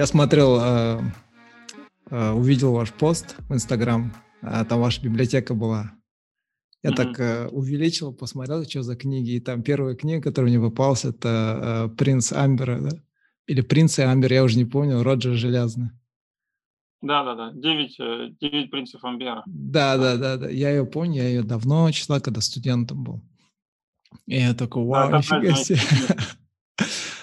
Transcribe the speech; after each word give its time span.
Я 0.00 0.06
смотрел, 0.06 0.58
э, 0.58 1.00
э, 2.10 2.30
увидел 2.30 2.72
ваш 2.72 2.90
пост 2.90 3.36
в 3.50 3.52
Инстаграм, 3.52 4.14
а 4.40 4.64
там 4.64 4.80
ваша 4.80 5.02
библиотека 5.02 5.52
была. 5.52 5.92
Я 6.82 6.88
mm-hmm. 6.88 6.94
так 6.94 7.20
э, 7.20 7.48
увеличил, 7.48 8.14
посмотрел, 8.14 8.64
что 8.64 8.82
за 8.82 8.96
книги. 8.96 9.32
И 9.32 9.40
там 9.40 9.62
первая 9.62 9.94
книга, 9.94 10.22
которая 10.22 10.50
мне 10.50 10.58
попалась, 10.58 11.04
это 11.04 11.90
э, 11.92 11.96
«Принц 11.98 12.32
Амбера», 12.32 12.80
да? 12.80 12.96
Или 13.46 13.60
«Принц 13.60 13.98
и 13.98 14.02
Амбер», 14.02 14.32
я 14.32 14.42
уже 14.42 14.56
не 14.56 14.64
помню, 14.64 15.02
Роджер 15.02 15.34
Железный. 15.34 15.90
Да-да-да, 17.02 17.52
девять, 17.52 18.00
э, 18.00 18.30
девять 18.40 18.70
принцев 18.70 19.04
Амбера. 19.04 19.42
Да-да-да, 19.44 20.48
я 20.48 20.70
ее 20.70 20.86
помню, 20.86 21.16
я 21.16 21.28
ее 21.28 21.42
давно 21.42 21.90
читал, 21.90 22.22
когда 22.22 22.40
студентом 22.40 23.04
был. 23.04 23.20
И 24.24 24.36
я 24.36 24.54
такой, 24.54 24.82
вау, 24.82 25.10
да, 25.10 25.18
нифига 25.18 25.54
себе. 25.56 25.78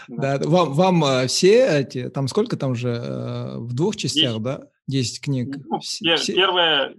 Да, 0.07 0.39
вам, 0.43 0.73
вам 0.73 1.03
э, 1.03 1.27
все 1.27 1.65
эти, 1.79 2.09
там 2.09 2.27
сколько 2.27 2.57
там 2.57 2.75
же, 2.75 2.89
э, 2.89 3.57
в 3.57 3.73
двух 3.73 3.95
частях, 3.95 4.33
10. 4.33 4.43
да? 4.43 4.61
Десять 4.87 5.21
книг. 5.21 5.57
Ну, 5.65 5.79
все, 5.79 6.15
все... 6.15 6.33
Первые, 6.33 6.95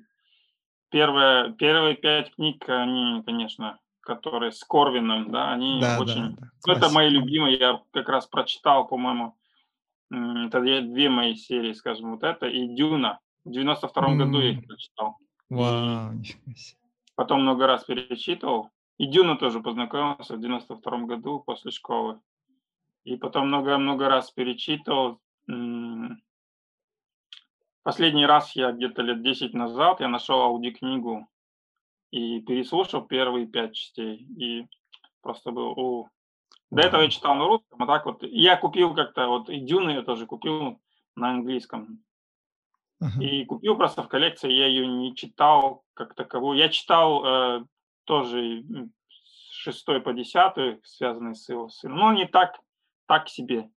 первые, 0.90 1.54
первые 1.54 1.96
пять 1.96 2.34
книг, 2.34 2.64
они, 2.68 3.22
конечно, 3.24 3.78
которые 4.00 4.52
с 4.52 4.62
Корвином, 4.62 5.30
да, 5.30 5.52
они 5.52 5.80
да, 5.80 5.98
очень... 5.98 6.36
Да, 6.36 6.48
да. 6.66 6.72
Это 6.74 6.90
мои 6.90 7.08
любимые, 7.08 7.58
я 7.58 7.80
как 7.92 8.08
раз 8.08 8.26
прочитал, 8.26 8.86
по-моему, 8.86 9.34
это 10.10 10.60
две 10.60 11.08
мои 11.08 11.34
серии, 11.34 11.72
скажем, 11.72 12.12
вот 12.12 12.22
это 12.22 12.46
и 12.46 12.74
Дюна. 12.74 13.20
В 13.44 13.50
92 13.50 14.02
mm. 14.02 14.16
году 14.16 14.40
я 14.40 14.50
их 14.50 14.66
прочитал. 14.66 15.16
Вау. 15.48 16.12
Потом 17.14 17.42
много 17.42 17.66
раз 17.66 17.84
перечитывал. 17.84 18.70
И 18.98 19.06
Дюна 19.06 19.36
тоже 19.36 19.60
познакомился 19.60 20.36
в 20.36 20.40
92 20.40 20.98
году 21.00 21.40
после 21.40 21.70
школы. 21.70 22.20
И 23.04 23.16
потом 23.16 23.48
много-много 23.48 24.08
раз 24.08 24.30
перечитывал. 24.30 25.20
Последний 27.82 28.26
раз 28.26 28.54
я 28.54 28.72
где-то 28.72 29.02
лет 29.02 29.22
10 29.22 29.54
назад 29.54 30.00
я 30.00 30.08
нашел 30.08 30.40
аудиокнигу 30.40 31.26
и 32.10 32.40
переслушал 32.40 33.06
первые 33.06 33.46
пять 33.46 33.74
частей. 33.74 34.26
И 34.36 34.66
просто 35.22 35.52
был, 35.52 35.72
о, 35.76 36.08
до 36.70 36.82
этого 36.82 37.02
я 37.02 37.08
читал 37.08 37.34
на 37.34 37.46
русском, 37.46 37.82
а 37.82 37.86
так 37.86 38.04
вот 38.04 38.22
я 38.22 38.56
купил 38.56 38.94
как-то, 38.94 39.26
вот 39.28 39.48
и 39.48 39.60
Дюны 39.60 39.92
я 39.92 40.02
тоже 40.02 40.26
купил 40.26 40.80
на 41.16 41.30
английском. 41.30 42.04
Uh-huh. 43.02 43.22
И 43.22 43.44
купил 43.44 43.76
просто 43.76 44.02
в 44.02 44.08
коллекции, 44.08 44.50
я 44.50 44.66
ее 44.66 44.86
не 44.86 45.14
читал 45.14 45.84
как 45.94 46.14
таковую. 46.14 46.58
Я 46.58 46.68
читал 46.68 47.24
э, 47.24 47.64
тоже 48.04 48.64
с 49.08 49.52
шестой 49.52 50.00
по 50.00 50.12
десятую, 50.12 50.80
связанные 50.82 51.34
с 51.34 51.48
его 51.48 51.68
сыном, 51.68 51.98
но 51.98 52.12
не 52.12 52.26
так, 52.26 52.58
так 53.08 53.28
себе. 53.28 53.68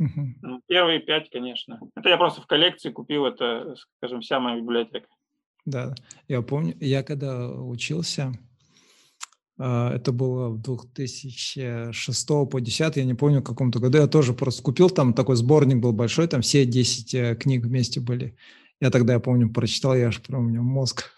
Uh-huh. 0.00 0.60
Первые 0.66 1.00
пять, 1.00 1.30
конечно. 1.30 1.80
Это 1.96 2.08
я 2.08 2.16
просто 2.16 2.42
в 2.42 2.46
коллекции 2.46 2.90
купил, 2.90 3.26
это, 3.26 3.74
скажем, 3.96 4.20
вся 4.20 4.40
моя 4.40 4.60
библиотека. 4.60 5.08
Да, 5.64 5.94
я 6.28 6.42
помню, 6.42 6.76
я 6.80 7.02
когда 7.02 7.48
учился, 7.48 8.32
а, 9.56 9.94
это 9.94 10.12
было 10.12 10.48
в 10.50 10.60
2006 10.60 12.28
по 12.50 12.60
10, 12.60 12.96
я 12.96 13.04
не 13.04 13.14
помню, 13.14 13.40
в 13.40 13.44
каком-то 13.44 13.78
году. 13.78 13.98
Я 13.98 14.06
тоже 14.06 14.34
просто 14.34 14.62
купил, 14.62 14.90
там 14.90 15.14
такой 15.14 15.36
сборник 15.36 15.78
был 15.78 15.92
большой, 15.92 16.26
там 16.26 16.42
все 16.42 16.66
10 16.66 17.14
э, 17.14 17.36
книг 17.36 17.64
вместе 17.64 18.00
были. 18.00 18.36
Я 18.80 18.90
тогда, 18.90 19.14
я 19.14 19.20
помню, 19.20 19.50
прочитал, 19.50 19.94
я 19.94 20.08
аж 20.08 20.20
прям, 20.20 20.46
у 20.46 20.48
меня 20.48 20.60
мозг. 20.60 21.12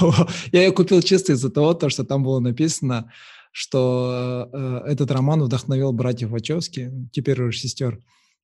я 0.52 0.62
ее 0.62 0.72
купил 0.72 1.02
чисто 1.02 1.34
из-за 1.34 1.50
того, 1.50 1.74
то, 1.74 1.90
что 1.90 2.04
там 2.04 2.24
было 2.24 2.40
написано, 2.40 3.12
что 3.58 4.48
э, 4.52 4.82
этот 4.86 5.10
роман 5.10 5.42
вдохновил 5.42 5.92
братьев 5.92 6.30
Вачовски, 6.30 6.92
теперь 7.12 7.42
уже 7.42 7.58
сестер 7.58 7.98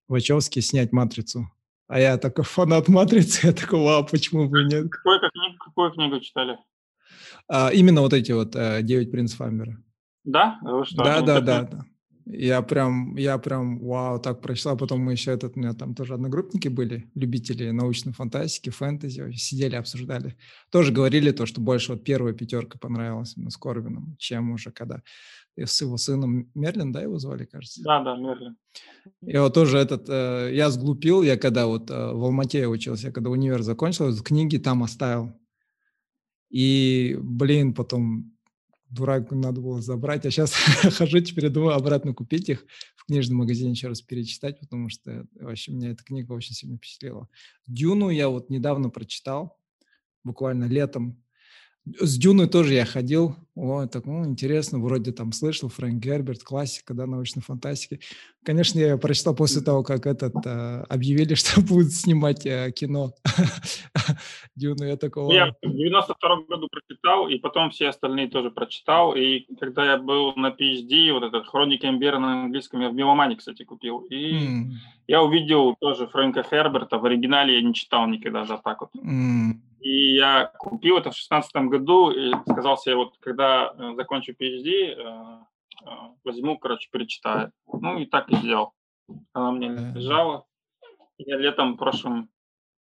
Вачовски, 0.08 0.58
снять 0.58 0.90
«Матрицу». 0.90 1.48
А 1.86 2.00
я 2.00 2.18
такой 2.18 2.44
фанат 2.44 2.88
«Матрицы», 2.88 3.46
я 3.46 3.52
такой, 3.52 3.78
вау, 3.78 4.04
почему 4.04 4.48
бы 4.48 4.64
нет? 4.64 4.90
Какую, 4.90 5.20
какую 5.64 5.92
книгу 5.92 6.18
читали? 6.18 6.58
А, 7.46 7.70
именно 7.72 8.00
вот 8.00 8.12
эти 8.12 8.32
вот 8.32 8.56
э, 8.56 8.82
девять 8.82 9.12
принцев 9.12 9.40
Амбера. 9.40 9.80
Да? 10.24 10.58
Вы 10.62 10.84
что? 10.84 11.04
Да, 11.04 11.20
да, 11.20 11.40
да, 11.40 11.62
да. 11.62 11.84
Я 12.26 12.62
прям, 12.62 13.16
я 13.16 13.36
прям, 13.38 13.78
вау, 13.80 14.18
так 14.18 14.40
прочла. 14.40 14.76
Потом 14.76 15.00
мы 15.00 15.12
еще 15.12 15.32
этот, 15.32 15.56
у 15.56 15.60
меня 15.60 15.74
там 15.74 15.94
тоже 15.94 16.14
одногруппники 16.14 16.68
были, 16.68 17.10
любители 17.14 17.70
научной 17.70 18.12
фантастики, 18.12 18.70
фэнтези, 18.70 19.32
сидели, 19.32 19.76
обсуждали. 19.76 20.36
Тоже 20.70 20.92
говорили 20.92 21.32
то, 21.32 21.44
что 21.44 21.60
больше 21.60 21.92
вот 21.92 22.04
первая 22.04 22.32
пятерка 22.32 22.78
понравилась 22.78 23.34
именно 23.36 23.50
с 23.50 23.56
Корвином, 23.56 24.16
чем 24.18 24.52
уже 24.52 24.70
когда 24.70 25.02
с 25.56 25.80
его 25.80 25.96
сыном 25.96 26.50
Мерлин, 26.54 26.92
да, 26.92 27.02
его 27.02 27.18
звали, 27.18 27.44
кажется? 27.44 27.82
Да, 27.82 28.02
да, 28.02 28.16
Мерлин. 28.16 28.56
И 29.20 29.36
вот 29.36 29.54
тоже 29.54 29.78
этот, 29.78 30.08
э, 30.08 30.50
я 30.52 30.70
сглупил, 30.70 31.22
я 31.22 31.36
когда 31.36 31.66
вот 31.66 31.90
э, 31.90 31.94
в 31.94 32.24
Алмате 32.24 32.66
учился, 32.66 33.08
я 33.08 33.12
когда 33.12 33.30
универ 33.30 33.62
закончил, 33.62 34.16
книги 34.22 34.56
там 34.56 34.82
оставил. 34.82 35.32
И, 36.50 37.16
блин, 37.20 37.74
потом 37.74 38.33
дурак 38.94 39.30
надо 39.30 39.60
было 39.60 39.80
забрать. 39.80 40.24
А 40.26 40.30
сейчас 40.30 40.52
хожу, 40.96 41.20
теперь 41.20 41.48
думаю 41.48 41.74
обратно 41.74 42.14
купить 42.14 42.48
их 42.48 42.64
в 42.96 43.06
книжном 43.06 43.38
магазине 43.38 43.72
еще 43.72 43.88
раз 43.88 44.00
перечитать, 44.00 44.60
потому 44.60 44.88
что 44.88 45.26
вообще 45.34 45.72
меня 45.72 45.90
эта 45.90 46.04
книга 46.04 46.32
очень 46.32 46.54
сильно 46.54 46.76
впечатлила. 46.76 47.28
Дюну 47.66 48.10
я 48.10 48.28
вот 48.28 48.50
недавно 48.50 48.90
прочитал, 48.90 49.58
буквально 50.22 50.64
летом. 50.64 51.23
С 51.86 52.16
Дюной 52.16 52.48
тоже 52.48 52.72
я 52.74 52.86
ходил. 52.86 53.36
О, 53.54 53.86
так, 53.86 54.06
ну, 54.06 54.24
интересно, 54.24 54.78
вроде 54.78 55.12
там 55.12 55.32
слышал, 55.32 55.68
Фрэнк 55.68 56.02
Герберт, 56.02 56.42
классика, 56.42 56.94
да, 56.94 57.06
научной 57.06 57.42
фантастики. 57.42 58.00
Конечно, 58.42 58.78
я 58.78 58.96
прочитал 58.96 59.36
после 59.36 59.60
того, 59.60 59.82
как 59.82 60.06
этот 60.06 60.34
э, 60.46 60.84
объявили, 60.88 61.34
что 61.34 61.60
будут 61.60 61.92
снимать 61.92 62.46
э, 62.46 62.72
кино 62.72 63.12
Дюну. 64.56 64.84
Я 64.86 64.96
такого... 64.96 65.30
Я 65.30 65.52
в 65.62 65.70
92 65.70 66.36
году 66.48 66.68
прочитал, 66.68 67.28
и 67.28 67.38
потом 67.38 67.70
все 67.70 67.88
остальные 67.88 68.28
тоже 68.28 68.50
прочитал. 68.50 69.14
И 69.14 69.46
когда 69.60 69.84
я 69.84 69.98
был 69.98 70.34
на 70.36 70.48
PhD, 70.48 71.12
вот 71.12 71.22
этот 71.22 71.46
«Хроники 71.46 71.86
Эмбера» 71.86 72.18
на 72.18 72.44
английском, 72.44 72.80
я 72.80 72.88
в 72.88 72.94
Меломане, 72.94 73.36
кстати, 73.36 73.62
купил. 73.62 74.00
И 74.10 74.32
mm. 74.32 74.70
я 75.06 75.22
увидел 75.22 75.76
тоже 75.78 76.06
Фрэнка 76.08 76.42
Херберта. 76.42 76.98
В 76.98 77.04
оригинале 77.04 77.56
я 77.56 77.62
не 77.62 77.74
читал 77.74 78.08
никогда, 78.08 78.46
да, 78.46 78.56
так 78.56 78.80
вот. 78.80 78.90
Mm. 78.96 79.60
И 79.84 80.14
я 80.14 80.50
купил 80.58 80.96
это 80.96 81.10
в 81.10 81.16
шестнадцатом 81.16 81.68
году 81.68 82.10
и 82.10 82.32
сказал 82.50 82.78
себе, 82.78 82.96
вот 82.96 83.18
когда 83.20 83.74
э, 83.76 83.94
закончу 83.96 84.32
PhD, 84.32 84.66
э, 84.66 84.94
э, 84.96 85.88
возьму, 86.24 86.58
короче, 86.58 86.88
перечитаю. 86.90 87.52
Ну 87.70 87.98
и 87.98 88.06
так 88.06 88.30
и 88.30 88.36
сделал. 88.36 88.72
Она 89.34 89.52
мне 89.52 89.68
лежала. 89.68 90.46
Я 91.18 91.36
летом 91.36 91.76
прошлым 91.76 92.30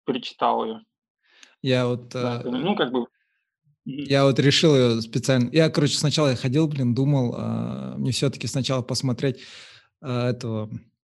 перечитал 0.06 0.64
ее. 0.64 0.82
Я 1.62 1.88
вот... 1.88 2.08
Да, 2.08 2.42
ну, 2.46 2.74
как 2.78 2.94
бы... 2.94 3.08
Я 3.84 4.24
вот 4.24 4.40
решил 4.40 4.74
ее 4.74 5.02
специально... 5.02 5.50
Я, 5.52 5.70
короче, 5.70 5.98
сначала 5.98 6.30
я 6.30 6.38
ходил, 6.38 6.70
блин, 6.70 6.96
думал, 6.96 7.98
мне 7.98 8.12
все-таки 8.12 8.48
сначала 8.48 8.82
посмотреть 8.82 9.42
этого 10.02 10.70
а, 10.72 10.76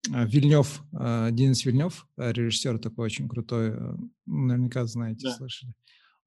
Вильнев, 0.08 0.82
а, 0.92 1.30
Денис 1.30 1.64
Вильнев, 1.64 2.06
а, 2.16 2.32
режиссер 2.32 2.78
такой 2.78 3.06
очень 3.06 3.28
крутой, 3.28 3.74
наверняка 4.26 4.86
знаете, 4.86 5.28
да. 5.28 5.34
слышали. 5.34 5.72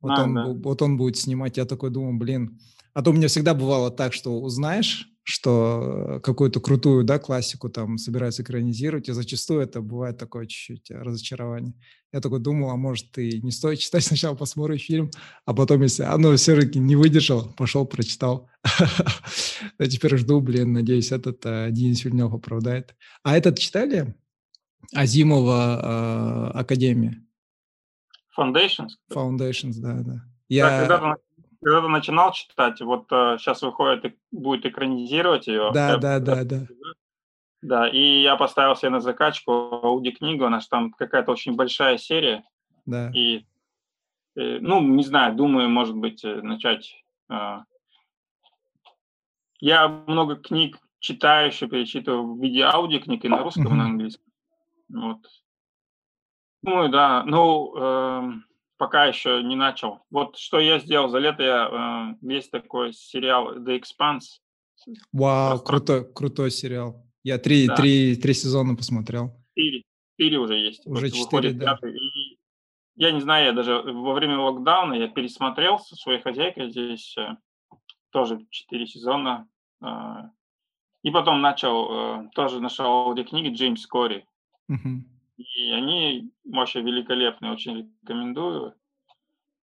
Вот, 0.02 0.12
а, 0.12 0.24
он, 0.24 0.34
да. 0.34 0.54
вот 0.54 0.82
он 0.82 0.98
будет 0.98 1.18
снимать, 1.18 1.58
я 1.58 1.66
такой 1.66 1.90
думаю, 1.90 2.18
блин, 2.18 2.60
а 2.94 3.02
то 3.02 3.12
у 3.12 3.14
меня 3.14 3.28
всегда 3.28 3.54
бывало 3.54 3.92
так, 3.92 4.14
что 4.14 4.40
узнаешь, 4.42 5.08
что 5.30 6.22
какую-то 6.24 6.62
крутую, 6.62 7.04
да, 7.04 7.20
классику 7.20 7.70
там 7.70 7.98
собираются 7.98 8.44
экранизировать, 8.44 9.10
и 9.10 9.12
зачастую 9.12 9.60
это 9.60 9.82
бывает 9.82 10.18
такое 10.18 10.46
чуть-чуть 10.46 10.90
разочарование. 10.90 11.74
Я 12.14 12.22
такой 12.22 12.40
думал, 12.40 12.70
а 12.70 12.78
может 12.78 13.18
и 13.18 13.42
не 13.42 13.52
стоит 13.52 13.80
читать, 13.80 14.06
сначала 14.06 14.36
посмотрю 14.36 14.78
фильм, 14.78 15.12
а 15.44 15.54
потом, 15.54 15.82
если 15.82 16.04
оно 16.04 16.34
все-таки 16.38 16.80
не 16.80 16.96
выдержал, 16.96 17.54
пошел, 17.58 17.86
прочитал. 17.86 18.50
Я 19.80 19.88
теперь 19.88 20.16
жду, 20.16 20.40
блин, 20.40 20.72
надеюсь, 20.72 21.12
этот 21.12 21.46
э, 21.46 21.72
Денис 21.72 22.06
Вильнев 22.06 22.34
оправдает. 22.34 22.96
А 23.24 23.36
этот 23.36 23.60
читали? 23.60 24.16
Азимова 24.94 26.52
э, 26.54 26.58
Академия. 26.58 27.22
Foundations? 28.40 28.92
Foundations, 29.12 29.74
да, 29.80 30.00
да. 30.06 30.24
Я 30.48 30.80
когда-то 30.80 31.18
начинал 31.62 32.32
читать, 32.34 32.82
вот 32.82 33.12
э, 33.12 33.38
сейчас 33.40 33.62
выходит 33.62 34.06
и 34.06 34.18
будет 34.32 34.66
экранизировать 34.66 35.48
ее. 35.48 35.72
Да, 35.74 35.92
я, 35.92 35.98
да, 35.98 36.20
да, 36.20 36.44
да. 36.44 36.68
Да, 37.62 37.88
и 37.88 38.22
я 38.22 38.36
поставил 38.36 38.76
себе 38.76 38.92
на 38.92 39.02
закачку 39.02 39.52
аудиокнигу, 39.84 40.46
она 40.46 40.60
же 40.60 40.68
там 40.68 40.92
какая-то 40.92 41.32
очень 41.32 41.56
большая 41.56 41.98
серия. 41.98 42.44
Да. 42.86 43.10
И, 43.12 43.38
и, 43.38 43.46
э, 44.36 44.60
ну, 44.62 44.82
не 44.82 45.04
знаю, 45.04 45.36
думаю, 45.36 45.70
может 45.70 45.96
быть, 45.96 46.24
э, 46.24 46.42
начать... 46.42 47.04
Э, 47.30 47.60
я 49.60 49.88
много 49.88 50.36
книг 50.36 50.78
читаю, 51.00 51.48
еще 51.48 51.68
перечитываю 51.68 52.36
в 52.36 52.42
виде 52.42 52.62
аудиокниг 52.62 53.26
и 53.26 53.30
на 53.30 53.42
русском, 53.42 53.68
mm-hmm. 53.68 53.74
и 53.74 53.78
на 53.78 53.86
английском. 53.86 54.34
Вот. 54.90 55.18
Ну, 56.62 56.88
да, 56.90 57.24
ну... 57.24 57.74
Э, 57.76 58.32
пока 58.78 59.06
еще 59.06 59.44
не 59.44 59.56
начал. 59.56 60.00
Вот 60.10 60.38
что 60.38 60.60
я 60.60 60.80
сделал 60.80 61.10
за 61.10 61.20
лето, 61.20 61.44
я, 61.44 62.16
э, 62.22 62.28
есть 62.34 62.52
такой 62.52 62.94
сериал 62.94 63.58
The 63.58 63.82
Expanse. 63.82 64.40
Вау, 65.12 65.60
крутой, 65.60 66.12
крутой 66.14 66.52
сериал. 66.52 67.06
Я 67.24 67.38
три, 67.38 67.68
да. 67.68 67.76
три, 67.76 68.16
три 68.16 68.34
сезона 68.34 68.76
посмотрел. 68.76 69.44
Четыре. 69.56 69.84
четыре 70.18 70.38
уже 70.38 70.56
есть. 70.56 70.86
Уже 70.86 71.10
четыре, 71.10 71.52
да. 71.52 71.76
Пятый, 71.76 71.98
и 71.98 72.40
я 72.96 73.12
не 73.12 73.20
знаю, 73.20 73.46
я 73.46 73.54
даже 73.54 73.82
во 73.82 74.14
время 74.14 74.40
локдауна 74.40 74.94
я 74.94 75.08
пересмотрел 75.08 75.80
со 75.80 75.96
своей 75.96 76.22
хозяйкой 76.22 76.72
здесь 76.72 77.16
э, 77.18 77.36
тоже 78.12 78.46
четыре 78.50 78.88
сезона. 78.88 79.48
А, 79.82 80.32
и 81.04 81.12
потом 81.12 81.42
начал, 81.42 82.26
э, 82.26 82.30
тоже 82.34 82.60
нашел 82.60 82.86
аудиокниги 82.86 83.54
Джеймс 83.54 83.86
Кори. 83.86 84.26
Uh-huh. 84.70 85.02
И 85.38 85.72
они 85.72 86.32
вообще 86.46 86.82
великолепные, 86.82 87.52
очень 87.52 87.94
рекомендую. 88.02 88.74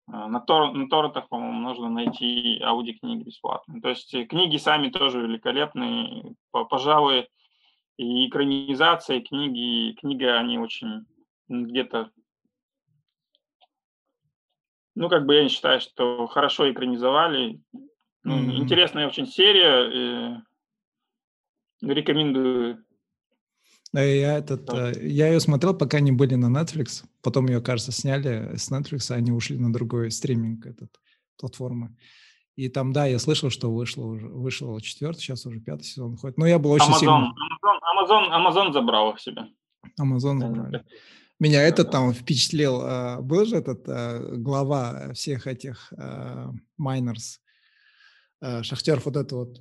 А, 0.06 0.28
на, 0.28 0.40
тор, 0.40 0.72
на 0.72 0.88
торрентах, 0.88 1.28
по-моему, 1.28 1.54
можно 1.54 1.88
найти 1.88 2.60
аудиокниги 2.62 3.24
бесплатные. 3.24 3.80
То 3.80 3.88
есть 3.88 4.12
э, 4.14 4.24
книги 4.24 4.58
сами 4.58 4.90
тоже 4.90 5.22
великолепные. 5.22 6.34
Пожалуй, 6.50 7.28
и 7.96 8.28
экранизация 8.28 9.20
книги, 9.20 9.94
книга, 9.94 10.38
они 10.38 10.58
очень 10.58 11.06
где-то 11.48 12.10
ну, 14.94 15.08
как 15.08 15.24
бы 15.24 15.34
я 15.34 15.42
не 15.42 15.48
считаю, 15.48 15.80
что 15.80 16.26
хорошо 16.26 16.70
экранизовали. 16.70 17.60
Ну, 18.24 18.38
mm-hmm. 18.38 18.56
Интересная 18.56 19.06
очень 19.06 19.26
серия. 19.26 20.36
Э, 20.36 20.42
рекомендую. 21.80 22.84
Я, 23.92 24.38
этот, 24.38 24.64
да. 24.64 24.90
Э, 24.92 25.06
я 25.06 25.28
ее 25.28 25.40
смотрел, 25.40 25.74
пока 25.74 25.98
они 25.98 26.12
были 26.12 26.34
на 26.34 26.46
Netflix. 26.46 27.04
Потом 27.22 27.46
ее, 27.48 27.60
кажется, 27.60 27.92
сняли 27.92 28.56
с 28.56 28.70
Netflix, 28.70 29.12
а 29.12 29.16
они 29.16 29.32
ушли 29.32 29.58
на 29.58 29.72
другой 29.72 30.10
стриминг 30.10 30.66
этот, 30.66 30.90
платформы. 31.38 31.96
И 32.56 32.68
там, 32.68 32.92
да, 32.92 33.06
я 33.06 33.18
слышал, 33.18 33.50
что 33.50 33.72
вышло 33.72 34.04
уже, 34.04 34.26
вышел 34.28 34.78
четвертый, 34.80 35.20
сейчас 35.20 35.46
уже 35.46 35.60
пятый 35.60 35.84
сезон 35.84 36.16
ходит. 36.16 36.38
Но 36.38 36.46
я 36.46 36.58
был 36.58 36.70
очень 36.70 36.90
Amazon, 36.90 36.98
сильно... 36.98 37.34
Amazon, 37.94 38.28
Amazon, 38.30 38.30
Amazon 38.30 38.72
забрал 38.72 39.12
их 39.12 39.20
себе. 39.20 39.42
Amazon 40.00 40.38
забрали. 40.38 40.84
Меня 41.38 41.62
это 41.62 41.84
там 41.84 42.12
впечатлил. 42.12 42.80
А, 42.82 43.20
был 43.20 43.44
же 43.46 43.56
этот 43.56 43.88
а, 43.88 44.20
глава 44.36 45.12
всех 45.12 45.46
этих 45.46 45.92
майнерс, 46.76 47.40
а, 48.40 48.62
шахтеров, 48.62 49.06
вот 49.06 49.16
это 49.16 49.36
вот. 49.36 49.60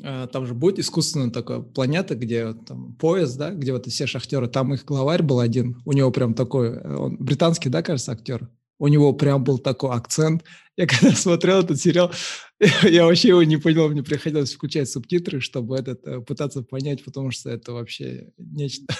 Там 0.00 0.46
же 0.46 0.54
будет 0.54 0.78
искусственная 0.78 1.30
такая 1.30 1.60
планета, 1.60 2.14
где 2.14 2.54
там 2.54 2.94
поезд, 2.94 3.36
да, 3.38 3.50
где 3.50 3.72
вот 3.72 3.86
все 3.86 4.06
шахтеры, 4.06 4.48
там 4.48 4.74
их 4.74 4.84
главарь 4.84 5.22
был 5.22 5.40
один, 5.40 5.80
у 5.84 5.92
него 5.92 6.10
прям 6.10 6.34
такой, 6.34 6.80
он 6.80 7.16
британский, 7.18 7.68
да, 7.68 7.82
кажется, 7.82 8.12
актер, 8.12 8.48
у 8.78 8.88
него 8.88 9.12
прям 9.12 9.44
был 9.44 9.58
такой 9.58 9.90
акцент. 9.90 10.44
Я 10.76 10.86
когда 10.86 11.12
смотрел 11.12 11.60
этот 11.60 11.80
сериал, 11.80 12.12
я 12.82 13.04
вообще 13.04 13.28
его 13.28 13.42
не 13.42 13.56
понял, 13.56 13.88
мне 13.88 14.02
приходилось 14.02 14.54
включать 14.54 14.88
субтитры, 14.88 15.40
чтобы 15.40 15.76
этот 15.76 16.06
э, 16.06 16.20
пытаться 16.20 16.62
понять, 16.62 17.04
потому 17.04 17.30
что 17.30 17.50
это 17.50 17.72
вообще 17.72 18.32
нечто. 18.38 18.94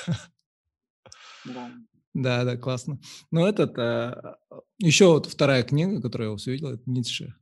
Да. 1.45 1.73
Да, 2.15 2.43
да, 2.43 2.57
классно. 2.57 2.99
Ну, 3.31 3.47
этот, 3.47 3.79
э, 3.79 4.35
еще 4.79 5.07
вот 5.07 5.27
вторая 5.27 5.63
книга, 5.63 6.03
которую 6.03 6.31
я 6.31 6.33
увидел, 6.35 6.71
это 6.71 6.83
Ницше. 6.87 7.35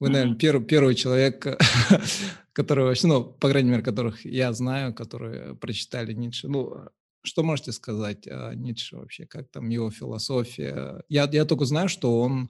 Вы, 0.00 0.10
наверное, 0.10 0.36
первый, 0.36 0.64
первый 0.64 0.94
человек, 0.94 1.44
который 2.52 2.84
вообще, 2.84 3.08
ну, 3.08 3.24
по 3.24 3.48
крайней 3.48 3.70
мере, 3.70 3.82
которых 3.82 4.24
я 4.24 4.52
знаю, 4.52 4.94
которые 4.94 5.56
прочитали 5.56 6.12
Ницше. 6.12 6.48
Ну, 6.48 6.88
что 7.22 7.42
можете 7.42 7.72
сказать 7.72 8.26
о 8.28 8.54
Ницше 8.54 8.96
вообще? 8.96 9.26
Как 9.26 9.50
там 9.50 9.68
его 9.68 9.90
философия? 9.90 11.02
Я, 11.08 11.28
я 11.30 11.44
только 11.44 11.64
знаю, 11.64 11.88
что 11.88 12.20
он 12.20 12.48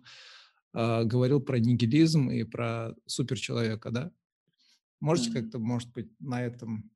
э, 0.74 1.04
говорил 1.04 1.40
про 1.40 1.58
нигилизм 1.58 2.30
и 2.30 2.44
про 2.44 2.94
суперчеловека, 3.06 3.90
да? 3.90 4.10
Можете 5.00 5.30
mm-hmm. 5.30 5.42
как-то, 5.42 5.58
может 5.58 5.92
быть, 5.92 6.10
на 6.20 6.44
этом 6.44 6.90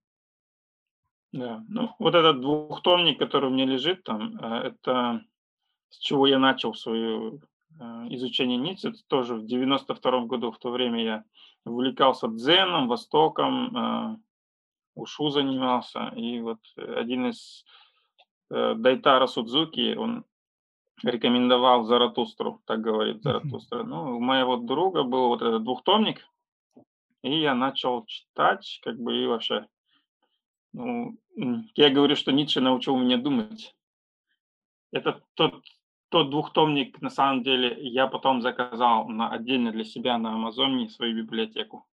да, 1.33 1.65
ну 1.67 1.95
вот 1.99 2.15
этот 2.15 2.43
двухтомник, 2.43 3.19
который 3.19 3.49
у 3.49 3.53
меня 3.53 3.65
лежит 3.65 4.05
там, 4.05 4.37
э, 4.37 4.69
это 4.69 5.25
с 5.89 5.99
чего 5.99 6.27
я 6.27 6.39
начал 6.39 6.75
свое 6.75 7.41
э, 7.81 7.85
изучение 8.11 8.59
Ницше, 8.59 8.89
это 8.89 8.99
тоже 9.07 9.35
в 9.35 9.47
92 9.47 10.27
году, 10.27 10.53
в 10.53 10.59
то 10.59 10.71
время 10.71 11.03
я 11.03 11.25
увлекался 11.65 12.29
дзеном, 12.29 12.89
востоком, 12.89 13.77
э, 13.77 14.17
ушу 14.95 15.31
занимался, 15.31 16.09
и 16.17 16.41
вот 16.41 16.61
один 16.77 17.31
из 17.31 17.65
Дайтара 18.51 19.27
Судзуки, 19.27 19.95
он 19.97 20.27
рекомендовал 21.03 21.85
Заратустру, 21.85 22.61
так 22.67 22.83
говорит 22.83 23.23
Заратустра. 23.23 23.83
Ну, 23.83 24.19
у 24.19 24.21
моего 24.21 24.59
друга 24.59 25.03
был 25.05 25.29
вот 25.29 25.41
этот 25.41 25.65
двухтомник, 25.65 26.27
и 27.23 27.41
я 27.41 27.55
начал 27.55 28.05
читать, 28.05 28.81
как 28.83 28.99
бы 28.99 29.17
и 29.17 29.27
вообще 29.27 29.67
ну, 30.73 31.19
я 31.75 31.91
говорю, 31.91 32.17
что 32.17 32.33
Ницше 32.33 32.61
научил 32.61 32.97
меня 32.97 33.19
думать. 33.19 33.75
Это 34.91 35.23
тот, 35.35 35.63
тот 36.13 36.29
двухтомник, 36.29 37.01
на 37.01 37.09
самом 37.09 37.43
деле, 37.43 37.75
я 37.81 38.07
потом 38.07 38.43
заказал 38.43 39.09
на, 39.09 39.31
отдельно 39.31 39.73
для 39.73 39.83
себя 39.83 40.19
на 40.19 40.35
Амазоне 40.35 40.91
свою 40.91 41.17
библиотеку. 41.17 41.87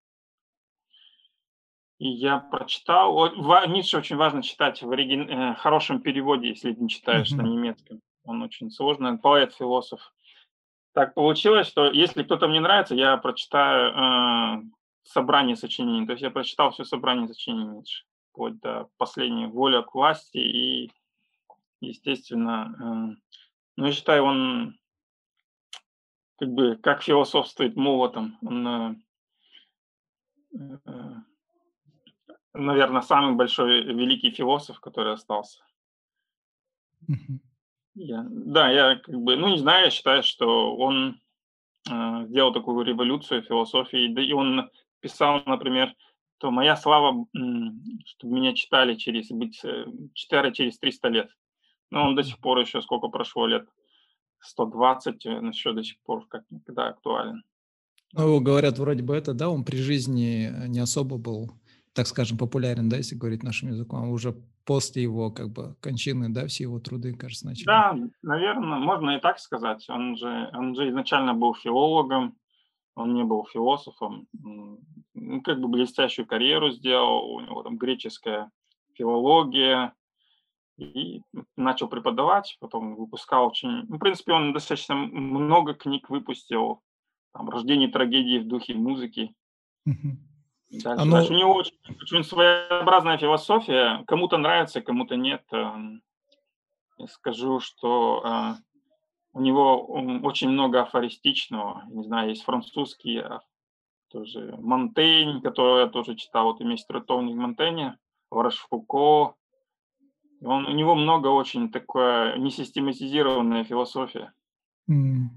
И 1.98 2.08
я 2.08 2.38
прочитал. 2.38 3.32
Ницше 3.68 3.98
очень 3.98 4.16
важно 4.16 4.42
читать 4.42 4.82
в 4.82 4.90
оригин, 4.90 5.30
э, 5.30 5.54
хорошем 5.54 6.00
переводе, 6.00 6.48
если 6.48 6.72
не 6.72 6.88
читаешь 6.88 7.32
mm-hmm. 7.32 7.36
на 7.36 7.42
немецком. 7.42 8.00
Он 8.24 8.42
очень 8.42 8.70
сложный, 8.70 9.16
поэт, 9.18 9.54
философ. 9.54 10.12
Так 10.94 11.14
получилось, 11.14 11.68
что 11.68 11.90
если 11.90 12.24
кто-то 12.24 12.48
мне 12.48 12.60
нравится, 12.60 12.96
я 12.96 13.16
прочитаю 13.16 13.92
э, 13.92 14.62
собрание 15.04 15.54
сочинений. 15.54 16.06
То 16.06 16.12
есть 16.12 16.22
я 16.22 16.30
прочитал 16.30 16.72
все 16.72 16.84
собрание 16.84 17.28
сочинений 17.28 17.68
Ницше 17.68 18.04
вплоть 18.32 18.58
до 18.60 18.88
последней 18.96 19.46
воля 19.46 19.82
к 19.82 19.94
власти. 19.94 20.38
И, 20.38 20.92
естественно, 21.80 23.16
э, 23.16 23.38
ну, 23.78 23.86
я 23.86 23.92
считаю, 23.92 24.24
он 24.24 24.76
как 26.36 26.48
бы 26.48 26.74
как 26.76 27.04
философствует 27.04 27.76
молотом. 27.76 28.36
Он, 28.42 28.66
э, 28.66 28.94
э, 30.84 31.14
наверное, 32.54 33.02
самый 33.02 33.36
большой 33.36 33.84
великий 33.84 34.32
философ, 34.32 34.80
который 34.80 35.12
остался. 35.12 35.62
Я, 37.94 38.26
да, 38.28 38.68
я 38.68 38.96
как 38.96 39.14
бы, 39.14 39.36
ну 39.36 39.48
не 39.48 39.58
знаю, 39.58 39.84
я 39.84 39.90
считаю, 39.90 40.24
что 40.24 40.76
он 40.76 41.20
э, 41.88 42.26
сделал 42.26 42.52
такую 42.52 42.84
революцию 42.84 43.42
философии, 43.42 44.12
да 44.12 44.20
и 44.20 44.32
он 44.32 44.72
писал, 44.98 45.42
например, 45.46 45.94
то 46.38 46.50
моя 46.50 46.76
слава, 46.76 47.26
чтобы 48.06 48.34
меня 48.34 48.54
читали 48.54 48.96
через, 48.96 49.30
быть, 49.30 49.64
э, 49.64 49.86
читали 50.14 50.52
через 50.52 50.80
300 50.80 51.08
лет. 51.10 51.30
Но 51.90 52.08
он 52.08 52.16
до 52.16 52.22
сих 52.22 52.38
пор 52.38 52.58
еще, 52.58 52.82
сколько 52.82 53.08
прошло 53.08 53.46
лет, 53.46 53.68
120, 54.40 55.26
он 55.26 55.50
еще 55.50 55.72
до 55.72 55.82
сих 55.82 55.98
пор 56.00 56.26
как 56.28 56.44
никогда 56.50 56.88
актуален. 56.88 57.42
Ну, 58.14 58.40
говорят, 58.40 58.78
вроде 58.78 59.02
бы 59.02 59.14
это, 59.14 59.34
да, 59.34 59.50
он 59.50 59.64
при 59.64 59.76
жизни 59.76 60.50
не 60.68 60.78
особо 60.78 61.18
был, 61.18 61.52
так 61.92 62.06
скажем, 62.06 62.38
популярен, 62.38 62.88
да, 62.88 62.96
если 62.96 63.16
говорить 63.16 63.42
нашим 63.42 63.68
языком, 63.68 64.04
а 64.04 64.08
уже 64.08 64.34
после 64.64 65.02
его, 65.02 65.30
как 65.30 65.50
бы, 65.50 65.76
кончины, 65.80 66.28
да, 66.28 66.46
все 66.46 66.64
его 66.64 66.78
труды, 66.78 67.14
кажется, 67.14 67.46
начали. 67.46 67.64
Да, 67.64 67.96
наверное, 68.22 68.78
можно 68.78 69.16
и 69.16 69.20
так 69.20 69.38
сказать. 69.38 69.88
Он 69.88 70.16
же, 70.16 70.50
он 70.52 70.74
же 70.74 70.88
изначально 70.88 71.34
был 71.34 71.54
филологом, 71.54 72.36
он 72.94 73.14
не 73.14 73.24
был 73.24 73.46
философом, 73.46 74.26
ну, 74.32 75.42
как 75.42 75.60
бы 75.60 75.68
блестящую 75.68 76.26
карьеру 76.26 76.70
сделал, 76.70 77.30
у 77.30 77.40
него 77.40 77.62
там 77.62 77.76
греческая 77.76 78.50
филология, 78.94 79.94
и 80.78 81.22
начал 81.56 81.88
преподавать, 81.88 82.56
потом 82.60 82.94
выпускал 82.94 83.48
очень... 83.48 83.84
Ну, 83.88 83.96
в 83.96 83.98
принципе, 83.98 84.32
он 84.32 84.52
достаточно 84.52 84.94
много 84.94 85.74
книг 85.74 86.08
выпустил, 86.08 86.82
там, 87.32 87.50
«Рождение 87.50 87.88
трагедии 87.88 88.38
в 88.38 88.48
духе 88.48 88.74
музыки». 88.74 89.34
Дальше, 89.84 91.02
Оно... 91.02 91.12
дальше. 91.12 91.32
У 91.32 91.36
него 91.36 91.54
очень, 91.54 91.76
очень 92.02 92.24
своеобразная 92.24 93.18
философия, 93.18 94.04
кому-то 94.06 94.36
нравится, 94.36 94.82
кому-то 94.82 95.16
нет. 95.16 95.42
Эм, 95.50 96.02
я 96.98 97.06
скажу, 97.06 97.58
что 97.58 98.22
э, 98.22 98.54
у 99.32 99.40
него 99.40 99.86
очень 100.22 100.50
много 100.50 100.82
афористичного, 100.82 101.84
не 101.88 102.04
знаю, 102.04 102.28
есть 102.28 102.44
французский 102.44 103.22
тоже 104.08 104.56
Монтень, 104.58 105.40
который 105.42 105.84
я 105.84 105.88
тоже 105.88 106.16
читал, 106.16 106.52
вот 106.52 106.60
есть 106.60 106.86
тротовник 106.86 107.36
Монтеня, 107.36 107.98
Рашфуко. 108.30 109.34
Он, 110.40 110.66
у 110.66 110.72
него 110.72 110.94
много 110.94 111.28
очень 111.28 111.70
такое 111.70 112.36
несистематизированная 112.38 113.64
философия. 113.64 114.32
Mm. 114.88 115.28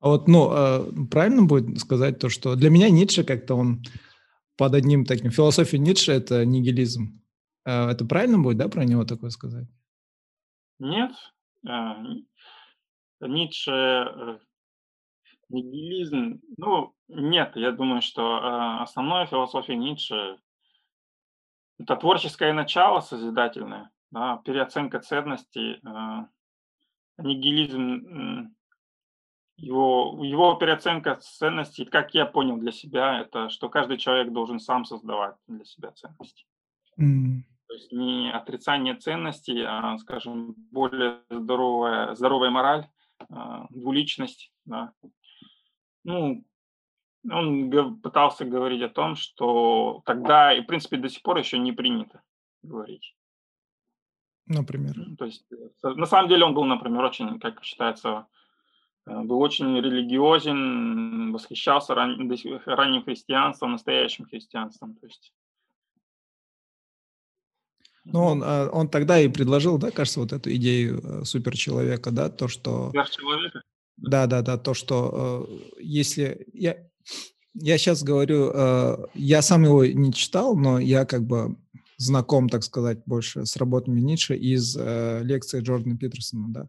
А 0.00 0.08
вот, 0.08 0.28
ну, 0.28 0.48
а, 0.50 0.86
правильно 1.10 1.44
будет 1.44 1.78
сказать 1.80 2.18
то, 2.18 2.28
что 2.28 2.54
для 2.54 2.70
меня 2.70 2.88
Ницше 2.90 3.24
как-то 3.24 3.54
он 3.54 3.82
под 4.56 4.74
одним 4.74 5.04
таким... 5.04 5.30
Философия 5.30 5.78
Ницше– 5.78 6.12
это 6.14 6.44
нигилизм. 6.44 7.20
А 7.64 7.90
это 7.90 8.04
правильно 8.04 8.38
будет, 8.38 8.58
да, 8.58 8.68
про 8.68 8.84
него 8.84 9.04
такое 9.04 9.30
сказать? 9.30 9.66
Нет. 10.78 11.12
А, 11.66 11.96
Ницше 13.20 13.72
э, 13.72 14.38
Нигилизм, 15.48 16.40
ну, 16.58 16.94
нет, 17.08 17.52
я 17.56 17.72
думаю, 17.72 18.02
что 18.02 18.82
основная 18.82 19.26
философия 19.26 19.76
Ницше 19.76 20.36
это 21.78 21.96
творческое 21.96 22.52
начало 22.52 23.00
созидательное, 23.00 23.90
да, 24.10 24.40
переоценка 24.44 25.00
ценностей, 25.00 25.80
э, 25.84 26.26
нигилизм, 27.18 28.54
его, 29.58 30.24
его 30.24 30.54
переоценка 30.54 31.16
ценностей, 31.16 31.84
как 31.84 32.14
я 32.14 32.26
понял 32.26 32.56
для 32.58 32.70
себя, 32.70 33.20
это 33.20 33.50
что 33.50 33.68
каждый 33.68 33.98
человек 33.98 34.32
должен 34.32 34.60
сам 34.60 34.84
создавать 34.84 35.34
для 35.48 35.64
себя 35.64 35.90
ценности. 35.90 36.46
Mm. 36.98 37.42
То 37.66 37.74
есть 37.74 37.92
не 37.92 38.32
отрицание 38.32 38.94
ценностей, 38.94 39.62
а, 39.66 39.98
скажем, 39.98 40.54
более 40.70 41.20
здоровая, 41.28 42.14
здоровая 42.14 42.50
мораль, 42.50 42.86
а, 43.30 43.66
двуличность. 43.70 44.52
Да. 44.64 44.92
Ну, 46.04 46.44
он 47.30 48.00
пытался 48.00 48.44
говорить 48.44 48.82
о 48.82 48.88
том, 48.88 49.16
что 49.16 50.02
тогда, 50.04 50.52
и 50.52 50.62
в 50.62 50.66
принципе 50.66 50.96
до 50.96 51.08
сих 51.08 51.22
пор 51.22 51.38
еще 51.38 51.58
не 51.58 51.72
принято 51.72 52.22
говорить. 52.62 53.14
Например. 54.46 54.94
То 55.18 55.26
есть, 55.26 55.44
э, 55.52 55.88
на 55.88 56.06
самом 56.06 56.28
деле 56.28 56.44
он 56.44 56.54
был, 56.54 56.64
например, 56.64 57.04
очень, 57.04 57.38
как 57.38 57.62
считается, 57.62 58.26
э, 59.06 59.20
был 59.20 59.40
очень 59.40 59.76
религиозен, 59.76 61.32
восхищался 61.32 61.94
ран, 61.94 62.32
ранним 62.64 63.04
христианством, 63.04 63.72
настоящим 63.72 64.24
христианством. 64.24 64.96
То 64.96 65.06
есть 65.06 65.32
ну, 68.04 68.24
он, 68.24 68.42
а, 68.42 68.70
он 68.72 68.88
тогда 68.88 69.20
и 69.20 69.28
предложил, 69.28 69.76
да, 69.76 69.90
кажется, 69.90 70.20
вот 70.20 70.32
эту 70.32 70.54
идею 70.54 71.02
э, 71.02 71.24
суперчеловека, 71.24 72.10
да, 72.10 72.30
то, 72.30 72.48
что... 72.48 72.88
Сверхчеловека? 72.90 73.62
Да, 73.98 74.26
да, 74.26 74.40
да, 74.40 74.56
то, 74.56 74.72
что 74.72 75.46
если... 75.78 76.46
Я, 76.54 76.76
я 77.54 77.78
сейчас 77.78 78.02
говорю, 78.02 79.08
я 79.14 79.42
сам 79.42 79.64
его 79.64 79.84
не 79.84 80.12
читал, 80.12 80.56
но 80.56 80.78
я 80.78 81.04
как 81.04 81.26
бы 81.26 81.56
знаком, 81.98 82.48
так 82.48 82.62
сказать, 82.64 83.00
больше 83.04 83.44
с 83.44 83.56
работами 83.56 84.00
Ницше 84.00 84.36
из 84.36 84.76
э, 84.78 85.20
лекции 85.24 85.60
Джордана 85.60 85.98
Питерсона, 85.98 86.48
да. 86.48 86.68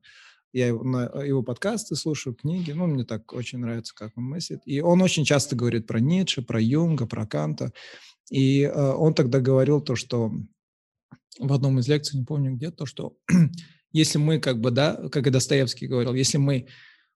Я 0.52 0.68
его, 0.68 0.84
на, 0.84 1.04
его 1.24 1.44
подкасты 1.44 1.96
слушаю, 1.96 2.34
книги, 2.34 2.72
ну, 2.72 2.88
мне 2.88 3.06
так 3.06 3.32
очень 3.34 3.60
нравится, 3.60 3.94
как 3.94 4.18
он 4.18 4.24
мыслит. 4.24 4.62
И 4.66 4.82
он 4.82 5.04
очень 5.04 5.24
часто 5.24 5.56
говорит 5.56 5.86
про 5.86 6.00
Ницше, 6.00 6.42
про 6.42 6.60
Юнга, 6.60 7.06
про 7.06 7.28
Канта. 7.28 7.72
И 8.32 8.64
э, 8.64 8.72
он 8.74 9.14
тогда 9.14 9.40
говорил 9.40 9.80
то, 9.80 9.96
что 9.96 10.32
в 11.38 11.54
одном 11.54 11.78
из 11.78 11.88
лекций, 11.88 12.18
не 12.18 12.26
помню 12.26 12.56
где, 12.56 12.72
то, 12.72 12.88
что 12.88 13.16
если 13.92 14.18
мы 14.18 14.40
как 14.40 14.60
бы, 14.60 14.72
да, 14.72 14.96
как 15.10 15.28
и 15.28 15.32
Достоевский 15.32 15.86
говорил, 15.86 16.16
если 16.16 16.40
мы 16.40 16.68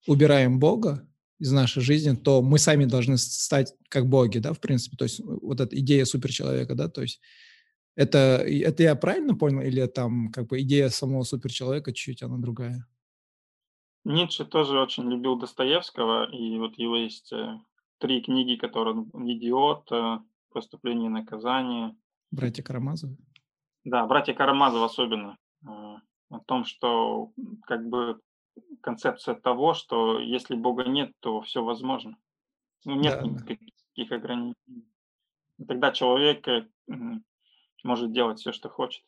убираем 0.05 0.59
Бога 0.59 1.07
из 1.39 1.51
нашей 1.51 1.81
жизни, 1.81 2.15
то 2.15 2.41
мы 2.41 2.57
сами 2.57 2.85
должны 2.85 3.17
стать 3.17 3.73
как 3.89 4.07
боги, 4.07 4.37
да, 4.37 4.53
в 4.53 4.59
принципе. 4.59 4.97
То 4.97 5.03
есть 5.03 5.19
вот 5.19 5.59
эта 5.59 5.77
идея 5.79 6.05
суперчеловека, 6.05 6.75
да, 6.75 6.87
то 6.87 7.01
есть 7.01 7.19
это, 7.95 8.43
это 8.47 8.83
я 8.83 8.95
правильно 8.95 9.35
понял, 9.35 9.61
или 9.61 9.85
там 9.87 10.31
как 10.31 10.47
бы 10.47 10.61
идея 10.61 10.89
самого 10.89 11.23
суперчеловека 11.23 11.93
чуть-чуть 11.93 12.23
она 12.23 12.37
другая? 12.37 12.87
Ницше 14.05 14.45
тоже 14.45 14.79
очень 14.79 15.09
любил 15.09 15.37
Достоевского, 15.37 16.29
и 16.31 16.57
вот 16.57 16.77
его 16.77 16.97
есть 16.97 17.31
э, 17.31 17.57
три 17.99 18.21
книги, 18.21 18.55
которые 18.55 19.05
«Идиот», 19.13 19.91
э, 19.91 20.19
«Поступление 20.51 21.07
и 21.07 21.13
наказание». 21.13 21.95
Братья 22.29 22.63
Карамазовы? 22.63 23.15
Да, 23.85 24.05
«Братья 24.05 24.33
Карамазовы» 24.33 24.85
особенно. 24.85 25.37
Э, 25.65 25.95
о 26.29 26.39
том, 26.45 26.65
что 26.65 27.31
как 27.65 27.87
бы 27.87 28.19
концепция 28.81 29.35
того, 29.35 29.73
что 29.73 30.19
если 30.19 30.55
Бога 30.55 30.83
нет, 30.83 31.11
то 31.19 31.41
все 31.41 31.63
возможно. 31.63 32.17
Ну, 32.85 32.95
нет 32.95 33.21
да, 33.21 33.27
никаких 33.27 34.11
ограничений. 34.11 34.87
тогда 35.67 35.91
человек 35.91 36.45
может 37.83 38.11
делать 38.11 38.39
все, 38.39 38.51
что 38.51 38.69
хочет. 38.69 39.03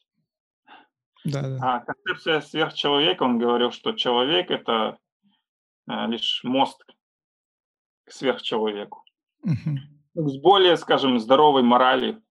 Да, 1.25 1.41
да. 1.41 1.57
А 1.61 1.79
концепция 1.79 2.41
сверхчеловека, 2.41 3.23
он 3.23 3.39
говорил, 3.39 3.71
что 3.71 3.93
человек– 3.93 4.49
это 4.51 4.97
э, 5.89 6.07
лишь 6.07 6.41
мост 6.43 6.85
к 8.05 8.11
сверхчеловеку. 8.11 9.03
Угу. 9.41 10.27
С 10.27 10.37
более, 10.39 10.77
скажем, 10.77 11.19
здоровой 11.19 11.63
моралью. 11.63 12.21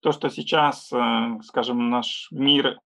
То, 0.00 0.12
что 0.12 0.28
сейчас, 0.28 0.92
э, 0.92 1.40
скажем, 1.42 1.90
наш 1.90 2.28
мир, 2.30 2.78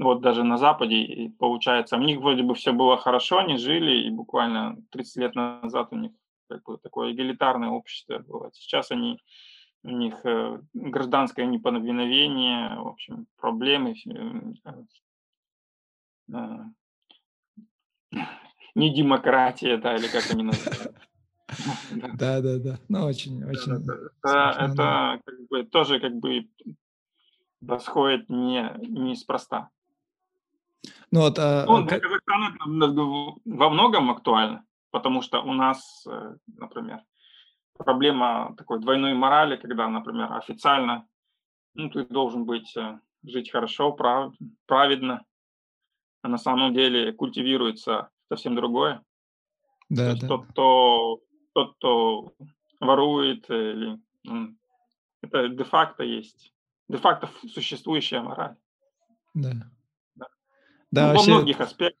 вот 0.00 0.22
даже 0.22 0.44
на 0.44 0.56
Западе, 0.56 1.32
получается, 1.38 1.96
у 1.96 2.00
них 2.00 2.18
вроде 2.20 2.42
бы 2.42 2.54
все 2.54 2.72
было 2.72 2.96
хорошо, 2.96 3.38
они 3.38 3.58
жили, 3.58 4.06
и 4.06 4.10
буквально 4.10 4.76
30 4.90 5.16
лет 5.16 5.34
назад 5.34 5.88
у 5.90 5.96
них 5.96 6.12
как 6.48 6.62
бы 6.64 6.78
такое 6.78 7.12
эгалитарное 7.12 7.68
общество 7.68 8.18
было. 8.18 8.50
Сейчас 8.54 8.90
они 8.90 9.18
у 9.82 9.90
них 9.90 10.14
э, 10.24 10.60
гражданское 10.72 11.46
неповиновение, 11.46 12.76
в 12.80 12.88
общем, 12.88 13.26
проблемы, 13.36 13.94
э, 14.06 14.72
э, 16.32 18.18
не 18.74 18.94
демократия, 18.94 19.76
да, 19.76 19.96
или 19.96 20.06
как 20.08 20.30
они 20.30 20.44
называют. 20.44 20.96
Да, 21.90 22.40
да, 22.40 22.58
да. 22.58 22.78
Ну, 22.88 23.04
очень, 23.04 23.44
очень. 23.44 23.72
Это, 24.22 24.56
это 24.58 25.20
как 25.24 25.48
бы, 25.48 25.64
тоже 25.64 26.00
как 26.00 26.14
бы 26.14 26.48
происходит 27.66 28.30
не, 28.30 28.70
неспроста. 28.78 29.68
Ну, 31.10 31.20
вот, 31.20 31.38
а, 31.38 31.66
ну, 31.66 31.84
для 31.84 32.00
Казахстана 32.00 32.56
во 33.44 33.70
многом 33.70 34.10
актуально, 34.10 34.64
потому 34.90 35.22
что 35.22 35.40
у 35.40 35.52
нас, 35.52 36.06
например, 36.46 37.00
проблема 37.76 38.54
такой 38.56 38.80
двойной 38.80 39.14
морали, 39.14 39.56
когда, 39.56 39.88
например, 39.88 40.32
официально 40.32 41.06
ну, 41.74 41.90
ты 41.90 42.04
должен 42.04 42.44
быть, 42.44 42.76
э, 42.76 42.98
жить 43.22 43.50
хорошо, 43.50 43.92
прав, 43.92 44.34
праведно, 44.66 45.24
а 46.22 46.28
на 46.28 46.38
самом 46.38 46.74
деле 46.74 47.12
культивируется 47.12 48.10
совсем 48.28 48.54
другое. 48.54 49.02
Да, 49.88 50.14
да. 50.14 50.28
Тот, 50.28 50.46
кто, 50.46 51.20
тот, 51.52 51.76
кто 51.76 52.34
ворует, 52.80 53.48
или, 53.50 53.98
это 55.22 55.48
де-факто 55.48 56.02
есть, 56.02 56.52
де-факто 56.88 57.30
существующая 57.48 58.20
мораль. 58.20 58.56
Да. 59.34 59.52
Да, 60.90 61.08
ну, 61.08 61.12
вообще... 61.14 61.30
Во 61.30 61.36
многих 61.38 61.60
аспектах. 61.60 62.00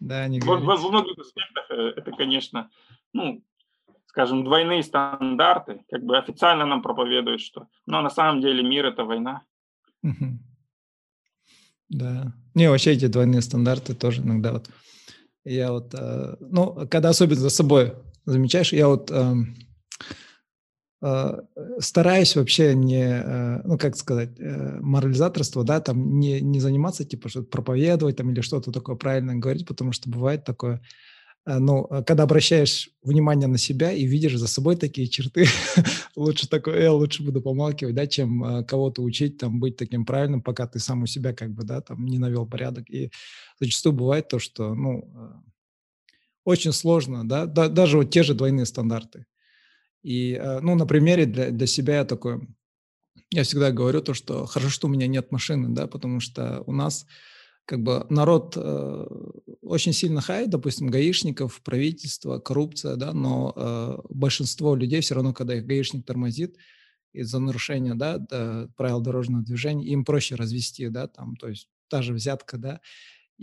Да, 0.00 0.26
не 0.28 0.40
во, 0.40 0.56
во, 0.58 0.76
во 0.76 0.88
многих 0.88 1.18
аспектах 1.18 1.70
э, 1.70 1.92
это, 1.96 2.10
конечно, 2.12 2.70
ну, 3.12 3.42
скажем, 4.06 4.44
двойные 4.44 4.82
стандарты, 4.82 5.84
как 5.90 6.04
бы 6.04 6.18
официально 6.18 6.66
нам 6.66 6.82
проповедуют, 6.82 7.40
что, 7.40 7.68
но 7.86 8.02
на 8.02 8.10
самом 8.10 8.40
деле 8.40 8.62
мир 8.62 8.86
это 8.86 9.04
война. 9.04 9.42
Да. 11.88 12.32
Не, 12.54 12.70
вообще 12.70 12.92
эти 12.92 13.06
двойные 13.06 13.42
стандарты 13.42 13.94
тоже 13.94 14.22
иногда 14.22 14.52
вот. 14.52 14.68
Я 15.44 15.72
вот, 15.72 15.92
э, 15.94 16.36
ну, 16.40 16.86
когда 16.88 17.08
особенно 17.08 17.40
за 17.40 17.50
собой 17.50 17.94
замечаешь, 18.24 18.72
я 18.72 18.86
вот 18.86 19.10
э, 19.10 19.14
э, 19.14 19.34
стараюсь 21.80 22.36
вообще 22.36 22.74
не, 22.74 23.04
э, 23.04 23.60
ну, 23.64 23.76
как 23.76 23.96
сказать, 23.96 24.38
э, 24.38 24.78
морализаторство, 24.80 25.64
да, 25.64 25.80
там 25.80 26.20
не, 26.20 26.40
не 26.40 26.60
заниматься, 26.60 27.04
типа, 27.04 27.28
что 27.28 27.42
проповедовать 27.42 28.16
там 28.16 28.30
или 28.30 28.40
что-то 28.40 28.70
такое 28.70 28.96
правильно 28.96 29.34
говорить, 29.34 29.66
потому 29.66 29.92
что 29.92 30.08
бывает 30.08 30.44
такое, 30.44 30.80
Э, 31.44 31.58
ну, 31.58 31.86
э, 31.90 32.02
когда 32.04 32.22
обращаешь 32.24 32.90
внимание 33.02 33.48
на 33.48 33.58
себя 33.58 33.92
и 33.92 34.06
видишь 34.06 34.36
за 34.36 34.46
собой 34.46 34.76
такие 34.76 35.08
черты, 35.08 35.46
лучше 36.16 36.48
такое, 36.48 36.82
я 36.82 36.92
лучше 36.92 37.22
буду 37.24 37.42
помалкивать, 37.42 37.94
да, 37.94 38.06
чем 38.06 38.44
э, 38.44 38.64
кого-то 38.64 39.02
учить, 39.02 39.38
там, 39.38 39.58
быть 39.60 39.76
таким 39.76 40.04
правильным, 40.06 40.42
пока 40.42 40.66
ты 40.66 40.78
сам 40.78 41.02
у 41.02 41.06
себя, 41.06 41.32
как 41.34 41.50
бы, 41.50 41.64
да, 41.64 41.80
там, 41.80 42.04
не 42.04 42.18
навел 42.18 42.46
порядок. 42.46 42.88
И 42.90 43.10
зачастую 43.60 43.92
бывает 43.92 44.28
то, 44.28 44.38
что, 44.38 44.74
ну, 44.74 45.08
очень 46.44 46.72
сложно, 46.72 47.26
да 47.28 47.46
даже 47.46 47.98
вот 47.98 48.10
те 48.10 48.24
же 48.24 48.34
двойные 48.34 48.66
стандарты. 48.66 49.26
И, 50.02 50.40
ну, 50.62 50.74
на 50.74 50.86
примере 50.86 51.26
для, 51.26 51.50
для 51.50 51.66
себя 51.66 51.96
я 51.96 52.04
такой, 52.04 52.40
я 53.30 53.44
всегда 53.44 53.70
говорю 53.70 54.02
то, 54.02 54.14
что 54.14 54.46
хорошо, 54.46 54.70
что 54.70 54.88
у 54.88 54.90
меня 54.90 55.06
нет 55.06 55.30
машины, 55.30 55.68
да, 55.68 55.86
потому 55.86 56.20
что 56.20 56.62
у 56.66 56.72
нас 56.72 57.06
как 57.64 57.82
бы 57.82 58.06
народ 58.10 58.54
э, 58.56 59.06
очень 59.62 59.92
сильно 59.92 60.20
хай, 60.20 60.46
допустим, 60.46 60.88
гаишников, 60.88 61.62
правительство, 61.62 62.38
коррупция, 62.38 62.96
да, 62.96 63.12
но 63.12 63.52
э, 63.54 63.98
большинство 64.10 64.74
людей 64.74 65.00
все 65.00 65.14
равно, 65.14 65.32
когда 65.32 65.54
их 65.54 65.64
гаишник 65.64 66.04
тормозит 66.04 66.56
из-за 67.12 67.38
нарушения, 67.38 67.94
да, 67.94 68.18
да, 68.18 68.68
правил 68.76 69.00
дорожного 69.00 69.44
движения, 69.44 69.86
им 69.86 70.04
проще 70.04 70.34
развести, 70.34 70.88
да, 70.88 71.06
там, 71.06 71.36
то 71.36 71.48
есть 71.48 71.68
та 71.88 72.02
же 72.02 72.14
взятка, 72.14 72.58
да, 72.58 72.80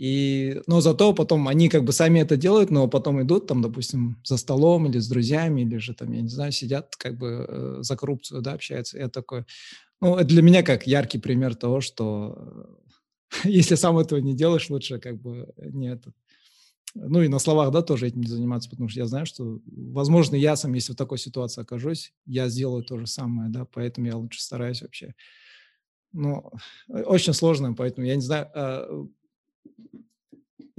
и, 0.00 0.62
но 0.66 0.80
зато 0.80 1.12
потом 1.12 1.46
они 1.46 1.68
как 1.68 1.84
бы 1.84 1.92
сами 1.92 2.20
это 2.20 2.38
делают, 2.38 2.70
но 2.70 2.88
потом 2.88 3.20
идут 3.20 3.46
там, 3.46 3.60
допустим, 3.60 4.16
за 4.24 4.38
столом 4.38 4.86
или 4.86 4.98
с 4.98 5.06
друзьями, 5.06 5.60
или 5.60 5.76
же 5.76 5.92
там, 5.92 6.10
я 6.12 6.22
не 6.22 6.28
знаю, 6.30 6.52
сидят 6.52 6.96
как 6.96 7.18
бы 7.18 7.44
э, 7.46 7.78
за 7.82 7.96
коррупцию, 7.98 8.40
да, 8.40 8.54
общаются. 8.54 8.96
Я 8.96 9.10
такой, 9.10 9.44
ну, 10.00 10.16
это 10.16 10.24
для 10.24 10.40
меня 10.40 10.62
как 10.62 10.86
яркий 10.86 11.18
пример 11.18 11.54
того, 11.54 11.82
что 11.82 12.34
э, 13.44 13.44
если 13.50 13.74
сам 13.74 13.98
этого 13.98 14.20
не 14.20 14.34
делаешь, 14.34 14.70
лучше 14.70 14.98
как 14.98 15.20
бы 15.20 15.52
не 15.58 15.92
этот. 15.92 16.14
Ну 16.94 17.20
и 17.20 17.28
на 17.28 17.38
словах, 17.38 17.70
да, 17.70 17.82
тоже 17.82 18.06
этим 18.06 18.22
не 18.22 18.26
заниматься, 18.26 18.70
потому 18.70 18.88
что 18.88 19.00
я 19.00 19.06
знаю, 19.06 19.26
что, 19.26 19.60
возможно, 19.66 20.34
я 20.34 20.56
сам, 20.56 20.72
если 20.72 20.94
в 20.94 20.96
такой 20.96 21.18
ситуации 21.18 21.60
окажусь, 21.60 22.14
я 22.24 22.48
сделаю 22.48 22.84
то 22.84 22.96
же 22.96 23.06
самое, 23.06 23.50
да, 23.50 23.66
поэтому 23.66 24.06
я 24.06 24.16
лучше 24.16 24.40
стараюсь 24.40 24.80
вообще 24.80 25.14
ну, 26.12 26.50
очень 26.88 27.34
сложно, 27.34 27.74
поэтому 27.74 28.06
я 28.06 28.16
не 28.16 28.22
знаю, 28.22 28.50
а, 28.54 29.06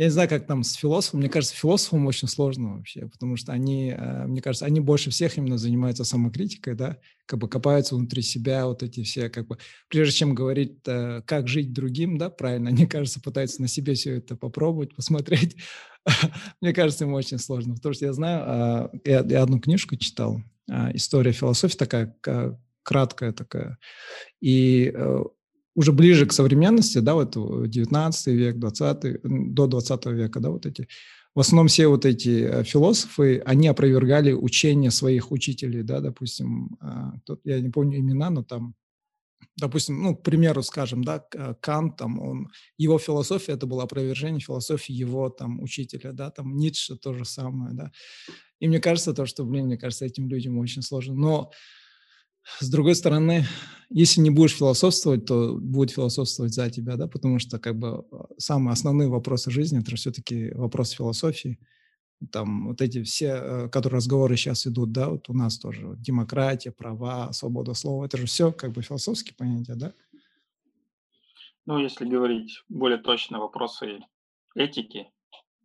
я 0.01 0.07
не 0.07 0.11
знаю, 0.11 0.27
как 0.29 0.47
там 0.47 0.63
с 0.63 0.73
философом. 0.73 1.19
Мне 1.19 1.29
кажется, 1.29 1.55
философам 1.55 2.07
очень 2.07 2.27
сложно 2.27 2.77
вообще, 2.77 3.05
потому 3.05 3.35
что 3.35 3.51
они, 3.51 3.93
э, 3.95 4.25
мне 4.25 4.41
кажется, 4.41 4.65
они 4.65 4.79
больше 4.79 5.11
всех 5.11 5.37
именно 5.37 5.59
занимаются 5.59 6.03
самокритикой, 6.03 6.73
да, 6.73 6.97
как 7.27 7.37
бы 7.37 7.47
копаются 7.47 7.95
внутри 7.95 8.23
себя, 8.23 8.65
вот 8.65 8.81
эти 8.81 9.03
все, 9.03 9.29
как 9.29 9.45
бы, 9.47 9.59
прежде 9.89 10.17
чем 10.17 10.33
говорить, 10.33 10.79
э, 10.87 11.21
как 11.27 11.47
жить 11.47 11.71
другим, 11.71 12.17
да, 12.17 12.31
правильно, 12.31 12.71
они, 12.71 12.87
кажется, 12.87 13.21
пытаются 13.21 13.61
на 13.61 13.67
себе 13.67 13.93
все 13.93 14.15
это 14.15 14.35
попробовать, 14.35 14.95
посмотреть. 14.95 15.55
Мне 16.61 16.73
кажется, 16.73 17.05
им 17.05 17.13
очень 17.13 17.37
сложно, 17.37 17.75
потому 17.75 17.93
что 17.93 18.05
я 18.05 18.13
знаю, 18.13 18.43
а, 18.43 18.91
я, 19.05 19.19
я 19.19 19.43
одну 19.43 19.59
книжку 19.59 19.97
читал, 19.97 20.41
а, 20.67 20.89
история 20.95 21.31
философии 21.31 21.77
такая, 21.77 22.17
краткая 22.81 23.33
такая, 23.33 23.77
и 24.41 24.91
э, 24.95 25.23
уже 25.75 25.91
ближе 25.91 26.25
к 26.25 26.33
современности, 26.33 26.99
да, 26.99 27.13
вот 27.13 27.35
19 27.69 28.27
век, 28.27 28.59
20, 28.59 29.53
до 29.53 29.67
20 29.67 30.05
века, 30.07 30.39
да, 30.39 30.49
вот 30.49 30.65
эти, 30.65 30.87
в 31.33 31.39
основном 31.39 31.67
все 31.67 31.87
вот 31.87 32.05
эти 32.05 32.43
э, 32.43 32.63
философы, 32.63 33.41
они 33.45 33.67
опровергали 33.67 34.33
учение 34.33 34.91
своих 34.91 35.31
учителей, 35.31 35.83
да, 35.83 36.01
допустим, 36.01 36.77
а, 36.81 37.13
я 37.45 37.61
не 37.61 37.69
помню 37.69 37.99
имена, 37.99 38.29
но 38.29 38.43
там, 38.43 38.75
допустим, 39.57 40.01
ну, 40.03 40.15
к 40.15 40.23
примеру, 40.23 40.61
скажем, 40.61 41.03
да, 41.03 41.19
Кант, 41.61 41.97
там, 41.97 42.19
он, 42.19 42.47
его 42.77 42.99
философия, 42.99 43.53
это 43.53 43.65
было 43.65 43.83
опровержение 43.83 44.41
философии 44.41 44.93
его, 44.93 45.29
там, 45.29 45.61
учителя, 45.61 46.11
да, 46.11 46.31
там, 46.31 46.57
Ницше 46.57 46.97
то 46.97 47.13
же 47.13 47.23
самое, 47.23 47.73
да, 47.73 47.91
и 48.59 48.67
мне 48.67 48.79
кажется, 48.79 49.13
то, 49.13 49.25
что, 49.25 49.45
блин, 49.45 49.67
мне 49.67 49.77
кажется, 49.77 50.05
этим 50.05 50.27
людям 50.27 50.57
очень 50.57 50.81
сложно, 50.81 51.15
но 51.15 51.51
с 52.59 52.69
другой 52.69 52.95
стороны, 52.95 53.45
если 53.89 54.21
не 54.21 54.29
будешь 54.29 54.55
философствовать, 54.55 55.25
то 55.25 55.55
будет 55.55 55.91
философствовать 55.91 56.53
за 56.53 56.69
тебя, 56.69 56.95
да, 56.95 57.07
потому 57.07 57.39
что 57.39 57.59
как 57.59 57.77
бы 57.77 58.05
а, 58.11 58.27
самые 58.37 58.73
основные 58.73 59.09
вопросы 59.09 59.51
жизни 59.51 59.79
это 59.79 59.95
все-таки 59.95 60.51
вопрос 60.51 60.91
философии. 60.91 61.59
Там 62.31 62.67
вот 62.67 62.81
эти 62.81 63.03
все, 63.03 63.27
э, 63.27 63.69
которые 63.69 63.97
разговоры 63.97 64.37
сейчас 64.37 64.67
идут, 64.67 64.91
да, 64.91 65.09
вот 65.09 65.27
у 65.29 65.33
нас 65.33 65.57
тоже 65.57 65.95
демократия, 65.97 66.71
права, 66.71 67.33
свобода 67.33 67.73
слова, 67.73 68.05
это 68.05 68.17
же 68.17 68.27
все 68.27 68.51
как 68.51 68.71
бы 68.71 68.81
философские 68.81 69.35
понятия, 69.35 69.75
да? 69.75 69.93
Ну, 71.65 71.79
если 71.79 72.05
говорить 72.05 72.63
более 72.69 72.99
точно, 72.99 73.39
вопросы 73.39 73.99
этики, 74.55 75.11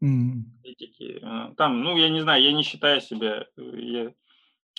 mm. 0.02 0.42
этики, 0.64 1.20
э, 1.22 1.54
там, 1.56 1.82
ну, 1.82 1.96
я 1.96 2.08
не 2.08 2.22
знаю, 2.22 2.42
я 2.42 2.52
не 2.52 2.62
считаю 2.62 3.00
себя, 3.00 3.46
э, 3.56 4.12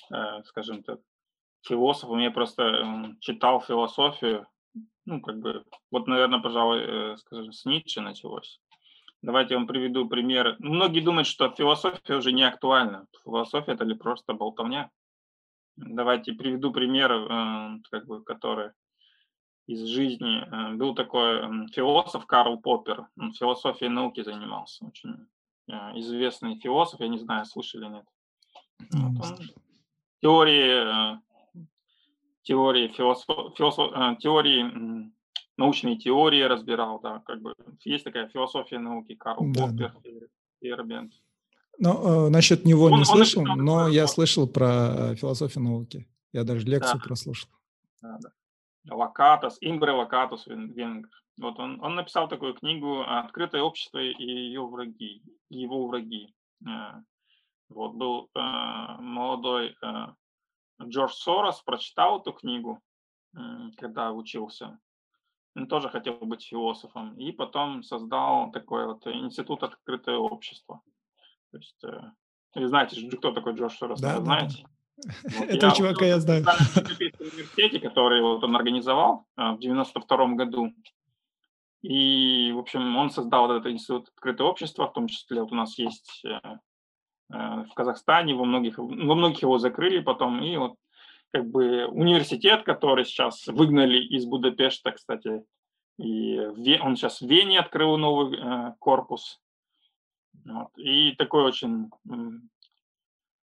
я, 0.10 0.44
скажем 0.46 0.84
так, 0.84 1.00
философом, 1.62 2.20
я 2.20 2.32
просто 2.32 3.16
читал 3.20 3.62
философию, 3.62 4.48
ну, 5.08 5.22
как 5.22 5.40
бы, 5.40 5.64
вот, 5.90 6.06
наверное, 6.08 6.40
пожалуй, 6.40 6.82
э, 6.82 7.18
скажем, 7.18 7.54
с 7.54 7.66
Ницше 7.66 8.02
началось. 8.02 8.60
Давайте 9.22 9.54
я 9.54 9.58
вам 9.58 9.68
приведу 9.68 10.08
пример. 10.08 10.58
Многие 10.60 11.00
думают, 11.00 11.28
что 11.28 11.50
философия 11.50 12.16
уже 12.16 12.34
не 12.34 12.44
актуальна. 12.44 13.08
Философия– 13.24 13.72
это 13.74 13.86
ли 13.86 13.96
просто 13.96 14.34
болтовня? 14.34 14.92
Давайте 15.78 16.34
приведу 16.34 16.72
пример, 16.72 17.12
э, 17.14 17.80
как 17.90 18.06
бы, 18.06 18.22
который 18.22 18.72
из 19.66 19.86
жизни. 19.86 20.44
Э, 20.46 20.76
был 20.76 20.94
такой 20.94 21.68
философ 21.70 22.26
Карл 22.26 22.60
Поппер, 22.60 23.08
он 23.18 23.32
философией 23.32 23.90
науки 23.90 24.24
занимался, 24.24 24.86
очень 24.86 25.28
известный 25.96 26.58
философ, 26.60 27.02
я 27.02 27.10
не 27.10 27.18
знаю, 27.18 27.46
слышали 27.46 27.88
нет. 27.88 28.06
Вот 28.92 29.26
он 29.26 29.38
теории 30.22 31.20
теории, 32.48 32.88
философ, 32.88 33.28
философ, 33.58 33.92
э, 33.94 34.16
теории, 34.20 35.12
научные 35.58 35.98
теории 35.98 36.42
разбирал, 36.44 37.00
да, 37.02 37.22
как 37.26 37.42
бы 37.42 37.54
есть 37.84 38.06
такая 38.06 38.30
философия 38.30 38.80
науки 38.80 39.16
Карл 39.16 39.44
да, 39.54 39.68
Поппер 39.68 39.94
да. 40.04 40.28
Фейербенд. 40.62 41.14
Ну, 41.78 42.28
э, 42.28 42.30
насчет 42.30 42.66
него 42.66 42.86
он, 42.86 43.00
не 43.00 43.06
слышал, 43.06 43.44
написал, 43.44 43.64
но 43.64 43.88
я 43.90 44.08
слышал 44.08 44.48
про 44.48 45.12
э, 45.12 45.16
философию 45.16 45.64
науки. 45.64 46.08
Я 46.32 46.44
даже 46.44 46.66
лекцию 46.66 47.00
да. 47.00 47.06
прослушал. 47.06 47.50
Да, 48.02 48.18
да. 48.22 48.96
Лакатос, 48.96 49.58
Имре 49.60 49.92
Лакатос 49.92 50.48
венгр. 50.48 51.10
Вот 51.38 51.60
он, 51.60 51.84
он 51.84 51.96
написал 51.96 52.28
такую 52.30 52.54
книгу 52.54 53.02
«Открытое 53.06 53.62
общество 53.62 54.00
и 54.00 54.24
ее 54.24 54.66
враги», 54.66 55.22
его 55.50 55.88
враги. 55.88 56.34
Вот 57.70 57.94
был 57.96 58.30
э, 58.34 58.40
молодой 59.00 59.76
э, 59.82 60.08
Джордж 60.88 61.14
Сорос 61.14 61.62
прочитал 61.62 62.20
эту 62.20 62.34
книгу, 62.34 62.82
когда 63.78 64.12
учился. 64.12 64.80
Он 65.56 65.68
тоже 65.68 65.90
хотел 65.90 66.14
быть 66.22 66.44
философом. 66.44 67.16
И 67.18 67.32
потом 67.32 67.82
создал 67.82 68.52
такой 68.52 68.86
вот 68.86 69.08
институт 69.08 69.64
«Открытое 69.64 70.18
общество». 70.18 70.82
То 71.52 71.58
есть, 71.58 71.84
э, 71.84 72.12
вы 72.54 72.68
знаете, 72.68 73.10
кто 73.18 73.32
такой 73.32 73.54
Джордж 73.54 73.76
Сорос? 73.76 74.00
Да, 74.00 74.18
да 74.18 74.24
знаете? 74.24 74.66
Вот 74.98 75.50
Этого 75.50 75.74
чувака 75.74 76.06
я 76.06 76.20
знаю. 76.20 76.44
В 76.44 76.78
университете, 77.20 77.80
который 77.80 78.22
вот 78.22 78.44
он 78.44 78.56
организовал 78.56 79.26
э, 79.36 79.54
в 79.54 79.60
92 79.60 80.28
году. 80.36 80.74
И, 81.82 82.52
в 82.52 82.60
общем, 82.60 82.96
он 82.96 83.10
создал 83.10 83.48
вот 83.48 83.56
этот 83.56 83.72
институт 83.72 84.10
«Открытое 84.10 84.48
общество», 84.48 84.88
в 84.88 84.94
том 84.94 85.08
числе 85.08 85.42
вот 85.42 85.52
у 85.52 85.56
нас 85.56 85.78
есть 85.80 86.24
Э, 86.24 86.58
в 87.30 87.70
Казахстане, 87.76 88.36
во 88.36 88.46
многих, 88.46 88.78
во 88.78 89.16
многих 89.16 89.42
его 89.42 89.58
закрыли 89.58 90.00
потом, 90.00 90.42
и 90.44 90.56
вот 90.58 90.76
как 91.32 91.50
бы 91.50 91.86
университет, 91.88 92.64
который 92.64 93.06
сейчас 93.06 93.48
выгнали 93.48 93.98
из 93.98 94.26
Будапешта, 94.26 94.92
кстати, 94.92 95.44
и 95.98 96.40
он 96.82 96.96
сейчас 96.96 97.22
в 97.22 97.28
Вене 97.28 97.60
открыл 97.60 97.98
новый 97.98 98.38
э, 98.38 98.74
корпус, 98.80 99.42
вот, 100.46 100.70
и 100.78 101.14
такой 101.14 101.44
очень, 101.44 101.90
ну 102.06 102.42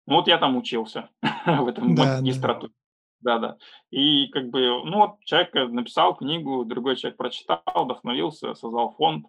вот 0.05 0.27
я 0.27 0.37
там 0.37 0.57
учился 0.57 1.09
в 1.45 1.67
этом 1.67 1.95
да, 1.95 2.17
магистратуре. 2.17 2.73
Да. 3.21 3.39
да, 3.39 3.47
да. 3.49 3.57
И 3.91 4.27
как 4.27 4.49
бы, 4.49 4.83
ну 4.83 4.97
вот 4.97 5.19
человек 5.21 5.53
написал 5.71 6.15
книгу, 6.15 6.65
другой 6.65 6.95
человек 6.97 7.17
прочитал, 7.17 7.61
вдохновился, 7.85 8.53
создал 8.55 8.91
фонд, 8.95 9.27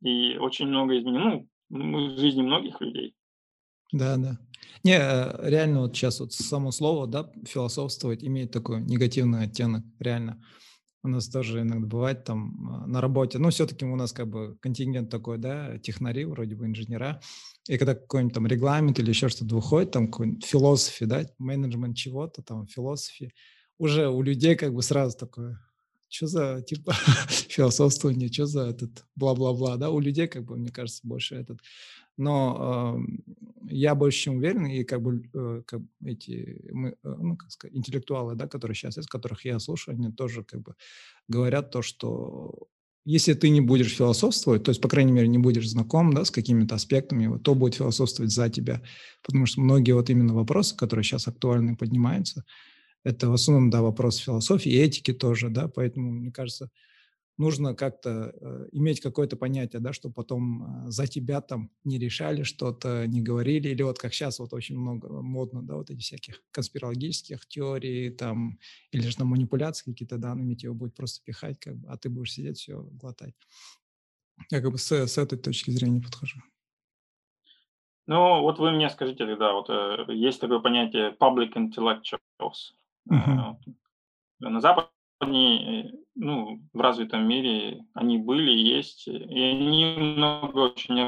и 0.00 0.36
очень 0.38 0.66
много 0.66 0.98
изменил, 0.98 1.46
ну, 1.68 2.14
в 2.14 2.18
жизни 2.18 2.42
многих 2.42 2.80
людей. 2.80 3.14
Да, 3.92 4.16
да. 4.16 4.38
Не, 4.84 4.98
э, 4.98 5.48
реально 5.48 5.82
вот 5.82 5.94
сейчас 5.94 6.20
вот 6.20 6.32
само 6.32 6.72
слово, 6.72 7.06
да, 7.06 7.30
философствовать 7.46 8.24
имеет 8.24 8.50
такой 8.50 8.80
негативный 8.80 9.44
оттенок, 9.44 9.84
реально. 10.00 10.42
У 11.04 11.08
нас 11.08 11.28
тоже 11.28 11.60
иногда 11.60 11.86
бывает 11.86 12.24
там 12.24 12.68
а, 12.70 12.86
на 12.86 13.00
работе, 13.00 13.38
ну, 13.38 13.50
все-таки 13.50 13.84
у 13.84 13.96
нас 13.96 14.12
как 14.12 14.28
бы 14.28 14.56
контингент 14.60 15.10
такой, 15.10 15.36
да, 15.38 15.78
технари, 15.78 16.24
вроде 16.24 16.54
бы 16.54 16.66
инженера, 16.66 17.20
и 17.68 17.76
когда 17.76 17.94
какой-нибудь 17.94 18.34
там 18.34 18.46
регламент 18.46 18.98
или 19.00 19.08
еще 19.10 19.28
что-то 19.28 19.56
выходит, 19.56 19.90
там 19.90 20.06
какой-нибудь 20.06 20.44
философии, 20.44 21.04
да, 21.04 21.26
менеджмент 21.38 21.96
чего-то, 21.96 22.42
там 22.42 22.66
философии, 22.68 23.32
уже 23.78 24.08
у 24.08 24.22
людей 24.22 24.54
как 24.54 24.72
бы 24.74 24.82
сразу 24.82 25.18
такое, 25.18 25.60
что 26.08 26.28
за, 26.28 26.62
типа, 26.62 26.92
философствование, 27.28 28.32
что 28.32 28.46
за 28.46 28.68
этот 28.68 29.04
бла-бла-бла, 29.16 29.76
да, 29.78 29.90
у 29.90 29.98
людей, 29.98 30.28
как 30.28 30.44
бы, 30.44 30.56
мне 30.56 30.70
кажется, 30.70 31.00
больше 31.02 31.34
этот 31.34 31.58
но 32.16 32.96
э, 32.98 33.51
я 33.72 33.94
больше 33.94 34.18
чем 34.18 34.36
уверен, 34.36 34.66
и 34.66 34.84
как 34.84 35.02
бы 35.02 35.22
э, 35.34 35.62
как 35.66 35.80
эти, 36.04 36.68
мы, 36.72 36.90
э, 36.90 36.94
ну, 37.02 37.36
как 37.36 37.50
сказать, 37.50 37.76
интеллектуалы, 37.76 38.34
да, 38.34 38.46
которые 38.46 38.74
сейчас 38.74 38.96
есть, 38.96 39.08
которых 39.08 39.44
я 39.44 39.58
слушаю, 39.58 39.94
они 39.94 40.12
тоже 40.12 40.44
как 40.44 40.60
бы 40.62 40.74
говорят 41.28 41.70
то, 41.70 41.82
что 41.82 42.68
если 43.04 43.34
ты 43.34 43.48
не 43.48 43.60
будешь 43.60 43.96
философствовать, 43.96 44.62
то 44.62 44.70
есть, 44.70 44.80
по 44.80 44.88
крайней 44.88 45.12
мере, 45.12 45.26
не 45.26 45.38
будешь 45.38 45.68
знаком 45.68 46.12
да, 46.12 46.24
с 46.24 46.30
какими-то 46.30 46.76
аспектами, 46.76 47.38
то 47.38 47.54
будет 47.54 47.74
философствовать 47.74 48.30
за 48.30 48.48
тебя. 48.48 48.82
Потому 49.22 49.46
что 49.46 49.60
многие 49.60 49.92
вот 49.92 50.08
именно 50.08 50.34
вопросы, 50.34 50.76
которые 50.76 51.02
сейчас 51.02 51.26
актуальны 51.26 51.76
поднимаются, 51.76 52.44
это 53.04 53.28
в 53.28 53.34
основном, 53.34 53.70
да, 53.70 53.82
вопрос 53.82 54.18
философии 54.18 54.70
и 54.70 54.78
этики 54.78 55.12
тоже, 55.12 55.48
да, 55.48 55.66
поэтому, 55.66 56.12
мне 56.12 56.30
кажется, 56.30 56.70
нужно 57.38 57.74
как-то 57.74 58.34
э, 58.34 58.68
иметь 58.72 59.00
какое-то 59.00 59.36
понятие, 59.36 59.80
да, 59.80 59.92
что 59.92 60.10
потом 60.10 60.86
э, 60.86 60.90
за 60.90 61.06
тебя 61.06 61.40
там 61.40 61.70
не 61.84 61.98
решали 61.98 62.42
что-то, 62.42 63.06
не 63.06 63.22
говорили, 63.22 63.68
или 63.68 63.82
вот 63.82 63.98
как 63.98 64.12
сейчас 64.14 64.38
вот 64.38 64.52
очень 64.52 64.78
много 64.78 65.22
модно, 65.22 65.62
да, 65.62 65.76
вот 65.76 65.90
эти 65.90 66.00
всяких 66.00 66.42
конспирологических 66.50 67.46
теорий 67.46 68.10
там, 68.10 68.58
или 68.90 69.02
же 69.02 69.18
на 69.18 69.24
манипуляции 69.24 69.90
какие-то 69.90 70.18
данными 70.18 70.54
тебе 70.54 70.72
будет 70.72 70.94
просто 70.94 71.24
пихать, 71.24 71.58
как 71.58 71.76
бы, 71.76 71.88
а 71.88 71.96
ты 71.96 72.08
будешь 72.08 72.32
сидеть 72.32 72.58
все 72.58 72.82
глотать. 72.82 73.34
Я 74.50 74.60
как 74.60 74.72
бы 74.72 74.78
с, 74.78 74.92
с 74.92 75.18
этой 75.18 75.38
точки 75.38 75.70
зрения 75.70 76.00
подхожу. 76.00 76.40
Ну, 78.06 78.42
вот 78.42 78.58
вы 78.58 78.72
мне 78.72 78.90
скажите 78.90 79.26
тогда, 79.26 79.52
вот 79.52 79.70
э, 79.70 80.06
есть 80.08 80.40
такое 80.40 80.58
понятие 80.58 81.16
public 81.18 81.54
intellectuals. 81.54 82.74
Uh-huh. 83.08 83.56
На 84.40 84.60
Западе 84.60 86.01
ну, 86.14 86.60
в 86.72 86.80
развитом 86.80 87.26
мире, 87.26 87.84
они 87.94 88.18
были, 88.18 88.50
есть, 88.50 89.08
и 89.08 89.42
они 89.42 89.94
много 89.96 90.58
очень 90.58 91.00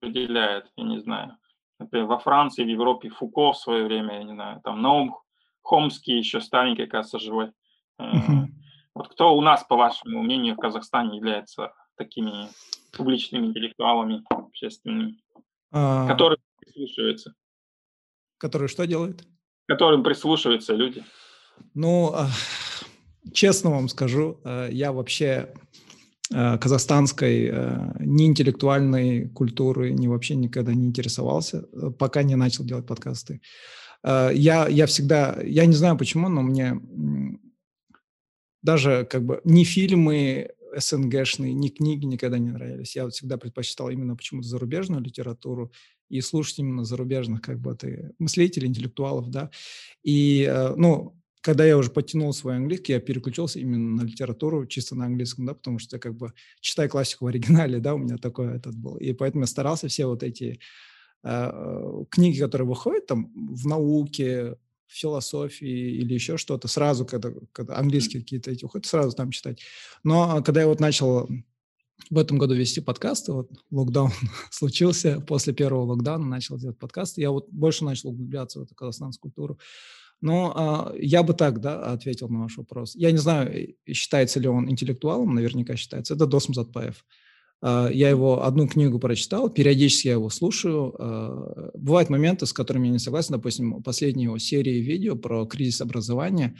определяют, 0.00 0.70
я 0.76 0.84
не 0.84 1.00
знаю. 1.00 1.36
Например, 1.78 2.06
во 2.06 2.18
Франции, 2.18 2.64
в 2.64 2.68
Европе 2.68 3.08
Фуко 3.08 3.52
в 3.52 3.58
свое 3.58 3.84
время, 3.84 4.18
я 4.18 4.24
не 4.24 4.32
знаю, 4.32 4.60
там 4.62 4.82
Наум 4.82 5.16
Хомский, 5.62 6.18
еще 6.18 6.40
старенький, 6.40 6.86
кажется, 6.86 7.18
живой. 7.18 7.52
Uh-huh. 8.00 8.46
Вот 8.94 9.08
кто 9.08 9.34
у 9.36 9.40
нас, 9.40 9.64
по 9.64 9.76
вашему 9.76 10.22
мнению, 10.22 10.54
в 10.54 10.58
Казахстане 10.58 11.16
является 11.16 11.72
такими 11.96 12.48
публичными 12.92 13.46
интеллектуалами 13.46 14.24
общественными, 14.30 15.16
а... 15.70 16.06
которые 16.06 16.38
прислушиваются? 16.58 17.34
Которые 18.38 18.68
что 18.68 18.86
делают? 18.86 19.26
Которым 19.66 20.02
прислушиваются 20.02 20.74
люди. 20.74 21.04
Ну, 21.74 22.14
честно 23.32 23.70
вам 23.70 23.88
скажу, 23.88 24.40
э, 24.44 24.68
я 24.72 24.92
вообще 24.92 25.52
э, 26.32 26.58
казахстанской 26.58 27.50
э, 27.52 27.92
ни 28.00 28.26
интеллектуальной 28.26 29.28
культуры, 29.28 29.92
ни 29.92 30.06
вообще 30.08 30.36
никогда 30.36 30.74
не 30.74 30.86
интересовался, 30.86 31.62
пока 31.98 32.22
не 32.22 32.36
начал 32.36 32.64
делать 32.64 32.86
подкасты. 32.86 33.40
Я, 34.02 34.66
я 34.66 34.86
всегда, 34.86 35.38
я 35.44 35.66
не 35.66 35.74
знаю 35.74 35.98
почему, 35.98 36.30
но 36.30 36.40
мне 36.40 36.80
даже 38.62 39.06
как 39.10 39.26
бы 39.26 39.42
ни 39.44 39.64
фильмы 39.64 40.52
СНГшные, 40.74 41.52
ни 41.52 41.68
книги 41.68 42.06
никогда 42.06 42.38
не 42.38 42.50
нравились. 42.50 42.96
Я 42.96 43.04
вот 43.04 43.12
всегда 43.12 43.36
предпочитал 43.36 43.90
именно 43.90 44.16
почему-то 44.16 44.48
зарубежную 44.48 45.02
литературу 45.02 45.70
и 46.08 46.22
слушать 46.22 46.60
именно 46.60 46.84
зарубежных 46.84 47.42
как 47.42 47.60
бы 47.60 47.74
ты 47.74 48.14
мыслителей, 48.18 48.68
интеллектуалов, 48.68 49.28
да. 49.28 49.50
И, 50.02 50.50
ну, 50.76 51.19
когда 51.40 51.64
я 51.64 51.78
уже 51.78 51.90
подтянул 51.90 52.32
свой 52.32 52.56
английский, 52.56 52.92
я 52.92 53.00
переключился 53.00 53.58
именно 53.58 54.02
на 54.02 54.06
литературу, 54.06 54.66
чисто 54.66 54.94
на 54.94 55.06
английском, 55.06 55.46
да, 55.46 55.54
потому 55.54 55.78
что 55.78 55.96
я 55.96 56.00
как 56.00 56.14
бы 56.16 56.32
читаю 56.60 56.90
классику 56.90 57.24
в 57.24 57.28
оригинале, 57.28 57.78
да, 57.78 57.94
у 57.94 57.98
меня 57.98 58.18
такой 58.18 58.56
этот 58.56 58.76
был. 58.76 58.96
И 58.96 59.12
поэтому 59.12 59.44
я 59.44 59.46
старался 59.46 59.88
все 59.88 60.06
вот 60.06 60.22
эти 60.22 60.60
э, 61.22 62.04
книги, 62.10 62.40
которые 62.40 62.68
выходят 62.68 63.06
там 63.06 63.32
в 63.34 63.66
науке, 63.66 64.56
в 64.86 64.92
философии 64.92 65.96
или 65.96 66.14
еще 66.14 66.36
что-то, 66.36 66.68
сразу, 66.68 67.06
когда, 67.06 67.30
когда 67.52 67.78
английские 67.78 68.22
какие-то 68.22 68.50
эти 68.50 68.64
уходят, 68.64 68.86
сразу 68.86 69.16
там 69.16 69.30
читать. 69.30 69.62
Но 70.02 70.42
когда 70.42 70.62
я 70.62 70.66
вот 70.66 70.80
начал 70.80 71.28
в 72.10 72.18
этом 72.18 72.38
году 72.38 72.54
вести 72.54 72.80
подкасты, 72.80 73.32
вот 73.32 73.50
локдаун 73.70 74.10
случился, 74.50 75.20
после 75.20 75.52
первого 75.52 75.84
локдауна 75.84 76.26
начал 76.26 76.58
делать 76.58 76.78
подкасты, 76.78 77.20
я 77.20 77.30
вот 77.30 77.48
больше 77.50 77.84
начал 77.84 78.10
углубляться 78.10 78.58
в 78.58 78.62
эту 78.64 78.74
казахстанскую 78.74 79.32
культуру, 79.32 79.58
но 80.20 80.52
а, 80.54 80.94
я 80.98 81.22
бы 81.22 81.34
так, 81.34 81.60
да, 81.60 81.92
ответил 81.92 82.28
на 82.28 82.40
ваш 82.40 82.56
вопрос. 82.56 82.94
Я 82.94 83.10
не 83.10 83.18
знаю, 83.18 83.74
считается 83.88 84.38
ли 84.40 84.48
он 84.48 84.70
интеллектуалом, 84.70 85.34
наверняка 85.34 85.76
считается. 85.76 86.14
Это 86.14 86.26
Досм 86.26 86.52
Затпаев. 86.52 87.04
А, 87.62 87.88
я 87.88 88.08
его 88.10 88.44
одну 88.44 88.68
книгу 88.68 88.98
прочитал, 88.98 89.48
периодически 89.50 90.08
я 90.08 90.14
его 90.14 90.28
слушаю. 90.28 90.94
А, 90.98 91.70
бывают 91.74 92.10
моменты, 92.10 92.46
с 92.46 92.52
которыми 92.52 92.86
я 92.86 92.92
не 92.92 92.98
согласен. 92.98 93.34
Допустим, 93.34 93.82
последние 93.82 94.24
его 94.24 94.38
серии 94.38 94.80
видео 94.80 95.16
про 95.16 95.46
кризис 95.46 95.80
образования. 95.80 96.56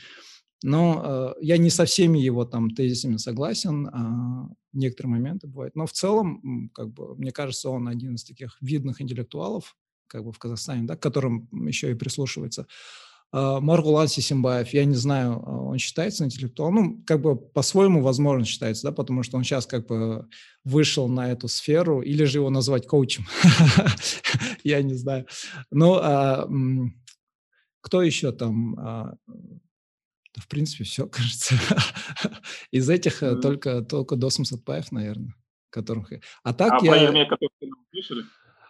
Но 0.62 1.03
э, 1.03 1.35
я 1.40 1.57
не 1.57 1.70
со 1.70 1.87
всеми 1.87 2.18
его 2.18 2.44
там 2.44 2.70
тезисами 2.70 3.16
согласен, 3.16 3.88
а 3.88 4.46
некоторые 4.75 5.12
моменты 5.12 5.46
бывают. 5.46 5.75
Но 5.75 5.87
в 5.87 5.92
целом, 5.92 6.70
как 6.75 6.92
бы, 6.92 7.16
мне 7.16 7.33
кажется, 7.33 7.70
он 7.70 7.88
один 7.88 8.16
из 8.16 8.25
таких 8.25 8.59
видных 8.61 9.01
интеллектуалов, 9.01 9.75
как 10.07 10.25
бы 10.25 10.33
в 10.33 10.38
Казахстане, 10.38 10.87
да, 10.87 10.96
к 10.96 11.03
которым 11.03 11.49
еще 11.66 11.90
и 11.90 11.94
прислушивается. 11.94 12.66
А, 13.32 13.60
Маргулан 13.60 14.08
Сисимбаев, 14.08 14.68
я 14.70 14.84
не 14.84 14.94
знаю, 14.94 15.42
а, 15.44 15.62
он 15.62 15.78
считается 15.78 16.24
интеллектуалом, 16.24 16.74
ну, 16.74 17.02
как 17.06 17.20
бы 17.20 17.36
по-своему, 17.36 18.02
возможно, 18.02 18.44
считается, 18.44 18.88
да, 18.88 18.92
потому 18.92 19.22
что 19.22 19.36
он 19.36 19.44
сейчас 19.44 19.66
как 19.66 19.86
бы 19.86 20.28
вышел 20.64 21.08
на 21.08 21.30
эту 21.30 21.46
сферу, 21.48 22.00
или 22.02 22.24
же 22.24 22.38
его 22.38 22.50
назвать 22.50 22.86
коучем, 22.86 23.26
я 24.64 24.82
не 24.82 24.94
знаю. 24.94 25.26
Ну, 25.70 25.94
а, 25.94 26.48
кто 27.80 28.02
еще 28.02 28.32
там? 28.32 29.18
В 30.36 30.46
принципе, 30.48 30.84
все, 30.84 31.06
кажется. 31.08 31.56
Из 32.70 32.88
этих 32.88 33.22
mm. 33.22 33.40
только, 33.40 33.82
только 33.82 34.16
Досм 34.16 34.44
Сатпаев, 34.44 34.92
наверное, 34.92 35.34
которых... 35.70 36.12
А 36.42 36.54
так 36.54 36.82
а 36.82 36.84
я... 36.84 37.26
Про? 37.26 37.36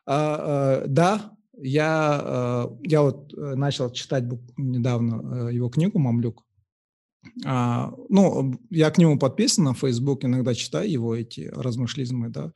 А, 0.07 0.83
а, 0.83 0.85
да, 0.87 1.33
я, 1.63 2.21
э, 2.23 2.67
я 2.85 3.03
вот 3.03 3.33
э, 3.35 3.55
начал 3.55 3.91
читать 3.91 4.25
недавно 4.57 5.49
э, 5.49 5.55
его 5.55 5.69
книгу 5.69 5.99
«Мамлюк». 5.99 6.45
А, 7.45 7.93
ну, 8.09 8.55
я 8.71 8.91
к 8.91 8.99
нему 8.99 9.19
подписан 9.19 9.65
на 9.65 9.75
Facebook, 9.75 10.25
иногда 10.25 10.55
читаю 10.55 10.91
его 10.91 11.15
эти 11.15 11.51
размышлизмы, 11.55 12.31
да, 12.31 12.53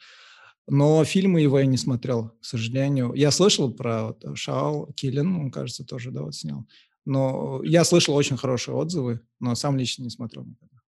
но 0.66 1.04
фильмы 1.04 1.42
его 1.42 1.58
я 1.58 1.66
не 1.66 1.76
смотрел, 1.76 2.30
к 2.40 2.44
сожалению. 2.44 3.12
Я 3.14 3.30
слышал 3.30 3.72
про 3.72 4.06
вот, 4.06 4.24
Шаал 4.38 4.86
Киллин, 4.96 5.36
он, 5.36 5.50
кажется, 5.50 5.84
тоже, 5.84 6.10
да, 6.10 6.22
вот 6.22 6.34
снял. 6.34 6.66
Но 7.04 7.60
я 7.64 7.84
слышал 7.84 8.14
очень 8.14 8.38
хорошие 8.38 8.74
отзывы, 8.74 9.20
но 9.40 9.54
сам 9.54 9.76
лично 9.76 10.04
не 10.04 10.10
смотрел 10.10 10.46
никогда. 10.46 10.78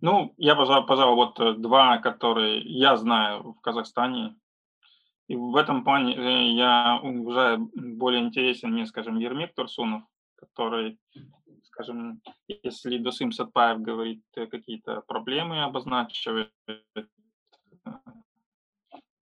Ну, 0.00 0.34
я, 0.36 0.54
пожалуй, 0.54 1.16
вот 1.16 1.60
два, 1.60 1.98
которые 1.98 2.60
я 2.60 2.96
знаю 2.96 3.54
в 3.54 3.60
Казахстане, 3.60 4.36
и 5.26 5.36
в 5.36 5.56
этом 5.56 5.84
плане 5.84 6.16
э, 6.16 6.52
я 6.52 7.00
уже 7.02 7.58
более 7.74 8.22
интересен 8.22 8.72
мне, 8.72 8.86
скажем, 8.86 9.18
Ермек 9.18 9.54
Турсунов, 9.54 10.02
который, 10.36 10.98
скажем, 11.64 12.20
если 12.62 12.98
Досым 12.98 13.32
Сатпаев 13.32 13.80
говорит 13.80 14.22
э, 14.36 14.46
какие-то 14.46 15.00
проблемы, 15.00 15.62
обозначивает, 15.62 16.52
э, 16.66 17.04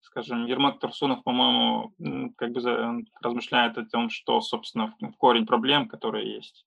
скажем, 0.00 0.46
Ермак 0.46 0.80
Турсунов, 0.80 1.22
по-моему, 1.22 1.94
как 2.36 2.50
бы 2.50 3.04
размышляет 3.22 3.78
о 3.78 3.86
том, 3.86 4.10
что, 4.10 4.40
собственно, 4.40 4.94
корень 5.18 5.46
проблем, 5.46 5.88
которые 5.88 6.34
есть. 6.34 6.66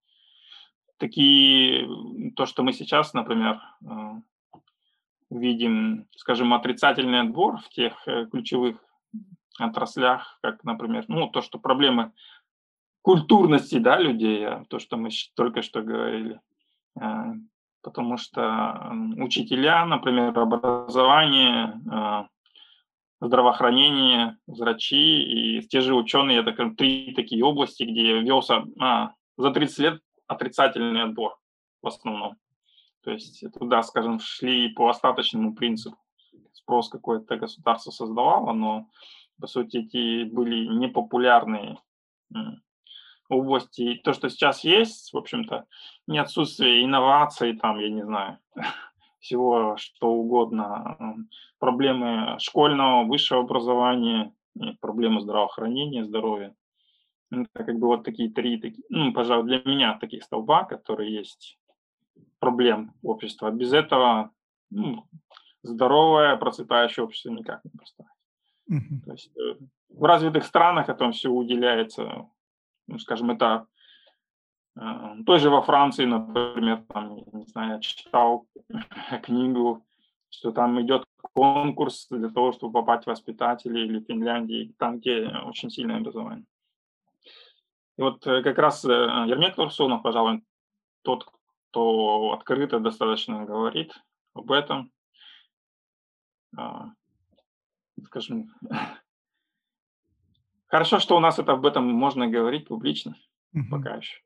Такие, 0.97 1.87
то, 2.37 2.45
что 2.45 2.63
мы 2.63 2.71
сейчас, 2.71 3.13
например, 3.13 3.59
видим, 5.29 6.07
скажем, 6.15 6.53
отрицательный 6.53 7.19
отбор 7.19 7.57
в 7.57 7.69
тех 7.69 8.01
ключевых 8.31 8.84
отраслях, 9.57 10.39
как, 10.41 10.63
например, 10.63 11.05
ну, 11.07 11.27
то, 11.27 11.41
что 11.41 11.59
проблемы 11.59 12.11
культурности, 13.01 13.77
да, 13.77 13.99
людей, 13.99 14.45
а 14.47 14.65
то, 14.67 14.79
что 14.79 14.97
мы 14.97 15.09
только 15.35 15.61
что 15.61 15.81
говорили. 15.81 16.41
А, 16.99 17.33
потому 17.81 18.17
что 18.17 18.91
учителя, 19.17 19.85
например, 19.85 20.37
образование, 20.37 21.81
а, 21.91 22.27
здравоохранение, 23.21 24.37
врачи 24.47 25.21
и 25.57 25.61
те 25.61 25.81
же 25.81 25.95
ученые, 25.95 26.39
это 26.39 26.71
три 26.71 27.13
такие 27.13 27.43
области, 27.43 27.83
где 27.83 28.21
велся 28.21 28.63
а, 28.79 29.13
за 29.37 29.51
30 29.51 29.79
лет 29.79 30.01
отрицательный 30.27 31.03
отбор 31.03 31.37
в 31.81 31.87
основном. 31.87 32.37
То 33.03 33.11
есть 33.11 33.45
туда, 33.53 33.83
скажем, 33.83 34.19
шли 34.19 34.69
по 34.69 34.89
остаточному 34.89 35.53
принципу. 35.53 35.97
Спрос 36.53 36.89
какое-то 36.89 37.37
государство 37.37 37.91
создавало, 37.91 38.53
но 38.53 38.87
по 39.39 39.47
сути, 39.47 39.77
эти 39.77 40.23
были 40.23 40.65
непопулярные 40.65 41.79
области. 43.29 43.81
И 43.81 43.99
то, 43.99 44.13
что 44.13 44.29
сейчас 44.29 44.63
есть, 44.63 45.13
в 45.13 45.17
общем-то, 45.17 45.65
не 46.07 46.19
отсутствие 46.19 46.83
инноваций, 46.83 47.57
там, 47.57 47.79
я 47.79 47.89
не 47.89 48.03
знаю, 48.03 48.39
всего 49.19 49.75
что 49.77 50.11
угодно, 50.11 51.17
проблемы 51.59 52.37
школьного, 52.39 53.05
высшего 53.05 53.41
образования, 53.41 54.33
проблемы 54.79 55.21
здравоохранения, 55.21 56.03
здоровья. 56.03 56.55
Это 57.31 57.63
как 57.65 57.79
бы 57.79 57.87
вот 57.87 58.03
такие 58.03 58.29
три, 58.29 58.57
такие, 58.57 58.85
ну, 58.89 59.11
пожалуй, 59.11 59.45
для 59.45 59.61
меня 59.65 59.97
таких 59.97 60.23
столба, 60.23 60.63
которые 60.63 61.13
есть 61.13 61.57
проблем 62.39 62.93
общества. 63.01 63.49
Без 63.51 63.73
этого 63.73 64.31
ну, 64.69 65.05
здоровое, 65.65 66.35
процветающее 66.37 67.03
общество 67.03 67.29
никак 67.29 67.63
не 67.63 67.71
поставить. 67.71 68.11
Mm-hmm. 68.71 69.05
То 69.05 69.11
есть 69.11 69.37
э, 69.37 69.55
в 69.89 70.03
развитых 70.03 70.45
странах 70.45 70.89
этому 70.89 71.11
все 71.11 71.29
уделяется, 71.29 72.27
ну, 72.87 72.99
скажем, 72.99 73.31
это 73.31 73.67
э, 74.79 74.81
тоже 75.25 75.49
во 75.49 75.61
Франции, 75.61 76.05
например, 76.05 76.83
там, 76.89 77.17
не 77.33 77.45
знаю, 77.45 77.73
я 77.73 77.79
читал 77.79 78.47
книгу, 79.23 79.85
что 80.29 80.51
там 80.51 80.81
идет 80.81 81.05
конкурс 81.33 82.07
для 82.09 82.29
того, 82.29 82.51
чтобы 82.51 82.73
попасть 82.73 83.05
в 83.05 83.07
воспитатели 83.07 83.79
или 83.79 83.99
в 83.99 84.05
Финляндии, 84.05 84.73
там, 84.77 84.99
где 84.99 85.27
очень 85.45 85.69
сильное 85.69 85.97
образование. 85.97 86.45
И 87.97 88.01
вот 88.01 88.25
э, 88.27 88.41
как 88.41 88.57
раз 88.57 88.83
Ермек 88.83 89.55
Турсунов, 89.55 90.01
пожалуй, 90.01 90.43
тот, 91.03 91.25
кто 91.69 92.33
открыто 92.33 92.79
достаточно 92.79 93.45
говорит 93.45 93.93
об 94.33 94.51
этом. 94.51 94.91
А, 96.57 96.91
скажем, 98.05 98.53
хорошо, 100.67 100.99
что 100.99 101.17
у 101.17 101.19
нас 101.19 101.39
это 101.39 101.53
об 101.53 101.65
этом 101.65 101.85
можно 101.85 102.27
говорить 102.27 102.67
публично, 102.67 103.15
угу. 103.53 103.65
пока 103.71 103.95
еще. 103.95 104.19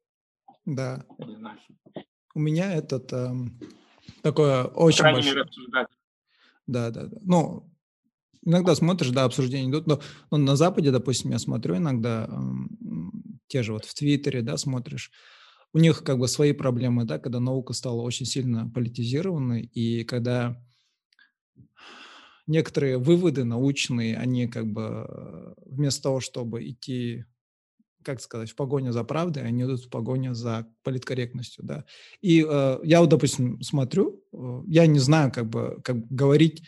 Да. 0.65 1.05
Я 1.17 1.25
не 1.25 1.35
знаю. 1.35 1.59
У 2.35 2.39
меня 2.39 2.73
этот 2.73 3.11
э, 3.11 3.31
такое 4.21 4.65
очень 4.65 5.03
По 5.03 5.11
большое... 5.11 5.33
мере, 5.33 5.43
обсуждать. 5.43 5.87
Да, 6.67 6.91
да, 6.91 7.07
да. 7.07 7.17
Ну, 7.21 7.71
иногда 8.45 8.75
смотришь, 8.75 9.09
да, 9.09 9.23
обсуждения 9.23 9.69
идут, 9.69 9.87
но, 9.87 9.99
но 10.29 10.37
на 10.37 10.55
Западе, 10.55 10.91
допустим, 10.91 11.31
я 11.31 11.39
смотрю 11.39 11.77
иногда 11.77 12.29
э, 12.29 12.33
те 13.47 13.63
же 13.63 13.73
вот 13.73 13.85
в 13.85 13.93
Твиттере, 13.95 14.41
да, 14.41 14.57
смотришь, 14.57 15.11
у 15.73 15.79
них 15.79 16.03
как 16.03 16.17
бы 16.17 16.27
свои 16.27 16.53
проблемы, 16.53 17.05
да, 17.05 17.19
когда 17.19 17.39
наука 17.39 17.73
стала 17.73 18.01
очень 18.01 18.25
сильно 18.25 18.69
политизированной, 18.69 19.63
и 19.63 20.03
когда 20.03 20.61
некоторые 22.49 22.97
выводы 22.97 23.43
научные, 23.45 24.17
они 24.17 24.47
как 24.47 24.65
бы 24.67 25.05
э, 25.07 25.53
вместо 25.65 26.03
того, 26.03 26.19
чтобы 26.19 26.67
идти, 26.67 27.25
как 28.03 28.21
сказать, 28.21 28.49
в 28.49 28.55
погоню 28.55 28.91
за 28.91 29.03
правдой, 29.03 29.43
они 29.43 29.63
идут 29.63 29.85
в 29.85 29.89
погоню 29.89 30.33
за 30.33 30.67
политкорректностью, 30.83 31.63
да. 31.63 31.85
И 32.21 32.45
э, 32.47 32.79
я 32.83 33.01
вот, 33.01 33.09
допустим, 33.09 33.61
смотрю, 33.61 34.23
э, 34.33 34.61
я 34.67 34.87
не 34.87 34.99
знаю, 34.99 35.31
как 35.31 35.47
бы, 35.47 35.79
как 35.83 36.07
говорить 36.07 36.63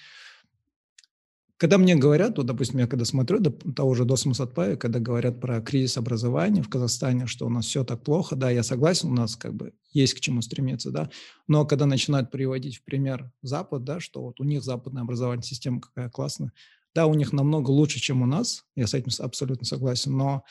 когда 1.62 1.78
мне 1.78 1.96
говорят, 1.96 2.38
вот, 2.38 2.48
допустим, 2.48 2.80
я 2.80 2.88
когда 2.88 3.06
смотрю 3.06 3.38
до 3.38 3.52
того 3.52 3.94
же 3.94 4.04
Досма 4.04 4.34
Сатпая, 4.34 4.78
когда 4.78 4.98
говорят 4.98 5.40
про 5.40 5.62
кризис 5.62 5.96
образования 5.96 6.64
в 6.64 6.70
Казахстане, 6.70 7.28
что 7.28 7.46
у 7.46 7.50
нас 7.50 7.68
все 7.68 7.84
так 7.84 8.04
плохо, 8.04 8.36
да, 8.36 8.50
я 8.50 8.64
согласен, 8.64 9.12
у 9.12 9.14
нас 9.14 9.36
как 9.36 9.54
бы 9.54 9.72
есть 9.92 10.16
к 10.16 10.20
чему 10.22 10.42
стремиться, 10.42 10.90
да, 10.90 11.12
но 11.48 11.64
когда 11.68 11.86
начинают 11.86 12.32
приводить 12.32 12.78
в 12.78 12.84
пример 12.84 13.32
Запад, 13.44 13.84
да, 13.84 14.00
что 14.00 14.24
вот 14.24 14.40
у 14.40 14.44
них 14.44 14.64
западная 14.64 15.04
образовательная 15.04 15.44
система 15.44 15.82
какая 15.82 16.10
классная, 16.10 16.52
да, 16.96 17.06
у 17.06 17.14
них 17.14 17.32
намного 17.32 17.70
лучше, 17.70 18.00
чем 18.00 18.24
у 18.24 18.26
нас, 18.26 18.66
я 18.76 18.88
с 18.88 18.96
этим 18.96 19.12
абсолютно 19.24 19.68
согласен, 19.68 20.18
но 20.18 20.44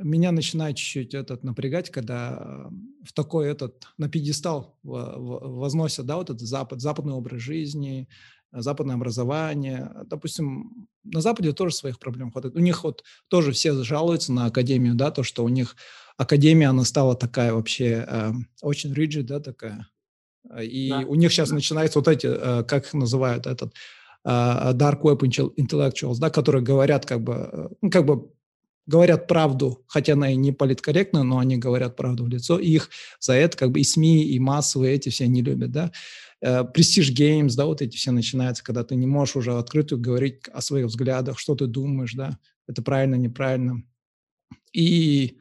меня 0.00 0.32
начинает 0.32 0.76
чуть-чуть 0.76 1.14
этот 1.14 1.44
напрягать, 1.44 1.90
когда 1.90 2.68
в 3.04 3.12
такой 3.12 3.48
этот 3.48 3.86
на 3.98 4.08
пьедестал 4.08 4.76
возносят, 4.82 6.06
да, 6.06 6.16
вот 6.16 6.30
этот 6.30 6.40
запад, 6.40 6.80
западный 6.80 7.14
образ 7.14 7.40
жизни, 7.40 8.08
западное 8.60 8.96
образование. 8.96 9.90
Допустим, 10.06 10.88
на 11.02 11.20
Западе 11.20 11.52
тоже 11.52 11.74
своих 11.74 11.98
проблем 11.98 12.30
хватает. 12.30 12.56
У 12.56 12.60
них 12.60 12.84
вот 12.84 13.04
тоже 13.28 13.52
все 13.52 13.82
жалуются 13.82 14.32
на 14.32 14.46
академию, 14.46 14.94
да, 14.94 15.10
то, 15.10 15.22
что 15.22 15.44
у 15.44 15.48
них 15.48 15.76
академия, 16.16 16.68
она 16.68 16.84
стала 16.84 17.14
такая 17.16 17.52
вообще 17.52 18.04
э, 18.06 18.32
очень 18.62 18.92
rigid, 18.92 19.24
да, 19.24 19.40
такая. 19.40 19.88
И 20.60 20.90
да. 20.90 20.98
у 21.00 21.14
них 21.14 21.32
сейчас 21.32 21.48
да. 21.48 21.56
начинаются 21.56 21.98
вот 21.98 22.08
эти, 22.08 22.26
э, 22.26 22.64
как 22.64 22.86
их 22.86 22.94
называют, 22.94 23.46
этот 23.46 23.74
э, 24.24 24.28
dark 24.28 25.02
web 25.02 25.20
intellectuals, 25.56 26.18
да, 26.18 26.30
которые 26.30 26.62
говорят 26.62 27.06
как 27.06 27.22
бы, 27.22 27.48
э, 27.52 27.68
ну, 27.80 27.90
как 27.90 28.04
бы 28.04 28.30
говорят 28.86 29.26
правду, 29.26 29.82
хотя 29.86 30.12
она 30.12 30.30
и 30.30 30.36
не 30.36 30.52
политкорректная, 30.52 31.22
но 31.22 31.38
они 31.38 31.56
говорят 31.56 31.96
правду 31.96 32.24
в 32.24 32.28
лицо, 32.28 32.58
и 32.58 32.70
их 32.70 32.90
за 33.18 33.32
это 33.34 33.56
как 33.56 33.70
бы 33.70 33.80
и 33.80 33.84
СМИ, 33.84 34.24
и 34.24 34.38
массовые 34.38 34.94
эти 34.94 35.08
все 35.08 35.26
не 35.26 35.42
любят, 35.42 35.70
да. 35.70 35.90
Престиж 36.74 37.10
uh, 37.10 37.14
Games, 37.14 37.54
да, 37.56 37.64
вот 37.64 37.80
эти 37.80 37.96
все 37.96 38.10
начинаются, 38.10 38.62
когда 38.62 38.84
ты 38.84 38.96
не 38.96 39.06
можешь 39.06 39.36
уже 39.36 39.56
открыто 39.56 39.96
говорить 39.96 40.40
о 40.52 40.60
своих 40.60 40.86
взглядах, 40.86 41.38
что 41.38 41.54
ты 41.54 41.66
думаешь, 41.66 42.12
да, 42.14 42.38
это 42.66 42.82
правильно, 42.82 43.14
неправильно. 43.14 43.82
И, 44.72 45.38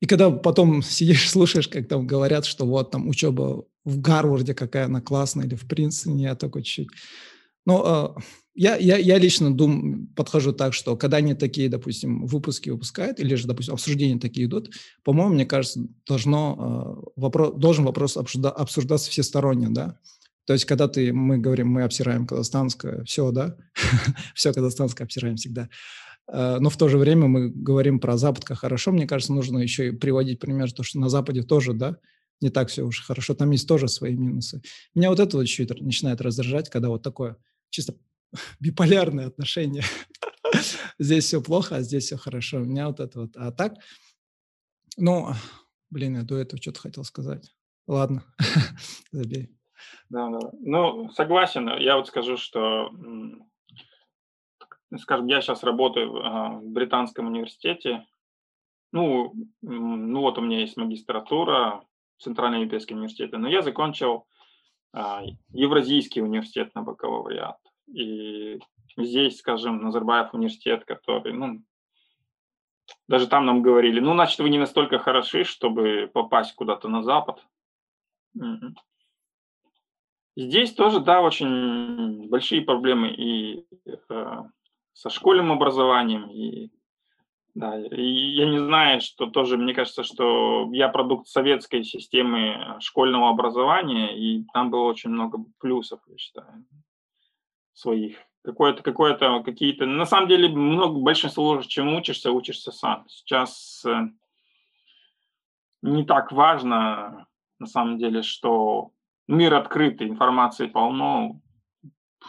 и 0.00 0.06
когда 0.06 0.30
потом 0.30 0.82
сидишь, 0.82 1.28
слушаешь, 1.28 1.68
как 1.68 1.88
там 1.88 2.06
говорят, 2.06 2.44
что 2.44 2.64
вот 2.64 2.92
там 2.92 3.08
учеба 3.08 3.64
в 3.84 4.00
Гарварде 4.00 4.54
какая 4.54 4.84
она 4.84 5.00
классная, 5.00 5.46
или 5.46 5.56
в 5.56 5.66
Принстоне, 5.66 6.24
я 6.24 6.34
только 6.36 6.62
чуть-чуть. 6.62 6.88
Ну, 7.66 8.14
я, 8.54 8.76
я, 8.76 8.96
я 8.98 9.18
лично 9.18 9.54
дум, 9.54 10.08
подхожу 10.14 10.52
так, 10.52 10.74
что 10.74 10.96
когда 10.96 11.18
они 11.18 11.34
такие, 11.34 11.68
допустим, 11.68 12.26
выпуски 12.26 12.70
выпускают, 12.70 13.20
или 13.20 13.34
же, 13.34 13.46
допустим, 13.46 13.74
обсуждения 13.74 14.18
такие 14.18 14.46
идут, 14.46 14.74
по-моему, 15.02 15.34
мне 15.34 15.46
кажется, 15.46 15.86
должно, 16.06 17.04
э, 17.06 17.10
вопрос, 17.20 17.54
должен 17.56 17.84
вопрос 17.84 18.16
обсужда, 18.16 18.50
обсуждаться 18.50 19.10
всесторонне, 19.10 19.68
да, 19.70 19.98
то 20.46 20.52
есть, 20.52 20.64
когда 20.64 20.88
ты, 20.88 21.12
мы 21.12 21.38
говорим, 21.38 21.68
мы 21.68 21.82
обсираем 21.82 22.26
казахстанское, 22.26 23.04
все, 23.04 23.30
да, 23.30 23.56
все 24.34 24.52
казахстанское 24.52 25.04
обсираем 25.04 25.36
всегда. 25.36 25.68
Э, 26.32 26.58
но 26.60 26.70
в 26.70 26.76
то 26.76 26.88
же 26.88 26.98
время 26.98 27.26
мы 27.26 27.50
говорим 27.50 28.00
про 28.00 28.16
Запад 28.16 28.44
как 28.44 28.58
хорошо. 28.58 28.92
Мне 28.92 29.06
кажется, 29.06 29.32
нужно 29.32 29.58
еще 29.58 29.88
и 29.88 29.92
приводить 29.92 30.40
пример, 30.40 30.72
то, 30.72 30.82
что 30.82 30.98
на 30.98 31.08
Западе 31.08 31.42
тоже, 31.42 31.72
да, 31.72 31.96
не 32.40 32.50
так 32.50 32.68
все 32.68 32.82
уж 32.82 33.02
хорошо. 33.04 33.34
Там 33.34 33.50
есть 33.50 33.68
тоже 33.68 33.88
свои 33.88 34.16
минусы. 34.16 34.62
Меня 34.94 35.10
вот 35.10 35.20
это 35.20 35.36
вот 35.36 35.44
чуть 35.44 35.70
начинает 35.80 36.20
раздражать, 36.20 36.70
когда 36.70 36.88
вот 36.88 37.02
такое 37.02 37.36
чисто 37.68 37.94
биполярное 38.60 39.26
отношение. 39.26 39.84
здесь 40.98 41.24
все 41.24 41.42
плохо, 41.42 41.76
а 41.76 41.82
здесь 41.82 42.04
все 42.04 42.16
хорошо. 42.16 42.58
У 42.58 42.64
меня 42.64 42.88
вот 42.88 43.00
это 43.00 43.20
вот. 43.20 43.36
А 43.36 43.52
так, 43.52 43.74
ну, 44.96 45.32
блин, 45.90 46.16
я 46.16 46.22
до 46.22 46.38
этого 46.38 46.60
что-то 46.60 46.80
хотел 46.80 47.04
сказать. 47.04 47.54
Ладно, 47.86 48.24
забей. 49.12 49.59
Да, 50.08 50.28
да. 50.28 50.50
Ну, 50.60 51.10
согласен. 51.10 51.68
Я 51.78 51.96
вот 51.96 52.08
скажу, 52.08 52.36
что, 52.36 52.90
скажем, 54.98 55.26
я 55.26 55.40
сейчас 55.40 55.62
работаю 55.62 56.12
в 56.12 56.16
а, 56.18 56.60
британском 56.62 57.26
университете. 57.26 58.06
Ну, 58.92 59.32
ну 59.62 60.20
вот 60.20 60.38
у 60.38 60.40
меня 60.40 60.60
есть 60.60 60.76
магистратура 60.76 61.84
в 62.16 62.22
Центральном 62.22 62.60
Европейском 62.60 62.96
университете, 62.98 63.36
но 63.36 63.48
я 63.48 63.62
закончил 63.62 64.26
а, 64.92 65.22
Евразийский 65.50 66.22
университет 66.22 66.74
на 66.74 66.82
бакалавриат. 66.82 67.58
И 67.92 68.58
здесь, 68.96 69.38
скажем, 69.38 69.82
Назарбаев 69.82 70.34
университет, 70.34 70.84
который, 70.84 71.32
ну, 71.32 71.62
даже 73.08 73.26
там 73.26 73.46
нам 73.46 73.62
говорили, 73.62 74.00
ну, 74.00 74.14
значит, 74.14 74.38
вы 74.40 74.50
не 74.50 74.58
настолько 74.58 74.98
хороши, 74.98 75.44
чтобы 75.44 76.10
попасть 76.12 76.54
куда-то 76.54 76.88
на 76.88 77.02
Запад. 77.02 77.44
Здесь 80.40 80.72
тоже, 80.72 81.00
да, 81.00 81.20
очень 81.20 82.26
большие 82.30 82.62
проблемы 82.62 83.08
и 83.08 83.66
э, 84.08 84.42
со 84.94 85.10
школьным 85.10 85.52
образованием, 85.52 86.30
и, 86.30 86.70
да, 87.52 87.78
и 87.78 88.02
я 88.02 88.48
не 88.48 88.58
знаю, 88.58 89.02
что 89.02 89.26
тоже, 89.26 89.58
мне 89.58 89.74
кажется, 89.74 90.02
что 90.02 90.66
я 90.72 90.88
продукт 90.88 91.28
советской 91.28 91.84
системы 91.84 92.78
школьного 92.80 93.28
образования, 93.28 94.16
и 94.16 94.46
там 94.54 94.70
было 94.70 94.84
очень 94.84 95.10
много 95.10 95.44
плюсов, 95.58 96.00
я 96.06 96.16
считаю, 96.16 96.64
своих. 97.74 98.16
Какое-то, 98.42 98.82
какое-то, 98.82 99.42
какие-то, 99.42 99.84
на 99.84 100.06
самом 100.06 100.28
деле, 100.28 100.48
много, 100.48 101.00
большинство, 101.00 101.60
чем 101.60 101.94
учишься, 101.94 102.32
учишься 102.32 102.72
сам. 102.72 103.06
Сейчас 103.08 103.84
э, 103.84 104.08
не 105.82 106.06
так 106.06 106.32
важно, 106.32 107.26
на 107.58 107.66
самом 107.66 107.98
деле, 107.98 108.22
что 108.22 108.92
мир 109.30 109.54
открытый, 109.54 110.08
информации 110.08 110.66
полно. 110.66 111.40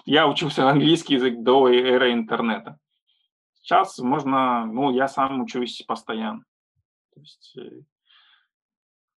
Я 0.06 0.28
учился 0.28 0.70
английский 0.70 1.16
язык 1.16 1.42
до 1.42 1.68
эры 1.68 2.14
интернета. 2.14 2.78
Сейчас 3.62 4.00
можно, 4.00 4.66
ну, 4.66 4.92
я 4.92 5.08
сам 5.08 5.42
учусь 5.42 5.84
постоянно. 5.88 6.44
То 7.14 7.20
есть, 7.20 7.54
э, 7.58 7.82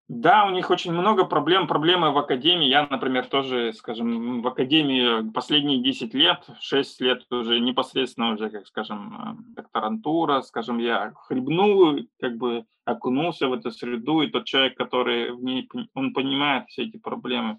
да, 0.08 0.44
у 0.44 0.50
них 0.50 0.68
очень 0.68 0.92
много 0.92 1.24
проблем. 1.24 1.66
Проблемы 1.66 2.10
в 2.10 2.18
академии. 2.18 2.68
Я, 2.68 2.86
например, 2.86 3.26
тоже, 3.26 3.72
скажем, 3.72 4.42
в 4.42 4.46
академии 4.46 5.30
последние 5.30 5.82
10 5.82 6.12
лет, 6.12 6.44
6 6.60 7.00
лет 7.00 7.24
уже 7.30 7.58
непосредственно 7.58 8.32
уже, 8.32 8.50
как 8.50 8.66
скажем, 8.66 9.14
э, 9.14 9.54
докторантура, 9.56 10.42
скажем, 10.42 10.78
я 10.78 11.12
хлебнул, 11.16 12.00
как 12.20 12.36
бы 12.36 12.66
окунулся 12.84 13.48
в 13.48 13.54
эту 13.54 13.70
среду, 13.70 14.20
и 14.20 14.30
тот 14.30 14.44
человек, 14.44 14.76
который 14.76 15.32
в 15.32 15.42
ней, 15.42 15.70
он 15.94 16.12
понимает 16.12 16.68
все 16.68 16.82
эти 16.82 16.98
проблемы 16.98 17.58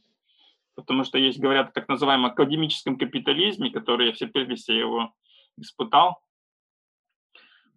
потому 0.76 1.04
что 1.04 1.18
есть, 1.18 1.40
говорят, 1.40 1.74
так 1.74 1.88
называемом 1.88 2.32
академическом 2.32 2.98
капитализме, 2.98 3.72
который 3.72 4.08
я 4.08 4.14
все 4.14 4.28
прелести 4.28 4.72
его 4.72 5.14
испытал. 5.58 6.22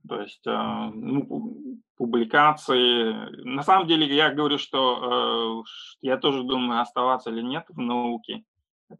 То 0.08 0.20
есть 0.20 0.46
э, 0.46 0.90
ну, 0.94 1.80
публикации. 1.96 3.12
На 3.44 3.62
самом 3.62 3.86
деле 3.86 4.14
я 4.14 4.32
говорю, 4.32 4.58
что 4.58 5.64
э, 5.64 5.68
я 6.02 6.16
тоже 6.16 6.44
думаю, 6.44 6.80
оставаться 6.80 7.30
или 7.30 7.42
нет 7.42 7.66
в 7.68 7.78
науке, 7.78 8.44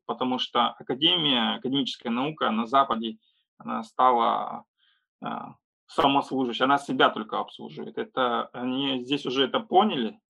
потому 0.07 0.39
что 0.39 0.71
академия, 0.71 1.57
академическая 1.57 2.13
наука 2.13 2.51
на 2.51 2.67
Западе, 2.67 3.19
она 3.59 3.83
стала 3.85 4.65
э, 5.25 5.29
самослужащей, 5.87 6.65
она 6.65 6.79
себя 6.79 7.09
только 7.11 7.39
обслуживает. 7.39 7.97
Это 7.97 8.47
они 8.53 9.03
здесь 9.05 9.25
уже 9.25 9.45
это 9.45 9.61
поняли, 9.61 10.21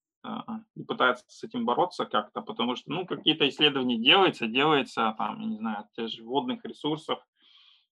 и 0.75 0.83
пытается 0.83 1.25
с 1.29 1.45
этим 1.45 1.65
бороться 1.65 2.05
как-то, 2.05 2.43
потому 2.43 2.77
что, 2.77 2.91
ну, 2.91 3.07
какие-то 3.07 3.49
исследования 3.49 3.99
делаются, 3.99 4.47
делается, 4.47 5.15
там, 5.17 5.41
я 5.41 5.47
не 5.47 5.57
знаю, 5.57 5.85
те 5.95 6.09
же 6.09 6.25
водных 6.25 6.65
ресурсов, 6.65 7.21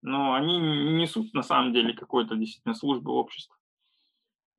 но 0.01 0.33
они 0.33 0.57
не 0.57 0.93
несут 0.93 1.33
на 1.33 1.43
самом 1.43 1.73
деле 1.73 1.93
какой-то 1.93 2.35
действительно 2.35 2.75
службы 2.75 3.11
общества. 3.11 3.55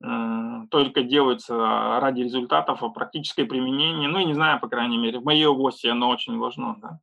Э, 0.03 0.67
только 0.71 1.03
делаются 1.03 1.55
ради 2.01 2.23
результатов, 2.23 2.83
а 2.83 2.89
практическое 2.89 3.45
применение, 3.45 4.09
ну, 4.09 4.19
я 4.19 4.25
не 4.25 4.35
знаю, 4.35 4.61
по 4.61 4.69
крайней 4.69 4.99
мере, 4.99 5.19
в 5.19 5.25
моей 5.25 5.47
области 5.47 5.87
оно 5.87 6.09
очень 6.09 6.39
важно, 6.39 6.77
да. 6.81 7.01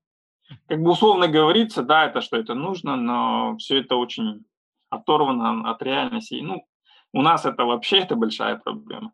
Как 0.67 0.81
бы 0.81 0.91
условно 0.91 1.27
говорится, 1.27 1.83
да, 1.83 2.05
это 2.05 2.21
что 2.21 2.37
это 2.37 2.53
нужно, 2.53 2.95
но 2.95 3.57
все 3.57 3.79
это 3.79 3.95
очень 3.95 4.45
оторвано 4.89 5.69
от 5.69 5.81
реальности. 5.83 6.39
Ну, 6.41 6.65
у 7.13 7.21
нас 7.21 7.45
это 7.45 7.65
вообще 7.65 7.99
это 7.99 8.15
большая 8.15 8.57
проблема. 8.57 9.11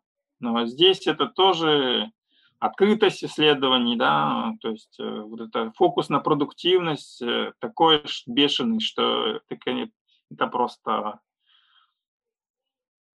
Но 0.52 0.66
здесь 0.66 1.06
это 1.06 1.26
тоже 1.26 2.10
открытость 2.58 3.24
исследований, 3.24 3.96
да, 3.96 4.52
то 4.60 4.70
есть 4.70 4.98
э, 4.98 5.20
вот 5.20 5.40
это 5.40 5.72
фокус 5.72 6.08
на 6.08 6.20
продуктивность 6.20 7.20
э, 7.22 7.52
такой 7.58 8.04
бешеный, 8.26 8.80
что 8.80 9.40
это 9.48 10.46
просто 10.46 11.20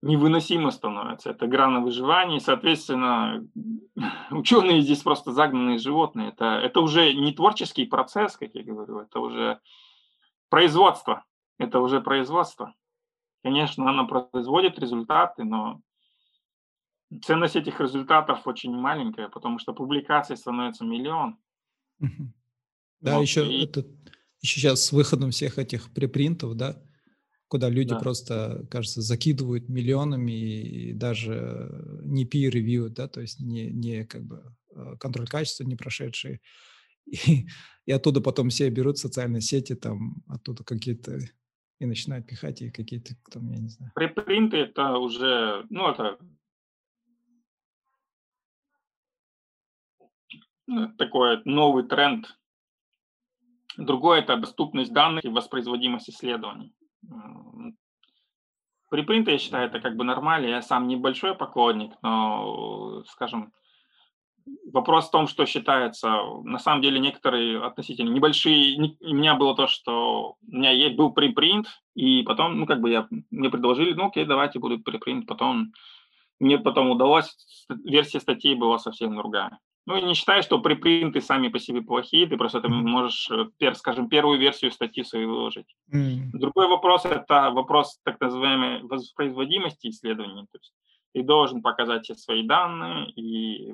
невыносимо 0.01 0.71
становится. 0.71 1.31
Это 1.31 1.45
игра 1.45 1.67
на 1.69 1.81
выживание, 1.81 2.37
и, 2.37 2.41
соответственно, 2.41 3.45
ученые 4.31 4.81
здесь 4.81 5.03
просто 5.03 5.31
загнанные 5.31 5.77
животные. 5.77 6.29
Это, 6.29 6.45
это 6.45 6.81
уже 6.81 7.13
не 7.13 7.33
творческий 7.33 7.85
процесс, 7.85 8.37
как 8.37 8.53
я 8.55 8.63
говорю, 8.63 8.99
это 8.99 9.19
уже 9.19 9.59
производство. 10.49 11.23
Это 11.57 11.79
уже 11.79 12.01
производство. 12.01 12.73
Конечно, 13.43 13.89
оно 13.89 14.07
производит 14.07 14.79
результаты, 14.79 15.43
но 15.43 15.81
ценность 17.23 17.55
этих 17.55 17.79
результатов 17.79 18.45
очень 18.45 18.71
маленькая, 18.71 19.29
потому 19.29 19.59
что 19.59 19.73
публикаций 19.73 20.37
становится 20.37 20.85
миллион. 20.85 21.37
Да, 23.01 23.15
вот, 23.15 23.21
еще, 23.21 23.47
и... 23.47 23.63
это, 23.63 23.85
еще 24.41 24.59
сейчас 24.59 24.83
с 24.83 24.91
выходом 24.91 25.31
всех 25.31 25.57
этих 25.57 25.93
препринтов, 25.93 26.55
да, 26.55 26.81
куда 27.47 27.69
люди 27.69 27.91
да. 27.91 27.99
просто, 27.99 28.67
кажется, 28.69 29.01
закидывают 29.01 29.69
миллионами 29.69 30.31
и 30.31 30.93
даже 30.93 32.01
не 32.03 32.25
peer 32.25 32.51
review, 32.51 32.89
да, 32.89 33.07
то 33.07 33.21
есть 33.21 33.39
не, 33.39 33.71
не 33.71 34.05
как 34.05 34.23
бы 34.25 34.55
э, 34.75 34.95
контроль 34.99 35.27
качества 35.27 35.63
не 35.63 35.75
прошедшие. 35.75 36.41
И, 37.05 37.47
и 37.85 37.91
оттуда 37.91 38.21
потом 38.21 38.49
все 38.49 38.69
берут 38.69 38.99
социальные 38.99 39.41
сети, 39.41 39.73
там 39.73 40.23
оттуда 40.27 40.63
какие-то 40.63 41.19
и 41.79 41.85
начинают 41.85 42.27
пихать 42.27 42.61
и 42.61 42.69
какие-то 42.69 43.15
там, 43.31 43.49
я 43.49 43.57
не 43.57 43.69
знаю. 43.69 43.91
Препринты 43.95 44.57
это 44.57 44.97
уже, 44.97 45.65
ну 45.69 45.89
это 45.89 46.19
такой 50.97 51.41
новый 51.45 51.83
тренд. 51.83 52.27
Другое– 53.77 54.19
это 54.21 54.37
доступность 54.37 54.93
данных 54.93 55.25
и 55.25 55.29
воспроизводимость 55.29 56.09
исследований. 56.09 56.73
Припринты, 58.89 59.31
я 59.31 59.37
считаю, 59.37 59.67
это 59.67 59.79
как 59.79 59.95
бы 59.95 60.03
нормально. 60.03 60.47
Я 60.47 60.61
сам 60.61 60.87
небольшой 60.87 61.35
поклонник, 61.35 61.93
но, 62.01 63.03
скажем, 63.07 63.53
вопрос 64.73 65.07
в 65.07 65.11
том, 65.11 65.27
что 65.27 65.45
считается, 65.45 66.09
на 66.43 66.57
самом 66.57 66.81
деле 66.81 66.99
некоторые 66.99 67.63
относительно 67.63 68.09
небольшие, 68.09 68.95
у 68.99 69.13
меня 69.13 69.35
было 69.35 69.55
то, 69.55 69.67
что 69.67 70.37
у 70.41 70.51
меня 70.51 70.89
был 70.95 71.13
припринт, 71.13 71.67
и 71.93 72.23
потом, 72.23 72.59
ну, 72.59 72.65
как 72.65 72.81
бы 72.81 72.89
я, 72.89 73.07
мне 73.29 73.49
предложили, 73.49 73.93
ну, 73.93 74.07
окей, 74.07 74.25
давайте 74.25 74.59
буду 74.59 74.79
припринт, 74.79 75.27
потом, 75.27 75.71
мне 76.39 76.57
потом 76.57 76.89
удалось, 76.89 77.37
версия 77.69 78.19
статьи 78.19 78.55
была 78.55 78.79
совсем 78.79 79.15
другая. 79.15 79.59
Ну, 79.89 79.97
и 79.97 80.03
не 80.03 80.13
считаю, 80.13 80.43
что 80.43 80.59
припринты 80.59 81.19
сами 81.19 81.47
по 81.47 81.57
себе 81.57 81.81
плохие, 81.81 82.27
ты 82.27 82.37
просто 82.37 82.61
ты 82.61 82.69
можешь, 82.69 83.27
э, 83.31 83.73
скажем, 83.73 84.07
первую 84.07 84.37
версию 84.37 84.71
статьи 84.71 85.03
свою 85.03 85.29
выложить. 85.29 85.75
Mm. 85.91 86.29
Другой 86.31 86.67
вопрос– 86.67 87.05
это 87.05 87.49
вопрос 87.49 87.99
так 88.03 88.21
называемой 88.21 88.83
воспроизводимости 88.83 89.87
исследований. 89.87 90.45
То 90.51 90.59
есть 90.59 90.73
ты 91.15 91.23
должен 91.23 91.63
показать 91.63 92.03
все 92.03 92.13
свои 92.13 92.43
данные 92.43 93.09
и 93.15 93.73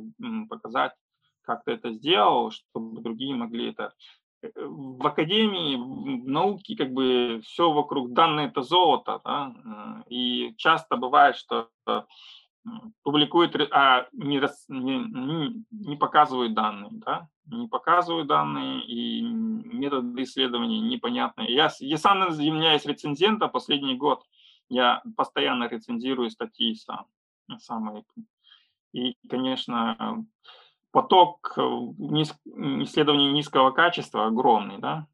показать, 0.50 0.94
как 1.42 1.66
ты 1.66 1.74
это 1.74 1.92
сделал, 1.92 2.50
чтобы 2.50 3.02
другие 3.02 3.36
могли 3.36 3.72
это 3.72 3.94
э, 4.42 4.48
в 4.56 5.06
академии, 5.06 5.76
в 5.76 6.30
науке 6.30 6.78
как 6.78 6.94
бы 6.94 7.42
все 7.44 7.74
вокруг 7.74 8.14
данные 8.14 8.48
это 8.48 8.62
золото, 8.62 9.20
да? 9.26 9.54
Э, 9.66 10.04
и 10.10 10.54
часто 10.56 10.96
бывает, 10.96 11.36
что 11.36 11.68
публикуют, 13.04 13.56
а 13.72 14.08
не, 14.12 14.42
не, 14.68 15.66
не 15.72 15.96
показывают 15.96 16.54
данные, 16.54 16.92
да, 16.94 17.30
не 17.46 17.68
показывают 17.68 18.28
данные, 18.28 18.84
и 18.86 19.22
методы 19.22 20.24
исследований 20.24 20.82
непонятные. 20.82 21.54
Я, 21.54 21.70
я 21.80 21.98
сам 21.98 22.28
являюсь 22.40 22.86
рецензентом 22.86 23.52
последний 23.52 23.96
год, 23.96 24.24
я 24.70 25.02
постоянно 25.16 25.68
рецензирую 25.68 26.30
статьи 26.30 26.76
сам, 26.76 27.06
самые. 27.60 28.04
И, 28.94 29.18
конечно, 29.30 30.26
поток 30.92 31.54
э, 31.58 31.62
низ, 31.98 32.34
исследований 32.46 33.32
низкого 33.34 33.72
качества 33.72 34.28
огромный, 34.28 34.78
да, 34.80 35.08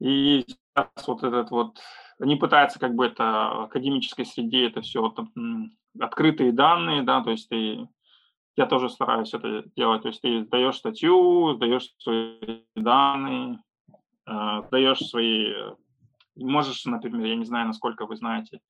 и 0.00 0.44
сейчас 0.46 1.08
вот 1.08 1.24
этот 1.24 1.50
вот, 1.50 1.80
они 2.20 2.36
пытаются 2.36 2.78
как 2.78 2.94
бы 2.94 3.06
это 3.06 3.22
в 3.24 3.60
академической 3.62 4.24
среде 4.24 4.66
это 4.66 4.80
все 4.80 5.00
вот, 5.00 5.18
открытые 5.98 6.52
данные, 6.52 7.02
да, 7.02 7.22
то 7.22 7.30
есть 7.30 7.48
ты, 7.48 7.88
я 8.56 8.66
тоже 8.66 8.88
стараюсь 8.88 9.34
это 9.34 9.64
делать, 9.76 10.02
то 10.02 10.08
есть 10.08 10.20
ты 10.20 10.44
даешь 10.44 10.76
статью, 10.76 11.56
даешь 11.56 11.94
свои 11.98 12.62
данные, 12.74 13.58
э, 14.26 14.62
даешь 14.70 14.98
свои, 14.98 15.52
можешь, 16.36 16.84
например, 16.84 17.26
я 17.26 17.36
не 17.36 17.44
знаю, 17.44 17.68
насколько 17.68 18.06
вы 18.06 18.16
знаете, 18.16 18.60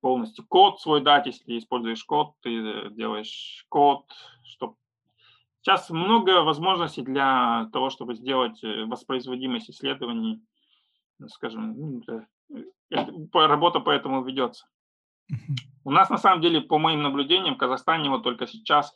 полностью 0.00 0.46
код 0.46 0.80
свой 0.80 1.02
дать, 1.02 1.26
если 1.26 1.58
используешь 1.58 2.04
код, 2.04 2.34
ты 2.42 2.90
делаешь 2.90 3.66
код, 3.68 4.06
чтобы 4.44 4.76
Сейчас 5.62 5.90
много 5.90 6.44
возможностей 6.44 7.02
для 7.02 7.68
того, 7.72 7.90
чтобы 7.90 8.14
сделать 8.14 8.62
э, 8.62 8.84
воспроизводимость 8.84 9.68
исследований 9.68 10.40
скажем, 11.28 11.74
ну, 11.76 12.02
работа 13.32 13.80
по 13.80 13.90
этому 13.90 14.22
ведется. 14.22 14.66
У 15.84 15.90
нас 15.90 16.10
на 16.10 16.18
самом 16.18 16.40
деле, 16.40 16.60
по 16.60 16.78
моим 16.78 17.02
наблюдениям, 17.02 17.54
в 17.54 17.58
Казахстане 17.58 18.10
вот 18.10 18.22
только 18.22 18.46
сейчас 18.46 18.94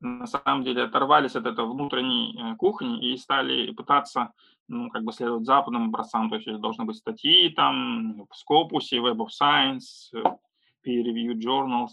на 0.00 0.26
самом 0.26 0.62
деле 0.64 0.84
оторвались 0.84 1.36
от 1.36 1.46
этой 1.46 1.64
внутренней 1.64 2.38
э, 2.38 2.56
кухни 2.56 3.12
и 3.12 3.16
стали 3.16 3.72
пытаться, 3.72 4.32
ну, 4.68 4.88
как 4.88 5.02
бы 5.02 5.12
следовать 5.12 5.44
западным 5.44 5.88
образцам, 5.88 6.30
то 6.30 6.36
есть 6.36 6.48
должны 6.60 6.84
быть 6.84 6.96
статьи 6.96 7.48
там 7.50 8.24
в 8.24 8.28
Scopus, 8.30 8.92
Web 8.92 9.16
of 9.16 9.28
Science, 9.28 10.14
э, 10.14 10.22
peer-reviewed 10.86 11.40
journals. 11.40 11.90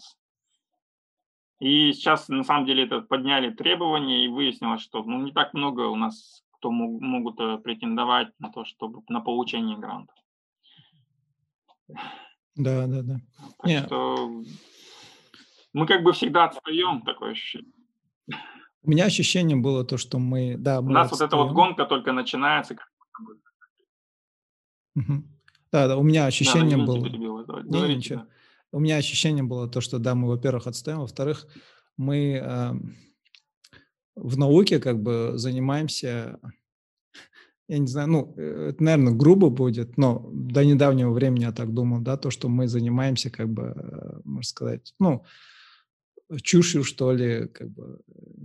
И 1.58 1.92
сейчас, 1.92 2.28
на 2.28 2.44
самом 2.44 2.66
деле, 2.66 2.84
это 2.84 3.00
подняли 3.00 3.50
требования, 3.50 4.24
и 4.24 4.28
выяснилось, 4.28 4.80
что 4.80 5.02
ну, 5.02 5.20
не 5.22 5.32
так 5.32 5.54
много 5.54 5.88
у 5.88 5.96
нас 5.96 6.44
кто 6.58 6.70
мог, 6.70 7.00
могут 7.00 7.40
э, 7.40 7.58
претендовать 7.58 8.28
на 8.38 8.50
то, 8.50 8.64
чтобы 8.64 9.02
на 9.08 9.20
получение 9.20 9.78
гранта. 9.78 10.12
Да, 12.58 12.86
да, 12.86 13.02
да. 13.02 13.20
Так 13.58 13.66
Не. 13.66 13.86
что 13.86 14.42
мы 15.72 15.86
как 15.86 16.02
бы 16.02 16.12
всегда 16.12 16.46
отстаем, 16.46 17.02
такое 17.02 17.32
ощущение. 17.32 17.72
У 18.82 18.90
меня 18.90 19.04
ощущение 19.04 19.56
было 19.56 19.84
то, 19.84 19.96
что 19.96 20.18
мы, 20.18 20.56
да, 20.58 20.80
мы 20.80 20.90
У 20.90 20.92
нас 20.92 21.10
отстаем. 21.10 21.20
вот 21.20 21.26
эта 21.26 21.36
вот 21.36 21.52
гонка 21.54 21.84
только 21.84 22.12
начинается. 22.12 22.76
Угу. 24.96 25.22
Да, 25.70 25.86
да, 25.86 25.96
у 25.96 26.02
меня 26.02 26.26
ощущение 26.26 26.76
да, 26.76 26.84
было. 26.84 27.04
Перебила, 27.04 27.44
Не, 27.62 27.96
ничего. 27.96 28.20
Да. 28.20 28.26
У 28.72 28.80
меня 28.80 28.96
ощущение 28.96 29.44
было 29.44 29.68
то, 29.68 29.80
что 29.80 29.98
да, 29.98 30.14
мы, 30.14 30.28
во-первых, 30.28 30.66
отстаем, 30.66 31.00
во-вторых, 31.00 31.46
мы 31.96 32.34
э, 32.34 32.72
в 34.16 34.36
науке 34.36 34.80
как 34.80 35.00
бы 35.00 35.32
занимаемся, 35.36 36.40
я 37.68 37.78
не 37.78 37.86
знаю, 37.86 38.08
ну, 38.08 38.34
э, 38.36 38.70
это, 38.70 38.82
наверное, 38.82 39.12
грубо 39.12 39.50
будет, 39.50 39.98
но 39.98 40.28
до 40.32 40.64
недавнего 40.64 41.12
времени 41.12 41.44
я 41.44 41.52
так 41.52 41.72
думал, 41.72 42.00
да, 42.00 42.16
то, 42.16 42.30
что 42.30 42.48
мы 42.48 42.66
занимаемся, 42.66 43.30
как 43.30 43.48
бы, 43.50 43.74
э, 43.76 44.20
можно 44.24 44.48
сказать, 44.48 44.94
ну, 44.98 45.24
чушью, 46.42 46.82
что 46.82 47.12
ли, 47.12 47.46
как 47.48 47.70
бы, 47.70 48.00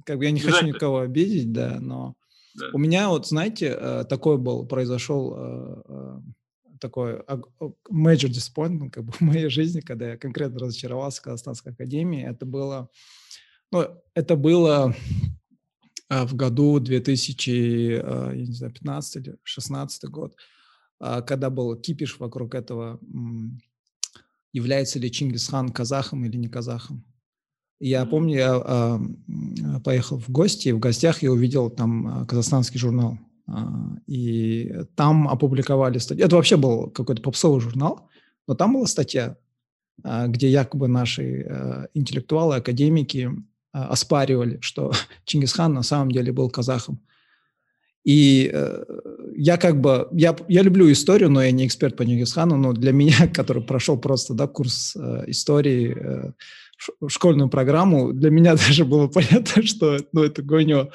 как 0.05 0.17
бы 0.17 0.25
я 0.25 0.31
не 0.31 0.41
хочу 0.41 0.65
никого 0.65 0.99
обидеть, 0.99 1.53
да, 1.53 1.79
но 1.79 2.15
да. 2.55 2.65
у 2.73 2.77
меня 2.77 3.09
вот, 3.09 3.25
знаете, 3.25 3.75
э, 3.79 4.03
такой 4.09 4.37
был, 4.37 4.65
произошел 4.67 5.83
такой 6.79 7.21
major 7.89 8.27
disappointment 8.27 8.89
как 8.89 9.05
бы 9.05 9.13
в 9.13 9.21
моей 9.21 9.47
жизни, 9.47 9.79
когда 9.79 10.09
я 10.09 10.17
конкретно 10.17 10.59
разочаровался 10.59 11.21
в 11.21 11.23
Казахстанской 11.23 11.71
академии, 11.71 12.27
это 12.29 12.45
было, 12.45 12.89
ну, 13.71 13.87
это 14.15 14.35
было 14.35 14.93
в 16.25 16.35
году 16.35 16.79
2015 16.79 19.15
или 19.15 19.23
2016 19.23 20.05
год, 20.05 20.35
а, 20.99 21.21
когда 21.21 21.49
был 21.49 21.75
кипиш 21.75 22.19
вокруг 22.19 22.55
этого, 22.55 22.99
является 24.53 24.99
ли 24.99 25.11
Чингисхан 25.11 25.69
казахом 25.69 26.23
или 26.25 26.37
не 26.37 26.47
казахом. 26.47 27.03
Я 27.79 28.05
помню, 28.05 28.35
я 28.35 28.55
а, 28.55 29.01
поехал 29.83 30.19
в 30.19 30.29
гости, 30.29 30.69
и 30.69 30.73
в 30.73 30.79
гостях 30.79 31.23
я 31.23 31.31
увидел 31.31 31.69
там 31.69 32.25
казахстанский 32.27 32.79
журнал. 32.79 33.17
И 34.07 34.73
там 34.95 35.27
опубликовали 35.27 35.97
статью. 35.97 36.25
Это 36.25 36.37
вообще 36.37 36.55
был 36.55 36.89
какой-то 36.91 37.21
попсовый 37.21 37.59
журнал, 37.59 38.07
но 38.47 38.55
там 38.55 38.73
была 38.73 38.87
статья, 38.87 39.35
где 40.01 40.49
якобы 40.49 40.87
наши 40.87 41.41
интеллектуалы, 41.93 42.55
академики 42.55 43.29
а, 43.29 43.35
оспаривали, 43.73 44.59
что 44.61 44.91
Чингисхан 45.25 45.73
на 45.73 45.83
самом 45.83 46.11
деле 46.11 46.31
был 46.31 46.49
казахом. 46.49 47.01
И 48.03 48.51
э, 48.53 48.83
я 49.35 49.57
как 49.57 49.79
бы, 49.79 50.09
я, 50.11 50.35
я 50.49 50.61
люблю 50.61 50.91
историю, 50.91 51.29
но 51.29 51.41
я 51.41 51.51
не 51.51 51.65
эксперт 51.65 51.95
по 51.95 52.05
Чингисхану, 52.05 52.57
но 52.57 52.73
для 52.73 52.91
меня, 52.93 53.27
который 53.27 53.63
прошел 53.63 53.97
просто 53.97 54.33
да, 54.33 54.47
курс 54.47 54.95
э, 54.95 55.23
истории, 55.27 55.95
э, 55.97 56.31
школьную 57.07 57.49
программу, 57.49 58.13
для 58.13 58.29
меня 58.29 58.55
даже 58.67 58.85
было 58.85 59.07
понятно, 59.07 59.63
что 59.63 59.99
ну, 60.11 60.23
это 60.23 60.41
гоню. 60.41 60.91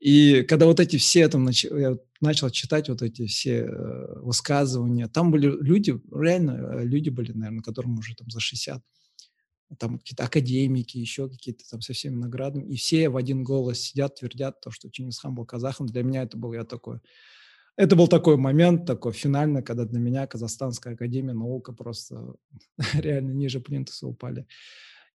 И 0.00 0.42
когда 0.42 0.66
вот 0.66 0.78
эти 0.78 0.96
все 0.96 1.28
там, 1.28 1.48
я 1.48 1.96
начал 2.20 2.50
читать 2.50 2.88
вот 2.88 3.02
эти 3.02 3.26
все 3.26 3.66
э, 3.68 4.20
высказывания, 4.20 5.08
там 5.08 5.30
были 5.30 5.48
люди, 5.60 6.00
реально 6.14 6.78
э, 6.80 6.84
люди 6.84 7.10
были, 7.10 7.32
наверное, 7.32 7.62
которым 7.62 7.98
уже 7.98 8.14
там 8.14 8.30
за 8.30 8.40
60, 8.40 8.80
там 9.78 9.98
какие-то 9.98 10.24
академики, 10.24 10.98
еще 10.98 11.28
какие-то 11.28 11.68
там 11.68 11.80
со 11.80 11.92
всеми 11.92 12.14
наградами, 12.14 12.64
и 12.64 12.76
все 12.76 13.08
в 13.08 13.16
один 13.16 13.44
голос 13.44 13.80
сидят, 13.80 14.16
твердят 14.16 14.60
то, 14.60 14.70
что 14.70 14.90
Чингисхан 14.90 15.34
был 15.34 15.44
казахом. 15.44 15.86
Для 15.86 16.02
меня 16.02 16.22
это 16.22 16.36
был 16.36 16.52
я 16.52 16.64
такой, 16.64 17.00
это 17.76 17.94
был 17.94 18.08
такой 18.08 18.36
момент, 18.36 18.86
такой 18.86 19.12
финальный, 19.12 19.62
когда 19.62 19.84
для 19.84 20.00
меня 20.00 20.26
Казахстанская 20.26 20.94
академия 20.94 21.32
наука 21.32 21.72
просто 21.72 22.34
реально 22.94 23.30
ниже 23.30 23.60
плинтуса 23.60 24.06
упали. 24.08 24.46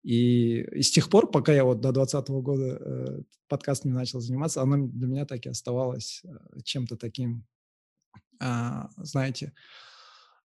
И, 0.03 0.61
и 0.61 0.81
с 0.81 0.91
тех 0.91 1.09
пор, 1.09 1.31
пока 1.31 1.53
я 1.53 1.63
вот 1.63 1.81
до 1.81 1.91
2020 1.91 2.29
года 2.43 2.77
э, 2.79 3.21
подкастами 3.47 3.93
начал 3.93 4.19
заниматься, 4.19 4.61
она 4.61 4.77
для 4.77 5.07
меня 5.07 5.25
так 5.25 5.45
и 5.45 5.49
оставалась 5.49 6.21
э, 6.23 6.59
чем-то 6.63 6.97
таким, 6.97 7.45
э, 8.41 8.83
знаете, 8.97 9.53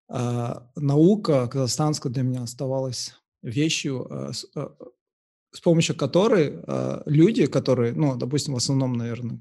э, 0.09 0.53
наука 0.75 1.47
казахстанская 1.47 2.11
для 2.11 2.23
меня 2.23 2.43
оставалась 2.43 3.18
вещью, 3.41 4.07
с, 4.33 4.45
э, 4.55 4.67
с 5.51 5.61
помощью 5.61 5.95
которой 5.95 6.53
э, 6.55 7.01
люди, 7.05 7.45
которые, 7.45 7.93
ну, 7.93 8.15
допустим, 8.15 8.53
в 8.53 8.57
основном, 8.57 8.93
наверное, 8.93 9.39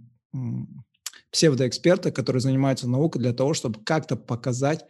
псевдоэксперты, 1.30 2.10
которые 2.10 2.40
занимаются 2.40 2.88
наукой 2.88 3.20
для 3.20 3.32
того, 3.32 3.54
чтобы 3.54 3.82
как-то 3.84 4.16
показать 4.16 4.84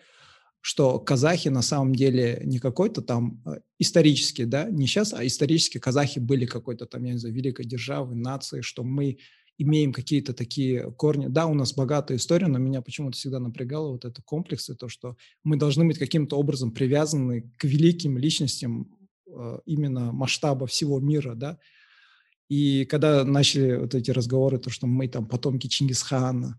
что 0.61 0.98
казахи 0.98 1.48
на 1.48 1.62
самом 1.62 1.94
деле 1.94 2.42
не 2.44 2.59
какой-то 2.59 3.00
там 3.00 3.42
исторический, 3.78 4.44
да, 4.44 4.68
не 4.68 4.86
сейчас, 4.86 5.14
а 5.14 5.24
исторически 5.24 5.78
казахи 5.78 6.18
были 6.18 6.46
какой-то 6.46 6.84
там, 6.84 7.04
я 7.04 7.12
не 7.12 7.18
знаю, 7.18 7.34
великой 7.34 7.64
державой, 7.64 8.16
нацией, 8.16 8.62
что 8.62 8.82
мы 8.82 9.18
имеем 9.59 9.92
какие-то 9.92 10.32
такие 10.32 10.92
корни. 10.92 11.26
Да, 11.26 11.46
у 11.46 11.54
нас 11.54 11.74
богатая 11.74 12.16
история, 12.16 12.46
но 12.46 12.59
меня 12.59 12.80
почему-то 12.80 13.16
всегда 13.16 13.40
напрягало 13.40 13.90
вот 13.92 14.04
это 14.04 14.22
комплексы, 14.22 14.76
то, 14.76 14.88
что 14.88 15.16
мы 15.42 15.56
должны 15.56 15.84
быть 15.84 15.98
каким-то 15.98 16.36
образом 16.36 16.70
привязаны 16.70 17.52
к 17.56 17.64
великим 17.64 18.18
личностям 18.18 18.88
именно 19.66 20.12
масштаба 20.12 20.66
всего 20.66 21.01
мира, 21.01 21.35
да. 21.35 21.59
И 22.49 22.87
когда 22.87 23.24
начали 23.24 23.76
вот 23.76 23.95
эти 23.95 24.11
разговоры, 24.11 24.59
то, 24.59 24.70
что 24.70 24.87
мы 24.87 25.07
там 25.09 25.26
потомки 25.26 25.66
Чингисхана, 25.66 26.59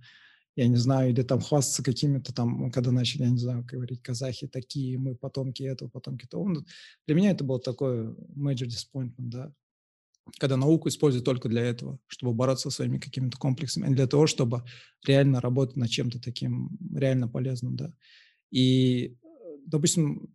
я 0.55 0.67
не 0.67 0.75
знаю, 0.75 1.11
или 1.11 1.23
там 1.23 1.39
хвастаться 1.39 1.83
какими-то 1.83 2.33
там, 2.33 2.69
когда 2.71 2.91
начали, 2.91 3.23
я 3.23 3.29
не 3.29 3.37
знаю, 3.37 3.63
говорить 3.63 4.01
казахи 4.01 4.47
такие, 4.47 4.97
мы 4.97 5.15
потомки 5.15 5.63
этого, 5.63 5.89
потомки 5.89 6.27
того. 6.27 6.53
Для 7.07 7.15
меня 7.15 7.31
это 7.31 7.43
был 7.43 7.59
такой 7.59 8.09
major 8.35 8.67
disappointment, 8.67 9.29
да, 9.29 9.53
когда 10.37 10.57
науку 10.57 10.89
используют 10.89 11.25
только 11.25 11.49
для 11.49 11.61
этого, 11.61 11.97
чтобы 12.07 12.33
бороться 12.33 12.69
со 12.69 12.75
своими 12.75 12.99
какими-то 12.99 13.37
комплексами, 13.37 13.87
а 13.87 13.91
для 13.91 14.05
того, 14.05 14.27
чтобы 14.27 14.63
реально 15.05 15.41
работать 15.41 15.77
над 15.77 15.89
чем-то 15.89 16.21
таким 16.21 16.77
реально 16.93 17.27
полезным, 17.27 17.75
да. 17.75 17.93
И, 18.51 19.15
допустим, 19.65 20.33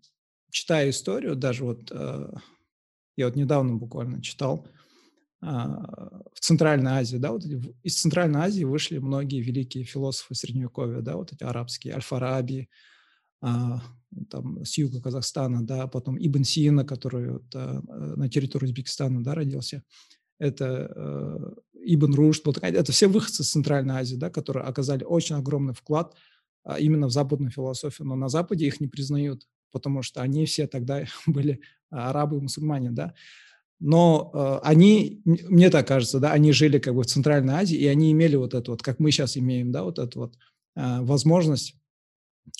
читая 0.54 0.88
историю, 0.88 1.34
даже 1.34 1.64
вот 1.64 1.90
э, 1.90 2.32
я 3.16 3.26
вот 3.26 3.34
недавно 3.34 3.74
буквально 3.74 4.22
читал, 4.22 4.68
а, 5.40 6.22
в 6.32 6.40
Центральной 6.40 6.92
Азии, 6.92 7.16
да, 7.16 7.32
вот 7.32 7.44
из 7.82 8.00
Центральной 8.00 8.40
Азии 8.40 8.62
вышли 8.62 8.98
многие 8.98 9.40
великие 9.42 9.84
философы 9.84 10.36
Средневековья, 10.36 11.00
да, 11.00 11.16
вот 11.16 11.32
эти 11.32 11.42
арабские, 11.42 11.94
Аль-Фараби, 11.94 12.68
а, 13.42 13.82
там, 14.30 14.64
с 14.64 14.78
юга 14.78 15.02
Казахстана, 15.02 15.66
да, 15.66 15.88
потом 15.88 16.16
Ибн 16.18 16.44
Сина, 16.44 16.84
который 16.84 17.32
вот, 17.32 17.54
а, 17.56 17.80
на 18.16 18.28
территории 18.30 18.66
Узбекистана, 18.66 19.24
да, 19.24 19.34
родился, 19.34 19.82
это 20.38 20.92
э, 20.94 21.54
Ибн 21.84 22.14
Рушд, 22.14 22.46
вот, 22.46 22.58
это 22.60 22.92
все 22.92 23.08
выходцы 23.08 23.42
из 23.42 23.50
Центральной 23.50 23.96
Азии, 23.96 24.16
да, 24.16 24.30
которые 24.30 24.64
оказали 24.64 25.04
очень 25.04 25.36
огромный 25.36 25.74
вклад 25.74 26.14
именно 26.78 27.06
в 27.06 27.12
западную 27.12 27.50
философию, 27.50 28.08
но 28.08 28.16
на 28.16 28.28
Западе 28.28 28.66
их 28.66 28.80
не 28.80 28.88
признают, 28.88 29.46
потому 29.74 30.02
что 30.02 30.22
они 30.22 30.46
все 30.46 30.66
тогда 30.66 31.04
были 31.26 31.60
арабы 31.90 32.38
и 32.38 32.40
мусульмане, 32.40 32.90
да, 32.90 33.14
но 33.80 34.30
э, 34.32 34.66
они, 34.66 35.20
мне 35.24 35.68
так 35.68 35.86
кажется, 35.86 36.20
да, 36.20 36.32
они 36.32 36.52
жили 36.52 36.78
как 36.78 36.94
бы 36.94 37.02
в 37.02 37.06
Центральной 37.06 37.54
Азии, 37.54 37.76
и 37.76 37.86
они 37.86 38.12
имели 38.12 38.36
вот 38.36 38.54
это 38.54 38.70
вот, 38.70 38.82
как 38.82 38.98
мы 38.98 39.10
сейчас 39.10 39.36
имеем, 39.36 39.72
да, 39.72 39.82
вот 39.82 39.98
эту 39.98 40.20
вот 40.20 40.38
э, 40.76 41.00
возможность. 41.00 41.76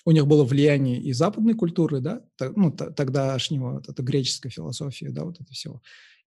У 0.05 0.11
них 0.11 0.27
было 0.27 0.45
влияние 0.45 1.01
и 1.01 1.13
западной 1.13 1.55
культуры, 1.55 2.01
да, 2.01 2.23
ну, 2.57 2.71
тогдашнего, 2.73 3.75
вот 3.75 3.89
это 3.89 4.03
греческой 4.03 4.51
философии, 4.51 5.07
да, 5.07 5.25
вот 5.25 5.41
это 5.41 5.51
все. 5.53 5.81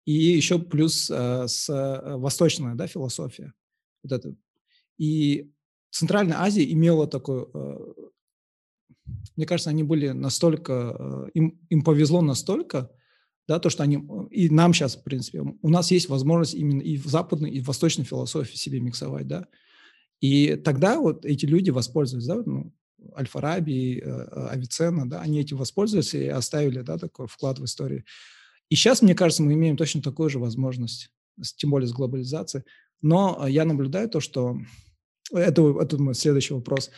И 0.05 0.13
еще 0.13 0.57
плюс 0.57 1.11
э, 1.11 1.47
с 1.47 1.69
э, 1.69 2.15
восточная, 2.17 2.75
да, 2.75 2.88
философия. 2.88 3.53
Вот 4.03 4.13
это. 4.13 4.33
И 4.97 5.51
Центральная 5.91 6.39
Азия 6.39 6.71
имела 6.71 7.07
такой, 7.07 7.45
э, 7.53 7.77
мне 9.36 9.45
кажется, 9.45 9.70
они 9.70 9.84
были 9.84 10.10
настолько, 10.10 10.95
э, 10.97 11.30
им, 11.34 11.60
им 11.70 11.84
повезло 11.84 12.22
настолько, 12.22 12.91
да, 13.47 13.60
то, 13.60 13.70
что 13.70 13.84
они, 13.84 14.03
и 14.32 14.49
нам 14.49 14.74
сейчас, 14.74 14.97
в 14.97 15.03
принципе, 15.03 15.41
у 15.41 15.70
нас 15.70 15.91
есть 15.91 16.10
возможность 16.10 16.53
именно 16.53 16.82
и 16.82 16.97
в 16.97 17.05
западной, 17.05 17.51
и 17.51 17.62
в 17.62 17.68
восточной 17.68 18.03
философии 18.03 18.55
себе 18.55 18.80
миксовать, 18.80 19.28
да, 19.28 19.47
и 20.20 20.55
тогда 20.55 20.99
вот 20.99 21.26
эти 21.26 21.45
люди 21.45 21.70
воспользовались, 21.70 22.26
да, 22.26 22.41
ну, 22.45 22.74
Аль-Фараби, 23.16 24.01
э, 24.03 24.47
Авиценна, 24.49 25.10
да, 25.10 25.22
они 25.22 25.39
этим 25.39 25.58
воспользовались 25.58 26.14
и 26.14 26.28
оставили, 26.28 26.82
да, 26.82 26.97
такой 26.97 27.28
вклад 27.28 27.60
в 27.60 27.66
историю. 27.66 28.03
И 28.70 28.76
сейчас, 28.76 29.01
мне 29.01 29.16
кажется, 29.16 29.43
мы 29.43 29.53
имеем 29.53 29.78
точно 29.78 30.01
такую 30.01 30.30
же 30.30 30.39
возможность, 30.39 31.10
тем 31.58 31.70
более 31.70 31.88
с 31.88 31.93
глобализацией. 31.93 32.66
Но 33.01 33.45
я 33.47 33.66
наблюдаю 33.66 34.10
то, 34.10 34.20
что 34.20 34.58
это, 35.32 35.80
это 35.80 36.01
мой 36.01 36.16
следующий 36.16 36.53
вопрос. 36.53 36.89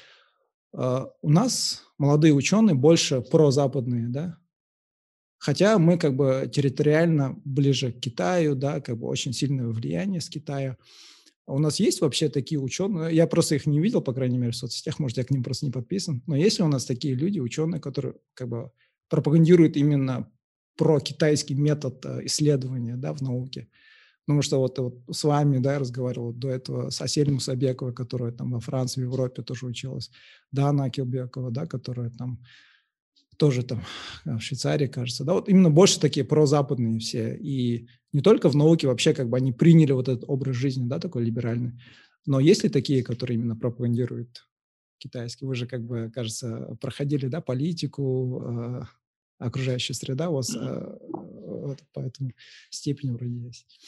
Э, 0.74 1.06
у 1.22 1.30
нас 1.30 1.84
молодые 1.98 2.34
ученые 2.34 2.76
больше 2.76 3.22
прозападные, 3.22 4.08
да, 4.10 4.38
Хотя 5.40 5.80
мы 5.80 5.98
как 5.98 6.16
бы 6.16 6.52
территориально 6.54 7.40
ближе 7.46 7.94
к 7.94 8.02
Китаю, 8.02 8.56
да, 8.56 8.82
как 8.82 8.98
бы 8.98 9.08
очень 9.08 9.32
сильное 9.32 9.68
влияние 9.68 10.20
с 10.20 10.30
Китая. 10.30 10.78
У 11.48 11.60
нас 11.60 11.80
есть 11.80 12.02
вообще 12.02 12.28
такие 12.30 12.60
ученые, 12.60 13.16
я 13.16 13.26
просто 13.26 13.56
их 13.56 13.66
не 13.66 13.80
видел, 13.80 14.02
по 14.02 14.14
крайней 14.14 14.38
мере, 14.38 14.52
в 14.52 14.56
соцсетях, 14.56 15.00
может, 15.00 15.18
я 15.18 15.24
к 15.24 15.32
ним 15.32 15.44
просто 15.44 15.66
не 15.66 15.72
подписан, 15.72 16.22
но 16.28 16.36
есть 16.36 16.60
ли 16.60 16.66
у 16.66 16.68
нас 16.68 16.86
такие 16.86 17.16
люди, 17.16 17.40
ученые, 17.40 17.82
которые 17.82 18.16
как 18.36 18.50
бы 18.50 18.72
пропагандируют 19.10 19.78
именно 19.78 20.30
про 20.78 21.00
китайский 21.00 21.56
метод 21.56 22.06
э, 22.06 22.26
исследования 22.26 22.98
да, 22.98 23.14
в 23.14 23.22
науке? 23.22 23.70
Потому 24.30 24.44
что 24.44 24.60
вот, 24.60 24.78
вот 24.78 24.96
с 25.10 25.24
вами, 25.24 25.58
да, 25.58 25.74
я 25.74 25.80
разговаривал 25.80 26.34
до 26.34 26.50
этого 26.50 26.92
с 26.92 27.02
Асель 27.02 27.32
Мусабековой, 27.32 27.96
которая 27.96 28.32
там 28.32 28.52
во 28.52 28.60
Франции, 28.60 29.02
в 29.02 29.06
Европе 29.06 29.42
тоже 29.42 29.66
училась, 29.66 30.12
Дана 30.52 30.84
Акилбекова, 30.84 31.50
да, 31.50 31.66
которая 31.66 32.12
там 32.12 32.40
тоже 33.38 33.64
там 33.64 33.82
в 34.26 34.40
Швейцарии, 34.40 34.86
кажется, 34.86 35.24
да, 35.24 35.34
вот 35.34 35.50
именно 35.50 35.72
больше 35.72 36.00
такие 36.00 36.28
прозападные 36.28 37.00
все, 37.00 37.36
и 37.38 37.88
не 38.14 38.22
только 38.22 38.50
в 38.50 38.56
науке, 38.56 38.86
вообще 38.86 39.16
как 39.16 39.30
бы 39.30 39.38
они 39.38 39.52
приняли 39.52 39.94
вот 39.94 40.08
этот 40.08 40.26
образ 40.28 40.56
жизни, 40.56 40.88
да, 40.88 41.00
такой 41.00 41.26
либеральный, 41.26 41.82
но 42.28 42.40
есть 42.40 42.62
ли 42.62 42.70
такие, 42.70 43.02
которые 43.02 43.40
именно 43.40 43.56
пропагандируют 43.56 44.46
китайский? 45.00 45.48
Вы 45.48 45.56
же, 45.56 45.66
как 45.66 45.84
бы, 45.84 46.12
кажется, 46.14 46.78
проходили, 46.80 47.26
да, 47.26 47.42
политику, 47.42 48.44
э, 48.46 48.82
окружающая 49.40 49.96
среда 49.96 50.30
у 50.30 50.36
вас 50.36 50.56
э, 50.56 50.98
вот, 51.70 51.80
поэтому 51.94 52.32
степень 52.70 53.12
вроде 53.14 53.36
есть. 53.48 53.80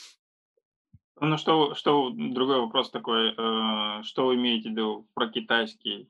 Ну, 1.21 1.37
что, 1.37 1.75
что 1.75 2.09
другой 2.09 2.59
вопрос 2.59 2.89
такой, 2.89 3.29
э, 3.29 4.03
что 4.03 4.27
вы 4.27 4.35
имеете 4.35 4.69
в 4.69 4.71
виду 4.71 5.07
про 5.13 5.29
китайский? 5.29 6.09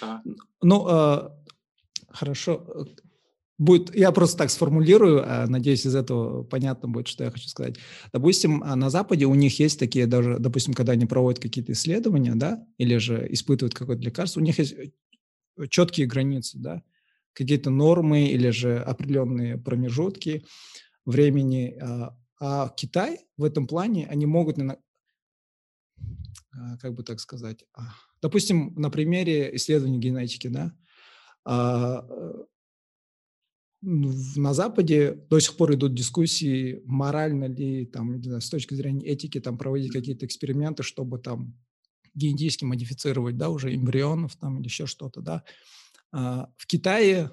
Да? 0.00 0.22
Ну, 0.62 0.86
э, 0.88 1.30
Хорошо. 2.12 2.64
Э, 2.74 2.84
будет, 3.58 3.94
я 3.94 4.10
просто 4.10 4.38
так 4.38 4.50
сформулирую, 4.50 5.22
а, 5.24 5.46
надеюсь, 5.46 5.86
из 5.86 5.94
этого 5.94 6.42
понятно 6.44 6.88
будет, 6.88 7.08
что 7.08 7.24
я 7.24 7.30
хочу 7.30 7.48
сказать. 7.48 7.76
Допустим, 8.12 8.62
а, 8.64 8.74
на 8.74 8.90
Западе 8.90 9.26
у 9.26 9.34
них 9.34 9.58
есть 9.60 9.78
такие 9.78 10.06
даже, 10.06 10.38
допустим, 10.38 10.74
когда 10.74 10.92
они 10.92 11.06
проводят 11.06 11.40
какие-то 11.40 11.72
исследования, 11.72 12.34
да, 12.34 12.64
или 12.78 12.96
же 12.96 13.26
испытывают 13.30 13.74
какое-то 13.74 14.02
лекарство, 14.02 14.40
у 14.40 14.42
них 14.42 14.58
есть 14.58 14.72
э, 14.72 14.90
четкие 15.68 16.06
границы, 16.06 16.58
да, 16.58 16.82
какие-то 17.32 17.70
нормы 17.70 18.26
или 18.26 18.50
же 18.50 18.78
определенные 18.78 19.56
промежутки 19.58 20.44
времени. 21.04 21.76
А, 22.40 22.64
а 22.64 22.68
Китай 22.70 23.26
в 23.36 23.44
этом 23.44 23.66
плане, 23.66 24.06
они 24.06 24.26
могут, 24.26 24.56
как 26.80 26.94
бы 26.94 27.04
так 27.04 27.20
сказать, 27.20 27.64
допустим, 28.22 28.74
на 28.76 28.90
примере 28.90 29.54
исследований 29.54 29.98
генетики, 29.98 30.48
да, 30.48 30.74
а, 31.44 32.06
э, 32.08 32.44
на 33.82 34.52
Западе 34.52 35.14
до 35.30 35.40
сих 35.40 35.56
пор 35.56 35.74
идут 35.74 35.94
дискуссии, 35.94 36.82
морально 36.84 37.46
ли, 37.46 37.86
там, 37.86 38.22
знаю, 38.22 38.40
с 38.42 38.50
точки 38.50 38.74
зрения 38.74 39.06
этики, 39.06 39.40
там, 39.40 39.56
проводить 39.56 39.92
какие-то 39.92 40.26
эксперименты, 40.26 40.82
чтобы 40.82 41.18
там 41.18 41.54
генетически 42.14 42.64
модифицировать, 42.64 43.36
да, 43.38 43.48
уже 43.48 43.74
эмбрионов 43.74 44.36
там 44.36 44.58
или 44.58 44.66
еще 44.66 44.86
что-то, 44.86 45.22
да. 45.22 45.44
А, 46.12 46.50
в 46.56 46.66
Китае 46.66 47.30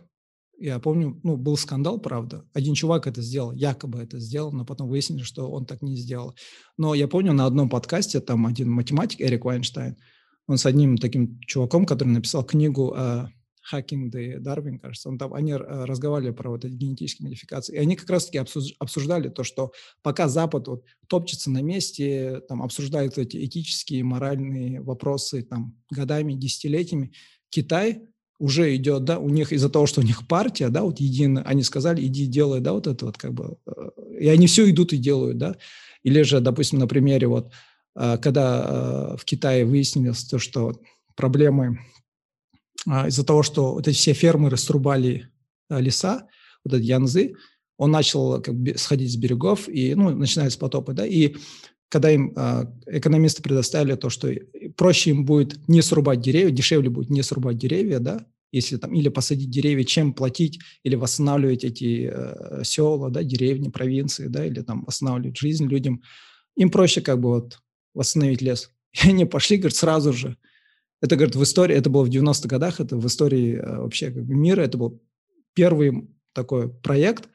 Я 0.60 0.80
помню, 0.80 1.20
ну, 1.24 1.38
был 1.38 1.56
скандал, 1.56 2.00
правда. 2.00 2.44
Один 2.54 2.74
чувак 2.74 3.06
это 3.06 3.22
сделал, 3.22 3.52
якобы 3.52 4.00
это 4.00 4.20
сделал, 4.20 4.52
но 4.52 4.66
потом 4.66 4.90
выяснили, 4.90 5.22
что 5.22 5.52
он 5.52 5.66
так 5.66 5.84
не 5.84 5.96
сделал. 5.96 6.36
Но 6.78 6.96
я 6.96 7.08
помню, 7.08 7.34
на 7.34 7.46
одном 7.46 7.70
подкасте 7.70 8.20
там 8.20 8.48
один 8.48 8.72
математик, 8.72 9.22
Эрик 9.22 9.46
Вайнштейн, 9.46 9.98
он 10.48 10.58
с 10.58 10.66
одним 10.66 10.98
таким 10.98 11.40
чуваком, 11.42 11.86
который 11.86 12.10
написал 12.10 12.44
книгу 12.44 12.94
о 12.94 13.30
Hacking 13.72 14.10
the 14.12 14.38
Darwin, 14.40 14.80
кажется, 14.80 15.10
он 15.10 15.18
там, 15.18 15.34
они 15.34 15.52
э, 15.52 15.58
разговаривали 15.58 16.34
про 16.34 16.50
вот 16.50 16.66
эти 16.66 16.74
генетические 16.74 17.28
модификации, 17.28 17.76
и 17.76 17.80
они 17.80 17.96
как 17.96 18.10
раз-таки 18.10 18.38
обсуждали 18.80 19.30
то, 19.30 19.44
что 19.44 19.72
пока 20.02 20.28
Запад 20.28 20.68
вот 20.68 20.86
топчется 21.08 21.52
на 21.52 21.62
месте, 21.62 22.42
там 22.48 22.64
обсуждают 22.64 23.18
эти 23.18 23.46
этические, 23.46 24.04
моральные 24.04 24.82
вопросы 24.82 25.44
там 25.44 25.76
годами, 25.92 26.34
десятилетиями, 26.34 27.12
Китай 27.50 28.08
уже 28.40 28.76
идет, 28.76 29.04
да, 29.04 29.20
у 29.20 29.30
них 29.30 29.52
из-за 29.52 29.70
того, 29.70 29.88
что 29.88 30.02
у 30.02 30.04
них 30.04 30.28
партия, 30.28 30.70
да, 30.70 30.84
вот 30.84 31.00
единая, 31.00 31.44
они 31.44 31.64
сказали, 31.64 32.06
иди 32.06 32.28
делай, 32.28 32.60
да, 32.60 32.74
вот 32.74 32.88
это 32.88 33.06
вот 33.06 33.18
как 33.18 33.34
бы, 33.34 33.58
э, 33.66 33.90
и 34.20 34.28
они 34.28 34.48
все 34.48 34.70
идут 34.70 34.94
и 34.94 34.98
делают, 34.98 35.38
да, 35.38 35.56
или 36.04 36.22
же, 36.22 36.40
допустим, 36.40 36.80
на 36.80 36.88
примере 36.88 37.28
вот, 37.28 37.52
э, 37.96 38.18
когда 38.20 39.16
в 39.18 39.26
Китае 39.26 39.66
выяснилось 39.66 40.24
то, 40.26 40.40
что 40.40 40.80
проблемы 41.16 41.80
из-за 42.86 43.26
того, 43.26 43.42
что 43.44 43.74
вот 43.74 43.88
эти 43.88 43.98
все 43.98 44.14
фермеры 44.14 44.56
срубали 44.56 45.30
леса, 45.70 46.28
вот 46.64 46.76
эти 46.76 46.86
янзы, 46.86 47.34
он 47.78 47.92
начал 47.92 48.42
как 48.42 48.56
бы 48.56 48.78
сходить 48.78 49.12
с 49.12 49.16
берегов, 49.16 49.68
и, 49.68 49.96
ну, 49.96 50.10
начинаются 50.10 50.60
потопы, 50.60 50.94
да, 50.94 51.06
и 51.06 51.36
когда 51.90 52.12
им 52.12 52.34
э, 52.36 52.66
экономисты 52.88 53.42
предоставили 53.42 53.96
то, 53.96 54.10
что 54.10 54.30
проще 54.78 55.10
им 55.10 55.26
будет 55.26 55.68
не 55.68 55.82
срубать 55.82 56.22
деревья, 56.22 56.52
дешевле 56.52 56.90
будет 56.90 57.10
не 57.10 57.24
срубать 57.24 57.58
деревья, 57.58 58.00
да, 58.00 58.26
если 58.52 58.78
там 58.78 58.94
или 58.94 59.10
посадить 59.10 59.50
деревья, 59.50 59.84
чем 59.84 60.14
платить 60.14 60.60
или 60.84 60.96
восстанавливать 60.96 61.66
эти 61.66 62.10
э, 62.14 62.64
села, 62.64 63.10
да, 63.10 63.24
деревни, 63.24 63.70
провинции, 63.70 64.28
да, 64.28 64.46
или 64.46 64.62
там 64.62 64.86
восстанавливать 64.86 65.38
жизнь 65.38 65.66
людям, 65.66 66.02
им 66.56 66.70
проще 66.70 67.02
как 67.02 67.20
бы 67.20 67.30
вот 67.30 67.60
восстановить 67.94 68.42
лес. 68.42 68.72
И 69.04 69.10
они 69.10 69.26
пошли, 69.26 69.58
говорят, 69.58 69.76
сразу 69.76 70.14
же. 70.14 70.38
Это, 71.02 71.16
говорит, 71.16 71.36
в 71.36 71.44
истории, 71.44 71.76
это 71.76 71.90
было 71.90 72.04
в 72.04 72.10
90-х 72.10 72.48
годах, 72.48 72.80
это 72.80 72.98
в 72.98 73.06
истории 73.06 73.56
э, 73.56 73.78
вообще 73.80 74.12
как 74.12 74.24
бы 74.24 74.34
мира, 74.34 74.62
это 74.62 74.78
был 74.78 75.02
первый 75.54 76.08
такой 76.34 76.70
проект 76.70 77.28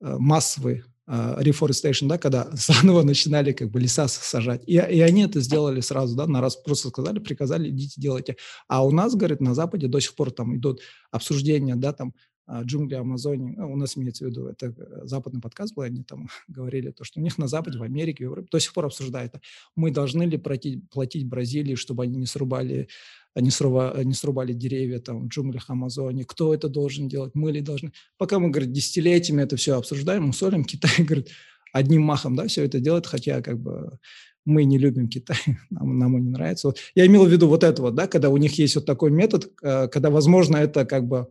э, 0.00 0.16
массовый, 0.18 0.84
reforestation, 1.10 2.06
да, 2.06 2.18
когда 2.18 2.48
заново 2.52 3.02
начинали 3.02 3.52
как 3.52 3.70
бы 3.70 3.80
леса 3.80 4.08
сажать. 4.08 4.62
И, 4.66 4.74
и 4.74 5.00
они 5.00 5.22
это 5.22 5.40
сделали 5.40 5.80
сразу, 5.80 6.16
да, 6.16 6.26
на 6.26 6.40
раз 6.40 6.56
просто 6.56 6.88
сказали, 6.88 7.18
приказали, 7.18 7.68
идите 7.68 8.00
делайте. 8.00 8.36
А 8.68 8.84
у 8.84 8.90
нас, 8.90 9.14
говорит, 9.14 9.40
на 9.40 9.54
Западе 9.54 9.88
до 9.88 10.00
сих 10.00 10.14
пор 10.14 10.30
там 10.30 10.56
идут 10.56 10.80
обсуждения, 11.10 11.76
да, 11.76 11.92
там 11.92 12.14
а, 12.50 12.62
джунгли 12.64 12.96
Амазонии, 12.96 13.54
ну, 13.56 13.72
у 13.72 13.76
нас 13.76 13.96
имеется 13.96 14.24
в 14.24 14.28
виду, 14.28 14.48
это 14.48 14.74
э, 14.76 15.06
западный 15.06 15.40
подкаст 15.40 15.72
был, 15.72 15.84
они 15.84 16.02
там 16.02 16.28
говорили, 16.48 16.90
то, 16.90 17.04
что 17.04 17.20
у 17.20 17.22
них 17.22 17.38
на 17.38 17.46
Западе, 17.46 17.78
в 17.78 17.82
Америке, 17.84 18.24
в 18.24 18.30
Европе 18.30 18.48
до 18.50 18.58
сих 18.58 18.72
пор 18.72 18.86
обсуждают, 18.86 19.34
мы 19.76 19.92
должны 19.92 20.24
ли 20.24 20.36
платить, 20.36 20.90
платить 20.90 21.28
Бразилии, 21.28 21.76
чтобы 21.76 22.02
они 22.02 22.16
не 22.16 22.26
срубали 22.26 22.88
не, 23.36 23.50
сруба, 23.50 23.94
не 24.02 24.14
срубали 24.14 24.52
деревья 24.52 24.98
там 24.98 25.24
в 25.24 25.28
джунглях 25.28 25.70
Амазонии, 25.70 26.24
кто 26.24 26.52
это 26.54 26.68
должен 26.68 27.08
делать, 27.08 27.34
мы 27.34 27.52
ли 27.52 27.60
должны. 27.60 27.92
Пока 28.18 28.38
мы, 28.38 28.50
говорит, 28.50 28.72
десятилетиями 28.72 29.42
это 29.42 29.56
все 29.56 29.76
обсуждаем, 29.76 30.24
мы 30.24 30.32
солим, 30.32 30.64
Китай, 30.64 30.90
говорит, 30.98 31.28
одним 31.72 32.02
махом, 32.02 32.36
да, 32.36 32.46
все 32.46 32.64
это 32.64 32.80
делает, 32.80 33.06
хотя 33.06 33.42
как 33.42 33.58
бы 33.60 33.98
мы 34.44 34.64
не 34.64 34.78
любим 34.78 35.08
Китай, 35.08 35.38
нам, 35.70 35.98
нам 35.98 36.14
он 36.14 36.24
не 36.24 36.30
нравится. 36.30 36.68
Вот. 36.68 36.78
Я 36.94 37.06
имел 37.06 37.24
в 37.24 37.30
виду 37.30 37.48
вот 37.48 37.64
это 37.64 37.82
вот, 37.82 37.94
да, 37.94 38.06
когда 38.06 38.30
у 38.30 38.36
них 38.36 38.58
есть 38.58 38.74
вот 38.74 38.86
такой 38.86 39.10
метод, 39.10 39.50
э, 39.62 39.88
когда, 39.88 40.10
возможно, 40.10 40.56
это 40.56 40.84
как 40.84 41.06
бы 41.06 41.28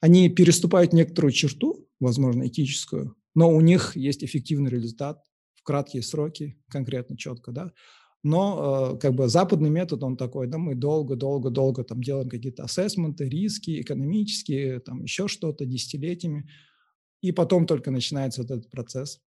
они 0.00 0.28
переступают 0.28 0.92
некоторую 0.92 1.32
черту, 1.32 1.86
возможно, 2.00 2.46
этическую, 2.46 3.16
но 3.34 3.50
у 3.50 3.60
них 3.60 3.96
есть 3.96 4.24
эффективный 4.24 4.70
результат 4.70 5.22
в 5.54 5.62
краткие 5.62 6.02
сроки, 6.02 6.58
конкретно, 6.68 7.16
четко, 7.16 7.52
да. 7.52 7.72
Но 8.22 8.94
э, 8.94 8.98
как 8.98 9.14
бы 9.14 9.28
западный 9.28 9.70
метод, 9.70 10.02
он 10.02 10.16
такой, 10.16 10.46
да, 10.46 10.58
мы 10.58 10.74
долго-долго-долго 10.74 11.84
там 11.84 12.02
делаем 12.02 12.28
какие-то 12.28 12.64
ассессменты, 12.64 13.28
риски 13.28 13.80
экономические, 13.80 14.80
там 14.80 15.02
еще 15.02 15.26
что-то 15.26 15.64
десятилетиями, 15.64 16.48
и 17.22 17.32
потом 17.32 17.66
только 17.66 17.90
начинается 17.90 18.42
вот 18.42 18.50
этот 18.50 18.70
процесс. 18.70 19.20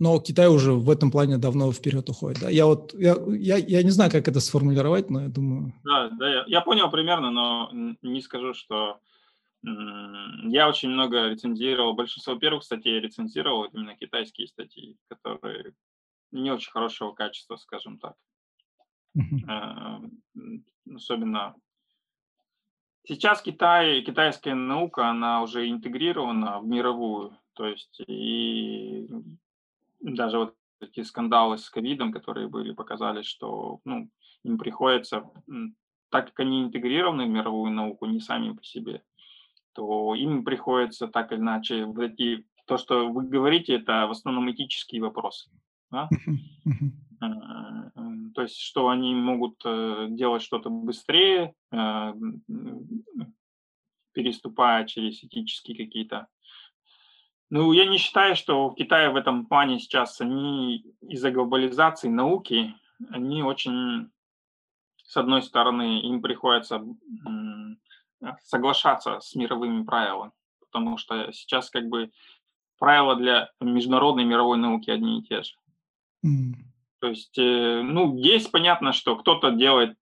Но 0.00 0.18
Китай 0.18 0.48
уже 0.48 0.72
в 0.72 0.90
этом 0.90 1.10
плане 1.10 1.38
давно 1.38 1.70
вперед 1.70 2.08
уходит. 2.08 2.40
Да? 2.40 2.50
Я 2.50 2.66
вот 2.66 2.94
я, 2.94 3.16
я, 3.28 3.56
я 3.58 3.82
не 3.82 3.90
знаю, 3.90 4.10
как 4.10 4.26
это 4.26 4.40
сформулировать, 4.40 5.10
но 5.10 5.22
я 5.22 5.28
думаю. 5.28 5.72
Да, 5.84 6.10
да, 6.10 6.32
я, 6.32 6.44
я 6.48 6.60
понял 6.62 6.90
примерно, 6.90 7.30
но 7.30 7.70
не 8.02 8.20
скажу, 8.22 8.54
что 8.54 8.98
я 9.62 10.68
очень 10.68 10.90
много 10.90 11.28
рецензировал, 11.28 11.94
большинство 11.94 12.34
первых 12.36 12.64
статей 12.64 13.00
рецензировал 13.00 13.64
именно 13.64 13.96
китайские 13.96 14.46
статьи, 14.46 14.96
которые 15.08 15.72
не 16.34 16.50
очень 16.50 16.70
хорошего 16.70 17.12
качества, 17.12 17.56
скажем 17.56 17.98
так. 17.98 18.14
Э, 19.16 20.00
особенно 20.94 21.54
сейчас 23.04 23.42
Китай, 23.42 24.02
китайская 24.02 24.54
наука, 24.54 25.08
она 25.08 25.42
уже 25.42 25.68
интегрирована 25.68 26.60
в 26.60 26.66
мировую, 26.66 27.38
то 27.54 27.66
есть 27.66 28.00
и 28.06 29.08
даже 30.00 30.38
вот 30.38 30.56
эти 30.80 31.02
скандалы 31.02 31.58
с 31.58 31.70
ковидом, 31.70 32.12
которые 32.12 32.48
были, 32.48 32.72
показали, 32.72 33.22
что 33.22 33.80
ну, 33.84 34.10
им 34.42 34.58
приходится, 34.58 35.30
так 36.10 36.26
как 36.26 36.40
они 36.40 36.62
интегрированы 36.62 37.26
в 37.26 37.30
мировую 37.30 37.72
науку, 37.72 38.06
не 38.06 38.20
сами 38.20 38.52
по 38.52 38.62
себе, 38.62 39.02
то 39.72 40.14
им 40.14 40.44
приходится 40.44 41.08
так 41.08 41.32
или 41.32 41.38
иначе 41.38 41.84
вот 41.84 41.98
эти, 41.98 42.46
то, 42.66 42.78
что 42.78 43.08
вы 43.08 43.24
говорите, 43.24 43.74
это 43.74 44.06
в 44.06 44.10
основном 44.10 44.50
этические 44.50 45.02
вопросы. 45.02 45.50
Да? 45.94 46.08
Э, 47.22 47.28
то 48.34 48.42
есть, 48.42 48.58
что 48.58 48.88
они 48.88 49.14
могут 49.14 49.62
э, 49.64 50.08
делать 50.10 50.42
что-то 50.42 50.68
быстрее, 50.68 51.54
э, 51.70 52.12
переступая 54.12 54.84
через 54.84 55.22
этические 55.22 55.76
какие-то. 55.76 56.26
Ну, 57.50 57.72
я 57.72 57.86
не 57.86 57.98
считаю, 57.98 58.34
что 58.34 58.68
в 58.68 58.74
Китае 58.74 59.10
в 59.10 59.16
этом 59.16 59.46
плане 59.46 59.78
сейчас 59.78 60.20
они 60.20 60.84
из-за 61.02 61.30
глобализации 61.30 62.08
науки, 62.08 62.74
они 63.10 63.42
очень, 63.44 64.10
с 64.96 65.16
одной 65.16 65.42
стороны, 65.42 66.00
им 66.00 66.20
приходится 66.20 66.84
соглашаться 68.42 69.20
с 69.20 69.34
мировыми 69.36 69.84
правилами, 69.84 70.32
потому 70.60 70.98
что 70.98 71.32
сейчас 71.32 71.70
как 71.70 71.86
бы 71.86 72.10
правила 72.78 73.14
для 73.14 73.50
международной 73.60 74.24
мировой 74.24 74.58
науки 74.58 74.90
одни 74.90 75.20
и 75.20 75.22
те 75.22 75.42
же. 75.42 75.54
Mm. 76.24 76.54
То 77.00 77.08
есть, 77.08 77.38
э, 77.38 77.82
ну, 77.82 78.16
есть 78.16 78.50
понятно, 78.50 78.92
что 78.92 79.16
кто-то 79.16 79.50
делает 79.50 79.96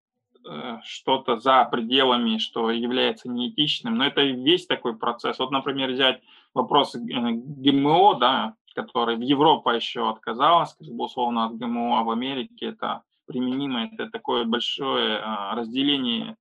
э, 0.48 0.78
что-то 0.84 1.38
за 1.38 1.64
пределами, 1.64 2.38
что 2.38 2.70
является 2.70 3.28
неэтичным, 3.28 3.96
но 3.96 4.06
это 4.06 4.22
весь 4.22 4.66
такой 4.66 4.96
процесс. 4.96 5.38
Вот, 5.38 5.50
например, 5.50 5.90
взять 5.90 6.20
вопрос 6.54 6.94
э, 6.94 6.98
ГМО, 7.00 8.18
да, 8.20 8.54
который 8.74 9.16
в 9.16 9.20
Европе 9.20 9.76
еще 9.76 10.08
отказалась, 10.08 10.74
как 10.74 10.88
бы 10.88 11.04
условно 11.04 11.46
от 11.46 11.56
ГМО, 11.56 12.00
а 12.00 12.04
в 12.04 12.10
Америке 12.10 12.66
это 12.66 13.02
применимо, 13.26 13.84
это 13.92 14.10
такое 14.10 14.44
большое 14.44 15.18
а, 15.18 15.54
разделение 15.54 16.36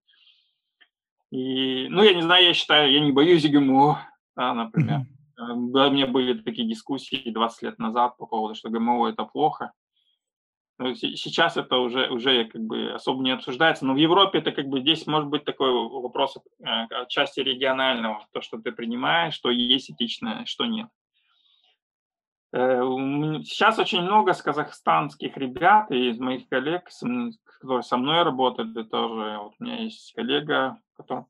и, 1.31 1.87
ну, 1.89 2.03
я 2.03 2.13
не 2.13 2.21
знаю, 2.21 2.45
я 2.45 2.53
считаю, 2.53 2.91
я 2.91 2.99
не 2.99 3.13
боюсь 3.13 3.49
ГМО, 3.49 4.05
да, 4.35 4.53
например. 4.53 4.99
Mm-hmm. 4.99 5.20
У 5.49 5.91
меня 5.91 6.07
были 6.07 6.39
такие 6.39 6.67
дискуссии 6.67 7.31
20 7.31 7.61
лет 7.63 7.79
назад 7.79 8.17
по 8.17 8.25
поводу, 8.25 8.55
что 8.55 8.69
ГМО 8.69 9.09
это 9.09 9.25
плохо. 9.25 9.71
Но 10.77 10.93
сейчас 10.95 11.57
это 11.57 11.77
уже, 11.77 12.09
уже 12.09 12.45
как 12.45 12.61
бы 12.61 12.91
особо 12.91 13.23
не 13.23 13.31
обсуждается. 13.31 13.85
Но 13.85 13.93
в 13.93 13.97
Европе 13.97 14.39
это 14.39 14.51
как 14.51 14.67
бы 14.67 14.81
здесь 14.81 15.05
может 15.05 15.29
быть 15.29 15.45
такой 15.45 15.71
вопрос 15.71 16.37
э, 16.37 16.63
отчасти 16.89 17.39
регионального, 17.39 18.25
то, 18.31 18.41
что 18.41 18.59
ты 18.59 18.71
принимаешь, 18.71 19.35
что 19.35 19.51
есть 19.51 19.91
этично, 19.91 20.43
что 20.45 20.65
нет. 20.65 20.89
Э, 22.53 22.81
сейчас 23.43 23.77
очень 23.77 24.01
много 24.01 24.33
с 24.33 24.41
казахстанских 24.41 25.37
ребят 25.37 25.91
и 25.91 26.09
из 26.09 26.19
моих 26.19 26.49
коллег, 26.49 26.89
которые 27.45 27.83
со 27.83 27.97
мной 27.97 28.23
работают, 28.23 28.75
и 28.75 28.83
тоже 28.83 29.37
вот 29.37 29.53
у 29.59 29.63
меня 29.63 29.83
есть 29.83 30.13
коллега, 30.13 30.79
который 30.97 31.25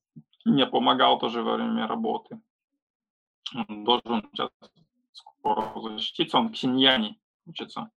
мне 0.45 0.65
помогал 0.65 1.19
тоже 1.19 1.43
во 1.43 1.55
время 1.55 1.87
работы. 1.87 2.39
Должен 3.53 4.29
сейчас 4.31 4.49
скоро 5.11 5.71
защититься, 5.81 6.37
он 6.37 6.49
в 6.49 6.53
Ксиньяне 6.53 7.17
учится. 7.45 7.89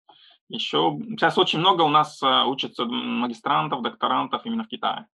Еще 0.48 0.98
сейчас 1.10 1.38
очень 1.38 1.58
много 1.58 1.82
у 1.82 1.88
нас 1.88 2.22
э, 2.22 2.44
учатся 2.44 2.84
магистрантов, 2.84 3.82
докторантов 3.82 4.44
именно 4.44 4.64
в 4.64 4.68
Китае. 4.68 5.06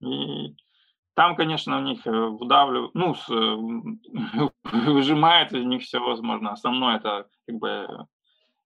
И 0.00 0.54
там, 1.14 1.34
конечно, 1.34 1.78
у 1.78 1.80
них 1.80 2.06
э, 2.06 2.10
выдавливают, 2.10 2.94
ну, 2.94 3.14
выжимает 4.64 5.52
из 5.52 5.64
них 5.64 5.82
все 5.82 5.98
возможно. 5.98 6.52
Основное 6.52 6.96
это 6.96 7.26
как 7.46 7.56
бы 7.56 8.06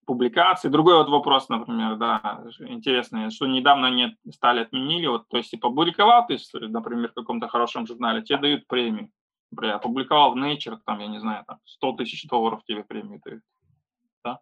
публикации. 0.05 0.69
Другой 0.69 0.97
вот 0.97 1.09
вопрос, 1.09 1.49
например, 1.49 1.97
да, 1.97 2.43
интересный, 2.61 3.31
что 3.31 3.47
недавно 3.47 3.89
они 3.89 4.17
стали 4.31 4.61
отменили, 4.61 5.07
вот, 5.07 5.29
то 5.29 5.39
есть, 5.39 5.55
и 5.55 5.57
опубликовал 5.57 6.27
ты, 6.27 6.37
например, 6.53 7.11
в 7.11 7.15
каком-то 7.15 7.49
хорошем 7.49 7.87
журнале, 7.87 8.23
тебе 8.23 8.39
дают 8.39 8.67
премию. 8.67 9.11
Например, 9.53 9.77
опубликовал 9.77 10.35
в 10.35 10.37
Nature, 10.37 10.79
там, 10.85 10.99
я 10.99 11.07
не 11.07 11.21
знаю, 11.21 11.45
там 11.47 11.59
100 11.65 11.93
тысяч 11.93 12.27
долларов 12.27 12.65
тебе 12.65 12.83
премию 12.83 13.21
дают. 13.25 13.43
Да? 14.25 14.41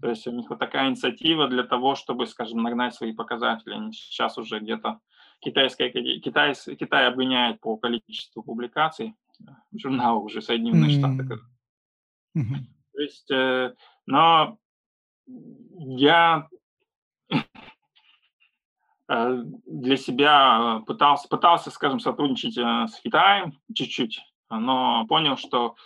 То 0.00 0.10
есть 0.10 0.26
у 0.26 0.32
них 0.32 0.50
вот 0.50 0.58
такая 0.58 0.88
инициатива 0.88 1.46
для 1.46 1.62
того, 1.62 1.94
чтобы, 1.94 2.26
скажем, 2.26 2.62
нагнать 2.62 2.94
свои 2.94 3.12
показатели. 3.12 3.74
Они 3.74 3.92
сейчас 3.92 4.36
уже 4.38 4.58
где-то 4.58 4.98
китайская, 5.40 5.90
Китай, 5.90 6.54
Китай 6.54 7.06
обвиняет 7.06 7.60
по 7.60 7.76
количеству 7.76 8.42
публикаций 8.42 9.14
журнал 9.72 10.24
уже 10.24 10.42
Соединенные 10.42 10.90
mm-hmm. 10.90 10.98
Штаты. 10.98 11.40
Mm-hmm. 12.36 12.64
То 12.92 13.00
есть, 13.00 13.30
э, 13.30 13.74
но 14.06 14.58
я 15.26 16.48
э, 19.08 19.42
для 19.66 19.96
себя 19.96 20.82
пытался, 20.86 21.28
пытался, 21.28 21.70
скажем, 21.70 22.00
сотрудничать 22.00 22.58
э, 22.58 22.86
с 22.88 23.00
Китаем 23.00 23.58
чуть-чуть, 23.74 24.20
но 24.50 25.06
понял, 25.06 25.36
что 25.36 25.76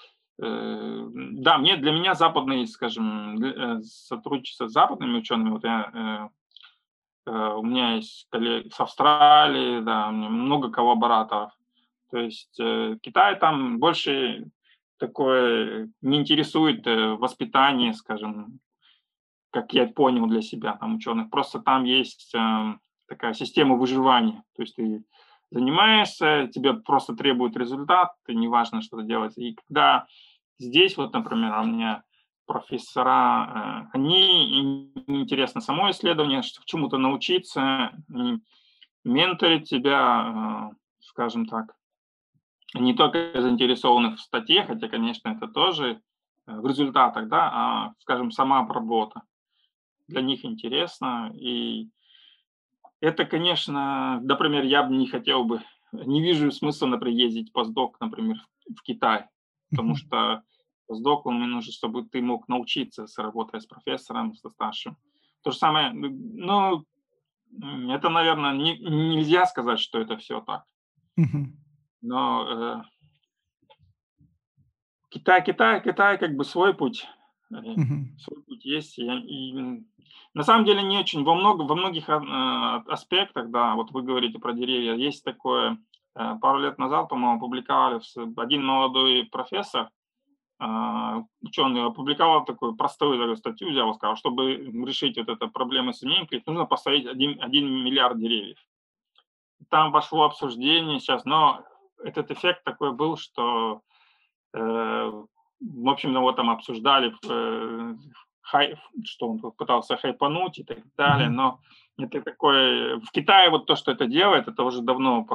э, 0.40 1.08
да, 1.12 1.58
мне 1.58 1.76
для 1.76 1.92
меня 1.92 2.14
западные, 2.14 2.66
скажем, 2.66 3.42
э, 3.42 3.82
сотрудничество 3.82 4.68
с 4.68 4.72
западными 4.72 5.18
учеными, 5.18 5.50
вот 5.50 5.64
я 5.64 6.30
у 7.26 7.62
меня 7.62 7.94
есть 7.94 8.26
коллеги 8.28 8.68
с 8.68 8.78
Австралии, 8.78 9.80
да, 9.80 10.10
много 10.10 10.70
коллабораторов. 10.70 11.52
То 12.14 12.20
есть 12.20 12.60
э, 12.60 12.96
Китай 13.02 13.36
там 13.36 13.80
больше 13.80 14.46
такое 14.98 15.90
не 16.00 16.18
интересует 16.18 16.86
э, 16.86 17.14
воспитание, 17.14 17.92
скажем, 17.92 18.60
как 19.50 19.72
я 19.72 19.88
понял 19.88 20.26
для 20.26 20.40
себя 20.40 20.76
там 20.76 20.94
ученых. 20.94 21.28
Просто 21.28 21.58
там 21.58 21.82
есть 21.82 22.32
э, 22.32 22.74
такая 23.08 23.34
система 23.34 23.74
выживания. 23.74 24.44
То 24.54 24.62
есть 24.62 24.76
ты 24.76 25.02
занимаешься, 25.54 26.48
тебе 26.52 26.74
просто 26.74 27.14
требует 27.14 27.56
результат, 27.56 28.12
и 28.26 28.34
неважно, 28.34 28.82
что 28.82 28.98
ты 28.98 29.04
делаешь. 29.04 29.34
И 29.36 29.54
когда 29.54 30.06
здесь, 30.58 30.96
вот, 30.96 31.12
например, 31.12 31.56
у 31.60 31.64
меня 31.64 32.02
профессора, 32.46 33.88
они 33.92 34.90
интересно 35.06 35.60
само 35.60 35.90
исследование, 35.90 36.42
чему-то 36.64 36.98
научиться, 36.98 37.92
менторить 39.04 39.70
тебя, 39.70 40.72
скажем 40.98 41.46
так, 41.46 41.76
не 42.74 42.92
только 42.92 43.40
заинтересованных 43.40 44.18
в 44.18 44.22
статье, 44.22 44.64
хотя, 44.64 44.88
конечно, 44.88 45.28
это 45.28 45.46
тоже 45.46 46.00
э, 46.48 46.58
в 46.58 46.66
результатах, 46.66 47.28
да, 47.28 47.50
а, 47.52 47.92
скажем, 48.00 48.32
сама 48.32 48.58
обработка. 48.58 49.22
Для 50.08 50.22
них 50.22 50.44
интересно. 50.44 51.30
И 51.34 51.90
это, 53.04 53.26
конечно, 53.26 54.18
например, 54.20 54.64
я 54.64 54.82
бы 54.82 54.96
не 54.96 55.06
хотел 55.06 55.44
бы, 55.44 55.62
не 55.92 56.22
вижу 56.22 56.50
смысла, 56.50 56.86
например, 56.86 57.18
ездить 57.18 57.52
постдок, 57.52 58.00
например, 58.00 58.38
в 58.66 58.82
Китай, 58.82 59.26
потому 59.68 59.94
что 59.94 60.42
постдок, 60.86 61.26
он 61.26 61.36
мне 61.36 61.46
нужен, 61.46 61.70
чтобы 61.70 62.06
ты 62.06 62.22
мог 62.22 62.48
научиться, 62.48 63.06
работая 63.18 63.60
с 63.60 63.66
профессором, 63.66 64.34
со 64.34 64.48
старшим. 64.48 64.96
То 65.42 65.50
же 65.50 65.58
самое, 65.58 65.92
ну, 65.92 66.86
это, 67.90 68.08
наверное, 68.08 68.54
не, 68.54 68.78
нельзя 68.78 69.44
сказать, 69.44 69.80
что 69.80 70.00
это 70.00 70.16
все 70.16 70.40
так. 70.40 70.64
Но 72.00 72.46
э, 72.48 72.82
Китай, 75.10 75.44
Китай, 75.44 75.82
Китай 75.82 76.18
как 76.18 76.36
бы 76.36 76.44
свой 76.44 76.74
путь, 76.74 77.06
свой 78.18 78.42
путь 78.42 78.64
есть. 78.64 78.98
И, 78.98 79.04
и 79.04 79.84
на 80.34 80.42
самом 80.42 80.64
деле 80.64 80.82
не 80.82 80.98
очень, 80.98 81.24
во, 81.24 81.34
много, 81.34 81.62
во 81.62 81.74
многих 81.74 82.08
э, 82.08 82.14
аспектах, 82.88 83.50
да, 83.50 83.74
вот 83.74 83.90
вы 83.92 84.02
говорите 84.02 84.38
про 84.38 84.52
деревья, 84.52 84.94
есть 84.94 85.24
такое, 85.24 85.78
э, 86.16 86.34
пару 86.40 86.58
лет 86.58 86.78
назад, 86.78 87.08
по-моему, 87.08 87.36
опубликовали 87.36 88.00
один 88.36 88.64
молодой 88.64 89.24
профессор, 89.24 89.90
ученый 91.42 91.84
опубликовал 91.84 92.44
такую 92.44 92.76
простую 92.76 93.18
такую 93.18 93.36
статью, 93.36 93.70
взял 93.70 93.90
и 93.90 93.94
сказал, 93.94 94.16
чтобы 94.16 94.54
решить 94.54 95.18
вот 95.18 95.28
эту 95.28 95.50
проблему 95.50 95.92
с 95.92 95.98
изменением 95.98 96.28
нужно 96.46 96.64
поставить 96.64 97.06
один, 97.06 97.42
один 97.42 97.84
миллиард 97.84 98.18
деревьев. 98.18 98.56
Там 99.68 99.90
вошло 99.90 100.24
обсуждение 100.24 101.00
сейчас, 101.00 101.24
но 101.24 101.64
этот 102.02 102.30
эффект 102.30 102.64
такой 102.64 102.92
был, 102.92 103.16
что, 103.16 103.82
э, 104.52 105.24
в 105.64 105.88
общем, 105.88 106.14
его 106.14 106.32
там 106.32 106.50
обсуждали, 106.50 107.14
э, 107.28 107.94
хай, 108.40 108.76
что 109.04 109.28
он 109.28 109.38
пытался 109.38 109.96
хайпануть 109.96 110.58
и 110.58 110.64
так 110.64 110.78
далее, 110.96 111.28
но 111.30 111.60
это 111.98 112.20
такое... 112.20 112.98
В 112.98 113.10
Китае 113.12 113.50
вот 113.50 113.66
то, 113.66 113.76
что 113.76 113.92
это 113.92 114.06
делает, 114.06 114.48
это 114.48 114.64
уже 114.64 114.82
давно 114.82 115.26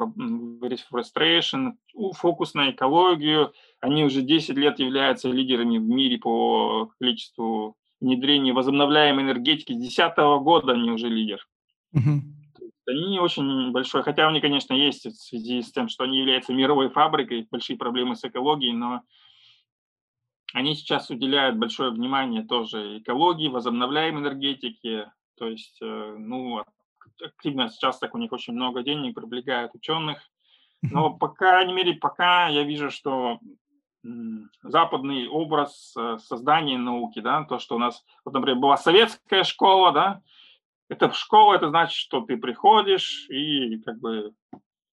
reforestation, 0.62 1.74
фокус 2.16 2.54
на 2.54 2.72
экологию. 2.72 3.54
Они 3.80 4.04
уже 4.04 4.22
10 4.22 4.56
лет 4.58 4.80
являются 4.80 5.30
лидерами 5.30 5.78
в 5.78 5.88
мире 5.88 6.18
по 6.18 6.92
количеству 7.00 7.78
внедрения 8.02 8.54
возобновляемой 8.54 9.24
энергетики. 9.24 9.74
С 9.74 9.78
2010 9.78 10.18
года 10.44 10.74
они 10.74 10.92
уже 10.92 11.08
лидер. 11.08 11.48
Они 12.86 13.20
очень 13.20 13.72
большой, 13.72 14.02
хотя 14.04 14.28
у 14.28 14.32
них, 14.32 14.42
конечно, 14.42 14.74
есть 14.74 15.06
в 15.06 15.16
связи 15.16 15.62
с 15.62 15.72
тем, 15.72 15.90
что 15.90 16.04
они 16.06 16.18
являются 16.18 16.54
мировой 16.54 16.90
фабрикой, 16.90 17.48
большие 17.52 17.78
проблемы 17.78 18.16
с 18.16 18.24
экологией, 18.24 18.74
но 18.74 19.02
они 20.54 20.76
сейчас 20.76 21.10
уделяют 21.10 21.58
большое 21.58 21.92
внимание 21.92 22.44
тоже 22.44 23.00
экологии, 23.00 23.50
возобновляемой 23.50 24.22
энергетике, 24.22 25.12
то 25.38 25.48
есть, 25.48 25.78
э, 25.82 26.16
ну, 26.18 26.64
активно 27.24 27.70
сейчас 27.70 28.00
так 28.00 28.16
у 28.16 28.18
них 28.18 28.32
очень 28.32 28.54
много 28.54 28.84
денег 28.84 29.16
привлекают 29.16 29.76
ученых, 29.76 30.20
но 30.82 31.14
по 31.14 31.28
крайней 31.28 31.74
мере, 31.74 31.94
пока 31.94 32.48
я 32.48 32.64
вижу, 32.64 32.90
что 32.90 33.40
западный 34.64 35.28
образ 35.28 35.94
э, 35.98 36.18
создания 36.20 36.78
науки, 36.78 37.20
да, 37.20 37.44
то, 37.44 37.60
что 37.60 37.76
у 37.76 37.80
нас, 37.80 38.06
вот, 38.24 38.34
например, 38.34 38.58
была 38.58 38.78
советская 38.78 39.44
школа, 39.44 39.92
да, 39.92 40.22
это 40.90 41.12
школа, 41.12 41.56
это 41.56 41.70
значит, 41.70 41.96
что 41.96 42.22
ты 42.22 42.38
приходишь 42.38 43.28
и 43.30 43.78
как 43.82 44.00
бы 44.00 44.34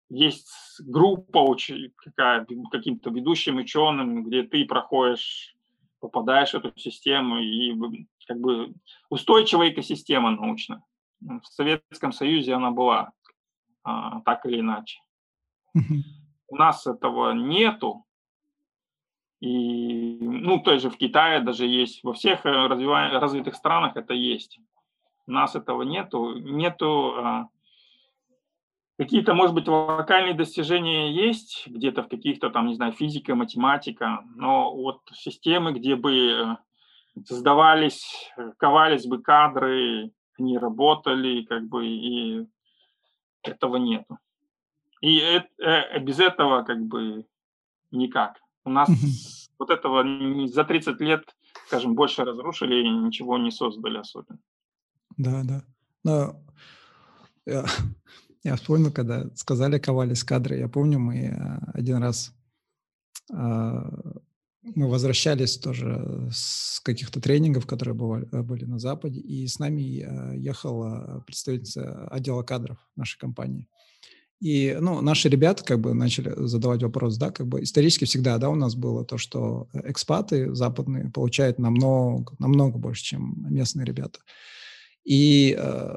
есть 0.08 0.80
группа 0.80 1.38
уч- 1.38 1.90
какая, 1.96 2.46
каким-то 2.70 3.10
ведущим 3.10 3.56
ученым, 3.56 4.24
где 4.24 4.42
ты 4.42 4.64
проходишь, 4.64 5.56
попадаешь 6.00 6.52
в 6.52 6.54
эту 6.54 6.78
систему 6.78 7.38
и 7.38 7.74
как 8.26 8.38
бы 8.38 8.74
устойчивая 9.08 9.70
экосистема 9.70 10.30
научная. 10.30 10.82
В 11.20 11.44
Советском 11.44 12.12
Союзе 12.12 12.54
она 12.54 12.70
была 12.70 13.12
а, 13.82 14.20
так 14.20 14.44
или 14.46 14.60
иначе. 14.60 15.00
У 16.48 16.56
нас 16.56 16.86
этого 16.86 17.32
нету. 17.32 18.04
И, 19.40 20.18
ну, 20.20 20.60
то 20.60 20.78
же 20.78 20.88
в 20.88 20.96
Китае 20.96 21.40
даже 21.40 21.66
есть, 21.66 22.02
во 22.02 22.14
всех 22.14 22.46
э, 22.46 22.66
развитых 22.66 23.54
странах 23.54 23.96
это 23.96 24.14
есть. 24.14 24.58
У 25.26 25.32
нас 25.32 25.54
этого 25.54 25.82
нету. 25.82 26.38
Нету 26.38 27.14
а, 27.16 27.48
какие-то, 28.98 29.34
может 29.34 29.54
быть, 29.54 29.68
локальные 29.68 30.34
достижения 30.34 31.12
есть 31.12 31.66
где-то 31.66 32.02
в 32.02 32.08
каких-то 32.08 32.50
там, 32.50 32.68
не 32.68 32.74
знаю, 32.74 32.92
физика, 32.92 33.34
математика, 33.34 34.24
но 34.34 34.74
вот 34.74 35.00
системы, 35.12 35.72
где 35.72 35.96
бы 35.96 36.12
э, 36.14 36.56
создавались, 37.24 38.30
ковались 38.58 39.06
бы 39.06 39.22
кадры, 39.22 40.12
они 40.38 40.58
работали, 40.58 41.42
как 41.42 41.66
бы, 41.68 41.86
и 41.86 42.46
этого 43.42 43.76
нету. 43.76 44.18
И 45.00 45.16
это, 45.18 45.48
э, 45.58 45.98
без 46.00 46.18
этого 46.18 46.62
как 46.62 46.80
бы 46.80 47.26
никак. 47.90 48.40
У 48.64 48.70
нас 48.70 48.90
вот 49.58 49.70
этого 49.70 50.04
за 50.46 50.64
30 50.64 51.00
лет, 51.00 51.36
скажем, 51.66 51.94
больше 51.94 52.24
разрушили 52.24 52.76
и 52.76 52.88
ничего 52.88 53.38
не 53.38 53.50
создали 53.50 53.98
особенно. 53.98 54.38
Да, 55.16 55.42
да. 55.44 55.62
Но 56.04 56.36
я, 58.46 58.56
вспомнил, 58.56 58.90
когда 58.90 59.28
сказали 59.34 59.78
ковались 59.78 60.24
кадры. 60.24 60.56
Я 60.58 60.68
помню, 60.68 60.98
мы 60.98 61.28
а, 61.28 61.70
один 61.74 61.96
раз 61.96 62.32
а, 63.32 63.90
мы 64.62 64.88
возвращались 64.88 65.56
тоже 65.58 66.28
с 66.32 66.80
каких-то 66.80 67.20
тренингов, 67.20 67.66
которые 67.66 67.94
бывали, 67.94 68.28
э, 68.32 68.42
были 68.42 68.64
на 68.64 68.78
Западе, 68.78 69.20
и 69.20 69.46
с 69.46 69.58
нами 69.58 70.00
а, 70.00 70.32
ехала 70.34 71.22
представительница 71.26 72.08
отдела 72.08 72.42
кадров 72.42 72.78
нашей 72.96 73.18
компании. 73.18 73.68
И, 74.40 74.76
ну, 74.80 75.00
наши 75.00 75.28
ребята 75.28 75.64
как 75.64 75.80
бы 75.80 75.94
начали 75.94 76.32
задавать 76.36 76.82
вопрос, 76.82 77.16
да, 77.16 77.30
как 77.30 77.46
бы 77.46 77.62
исторически 77.62 78.04
всегда, 78.04 78.38
да, 78.38 78.50
у 78.50 78.54
нас 78.54 78.74
было 78.74 79.04
то, 79.04 79.18
что 79.18 79.68
экспаты 79.72 80.54
западные 80.54 81.10
получают 81.10 81.58
намного, 81.58 82.34
намного 82.38 82.78
больше, 82.78 83.02
чем 83.02 83.46
местные 83.48 83.86
ребята. 83.86 84.20
И 85.04 85.56
э, 85.58 85.96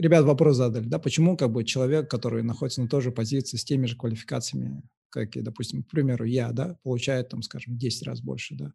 ребят 0.00 0.24
вопрос 0.24 0.56
задали, 0.56 0.84
да, 0.84 0.98
почему 0.98 1.36
как 1.36 1.50
бы 1.52 1.64
человек, 1.64 2.10
который 2.10 2.42
находится 2.42 2.82
на 2.82 2.88
той 2.88 3.00
же 3.00 3.12
позиции 3.12 3.56
с 3.56 3.64
теми 3.64 3.86
же 3.86 3.96
квалификациями, 3.96 4.82
как 5.10 5.36
и, 5.36 5.40
допустим, 5.40 5.82
к 5.82 5.90
примеру, 5.90 6.24
я, 6.24 6.52
да, 6.52 6.76
получает 6.82 7.28
там, 7.28 7.42
скажем, 7.42 7.78
10 7.78 8.06
раз 8.06 8.20
больше, 8.20 8.54
да. 8.54 8.72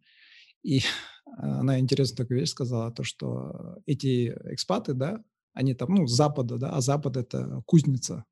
И 0.62 0.80
она 1.36 1.78
интересно 1.78 2.16
такую 2.16 2.40
вещь 2.40 2.50
сказала, 2.50 2.90
то, 2.90 3.04
что 3.04 3.78
эти 3.86 4.28
экспаты, 4.44 4.94
да, 4.94 5.22
они 5.52 5.74
там, 5.74 5.94
ну, 5.94 6.06
с 6.06 6.12
Запада, 6.12 6.58
да, 6.58 6.70
а 6.70 6.80
Запад– 6.80 7.16
это 7.18 7.62
кузница 7.66 8.24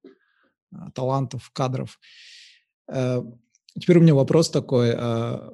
а, 0.72 0.90
талантов, 0.90 1.50
кадров. 1.52 1.98
Э, 2.92 3.22
Теперь 3.78 3.98
у 3.98 4.00
меня 4.00 4.14
вопрос 4.14 4.50
такой. 4.50 4.92
А, 4.96 5.50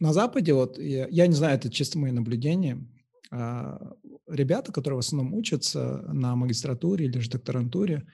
на 0.00 0.12
Западе, 0.12 0.52
вот 0.52 0.78
я, 0.78 1.06
я 1.08 1.26
не 1.26 1.34
знаю, 1.34 1.56
это 1.56 1.70
чисто 1.70 1.98
мои 1.98 2.12
наблюдения, 2.12 2.86
а, 3.30 3.94
ребята, 4.34 4.72
которые 4.72 4.96
в 4.96 5.00
основном 5.00 5.34
учатся 5.34 6.04
на 6.12 6.36
магистратуре 6.36 7.06
или 7.06 7.18
же 7.18 7.30
докторантуре, 7.30 8.06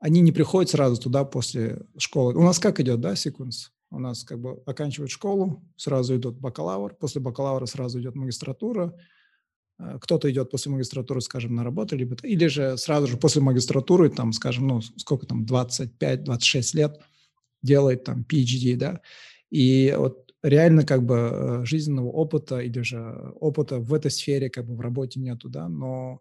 они 0.00 0.20
не 0.20 0.32
приходят 0.32 0.70
сразу 0.70 1.00
туда 1.00 1.24
после 1.24 1.82
школы. 1.96 2.34
У 2.34 2.42
нас 2.42 2.58
как 2.58 2.80
идет, 2.80 3.00
да, 3.00 3.14
секвенс? 3.14 3.72
У 3.90 3.98
нас 3.98 4.24
как 4.24 4.40
бы 4.40 4.62
оканчивают 4.66 5.10
школу, 5.10 5.62
сразу 5.76 6.16
идут 6.16 6.38
бакалавр, 6.38 6.94
после 6.94 7.20
бакалавра 7.20 7.66
сразу 7.66 8.00
идет 8.00 8.14
магистратура, 8.14 8.96
а, 9.78 9.98
кто-то 9.98 10.30
идет 10.30 10.50
после 10.50 10.72
магистратуры, 10.72 11.20
скажем, 11.20 11.54
на 11.54 11.62
работу, 11.62 11.94
либо, 11.94 12.16
или 12.22 12.46
же 12.46 12.78
сразу 12.78 13.06
же 13.06 13.16
после 13.16 13.42
магистратуры, 13.42 14.08
там, 14.08 14.32
скажем, 14.32 14.66
ну, 14.66 14.80
сколько 14.80 15.26
там, 15.26 15.44
25-26 15.44 16.74
лет, 16.74 17.00
делает 17.62 18.04
там 18.04 18.24
PhD, 18.28 18.76
да, 18.76 19.02
и 19.50 19.94
вот 19.96 20.31
реально 20.42 20.84
как 20.84 21.04
бы 21.04 21.14
э, 21.14 21.64
жизненного 21.64 22.08
опыта 22.08 22.58
или 22.60 22.80
же 22.82 23.32
опыта 23.40 23.78
в 23.78 23.94
этой 23.94 24.10
сфере 24.10 24.50
как 24.50 24.66
бы 24.66 24.74
в 24.74 24.80
работе 24.80 25.20
нету, 25.20 25.48
да, 25.48 25.68
но 25.68 26.20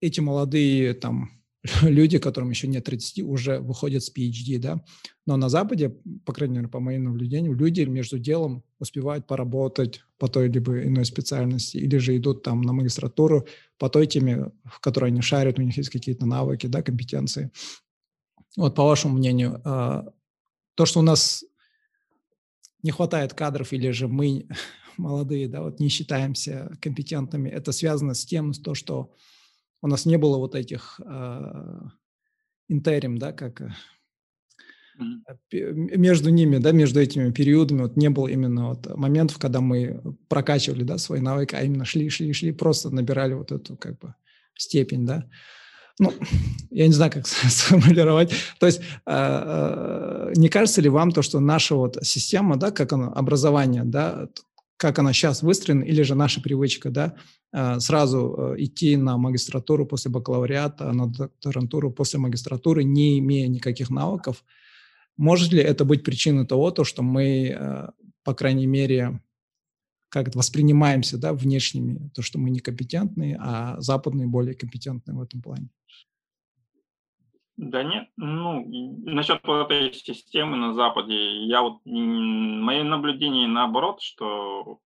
эти 0.00 0.20
молодые 0.20 0.94
там 0.94 1.44
люди, 1.82 2.18
которым 2.18 2.50
еще 2.50 2.68
нет 2.68 2.84
30, 2.84 3.20
уже 3.24 3.58
выходят 3.58 4.02
с 4.02 4.12
PhD, 4.14 4.58
да. 4.58 4.84
Но 5.26 5.36
на 5.36 5.48
Западе, 5.48 5.96
по 6.24 6.32
крайней 6.32 6.56
мере, 6.56 6.68
по 6.68 6.80
моим 6.80 7.04
наблюдениям, 7.04 7.54
люди 7.54 7.82
между 7.82 8.18
делом 8.18 8.62
успевают 8.78 9.26
поработать 9.26 10.02
по 10.18 10.28
той 10.28 10.48
либо 10.48 10.82
иной 10.82 11.04
специальности, 11.06 11.78
или 11.78 11.96
же 11.96 12.16
идут 12.16 12.42
там 12.42 12.60
на 12.62 12.72
магистратуру 12.72 13.46
по 13.78 13.88
той 13.88 14.06
теме, 14.06 14.52
в 14.64 14.80
которой 14.80 15.10
они 15.10 15.22
шарят, 15.22 15.58
у 15.58 15.62
них 15.62 15.76
есть 15.76 15.90
какие-то 15.90 16.26
навыки, 16.26 16.66
да, 16.66 16.82
компетенции. 16.82 17.50
Вот 18.56 18.74
по 18.74 18.84
вашему 18.84 19.14
мнению, 19.16 19.60
а, 19.64 20.06
то, 20.74 20.86
что 20.86 21.00
у 21.00 21.02
нас 21.02 21.44
не 22.84 22.92
хватает 22.92 23.34
кадров, 23.34 23.72
или 23.72 23.90
же 23.90 24.06
мы 24.06 24.46
молодые, 24.96 25.48
да, 25.48 25.62
вот 25.62 25.80
не 25.80 25.88
считаемся 25.88 26.70
компетентными, 26.80 27.48
это 27.48 27.72
связано 27.72 28.14
с 28.14 28.24
тем, 28.24 28.52
с 28.52 28.60
то, 28.60 28.74
что 28.74 29.12
у 29.82 29.88
нас 29.88 30.06
не 30.06 30.16
было 30.16 30.38
вот 30.38 30.54
этих 30.54 31.00
э, 31.04 31.80
интерим, 32.68 33.18
да, 33.18 33.32
как 33.32 33.60
mm-hmm. 34.98 35.96
между 35.96 36.30
ними, 36.30 36.58
да, 36.58 36.72
между 36.72 37.00
этими 37.00 37.32
периодами 37.32 37.82
вот 37.82 37.96
не 37.96 38.10
было 38.10 38.28
именно 38.28 38.68
вот 38.68 38.96
моментов, 38.96 39.38
когда 39.38 39.60
мы 39.60 40.00
прокачивали, 40.28 40.84
да, 40.84 40.98
свои 40.98 41.20
навыки, 41.20 41.54
а 41.54 41.62
именно 41.62 41.84
шли, 41.84 42.08
шли, 42.10 42.32
шли, 42.32 42.52
просто 42.52 42.90
набирали 42.90 43.34
вот 43.34 43.50
эту 43.50 43.76
как 43.76 43.98
бы 43.98 44.14
степень, 44.56 45.04
да. 45.06 45.28
Ну, 46.00 46.12
я 46.70 46.86
не 46.86 46.92
знаю, 46.92 47.12
как 47.12 47.26
сформулировать. 47.28 48.32
То 48.58 48.66
есть, 48.66 48.80
э, 49.06 50.32
не 50.36 50.48
кажется 50.48 50.80
ли 50.80 50.88
вам 50.88 51.12
то, 51.12 51.22
что 51.22 51.40
наша 51.40 51.74
вот 51.74 51.98
система, 52.02 52.56
да, 52.56 52.70
как 52.70 52.92
она, 52.92 53.08
образование, 53.08 53.84
да, 53.84 54.28
как 54.76 54.98
она 54.98 55.12
сейчас 55.12 55.42
выстроена, 55.42 55.84
или 55.84 56.02
же 56.02 56.14
наша 56.14 56.40
привычка, 56.40 56.90
да, 56.90 57.14
э, 57.52 57.78
сразу 57.80 58.36
э, 58.36 58.64
идти 58.64 58.96
на 58.96 59.16
магистратуру 59.16 59.86
после 59.86 60.10
бакалавриата, 60.10 60.92
на 60.92 61.06
докторантуру 61.06 61.92
после 61.92 62.18
магистратуры, 62.18 62.82
не 62.82 63.20
имея 63.20 63.46
никаких 63.46 63.90
навыков. 63.90 64.44
Может 65.16 65.52
ли 65.52 65.62
это 65.62 65.84
быть 65.84 66.02
причиной 66.02 66.44
того, 66.44 66.72
то, 66.72 66.82
что 66.82 67.02
мы, 67.02 67.56
э, 67.56 67.88
по 68.24 68.34
крайней 68.34 68.66
мере, 68.66 69.20
как 70.14 70.28
это 70.28 70.38
воспринимаемся 70.38 71.20
да, 71.20 71.32
внешними, 71.32 72.08
то, 72.14 72.22
что 72.22 72.38
мы 72.38 72.50
некомпетентные, 72.50 73.36
а 73.40 73.80
западные 73.80 74.28
более 74.28 74.54
компетентные 74.54 75.16
в 75.16 75.20
этом 75.20 75.42
плане? 75.42 75.70
Да 77.56 77.82
нет, 77.82 78.08
ну, 78.16 78.64
насчет 79.04 79.40
вот 79.42 79.70
этой 79.70 79.92
системы 79.92 80.56
на 80.56 80.72
Западе, 80.72 81.44
я 81.46 81.62
вот, 81.62 81.80
мои 81.84 82.84
наблюдения 82.84 83.48
наоборот, 83.48 84.00
что 84.02 84.78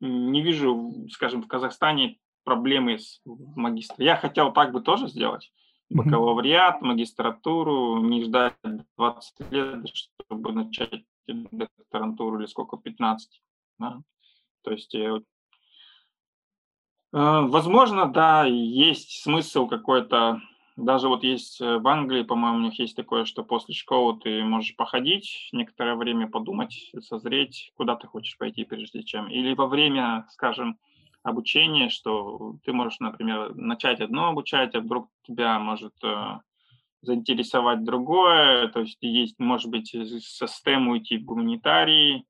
не 0.00 0.40
вижу, 0.40 1.06
скажем, 1.10 1.42
в 1.42 1.46
Казахстане 1.46 2.16
проблемы 2.44 2.98
с 2.98 3.20
магистром. 3.26 4.06
Я 4.06 4.16
хотел 4.16 4.54
так 4.54 4.72
бы 4.72 4.80
тоже 4.80 5.08
сделать. 5.08 5.52
Бакалавриат, 5.90 6.80
магистратуру, 6.80 7.98
не 7.98 8.24
ждать 8.24 8.54
20 8.96 9.52
лет, 9.52 9.86
чтобы 9.92 10.52
начать 10.52 11.04
докторантуру 11.26 12.38
или 12.38 12.46
сколько, 12.46 12.78
15. 12.78 13.42
Да? 13.80 14.02
То 14.62 14.72
есть 14.72 14.94
э, 14.94 15.08
э, 15.12 15.20
Возможно, 17.12 18.06
да, 18.12 18.44
есть 18.44 19.22
смысл 19.22 19.66
какой-то 19.66 20.40
даже 20.76 21.08
вот 21.08 21.24
есть 21.24 21.60
э, 21.60 21.78
в 21.78 21.88
Англии, 21.88 22.22
по-моему, 22.22 22.58
у 22.58 22.60
них 22.62 22.78
есть 22.78 22.96
такое, 22.96 23.24
что 23.24 23.42
после 23.42 23.74
школы 23.74 24.18
ты 24.18 24.42
можешь 24.44 24.76
походить, 24.76 25.48
некоторое 25.52 25.94
время 25.94 26.28
подумать, 26.28 26.90
созреть, 27.00 27.72
куда 27.76 27.96
ты 27.96 28.06
хочешь 28.06 28.38
пойти, 28.38 28.64
прежде 28.64 29.02
чем. 29.02 29.28
Или 29.28 29.54
во 29.54 29.66
время, 29.66 30.26
скажем, 30.30 30.78
обучения, 31.22 31.90
что 31.90 32.56
ты 32.64 32.72
можешь, 32.72 32.98
например, 33.00 33.54
начать 33.54 34.00
одно 34.00 34.28
обучать, 34.28 34.74
а 34.74 34.80
вдруг 34.80 35.10
тебя 35.22 35.58
может 35.58 35.94
заинтересовать 37.02 37.84
другое, 37.84 38.68
то 38.68 38.80
есть 38.80 38.98
есть, 39.02 39.38
может 39.38 39.70
быть, 39.70 39.88
со 39.88 40.46
STEM 40.46 40.88
уйти 40.88 41.18
в 41.18 41.24
гуманитарии, 41.24 42.24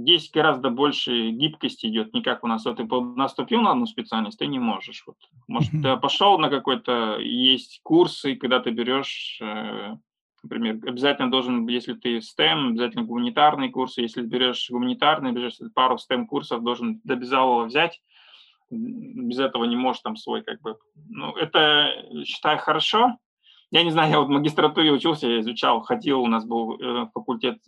Здесь 0.00 0.30
гораздо 0.30 0.70
больше 0.70 1.30
гибкости 1.30 1.86
идет, 1.86 2.12
не 2.12 2.22
как 2.22 2.44
у 2.44 2.46
нас. 2.46 2.64
Вот 2.64 2.76
ты 2.76 2.84
наступил 2.84 3.62
на 3.62 3.70
одну 3.70 3.86
специальность, 3.86 4.38
ты 4.38 4.46
не 4.46 4.58
можешь. 4.58 5.04
Вот, 5.06 5.16
может, 5.48 5.70
ты 5.70 5.96
пошел 5.96 6.38
на 6.38 6.50
какой-то, 6.50 7.18
есть 7.18 7.80
курсы, 7.82 8.36
когда 8.36 8.60
ты 8.60 8.70
берешь, 8.70 9.38
э, 9.40 9.96
например, 10.42 10.80
обязательно 10.86 11.30
должен, 11.30 11.66
если 11.68 11.94
ты 11.94 12.18
STEM, 12.18 12.70
обязательно 12.70 13.04
гуманитарные 13.04 13.70
курсы. 13.70 14.02
Если 14.02 14.22
берешь 14.22 14.68
гуманитарные, 14.70 15.32
берешь 15.32 15.56
пару 15.74 15.96
STEM-курсов, 15.96 16.62
должен 16.62 17.00
обязалово 17.08 17.64
взять. 17.64 18.02
Без 18.70 19.38
этого 19.38 19.64
не 19.64 19.76
можешь 19.76 20.02
там 20.02 20.16
свой 20.16 20.42
как 20.42 20.60
бы... 20.60 20.76
Ну, 21.08 21.32
это, 21.32 22.24
считаю, 22.24 22.58
хорошо, 22.58 23.16
я 23.74 23.82
не 23.82 23.90
знаю, 23.90 24.08
я 24.08 24.18
вот 24.20 24.28
в 24.28 24.30
магистратуре 24.30 24.92
учился, 24.92 25.26
я 25.26 25.40
изучал, 25.40 25.80
ходил, 25.80 26.20
у 26.20 26.28
нас 26.28 26.44
был 26.44 26.80
э, 26.80 27.08
факультет 27.12 27.58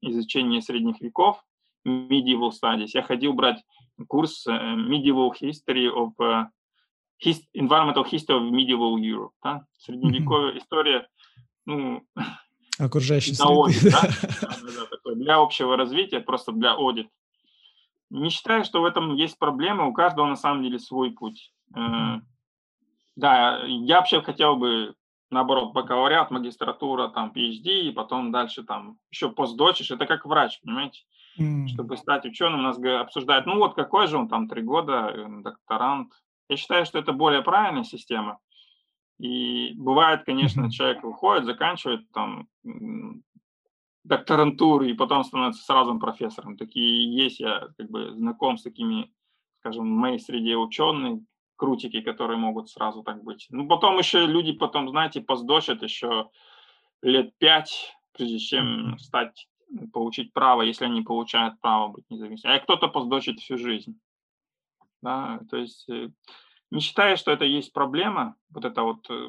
изучения 0.00 0.60
средних 0.60 1.00
веков, 1.00 1.44
medieval 1.86 2.50
studies. 2.50 2.88
Я 2.92 3.02
ходил 3.02 3.34
брать 3.34 3.62
курс 4.08 4.48
э, 4.48 4.50
medieval 4.50 5.30
history 5.40 5.86
of 5.88 6.10
uh, 6.18 6.46
his, 7.24 7.40
environmental 7.54 8.04
history 8.04 8.36
of 8.36 8.50
medieval 8.50 8.98
Europe, 8.98 9.30
да? 9.44 9.64
средневековая 9.78 10.54
mm-hmm. 10.54 10.58
история, 10.58 11.08
ну, 11.66 12.02
окружающей 12.80 13.34
среды, 13.34 13.92
да? 13.92 14.48
Да, 15.04 15.14
для 15.14 15.36
общего 15.36 15.76
развития, 15.76 16.18
просто 16.18 16.50
для 16.50 16.74
audit. 16.74 17.06
Не 18.10 18.30
считаю, 18.30 18.64
что 18.64 18.82
в 18.82 18.84
этом 18.84 19.14
есть 19.14 19.38
проблема, 19.38 19.86
у 19.86 19.92
каждого 19.92 20.26
на 20.26 20.36
самом 20.36 20.64
деле 20.64 20.80
свой 20.80 21.12
путь. 21.12 21.52
Mm-hmm. 21.76 22.22
Да, 23.14 23.62
я 23.66 23.98
вообще 23.98 24.20
хотел 24.20 24.56
бы 24.56 24.96
наоборот, 25.34 25.72
бакалавриат, 25.72 26.30
магистратура, 26.30 27.08
там, 27.08 27.32
PhD, 27.34 27.88
и 27.88 27.92
потом 27.92 28.32
дальше 28.32 28.62
там 28.62 28.98
еще 29.10 29.28
постдочишь. 29.28 29.90
Это 29.90 30.06
как 30.06 30.24
врач, 30.24 30.60
понимаете? 30.62 31.02
Mm. 31.38 31.66
Чтобы 31.66 31.96
стать 31.96 32.24
ученым, 32.24 32.62
нас 32.62 32.78
обсуждают, 32.78 33.46
ну 33.46 33.58
вот 33.58 33.74
какой 33.74 34.06
же 34.06 34.16
он 34.16 34.28
там, 34.28 34.48
три 34.48 34.62
года, 34.62 35.10
э, 35.12 35.26
докторант. 35.42 36.12
Я 36.48 36.56
считаю, 36.56 36.86
что 36.86 36.98
это 36.98 37.12
более 37.12 37.42
правильная 37.42 37.84
система. 37.84 38.38
И 39.18 39.74
бывает, 39.74 40.24
конечно, 40.24 40.70
человек 40.70 41.02
выходит, 41.02 41.44
заканчивает 41.44 42.10
там 42.12 42.48
докторантуру, 44.04 44.84
и 44.84 44.92
потом 44.94 45.24
становится 45.24 45.64
сразу 45.64 45.98
профессором. 45.98 46.56
Такие 46.56 47.24
есть, 47.24 47.40
я 47.40 47.68
как 47.76 47.90
бы 47.90 48.12
знаком 48.14 48.56
с 48.56 48.62
такими, 48.62 49.10
скажем, 49.60 49.84
в 49.84 49.98
моей 49.98 50.18
среде 50.18 50.56
ученые, 50.56 51.24
крутики, 51.56 52.00
которые 52.00 52.36
могут 52.36 52.70
сразу 52.70 53.02
так 53.02 53.22
быть. 53.22 53.46
Ну, 53.50 53.68
потом 53.68 53.98
еще 53.98 54.26
люди 54.26 54.52
потом, 54.52 54.88
знаете, 54.88 55.20
поздочат 55.20 55.82
еще 55.82 56.30
лет 57.02 57.36
пять, 57.38 57.94
прежде 58.12 58.38
чем 58.38 58.98
стать, 58.98 59.48
получить 59.92 60.32
право, 60.32 60.62
если 60.62 60.84
они 60.84 61.02
получают 61.02 61.60
право 61.60 61.88
быть 61.88 62.04
независимыми. 62.10 62.56
А 62.56 62.60
кто-то 62.60 62.88
поздочит 62.88 63.40
всю 63.40 63.58
жизнь. 63.58 63.98
Да, 65.02 65.40
то 65.50 65.58
есть 65.58 65.88
э, 65.90 66.08
не 66.70 66.80
считаю, 66.80 67.16
что 67.16 67.30
это 67.30 67.44
есть 67.44 67.72
проблема, 67.72 68.36
вот 68.50 68.64
это 68.64 68.82
вот. 68.82 69.08
Э, 69.10 69.28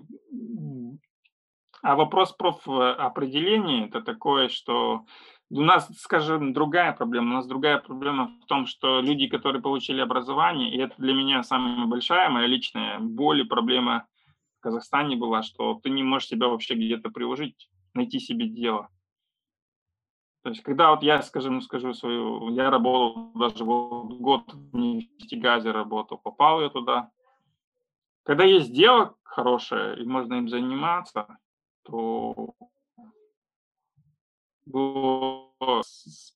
а 1.81 1.95
вопрос 1.95 2.31
профопределения– 2.31 3.85
это 3.87 4.01
такое, 4.01 4.49
что 4.49 5.05
у 5.49 5.61
нас, 5.61 5.87
скажем, 5.97 6.53
другая 6.53 6.93
проблема. 6.93 7.31
У 7.31 7.33
нас 7.35 7.47
другая 7.47 7.77
проблема 7.77 8.31
в 8.41 8.45
том, 8.45 8.65
что 8.65 8.99
люди, 9.01 9.27
которые 9.27 9.61
получили 9.61 10.01
образование, 10.01 10.73
и 10.73 10.77
это 10.77 10.95
для 10.97 11.13
меня 11.13 11.43
самая 11.43 11.85
большая, 11.85 12.29
моя 12.29 12.47
личная 12.47 12.99
боль 12.99 13.41
и 13.41 13.45
проблема 13.45 14.07
в 14.59 14.63
Казахстане 14.63 15.15
была, 15.15 15.43
что 15.43 15.79
ты 15.83 15.89
не 15.89 16.03
можешь 16.03 16.29
себя 16.29 16.47
вообще 16.47 16.75
где-то 16.75 17.09
приложить, 17.09 17.69
найти 17.93 18.19
себе 18.19 18.47
дело. 18.47 18.89
То 20.41 20.49
есть, 20.49 20.61
когда 20.61 20.91
вот 20.91 21.01
я, 21.01 21.21
скажем, 21.23 21.61
скажу 21.61 21.93
свою, 21.93 22.49
я 22.49 22.69
работал 22.69 23.31
даже 23.33 23.63
год 23.65 24.43
в 24.53 24.77
нефтегазе 24.77 25.71
работал, 25.71 26.19
попал 26.19 26.61
я 26.61 26.69
туда. 26.69 27.09
Когда 28.23 28.43
есть 28.43 28.71
дело 28.71 29.15
хорошее, 29.23 29.99
и 29.99 30.05
можно 30.05 30.35
им 30.35 30.47
заниматься, 30.47 31.37
то 31.83 32.53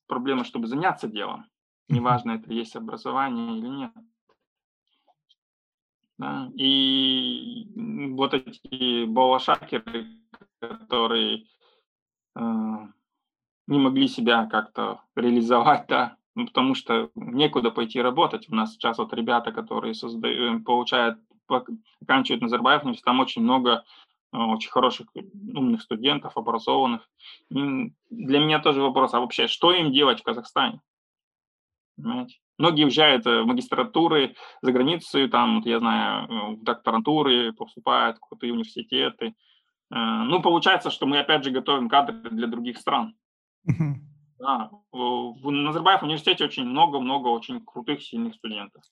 проблема, 0.06 0.44
чтобы 0.44 0.66
заняться 0.66 1.08
делом. 1.08 1.46
Неважно, 1.88 2.32
это 2.32 2.52
есть 2.52 2.76
образование 2.76 3.58
или 3.58 3.66
нет. 3.66 3.92
Да? 6.18 6.50
И 6.54 7.66
вот 8.12 8.34
эти 8.34 9.06
балашакеры, 9.06 10.06
которые 10.60 11.46
э, 12.36 12.40
не 13.66 13.78
могли 13.78 14.06
себя 14.06 14.46
как-то 14.46 15.02
реализовать, 15.16 15.86
да, 15.88 16.16
ну, 16.34 16.46
потому 16.46 16.74
что 16.74 17.10
некуда 17.14 17.70
пойти 17.70 18.00
работать. 18.00 18.48
У 18.48 18.54
нас 18.54 18.72
сейчас 18.72 18.98
вот 18.98 19.12
ребята, 19.14 19.50
которые 19.50 19.94
создают, 19.94 20.64
получают, 20.64 21.18
оканчивают 22.02 22.42
Назарбаев, 22.42 22.82
там 23.02 23.20
очень 23.20 23.42
много 23.42 23.70
э, 23.70 23.82
очень 24.32 24.70
хороших, 24.70 25.08
умных 25.14 25.82
студентов, 25.82 26.36
образованных. 26.36 27.08
И 27.50 27.92
для 28.10 28.38
меня 28.38 28.60
тоже 28.60 28.80
вопрос, 28.80 29.14
а 29.14 29.20
вообще, 29.20 29.46
что 29.46 29.72
им 29.72 29.92
делать 29.92 30.20
в 30.20 30.24
Казахстане? 30.24 30.80
Понимаете? 31.96 32.36
Многие 32.58 32.84
уезжают 32.84 33.24
в 33.24 33.44
магистратуры 33.44 34.34
за 34.62 34.72
границу, 34.72 35.28
там, 35.28 35.56
вот 35.56 35.66
я 35.66 35.78
знаю, 35.78 36.28
э, 36.28 36.56
в 36.56 36.62
докторантуры 36.62 37.52
поступают 37.52 38.18
в 38.18 38.20
крутые 38.20 38.52
университеты. 38.52 39.34
Э, 39.90 40.24
ну, 40.24 40.42
получается, 40.42 40.90
что 40.90 41.06
мы 41.06 41.18
опять 41.18 41.42
же 41.44 41.50
готовим 41.50 41.88
кадры 41.88 42.30
для 42.30 42.46
других 42.46 42.78
стран. 42.78 43.14
Uh-huh. 43.66 43.94
Да, 44.38 44.70
в 44.92 45.50
Назарбаев 45.50 46.02
университете 46.02 46.44
очень 46.44 46.64
много-много 46.64 47.28
очень 47.28 47.60
крутых, 47.64 48.02
сильных 48.02 48.34
студентов. 48.34 48.82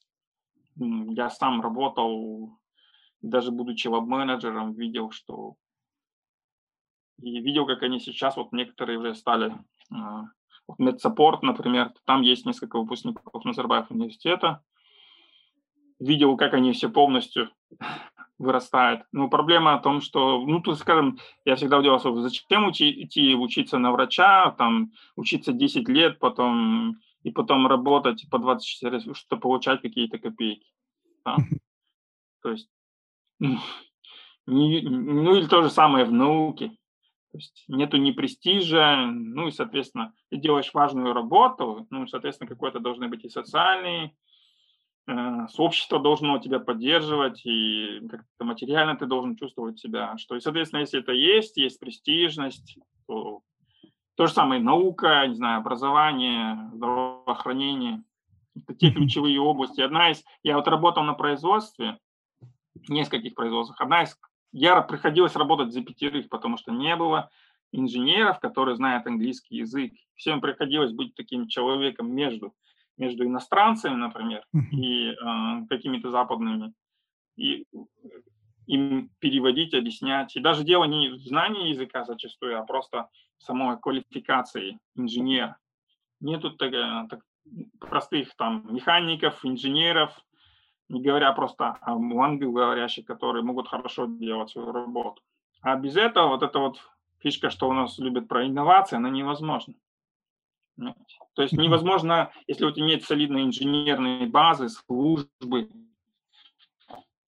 Я 0.77 1.31
сам 1.31 1.61
работал, 1.61 2.59
даже 3.23 3.51
будучи 3.51 3.89
веб-менеджером, 3.89 4.75
видел, 4.75 5.11
что... 5.11 5.55
И 7.21 7.41
видел, 7.41 7.67
как 7.67 7.83
они 7.83 7.99
сейчас, 7.99 8.37
вот 8.37 8.53
некоторые 8.53 8.99
уже 8.99 9.15
стали... 9.15 9.57
А, 9.93 10.25
вот 10.69 10.79
медсаппорт, 10.79 11.43
например, 11.43 11.93
там 12.05 12.21
есть 12.21 12.45
несколько 12.45 12.79
выпускников 12.79 13.45
Назарбаев 13.45 13.91
университета. 13.91 14.63
Видел, 15.99 16.37
как 16.37 16.55
они 16.55 16.73
все 16.73 16.91
полностью 16.91 17.51
вырастает. 18.39 19.03
Но 19.11 19.29
проблема 19.29 19.75
о 19.75 19.81
том, 19.81 20.01
что, 20.01 20.41
ну, 20.47 20.61
тут, 20.61 20.79
скажем, 20.79 21.19
я 21.45 21.57
всегда 21.57 21.79
удивлялся, 21.79 22.15
зачем 22.21 22.67
учи, 22.67 23.05
идти 23.05 23.35
учиться 23.35 23.79
на 23.79 23.91
врача, 23.91 24.53
там, 24.53 24.93
учиться 25.17 25.53
10 25.53 25.89
лет, 25.89 26.19
потом, 26.19 26.99
и 27.23 27.31
потом 27.31 27.67
работать 27.67 28.29
по 28.31 28.39
24, 28.39 29.15
чтобы 29.15 29.41
получать 29.41 29.83
какие-то 29.83 30.19
копейки. 30.19 30.71
Да? 31.25 31.37
То 32.43 32.51
есть, 32.53 32.69
ну, 34.47 35.37
или 35.37 35.47
то 35.47 35.63
же 35.63 35.71
самое 35.71 36.05
в 36.05 36.13
науке. 36.13 36.71
То 37.33 37.39
есть 37.39 37.65
нету 37.69 37.99
ни 37.99 38.13
престижа, 38.13 38.97
ну 39.07 39.49
и, 39.49 39.51
соответственно, 39.51 40.15
ты 40.31 40.39
делаешь 40.39 40.73
важную 40.73 41.13
работу, 41.13 41.87
ну, 41.91 42.07
соответственно, 42.07 42.49
какой-то 42.49 42.81
должны 42.81 43.09
быть 43.09 43.25
и 43.25 43.29
социальные 43.29 44.15
Э, 45.09 45.49
сообщество 45.49 45.99
должно 45.99 46.39
тебя 46.39 46.61
поддерживать, 46.61 47.41
и 47.47 48.01
как-то 48.11 48.45
материально 48.45 48.95
ты 48.95 49.07
должен 49.07 49.37
чувствовать 49.37 49.79
себя. 49.79 50.19
Что, 50.19 50.37
и, 50.37 50.41
соответственно, 50.41 50.81
если 50.81 51.01
это 51.01 51.13
есть, 51.13 51.57
есть 51.57 51.81
престижность, 51.81 52.79
то 53.07 53.41
то 54.17 54.27
же 54.27 54.33
самое 54.33 54.61
наука, 54.61 55.27
не 55.27 55.35
знаю, 55.35 55.61
образование, 55.61 56.71
здравоохранение. 56.75 58.03
Это 58.55 58.75
те 58.75 58.91
ключевые 58.91 59.41
области. 59.41 59.81
Одна 59.81 60.11
из... 60.11 60.23
Я 60.43 60.57
вот 60.57 60.69
работал 60.69 61.03
на 61.05 61.15
производстве, 61.15 61.97
нескольких 62.89 63.35
производствах. 63.35 63.81
Одна 63.81 64.03
из... 64.03 64.19
Я 64.53 64.81
приходилось 64.81 65.37
работать 65.37 65.73
за 65.73 65.83
пятерых, 65.83 66.29
потому 66.29 66.57
что 66.57 66.73
не 66.73 66.97
было 66.97 67.31
инженеров, 67.73 68.41
которые 68.41 68.77
знают 68.77 69.07
английский 69.07 69.57
язык. 69.57 69.93
Всем 70.15 70.41
приходилось 70.41 70.93
быть 70.93 71.15
таким 71.15 71.49
человеком 71.49 72.15
между 72.15 72.55
между 72.99 73.25
иностранцами, 73.25 73.95
например, 73.95 74.45
и 74.73 75.11
э, 75.11 75.15
какими-то 75.69 76.11
западными, 76.11 76.75
и 77.37 77.65
им 78.67 79.11
переводить, 79.21 79.73
объяснять. 79.73 80.37
И 80.37 80.41
даже 80.41 80.65
дело 80.65 80.85
не 80.85 81.09
в 81.09 81.19
знании 81.19 81.71
языка 81.71 82.05
зачастую, 82.05 82.61
а 82.61 82.65
просто 82.65 83.09
в 83.39 83.45
самой 83.45 83.79
квалификации 83.79 84.79
инженера. 84.97 85.57
Нету 86.21 86.51
так, 86.51 86.73
так, 87.09 87.21
простых 87.79 88.35
там 88.37 88.67
механиков, 88.75 89.45
инженеров, 89.45 90.13
не 90.89 91.01
говоря 91.03 91.33
просто 91.33 91.79
о 91.81 91.93
англоговорящих, 91.93 93.05
которые 93.05 93.43
могут 93.43 93.69
хорошо 93.69 94.07
делать 94.07 94.51
свою 94.51 94.73
работу. 94.73 95.23
А 95.61 95.77
без 95.77 95.97
этого 95.97 96.29
вот 96.29 96.43
эта 96.43 96.59
вот 96.59 96.79
фишка, 97.19 97.51
что 97.51 97.69
у 97.69 97.73
нас 97.73 97.99
любят 97.99 98.29
про 98.29 98.47
инновации, 98.47 98.97
она 98.97 99.11
невозможна. 99.11 99.75
То 101.35 101.43
есть 101.43 101.55
невозможно, 101.55 102.31
если 102.47 102.65
у 102.65 102.71
тебя 102.71 102.87
нет 102.87 103.05
солидной 103.05 103.43
инженерной 103.43 104.27
базы, 104.27 104.69
службы, 104.69 105.69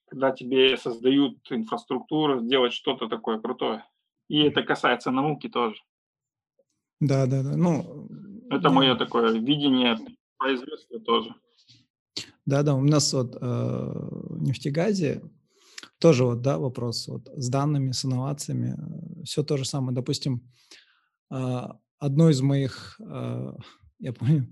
когда 0.06 0.30
тебе 0.30 0.76
создают 0.76 1.38
инфраструктуру, 1.50 2.40
сделать 2.40 2.72
что-то 2.72 3.08
такое 3.08 3.38
крутое. 3.38 3.84
И 4.28 4.42
это 4.42 4.62
касается 4.62 5.11
науки 5.11 5.48
тоже. 5.48 5.82
Да, 7.00 7.26
да, 7.26 7.42
да. 7.42 7.56
Ну, 7.56 8.08
это 8.50 8.64
да. 8.64 8.70
мое 8.70 8.94
такое 8.94 9.32
видение 9.32 9.98
производства 10.36 11.00
тоже. 11.00 11.34
Да, 12.47 12.62
да, 12.62 12.74
у 12.74 12.82
нас 12.82 13.12
вот 13.12 13.36
э, 13.41 14.09
нефтегазе 14.41 15.22
тоже 15.99 16.24
вот, 16.24 16.43
да, 16.43 16.59
вопрос 16.59 17.07
вот 17.09 17.28
с 17.36 17.49
данными, 17.49 17.93
с 17.93 18.05
инновациями, 18.05 18.76
э, 18.76 19.24
все 19.24 19.43
то 19.43 19.57
же 19.57 19.64
самое. 19.64 19.95
Допустим, 19.95 20.51
э, 21.30 21.62
одно 21.99 22.30
из 22.30 22.41
моих, 22.41 23.01
э, 23.01 23.53
я 23.99 24.12
помню, 24.12 24.49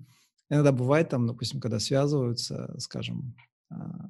иногда 0.51 0.73
бывает 0.73 1.09
там, 1.09 1.27
допустим, 1.27 1.61
когда 1.61 1.79
связываются, 1.79 2.75
скажем, 2.79 3.35
а, 3.71 4.09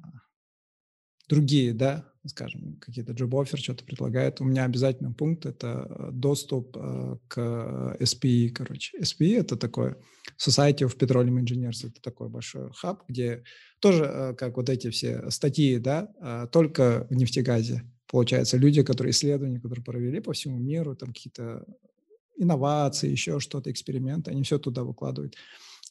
другие, 1.27 1.73
да, 1.73 2.11
скажем, 2.25 2.77
какие-то 2.81 3.13
job 3.13 3.29
offer 3.29 3.57
что-то 3.57 3.83
предлагают, 3.85 4.41
у 4.41 4.43
меня 4.43 4.65
обязательный 4.65 5.13
пункт– 5.13 5.45
это 5.47 6.09
доступ 6.11 6.75
э, 6.77 7.17
к 7.27 7.97
SPE, 7.99 8.49
короче. 8.49 8.97
SPE– 8.99 9.37
это 9.39 9.55
такой 9.55 9.95
Society 10.37 10.79
of 10.79 10.97
Petroleum 10.97 11.41
Engineers, 11.41 11.87
это 11.87 12.01
такой 12.01 12.29
большой 12.29 12.71
хаб, 12.73 13.03
где 13.07 13.43
тоже, 13.79 14.03
э, 14.03 14.33
как 14.35 14.57
вот 14.57 14.69
эти 14.69 14.89
все 14.89 15.29
статьи, 15.31 15.77
да, 15.77 16.47
только 16.51 17.07
в 17.09 17.15
нефтегазе, 17.15 17.83
получается, 18.07 18.57
люди, 18.57 18.83
которые 18.83 19.11
исследования, 19.11 19.59
которые 19.59 19.83
провели 19.83 20.19
по 20.19 20.33
всему 20.33 20.57
миру, 20.57 20.95
там 20.95 21.09
какие-то 21.09 21.65
инновации, 22.37 23.09
еще 23.09 23.39
что-то, 23.39 23.71
эксперименты, 23.71 24.31
они 24.31 24.43
все 24.43 24.57
туда 24.57 24.83
выкладывают. 24.83 25.35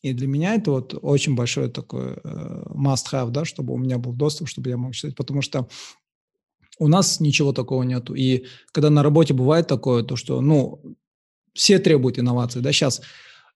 И 0.02 0.12
для 0.12 0.26
меня 0.28 0.54
это 0.54 0.70
вот 0.70 0.94
очень 1.02 1.34
большой 1.34 1.70
такой 1.70 2.14
э, 2.22 2.62
must-have, 2.70 3.30
да, 3.30 3.44
чтобы 3.44 3.74
у 3.74 3.78
меня 3.78 3.98
был 3.98 4.12
доступ, 4.12 4.48
чтобы 4.48 4.70
я 4.70 4.76
мог 4.76 4.94
читать, 4.94 5.16
потому 5.16 5.42
что 5.42 5.68
у 6.78 6.88
нас 6.88 7.20
ничего 7.20 7.52
такого 7.52 7.82
нету. 7.82 8.14
И 8.14 8.46
когда 8.72 8.90
на 8.90 9.02
работе 9.02 9.34
бывает 9.34 9.66
такое, 9.66 10.02
то 10.02 10.16
что, 10.16 10.40
ну, 10.40 10.80
все 11.54 11.78
требуют 11.78 12.18
инноваций, 12.18 12.62
да, 12.62 12.72
сейчас 12.72 13.02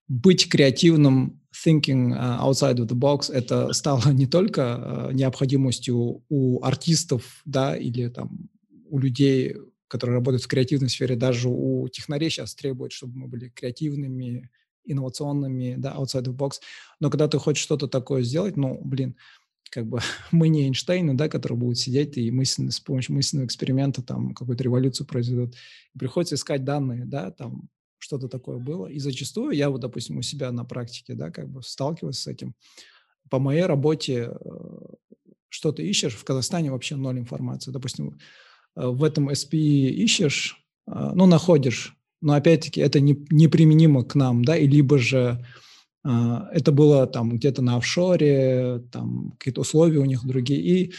быть 0.07 0.49
креативным, 0.49 1.41
thinking 1.53 2.11
uh, 2.11 2.39
outside 2.41 2.77
of 2.77 2.87
the 2.87 2.95
box, 2.95 3.31
это 3.31 3.71
стало 3.73 4.11
не 4.11 4.25
только 4.25 4.61
uh, 4.61 5.13
необходимостью 5.13 6.23
у 6.29 6.63
артистов, 6.63 7.41
да, 7.45 7.77
или 7.77 8.09
там 8.09 8.49
у 8.89 8.99
людей 8.99 9.55
которые 9.93 10.15
работают 10.15 10.43
в 10.43 10.47
креативной 10.47 10.89
сфере, 10.89 11.15
даже 11.15 11.49
у 11.49 11.87
технарей 11.87 12.31
сейчас 12.31 12.55
требуют, 12.55 12.93
чтобы 12.93 13.15
мы 13.15 13.27
были 13.27 13.49
креативными, 13.49 14.49
инновационными, 14.85 15.75
да, 15.77 15.93
outside 15.95 16.23
the 16.23 16.35
box. 16.35 16.53
Но 16.99 17.11
когда 17.11 17.27
ты 17.27 17.37
хочешь 17.37 17.61
что-то 17.61 17.87
такое 17.87 18.23
сделать, 18.23 18.57
ну, 18.57 18.81
блин, 18.83 19.15
как 19.73 19.87
бы 19.87 19.99
мы 20.31 20.49
не 20.49 20.67
Эйнштейны, 20.67 21.13
да, 21.15 21.29
которые 21.29 21.57
будут 21.57 21.79
сидеть 21.79 22.17
и 22.17 22.31
мысленно, 22.31 22.71
с 22.71 22.79
помощью 22.79 23.15
мысленного 23.15 23.47
эксперимента 23.47 24.01
там 24.01 24.33
какую-то 24.33 24.63
революцию 24.63 25.07
произведут. 25.07 25.55
Приходится 25.97 26.35
искать 26.35 26.63
данные, 26.63 27.05
да, 27.05 27.31
там 27.31 27.69
что-то 27.97 28.27
такое 28.27 28.57
было. 28.57 28.87
И 28.87 28.99
зачастую 28.99 29.51
я 29.51 29.69
вот, 29.69 29.81
допустим, 29.81 30.17
у 30.17 30.21
себя 30.21 30.51
на 30.51 30.65
практике, 30.65 31.13
да, 31.13 31.31
как 31.31 31.49
бы 31.49 31.63
сталкиваюсь 31.63 32.19
с 32.19 32.27
этим. 32.27 32.53
По 33.29 33.39
моей 33.39 33.63
работе 33.63 34.29
э, 34.33 34.79
что 35.49 35.71
то 35.71 35.81
ищешь, 35.81 36.15
в 36.15 36.23
Казахстане 36.23 36.71
вообще 36.71 36.95
ноль 36.95 37.19
информации. 37.19 37.71
Допустим, 37.71 38.17
Э, 38.75 38.87
в 38.87 39.03
этом 39.03 39.29
SPE 39.29 39.89
ищешь, 39.89 40.57
э, 40.87 41.11
ну, 41.13 41.25
находишь, 41.25 41.95
но 42.21 42.33
опять-таки 42.33 42.81
это 42.81 42.99
не, 42.99 43.25
неприменимо 43.29 44.03
к 44.03 44.15
нам, 44.15 44.43
да, 44.43 44.57
и 44.57 44.67
либо 44.67 44.97
же 44.97 45.45
это 46.03 46.71
было 46.71 47.07
там 47.07 47.31
где-то 47.37 47.61
на 47.61 47.77
офшоре, 47.77 48.81
там 48.91 49.33
какие-то 49.37 49.61
условия 49.61 49.99
у 49.99 50.05
них 50.05 50.25
другие, 50.25 50.59
и 50.59 50.93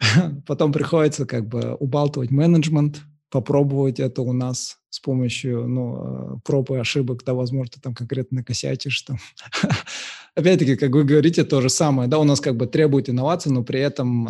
потом 0.46 0.72
приходится 0.72 1.26
как 1.26 1.48
бы 1.48 1.74
убалтывать 1.74 2.30
менеджмент, 2.30 3.02
попробовать 3.30 4.00
это 4.00 4.22
у 4.22 4.32
нас 4.32 4.78
с 4.90 5.00
помощью, 5.00 5.68
ну, 5.68 6.40
проб 6.44 6.70
и 6.70 6.76
ошибок, 6.76 7.22
да, 7.24 7.34
возможно, 7.34 7.72
ты 7.74 7.80
там 7.80 7.94
конкретно 7.94 8.38
накосячишь, 8.38 9.02
там. 9.02 9.18
Опять-таки, 10.34 10.76
как 10.76 10.90
вы 10.90 11.04
говорите, 11.04 11.44
то 11.44 11.60
же 11.60 11.68
самое, 11.68 12.08
да, 12.08 12.18
у 12.18 12.24
нас 12.24 12.40
как 12.40 12.56
бы 12.56 12.66
требует 12.66 13.08
инновации, 13.08 13.50
но 13.50 13.62
при 13.62 13.80
этом 13.80 14.28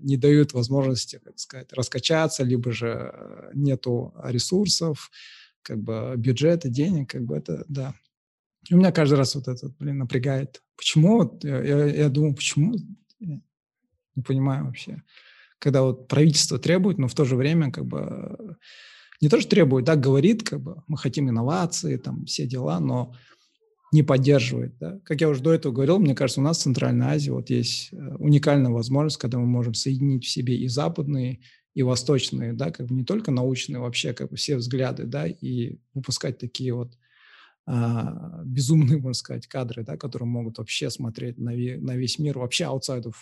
не 0.00 0.16
дают 0.16 0.52
возможности, 0.52 1.20
как 1.24 1.38
сказать, 1.38 1.72
раскачаться, 1.72 2.42
либо 2.42 2.72
же 2.72 3.12
э, 3.12 3.50
нету 3.54 4.14
ресурсов, 4.24 5.10
как 5.62 5.82
бы 5.82 6.14
бюджета, 6.16 6.68
денег, 6.68 7.10
как 7.10 7.24
бы 7.24 7.36
это, 7.36 7.64
да. 7.68 7.94
И 8.68 8.74
у 8.74 8.78
меня 8.78 8.92
каждый 8.92 9.14
раз 9.14 9.34
вот 9.34 9.48
это, 9.48 9.72
блин, 9.78 9.98
напрягает. 9.98 10.62
Почему? 10.76 11.18
Вот 11.18 11.44
я, 11.44 11.62
я, 11.62 11.84
я 11.86 12.08
думаю, 12.08 12.34
почему? 12.34 12.74
Я 13.18 13.40
не 14.16 14.22
понимаю 14.22 14.66
вообще. 14.66 15.02
Когда 15.58 15.82
вот 15.82 16.08
правительство 16.08 16.58
требует, 16.58 16.98
но 16.98 17.08
в 17.08 17.14
то 17.14 17.24
же 17.24 17.36
время 17.36 17.70
как 17.70 17.86
бы 17.86 18.56
не 19.20 19.28
то, 19.28 19.40
что 19.40 19.50
требует, 19.50 19.84
да, 19.84 19.96
говорит, 19.96 20.42
как 20.42 20.60
бы 20.60 20.82
мы 20.86 20.96
хотим 20.96 21.28
инновации, 21.28 21.96
там 21.96 22.24
все 22.24 22.46
дела, 22.46 22.80
но 22.80 23.14
не 23.92 24.02
поддерживает. 24.02 24.78
Да? 24.78 25.00
Как 25.04 25.20
я 25.20 25.28
уже 25.28 25.42
до 25.42 25.52
этого 25.52 25.72
говорил, 25.72 25.98
мне 25.98 26.14
кажется, 26.14 26.40
у 26.40 26.44
нас 26.44 26.58
в 26.58 26.62
Центральной 26.62 27.06
Азии 27.06 27.30
вот 27.30 27.50
есть 27.50 27.92
э, 27.92 27.96
уникальная 28.18 28.70
возможность, 28.70 29.18
когда 29.18 29.38
мы 29.38 29.46
можем 29.46 29.74
соединить 29.74 30.24
в 30.24 30.30
себе 30.30 30.56
и 30.56 30.68
западные, 30.68 31.40
и 31.74 31.82
восточные, 31.82 32.52
да, 32.52 32.70
как 32.70 32.86
бы 32.86 32.94
не 32.94 33.04
только 33.04 33.30
научные, 33.30 33.80
вообще 33.80 34.12
как 34.12 34.30
бы 34.30 34.36
все 34.36 34.56
взгляды, 34.56 35.04
да, 35.04 35.26
и 35.26 35.78
выпускать 35.94 36.38
такие 36.38 36.74
вот 36.74 36.96
а, 37.66 38.42
безумные, 38.44 38.98
можно 38.98 39.14
сказать, 39.14 39.46
кадры, 39.46 39.84
да, 39.84 39.96
которые 39.96 40.28
могут 40.28 40.58
вообще 40.58 40.90
смотреть 40.90 41.38
на, 41.38 41.54
ви, 41.54 41.76
на 41.76 41.96
весь 41.96 42.18
мир, 42.18 42.38
вообще 42.38 42.64
outside 42.64 43.04
of 43.04 43.14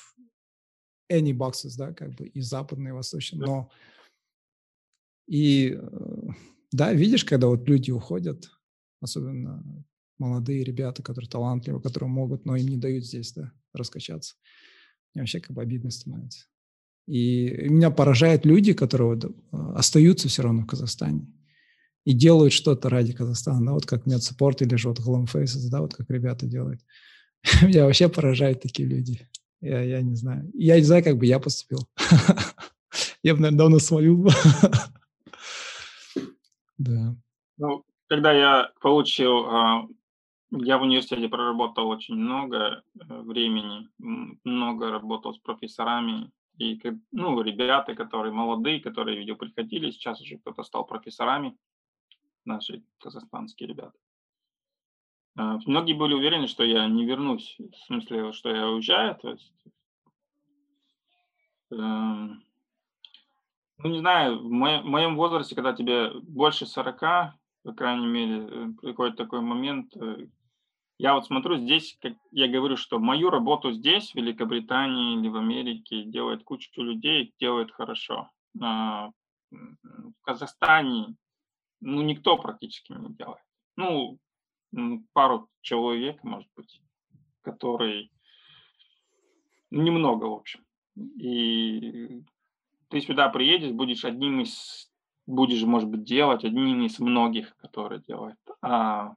any 1.11 1.32
boxes, 1.32 1.76
да, 1.76 1.93
как 1.93 2.14
бы 2.14 2.26
и 2.26 2.41
западные, 2.41 2.91
и 2.91 2.93
восточные, 2.93 3.41
но 3.41 3.70
и 5.26 5.76
э, 5.78 6.28
да, 6.72 6.93
видишь, 6.93 7.24
когда 7.24 7.49
вот 7.49 7.68
люди 7.68 7.91
уходят, 7.91 8.51
особенно 9.01 9.62
молодые 10.18 10.64
ребята, 10.64 11.03
которые 11.03 11.28
талантливы, 11.28 11.80
которые 11.80 12.11
могут, 12.11 12.45
но 12.45 12.57
им 12.57 12.68
не 12.68 12.76
дают 12.76 13.05
здесь, 13.05 13.32
да, 13.32 13.53
раскачаться. 13.72 14.36
Мне 15.14 15.22
вообще 15.22 15.41
как 15.41 15.53
бы 15.53 15.62
обидно 15.62 15.91
становится. 15.91 16.47
И 17.07 17.68
меня 17.68 17.91
поражают 17.91 18.45
люди, 18.45 18.72
которые 18.74 19.14
вот 19.14 19.24
э, 19.24 19.30
остаются 19.74 20.28
все 20.28 20.43
равно 20.43 20.62
в 20.62 20.66
Казахстане 20.66 21.26
и 22.09 22.15
делают 22.15 22.55
что-то 22.55 22.89
ради 22.89 23.13
Казахстана, 23.13 23.67
да, 23.67 23.73
вот 23.73 23.85
как 23.85 24.07
медсаппорт 24.07 24.63
или 24.63 24.77
же 24.77 24.89
вот 24.89 24.99
Glom 24.99 25.27
Faces, 25.27 25.69
да, 25.71 25.83
вот 25.83 25.95
как 25.95 26.09
ребята 26.09 26.47
делают. 26.47 26.81
Меня 27.63 27.85
вообще 27.85 28.09
поражают 28.09 28.63
такие 28.63 28.89
люди. 28.89 29.29
Я, 29.61 29.83
я 29.83 30.01
не 30.01 30.15
знаю. 30.15 30.51
Я 30.55 30.77
не 30.77 30.85
знаю, 30.85 31.05
как 31.05 31.19
бы 31.19 31.27
я 31.27 31.39
поступил. 31.39 31.81
Я 33.23 33.35
бы, 33.35 33.41
наверное, 33.41 33.59
давно 33.59 33.79
свалил. 33.79 34.27
Да. 36.79 37.17
Ну, 37.57 37.85
когда 38.07 38.33
я 38.33 38.71
получил, 38.81 39.47
а, 39.49 39.89
я 40.53 40.79
в 40.79 40.83
университете 40.83 41.29
проработал 41.29 41.89
очень 41.89 42.15
много 42.15 42.85
э, 43.01 43.21
времени, 43.23 43.89
много 44.45 44.93
работал 44.93 45.35
с 45.35 45.39
профессорами, 45.39 46.31
и, 46.59 46.81
ну, 47.11 47.41
ребята, 47.41 47.97
которые 47.97 48.33
молодые, 48.33 48.81
которые, 48.81 49.19
видео 49.19 49.35
приходили, 49.35 49.91
сейчас 49.91 50.21
уже 50.21 50.39
кто-то 50.39 50.63
стал 50.63 50.85
профессорами, 50.85 51.57
наши 52.49 52.82
казахстанские 52.99 53.68
ребята. 53.68 53.96
А, 55.36 55.59
многие 55.66 55.92
были 55.92 56.14
уверены, 56.14 56.49
что 56.49 56.64
я 56.64 56.88
не 56.88 57.05
вернусь, 57.05 57.57
в 57.59 57.76
смысле, 57.86 58.32
что 58.32 58.51
я 58.51 58.68
уезжаю, 58.68 59.14
то 59.14 59.30
есть, 59.30 59.53
эм, 61.70 62.42
ну, 63.78 63.90
не 63.90 64.01
знаю, 64.01 64.40
в 64.40 64.51
моем 64.51 65.14
возрасте, 65.14 65.55
когда 65.55 65.72
тебе 65.72 66.11
больше 66.22 66.66
40, 66.66 66.99
по 67.62 67.72
крайней 67.72 68.07
мере, 68.07 68.49
э, 68.51 68.68
приходит 68.80 69.16
такой 69.16 69.40
момент, 69.40 69.96
э, 69.96 70.26
я 70.99 71.14
вот 71.14 71.26
смотрю 71.26 71.59
здесь, 71.59 71.96
как 72.03 72.14
я 72.32 72.49
говорю, 72.49 72.76
что 72.76 72.99
мою 72.99 73.30
работу 73.30 73.70
здесь, 73.70 74.11
в 74.11 74.14
Великобритании 74.16 75.16
или 75.16 75.28
в 75.28 75.36
Америке, 75.36 76.03
делает 76.03 76.42
кучу 76.42 76.82
людей, 76.82 77.32
делает 77.38 77.70
хорошо. 77.70 78.30
А 78.61 79.11
в 79.51 80.22
Казахстане, 80.22 81.14
ну, 81.81 82.03
никто 82.03 82.37
практически 82.37 82.93
не 82.93 83.14
делает. 83.14 83.43
Ну, 83.76 84.18
пару 85.12 85.49
человек, 85.61 86.22
может 86.24 86.49
быть, 86.57 86.81
который 87.43 88.11
немного, 89.70 90.24
в 90.24 90.33
общем. 90.33 90.64
И 90.97 92.22
ты 92.89 93.01
сюда 93.01 93.29
приедешь, 93.29 93.72
будешь 93.72 94.05
одним 94.05 94.41
из, 94.41 94.91
будешь, 95.26 95.62
может 95.62 95.89
быть, 95.89 96.05
делать, 96.05 96.45
одним 96.45 96.83
из 96.83 96.99
многих, 96.99 97.57
которые 97.57 98.01
делают. 98.01 98.39
А, 98.62 99.14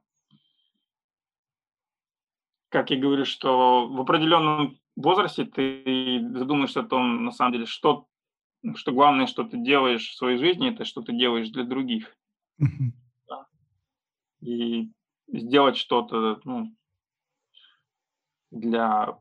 как 2.68 2.90
я 2.90 2.98
говорю, 2.98 3.24
что 3.24 3.88
в 3.88 4.00
определенном 4.00 4.78
возрасте 4.96 5.44
ты 5.44 6.20
задумаешься 6.34 6.80
о 6.80 6.86
том, 6.86 7.24
на 7.24 7.32
самом 7.32 7.52
деле, 7.52 7.66
что, 7.66 8.06
что 8.76 8.92
главное, 8.92 9.26
что 9.26 9.44
ты 9.44 9.58
делаешь 9.58 10.08
в 10.08 10.16
своей 10.16 10.38
жизни, 10.38 10.70
это 10.70 10.84
что 10.84 11.02
ты 11.02 11.12
делаешь 11.12 11.50
для 11.50 11.64
других. 11.64 12.16
Да. 12.58 13.46
И 14.40 14.90
сделать 15.28 15.76
что-то 15.76 16.40
ну, 16.44 16.74
для 18.50 19.18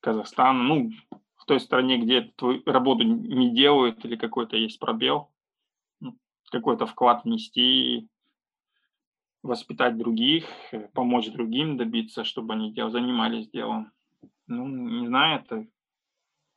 Казахстана, 0.00 0.62
ну, 0.62 0.90
той 1.46 1.60
стране, 1.60 1.98
где 1.98 2.22
твою 2.22 2.62
работу 2.66 3.04
не 3.04 3.54
делают 3.54 4.04
или 4.04 4.16
какой-то 4.16 4.56
есть 4.56 4.78
пробел, 4.78 5.30
ну, 6.00 6.18
какой-то 6.50 6.86
вклад 6.86 7.24
внести, 7.24 8.08
воспитать 9.42 9.96
других, 9.96 10.44
э, 10.72 10.88
помочь 10.88 11.30
другим 11.30 11.76
добиться, 11.76 12.24
чтобы 12.24 12.54
они 12.54 12.72
дел, 12.72 12.90
занимались 12.90 13.48
делом. 13.48 13.92
Ну, 14.48 14.66
не 14.66 15.06
знаю, 15.06 15.40
это... 15.40 15.66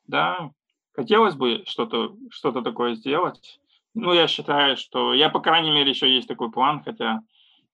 Да, 0.06 0.52
хотелось 0.94 1.36
бы 1.36 1.64
что-то 1.68 2.18
что 2.32 2.52
такое 2.52 2.96
сделать. 2.96 3.62
Ну, 3.94 4.14
я 4.14 4.28
считаю, 4.28 4.78
что... 4.78 5.14
Я, 5.14 5.30
по 5.30 5.40
крайней 5.40 5.72
мере, 5.72 5.90
еще 5.90 6.14
есть 6.14 6.28
такой 6.28 6.52
план, 6.52 6.84
хотя 6.84 7.22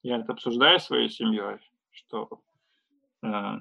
я 0.03 0.17
это 0.17 0.33
обсуждаю 0.33 0.79
своей 0.79 1.09
семьей, 1.09 1.57
что, 1.91 2.41
э, 3.23 3.59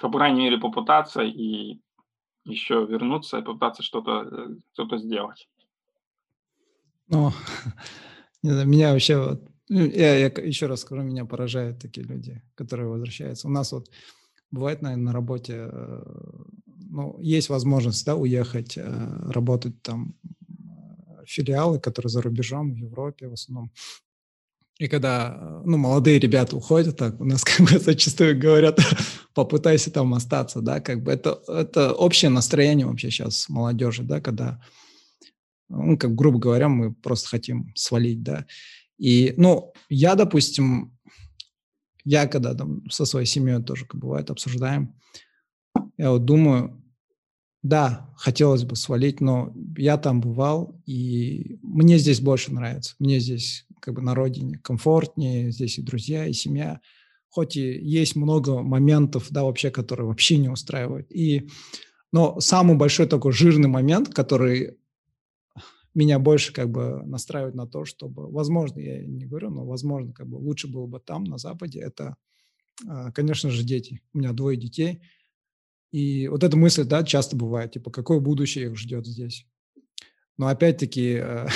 по 0.00 0.10
крайней 0.10 0.42
мере, 0.42 0.58
попытаться 0.58 1.22
и 1.22 1.80
еще 2.44 2.86
вернуться 2.86 3.38
и 3.38 3.42
попытаться 3.42 3.82
что-то 3.82 4.22
э, 4.22 4.48
что 4.72 4.96
сделать. 4.96 5.48
Ну, 7.08 7.32
не 8.42 8.50
знаю, 8.50 8.68
меня 8.68 8.92
вообще 8.92 9.18
вот, 9.18 9.42
ну, 9.68 9.80
я, 9.80 10.16
я 10.16 10.26
еще 10.26 10.66
раз 10.66 10.80
скажу, 10.80 11.02
меня 11.02 11.24
поражают 11.24 11.80
такие 11.80 12.06
люди, 12.06 12.42
которые 12.54 12.88
возвращаются. 12.88 13.48
У 13.48 13.50
нас 13.50 13.72
вот 13.72 13.90
бывает, 14.50 14.82
наверное, 14.82 15.06
на 15.06 15.12
работе, 15.12 15.68
э, 15.70 16.02
ну, 16.90 17.18
есть 17.20 17.48
возможность, 17.48 18.04
да, 18.06 18.16
уехать, 18.16 18.78
э, 18.78 19.30
работать 19.30 19.80
там 19.82 20.14
филиалы, 21.30 21.78
которые 21.78 22.10
за 22.10 22.22
рубежом, 22.22 22.72
в 22.72 22.76
Европе 22.76 23.28
в 23.28 23.34
основном. 23.34 23.70
И 24.78 24.88
когда, 24.88 25.60
ну, 25.64 25.76
молодые 25.76 26.18
ребята 26.18 26.56
уходят, 26.56 26.96
так 26.96 27.20
у 27.20 27.24
нас 27.24 27.44
как 27.44 27.66
бы 27.66 27.78
зачастую 27.78 28.38
говорят, 28.38 28.78
попытайся 29.34 29.90
там 29.90 30.14
остаться, 30.14 30.60
да, 30.60 30.80
как 30.80 31.02
бы 31.02 31.12
это, 31.12 31.42
это 31.48 31.92
общее 31.92 32.30
настроение 32.30 32.86
вообще 32.86 33.10
сейчас 33.10 33.48
молодежи, 33.48 34.02
да, 34.02 34.20
когда, 34.20 34.60
ну, 35.68 35.98
как 35.98 36.14
грубо 36.14 36.38
говоря, 36.38 36.68
мы 36.68 36.94
просто 36.94 37.28
хотим 37.28 37.72
свалить, 37.76 38.22
да. 38.22 38.46
И, 38.98 39.34
ну, 39.36 39.72
я, 39.90 40.14
допустим, 40.14 40.96
я 42.04 42.26
когда 42.26 42.54
там 42.54 42.88
со 42.90 43.04
своей 43.04 43.26
семьей 43.26 43.62
тоже, 43.62 43.84
как 43.84 44.00
бывает, 44.00 44.30
обсуждаем, 44.30 44.94
я 45.98 46.10
вот 46.10 46.24
думаю, 46.24 46.79
да, 47.62 48.10
хотелось 48.16 48.64
бы 48.64 48.74
свалить, 48.74 49.20
но 49.20 49.52
я 49.76 49.98
там 49.98 50.20
бывал, 50.20 50.80
и 50.86 51.58
мне 51.62 51.98
здесь 51.98 52.20
больше 52.20 52.52
нравится. 52.52 52.94
Мне 52.98 53.20
здесь 53.20 53.66
как 53.80 53.94
бы 53.94 54.02
на 54.02 54.14
родине 54.14 54.58
комфортнее, 54.58 55.50
здесь 55.50 55.78
и 55.78 55.82
друзья, 55.82 56.26
и 56.26 56.32
семья. 56.32 56.80
Хоть 57.28 57.56
и 57.56 57.60
есть 57.60 58.16
много 58.16 58.62
моментов, 58.62 59.28
да, 59.30 59.44
вообще, 59.44 59.70
которые 59.70 60.06
вообще 60.06 60.38
не 60.38 60.48
устраивают. 60.48 61.12
И, 61.12 61.48
но 62.12 62.40
самый 62.40 62.76
большой 62.76 63.06
такой 63.06 63.32
жирный 63.32 63.68
момент, 63.68 64.12
который 64.12 64.78
меня 65.94 66.18
больше 66.18 66.52
как 66.52 66.70
бы 66.70 67.02
настраивает 67.04 67.54
на 67.54 67.66
то, 67.66 67.84
чтобы, 67.84 68.30
возможно, 68.30 68.80
я 68.80 69.04
не 69.04 69.26
говорю, 69.26 69.50
но 69.50 69.66
возможно, 69.66 70.12
как 70.12 70.28
бы 70.28 70.36
лучше 70.36 70.66
было 70.66 70.86
бы 70.86 70.98
там, 70.98 71.24
на 71.24 71.36
Западе, 71.36 71.80
это, 71.80 72.16
а, 72.88 73.12
конечно 73.12 73.50
же, 73.50 73.64
дети. 73.64 74.00
У 74.14 74.18
меня 74.18 74.32
двое 74.32 74.56
детей– 74.56 75.02
и 75.92 76.28
вот 76.28 76.44
эта 76.44 76.56
мысль, 76.56 76.84
да, 76.84 77.02
часто 77.02 77.36
бывает, 77.36 77.72
типа, 77.72 77.90
какое 77.90 78.20
будущее 78.20 78.66
их 78.66 78.76
ждет 78.76 79.06
здесь. 79.06 79.46
Но 80.38 80.46
опять-таки, 80.46 81.18
э, 81.20 81.46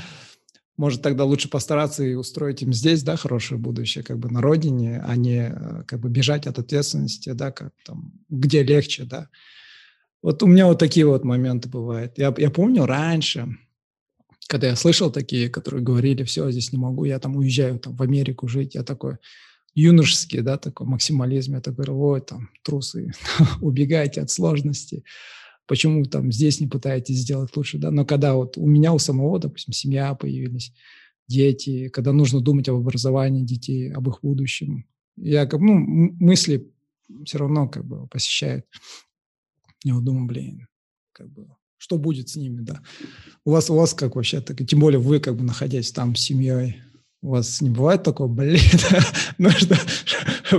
может, 0.76 1.02
тогда 1.02 1.24
лучше 1.24 1.50
постараться 1.50 2.04
и 2.04 2.14
устроить 2.14 2.62
им 2.62 2.72
здесь, 2.72 3.02
да, 3.02 3.16
хорошее 3.16 3.60
будущее, 3.60 4.04
как 4.04 4.18
бы 4.18 4.30
на 4.30 4.40
родине, 4.40 5.02
а 5.04 5.16
не 5.16 5.48
э, 5.48 5.82
как 5.86 6.00
бы 6.00 6.08
бежать 6.08 6.46
от 6.46 6.58
ответственности, 6.58 7.32
да, 7.32 7.50
как 7.50 7.72
там, 7.84 8.12
где 8.28 8.62
легче, 8.62 9.04
да. 9.04 9.28
Вот 10.22 10.42
у 10.42 10.46
меня 10.46 10.66
вот 10.66 10.78
такие 10.78 11.04
вот 11.04 11.24
моменты 11.24 11.68
бывают. 11.68 12.16
Я, 12.16 12.32
я 12.38 12.50
помню 12.50 12.86
раньше, 12.86 13.58
когда 14.48 14.68
я 14.68 14.76
слышал 14.76 15.10
такие, 15.10 15.50
которые 15.50 15.82
говорили, 15.82 16.22
все, 16.22 16.50
здесь 16.50 16.72
не 16.72 16.78
могу, 16.78 17.04
я 17.04 17.18
там 17.18 17.36
уезжаю 17.36 17.78
там, 17.78 17.96
в 17.96 18.02
Америку 18.02 18.46
жить, 18.48 18.74
я 18.74 18.84
такой, 18.84 19.18
юношеский, 19.74 20.40
да, 20.40 20.58
такой 20.58 20.86
максимализм. 20.86 21.54
Я 21.54 21.60
такой, 21.60 21.86
ой, 21.88 22.20
там, 22.20 22.50
трусы, 22.62 23.12
убегайте 23.60 24.20
от 24.20 24.30
сложностей. 24.30 25.04
Почему 25.66 26.04
там 26.04 26.30
здесь 26.30 26.60
не 26.60 26.66
пытаетесь 26.66 27.18
сделать 27.18 27.56
лучше, 27.56 27.78
да? 27.78 27.90
Но 27.90 28.04
когда 28.04 28.34
вот 28.34 28.58
у 28.58 28.66
меня 28.66 28.92
у 28.92 28.98
самого, 28.98 29.38
допустим, 29.38 29.72
семья 29.72 30.14
появились, 30.14 30.72
дети, 31.26 31.88
когда 31.88 32.12
нужно 32.12 32.40
думать 32.40 32.68
об 32.68 32.76
образовании 32.76 33.44
детей, 33.44 33.90
об 33.92 34.08
их 34.08 34.18
будущем. 34.22 34.86
Я 35.16 35.46
как 35.46 35.60
ну, 35.60 35.74
мысли 35.74 36.70
все 37.24 37.38
равно 37.38 37.68
как 37.68 37.84
бы 37.84 38.06
посещают. 38.08 38.66
Я 39.84 39.94
вот 39.94 40.04
думаю, 40.04 40.26
блин, 40.26 40.68
как 41.12 41.30
бы, 41.30 41.48
что 41.76 41.98
будет 41.98 42.28
с 42.28 42.36
ними, 42.36 42.60
да. 42.60 42.82
У 43.44 43.50
вас, 43.50 43.70
у 43.70 43.74
вас 43.74 43.94
как 43.94 44.16
вообще, 44.16 44.40
так, 44.40 44.66
тем 44.66 44.80
более 44.80 45.00
вы 45.00 45.20
как 45.20 45.36
бы 45.36 45.44
находясь 45.44 45.92
там 45.92 46.14
с 46.14 46.20
семьей, 46.20 46.82
у 47.24 47.30
вас 47.30 47.62
не 47.62 47.70
бывает 47.70 48.02
такого, 48.02 48.28
блин, 48.28 48.58
ну 49.38 49.48
что, 49.50 49.76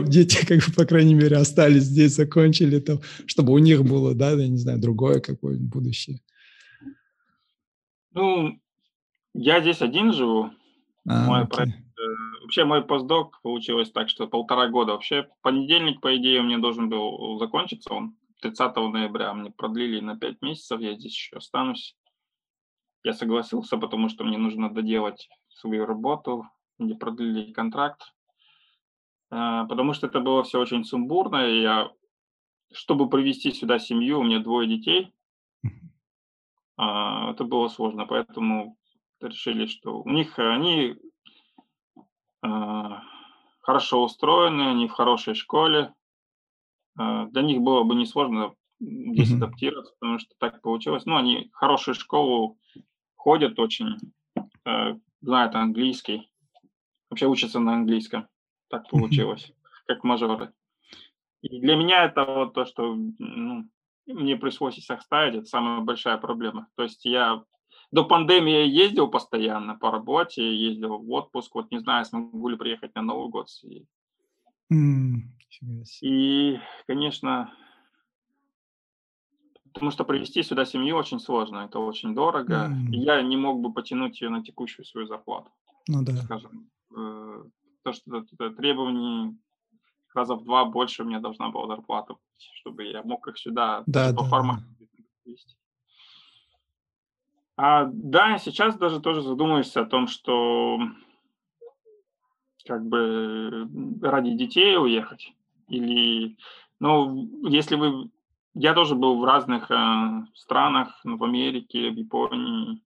дети, 0.04 0.44
как 0.46 0.58
бы, 0.66 0.74
по 0.76 0.86
крайней 0.86 1.14
мере, 1.14 1.38
остались 1.38 1.84
здесь, 1.84 2.16
закончили 2.16 2.80
там, 2.80 3.02
чтобы 3.28 3.54
у 3.54 3.60
них 3.60 3.84
было, 3.84 4.16
да, 4.16 4.32
я 4.32 4.48
не 4.48 4.58
знаю, 4.58 4.80
другое 4.82 5.20
какое-нибудь 5.20 5.70
будущее. 5.70 6.20
Ну, 8.14 8.60
я 9.36 9.62
здесь 9.62 9.82
один 9.82 10.12
живу. 10.12 10.50
А, 11.08 11.28
мой 11.28 11.44
окей. 11.44 11.66
Э, 11.66 12.42
вообще 12.42 12.66
мой 12.66 12.84
постдок 12.84 13.40
получилось 13.44 13.92
так, 13.92 14.10
что 14.10 14.28
полтора 14.28 14.68
года. 14.68 14.94
Вообще 14.94 15.28
понедельник, 15.44 16.02
по 16.02 16.16
идее, 16.18 16.40
у 16.40 16.44
меня 16.44 16.58
должен 16.58 16.90
был 16.90 17.38
закончиться. 17.38 17.94
Он 17.94 18.16
30 18.42 18.76
ноября 18.76 19.34
мне 19.34 19.52
продлили 19.52 20.00
на 20.00 20.18
5 20.18 20.42
месяцев. 20.42 20.80
Я 20.82 20.96
здесь 20.96 21.14
еще 21.14 21.36
останусь. 21.36 21.96
Я 23.04 23.14
согласился, 23.14 23.78
потому 23.78 24.10
что 24.10 24.24
мне 24.24 24.38
нужно 24.38 24.74
доделать 24.74 25.30
свою 25.50 25.86
работу. 25.86 26.46
Мне 26.78 26.96
продлили 26.96 27.52
контракт. 27.52 28.14
Э, 29.32 29.66
потому 29.68 29.94
что 29.94 30.08
это 30.08 30.20
было 30.20 30.44
все 30.44 30.60
очень 30.60 30.84
сумбурно. 30.84 31.48
И 31.48 31.62
я, 31.62 31.92
чтобы 32.74 33.10
привести 33.10 33.52
сюда 33.52 33.80
семью, 33.80 34.20
у 34.20 34.24
меня 34.24 34.40
двое 34.40 34.68
детей. 34.68 35.14
А, 36.78 37.32
это 37.32 37.44
было 37.44 37.68
сложно, 37.70 38.06
поэтому 38.06 38.78
решили, 39.22 39.66
что 39.66 40.02
у 40.02 40.10
них 40.10 40.38
они 40.38 40.98
а, 42.42 43.02
хорошо 43.62 44.04
устроены, 44.04 44.70
они 44.70 44.88
в 44.88 44.92
хорошей 44.92 45.36
школе. 45.36 45.94
А, 46.98 47.28
для 47.28 47.42
них 47.44 47.62
было 47.62 47.84
бы 47.84 47.96
несложно 47.96 48.56
здесь 48.80 49.32
mm-hmm. 49.32 49.38
адаптироваться, 49.38 49.94
потому 50.00 50.20
что 50.20 50.36
так 50.38 50.62
получилось. 50.62 51.06
Ну, 51.06 51.16
они 51.16 51.50
хорошую 51.54 51.96
школу 51.96 52.58
ходят 53.16 53.58
очень, 53.58 53.98
знают 55.22 55.56
английский, 55.56 56.30
вообще 57.16 57.28
учатся 57.28 57.60
на 57.60 57.76
английском. 57.76 58.28
Так 58.68 58.90
получилось, 58.90 59.54
как 59.88 60.04
мажоры. 60.04 60.52
И 61.42 61.62
для 61.62 61.78
меня 61.78 62.04
это 62.04 62.26
вот 62.26 62.54
то, 62.54 62.66
что 62.66 62.94
ну, 62.96 63.70
мне 64.06 64.36
пришлось 64.36 64.78
их 64.78 64.90
оставить, 64.90 65.36
это 65.36 65.46
самая 65.46 65.80
большая 65.80 66.18
проблема. 66.18 66.68
То 66.76 66.84
есть 66.84 67.06
я 67.06 67.44
до 67.92 68.04
пандемии 68.04 68.68
ездил 68.68 69.08
постоянно 69.08 69.76
по 69.76 69.92
работе, 69.92 70.44
ездил 70.44 70.98
в 70.98 71.10
отпуск, 71.12 71.56
вот 71.56 71.72
не 71.72 71.80
знаю, 71.80 72.04
смогу 72.04 72.50
ли 72.50 72.58
приехать 72.58 72.94
на 72.96 73.02
Новый 73.02 73.30
год. 73.30 73.48
И, 73.64 73.86
mm, 74.74 75.22
и 76.02 76.60
конечно, 76.88 77.54
потому 79.74 79.92
что 79.92 80.04
привести 80.04 80.44
сюда 80.44 80.66
семью 80.66 80.98
очень 80.98 81.20
сложно, 81.20 81.60
это 81.60 81.80
очень 81.80 82.14
дорого, 82.14 82.70
mm. 82.70 82.92
и 82.92 82.98
я 82.98 83.22
не 83.22 83.38
мог 83.38 83.62
бы 83.62 83.72
потянуть 83.72 84.20
ее 84.20 84.30
на 84.30 84.44
текущую 84.44 84.86
свою 84.86 85.08
зарплату. 85.08 85.52
Ну 85.88 86.04
да. 86.04 86.14
Скажем, 86.18 86.70
то, 87.84 87.94
что 87.94 88.24
требований 88.52 89.38
раза 90.14 90.36
в 90.36 90.44
два 90.44 90.66
больше 90.66 91.04
мне 91.04 91.20
должна 91.20 91.50
была 91.50 91.68
зарплата 91.68 92.14
быть, 92.14 92.50
чтобы 92.56 92.86
я 92.86 93.04
мог 93.04 93.28
их 93.28 93.38
сюда 93.38 93.84
да, 93.86 94.14
по 94.14 94.24
да, 94.24 94.30
формату 94.30 94.64
вести. 95.26 95.56
А, 97.58 97.86
да, 97.86 98.38
сейчас 98.38 98.78
даже 98.78 99.00
тоже 99.00 99.22
задумаешься 99.22 99.82
о 99.82 99.86
том, 99.86 100.08
что 100.08 100.80
как 102.66 102.86
бы 102.86 103.70
ради 104.02 104.32
детей 104.32 104.78
уехать. 104.78 105.34
Или, 105.68 106.38
ну, 106.80 107.48
если 107.48 107.76
вы... 107.76 108.10
Я 108.54 108.74
тоже 108.74 108.96
был 108.96 109.20
в 109.20 109.26
разных 109.26 109.70
э, 109.70 110.26
странах, 110.34 111.00
ну, 111.04 111.18
в 111.18 111.24
Америке, 111.24 111.92
в 111.92 111.96
Японии. 111.96 112.82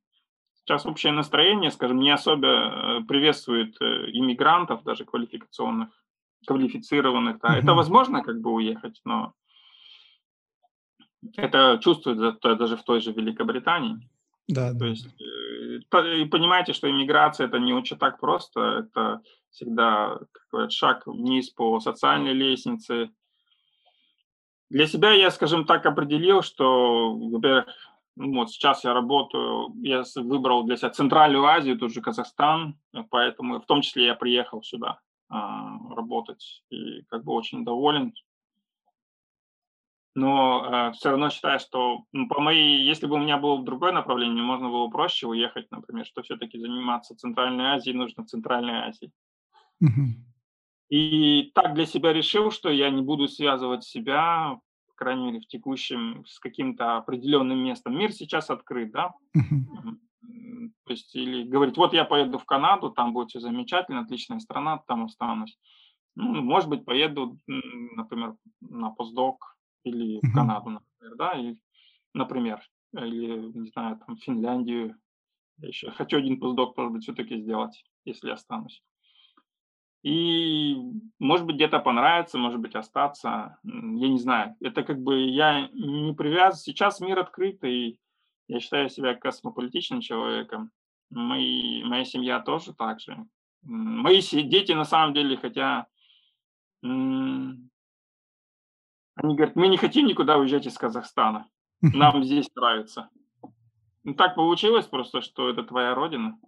Сейчас 0.69 0.85
общее 0.85 1.11
настроение, 1.11 1.71
скажем, 1.71 1.97
не 1.97 2.11
особо 2.11 2.47
э, 2.47 3.01
приветствует 3.07 3.75
э, 3.81 4.11
иммигрантов, 4.11 4.83
даже 4.83 5.03
квалификационных 5.03 5.89
квалифицированных, 6.45 7.39
да, 7.39 7.55
mm-hmm. 7.55 7.63
это 7.63 7.73
возможно 7.73 8.21
как 8.21 8.39
бы 8.39 8.51
уехать, 8.51 9.01
но 9.03 9.33
это 11.35 11.79
чувствуется 11.81 12.37
даже 12.43 12.77
в 12.77 12.83
той 12.83 13.01
же 13.01 13.11
Великобритании. 13.13 13.97
Да, 14.47 14.71
То 14.73 14.77
да. 14.77 14.87
есть 14.89 15.07
э, 15.19 16.17
и 16.19 16.25
понимаете, 16.25 16.73
что 16.73 16.87
иммиграция 16.87 17.47
это 17.47 17.57
не 17.57 17.73
очень 17.73 17.97
так 17.97 18.19
просто, 18.19 18.85
это 18.85 19.21
всегда 19.49 20.19
какой 20.31 20.69
шаг 20.69 21.07
вниз 21.07 21.49
по 21.49 21.79
социальной 21.79 22.33
лестнице. 22.33 23.09
Для 24.69 24.85
себя 24.85 25.13
я, 25.13 25.31
скажем 25.31 25.65
так, 25.65 25.87
определил, 25.87 26.43
что, 26.43 27.15
во-первых, 27.15 27.65
вот 28.19 28.51
сейчас 28.51 28.83
я 28.83 28.93
работаю, 28.93 29.73
я 29.81 30.03
выбрал 30.15 30.63
для 30.63 30.75
себя 30.75 30.89
Центральную 30.89 31.45
Азию, 31.45 31.79
тут 31.79 31.93
же 31.93 32.01
Казахстан, 32.01 32.77
поэтому 33.09 33.61
в 33.61 33.65
том 33.65 33.81
числе 33.81 34.07
я 34.07 34.15
приехал 34.15 34.61
сюда. 34.61 34.99
А, 35.29 35.77
работать 35.95 36.63
и 36.69 37.03
как 37.03 37.23
бы 37.23 37.33
очень 37.33 37.63
доволен. 37.63 38.13
Но 40.15 40.63
а, 40.63 40.91
все 40.91 41.11
равно 41.11 41.29
считаю, 41.29 41.59
что 41.59 42.03
ну, 42.11 42.27
по 42.27 42.41
моей, 42.41 42.83
если 42.83 43.05
бы 43.05 43.15
у 43.15 43.19
меня 43.19 43.37
было 43.37 43.63
другое 43.63 43.91
направление, 43.91 44.43
можно 44.43 44.69
было 44.69 44.89
проще 44.89 45.27
уехать, 45.27 45.69
например, 45.71 46.05
что 46.05 46.23
все-таки 46.23 46.59
заниматься 46.59 47.15
Центральной 47.15 47.75
Азией 47.75 47.95
нужно 47.95 48.23
в 48.23 48.27
Центральной 48.27 48.87
Азии. 48.87 49.11
И 50.89 51.51
так 51.53 51.75
для 51.75 51.85
себя 51.85 52.11
решил, 52.11 52.49
что 52.49 52.69
я 52.69 52.89
не 52.89 53.03
буду 53.03 53.27
связывать 53.27 53.83
себя, 53.83 54.59
крайней 54.99 55.25
мере, 55.25 55.39
в 55.39 55.47
текущем, 55.47 56.23
с 56.27 56.39
каким-то 56.39 56.97
определенным 56.97 57.57
местом. 57.57 57.97
Мир 57.97 58.11
сейчас 58.11 58.49
открыт, 58.49 58.91
да? 58.91 59.13
То 60.85 60.93
есть, 60.93 61.15
или 61.15 61.43
говорить, 61.43 61.77
вот 61.77 61.93
я 61.93 62.03
поеду 62.03 62.37
в 62.37 62.45
Канаду, 62.45 62.89
там 62.89 63.13
будет 63.13 63.29
все 63.29 63.39
замечательно, 63.39 64.01
отличная 64.01 64.39
страна, 64.39 64.79
там 64.87 65.05
останусь. 65.05 65.57
Ну, 66.15 66.41
может 66.41 66.69
быть, 66.69 66.85
поеду, 66.85 67.37
например, 67.47 68.35
на 68.59 68.89
постдок 68.89 69.55
или 69.83 70.19
в 70.21 70.33
Канаду, 70.33 70.69
например, 70.71 71.15
да, 71.17 71.31
и, 71.33 71.55
например, 72.13 72.61
или, 72.93 73.57
не 73.57 73.69
знаю, 73.69 73.99
там, 74.05 74.17
Финляндию. 74.17 74.95
Я 75.57 75.67
еще 75.67 75.91
хочу 75.91 76.17
один 76.17 76.39
постдок, 76.39 76.75
может 76.75 76.93
быть, 76.93 77.03
все-таки 77.03 77.37
сделать, 77.39 77.83
если 78.05 78.31
останусь. 78.31 78.83
И, 80.01 80.77
может 81.19 81.45
быть, 81.45 81.57
где-то 81.57 81.79
понравится, 81.79 82.37
может 82.37 82.59
быть, 82.59 82.75
остаться. 82.75 83.57
Я 83.63 84.07
не 84.07 84.17
знаю. 84.17 84.55
Это 84.61 84.83
как 84.83 85.01
бы 85.01 85.19
я 85.19 85.67
не 85.73 86.13
привязан. 86.13 86.57
Сейчас 86.59 87.01
мир 87.01 87.19
открытый, 87.19 87.99
я 88.47 88.59
считаю 88.59 88.89
себя 88.89 89.15
космополитичным 89.15 90.01
человеком. 90.01 90.71
Мои, 91.09 91.83
моя 91.83 92.05
семья 92.05 92.39
тоже 92.39 92.73
так 92.73 93.01
же. 93.01 93.25
Мои 93.61 94.21
дети, 94.21 94.71
на 94.71 94.85
самом 94.85 95.13
деле, 95.13 95.35
хотя 95.35 95.87
они 96.81 97.59
говорят, 99.35 99.55
мы 99.55 99.67
не 99.67 99.77
хотим 99.77 100.07
никуда 100.07 100.37
уезжать 100.37 100.65
из 100.65 100.77
Казахстана. 100.77 101.47
Нам 101.81 102.23
здесь 102.23 102.49
нравится. 102.55 103.09
Ну, 104.03 104.13
так 104.13 104.35
получилось 104.35 104.85
просто, 104.85 105.21
что 105.21 105.49
это 105.49 105.63
твоя 105.63 105.93
родина. 105.93 106.39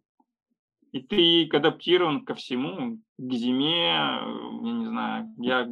И 0.92 1.00
ты 1.02 1.48
адаптирован 1.48 2.26
ко 2.26 2.36
всему, 2.36 3.00
к 3.18 3.34
зиме, 3.34 3.94
я 3.94 4.72
не 4.74 4.86
знаю, 4.86 5.34
я 5.38 5.68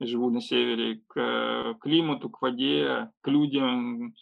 живу 0.00 0.30
на 0.30 0.40
севере, 0.40 1.02
к 1.06 1.76
климату, 1.80 2.30
к 2.30 2.42
воде, 2.42 3.10
к 3.20 3.28
людям, 3.28 4.14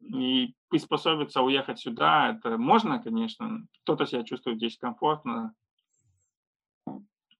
и 0.00 0.54
приспособиться, 0.68 1.42
уехать 1.42 1.80
сюда, 1.80 2.36
это 2.36 2.58
можно, 2.58 3.02
конечно. 3.02 3.66
Кто-то 3.82 4.06
себя 4.06 4.22
чувствует 4.22 4.58
здесь 4.58 4.78
комфортно. 4.78 5.54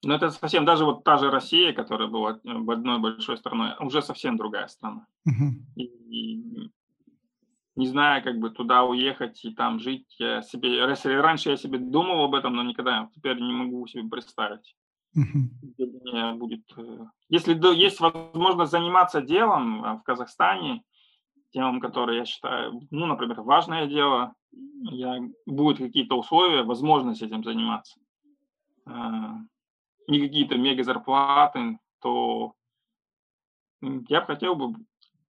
Но 0.04 0.14
это 0.14 0.30
совсем, 0.30 0.64
даже 0.64 0.84
вот 0.84 1.04
та 1.04 1.18
же 1.18 1.30
Россия, 1.30 1.72
которая 1.72 2.08
была 2.08 2.40
э, 2.44 2.72
одной 2.72 3.00
большой 3.00 3.36
страной, 3.36 3.74
уже 3.80 4.00
совсем 4.00 4.36
другая 4.36 4.68
страна. 4.68 5.06
Uh-huh. 5.28 5.50
И, 5.74 5.82
и 5.82 6.70
не 7.78 7.86
знаю, 7.86 8.24
как 8.24 8.38
бы 8.40 8.50
туда 8.50 8.82
уехать 8.82 9.44
и 9.44 9.54
там 9.54 9.78
жить. 9.78 10.12
Я 10.18 10.42
себе, 10.42 10.84
раньше 10.84 11.50
я 11.50 11.56
себе 11.56 11.78
думал 11.78 12.24
об 12.24 12.34
этом, 12.34 12.56
но 12.56 12.64
никогда 12.64 13.08
теперь 13.14 13.40
не 13.40 13.52
могу 13.52 13.86
себе 13.86 14.08
представить. 14.08 14.76
Uh-huh. 15.16 16.34
будет, 16.34 16.64
э, 16.76 16.98
если 17.28 17.54
есть 17.74 17.98
возможность 17.98 18.70
заниматься 18.70 19.22
делом 19.22 19.82
а, 19.82 19.96
в 19.96 20.02
Казахстане, 20.02 20.84
темам, 21.50 21.80
которые 21.80 22.18
я 22.18 22.24
считаю, 22.26 22.82
ну, 22.90 23.06
например, 23.06 23.40
важное 23.40 23.86
дело, 23.86 24.34
я, 24.52 25.18
будут 25.46 25.78
какие-то 25.78 26.16
условия, 26.16 26.62
возможность 26.62 27.22
этим 27.22 27.42
заниматься, 27.42 27.98
а, 28.86 29.38
не 30.08 30.20
какие-то 30.20 30.58
мега 30.58 30.84
зарплаты, 30.84 31.78
то 32.00 32.52
я 33.80 34.20
бы 34.20 34.26
хотел 34.26 34.56
бы, 34.56 34.74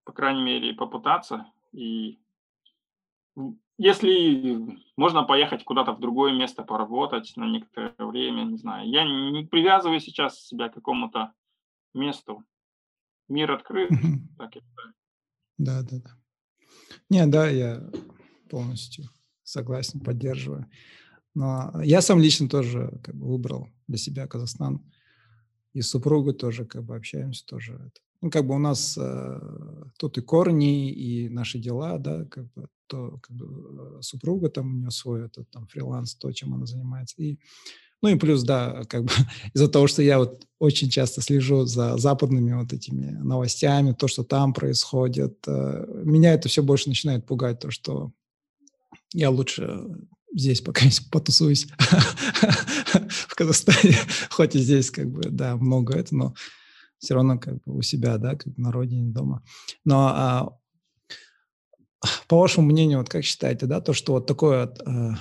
по 0.04 0.12
крайней 0.12 0.42
мере, 0.42 0.74
попытаться 0.74 1.46
и 1.72 2.20
если 3.78 4.78
можно 4.98 5.24
поехать 5.24 5.64
куда-то 5.64 5.94
в 5.94 6.00
другое 6.00 6.34
место 6.34 6.64
поработать 6.64 7.34
на 7.36 7.50
некоторое 7.50 7.96
время, 7.98 8.44
не 8.44 8.58
знаю. 8.58 8.90
Я 8.90 9.04
не 9.06 9.46
привязываю 9.46 10.00
сейчас 10.00 10.48
себя 10.48 10.70
к 10.70 10.74
какому-то 10.74 11.34
месту. 11.94 12.44
Мир 13.28 13.52
открыт. 13.52 13.90
Так 14.38 14.56
и 14.56 14.62
да, 15.60 15.82
да, 15.82 15.98
да. 16.00 16.12
Не, 17.10 17.28
да, 17.28 17.50
я 17.50 17.84
полностью 18.50 19.06
согласен, 19.44 20.00
поддерживаю. 20.00 20.66
Но 21.36 21.72
я 21.84 22.02
сам 22.02 22.20
лично 22.20 22.48
тоже 22.48 23.00
как 23.04 23.16
бы 23.16 23.28
выбрал 23.28 23.68
для 23.88 23.98
себя 23.98 24.26
Казахстан. 24.26 24.82
И 25.74 25.82
с 25.82 25.90
супругой 25.90 26.34
тоже 26.34 26.66
как 26.66 26.84
бы 26.84 26.96
общаемся 26.96 27.46
тоже. 27.46 27.92
Ну, 28.22 28.32
как 28.32 28.48
бы 28.48 28.56
у 28.56 28.58
нас 28.58 28.98
э, 28.98 29.40
тут 29.98 30.18
и 30.18 30.22
корни, 30.22 30.92
и 30.92 31.30
наши 31.30 31.60
дела, 31.60 31.98
да, 32.00 32.26
как 32.26 32.52
бы 32.54 32.68
то 32.90 33.20
как 33.22 33.36
бы, 33.36 33.46
э, 33.46 34.02
супруга 34.02 34.50
там 34.50 34.68
у 34.68 34.78
нее 34.80 34.92
свой 34.92 35.26
этот 35.26 35.50
там 35.52 35.68
фриланс, 35.68 36.16
то, 36.16 36.32
чем 36.32 36.54
она 36.54 36.66
занимается. 36.66 37.16
И, 37.18 37.38
ну 38.02 38.10
и 38.10 38.16
плюс, 38.16 38.44
да, 38.44 38.84
как 38.90 39.06
бы 39.06 39.12
из-за 39.54 39.68
того, 39.70 39.88
что 39.88 40.02
я 40.02 40.18
вот 40.18 40.46
очень 40.58 40.90
часто 40.90 41.22
слежу 41.22 41.66
за 41.66 41.98
западными 41.98 42.54
вот 42.54 42.74
этими 42.74 43.12
новостями, 43.12 43.94
то, 43.94 44.08
что 44.08 44.24
там 44.24 44.54
происходит, 44.54 45.38
э, 45.48 46.02
меня 46.04 46.34
это 46.34 46.50
все 46.50 46.64
больше 46.64 46.90
начинает 46.90 47.26
пугать, 47.26 47.60
то, 47.60 47.72
что 47.72 48.12
я 49.14 49.30
лучше 49.30 49.86
здесь 50.34 50.62
пока 50.62 50.86
потусуюсь 51.12 51.68
в 53.28 53.36
Казахстане, 53.36 53.96
хоть 54.30 54.56
и 54.56 54.60
здесь 54.60 54.90
как 54.92 55.10
бы, 55.12 55.30
да, 55.30 55.56
много 55.56 55.96
это, 55.96 56.16
но 56.16 56.34
все 56.98 57.14
равно 57.14 57.40
как 57.40 57.56
бы 57.64 57.78
у 57.78 57.82
себя, 57.82 58.18
да, 58.18 58.36
как 58.36 58.58
на 58.58 58.72
родине, 58.72 59.12
дома. 59.12 59.42
Но 59.86 60.08
а, 60.08 60.59
по 62.28 62.40
вашему 62.40 62.68
мнению, 62.68 63.00
вот 63.00 63.10
как 63.10 63.24
считаете, 63.24 63.66
да, 63.66 63.82
то, 63.82 63.94
что 63.94 64.14
вот 64.14 64.26
такой 64.26 64.62
вот 64.62 64.82
э, 64.86 65.12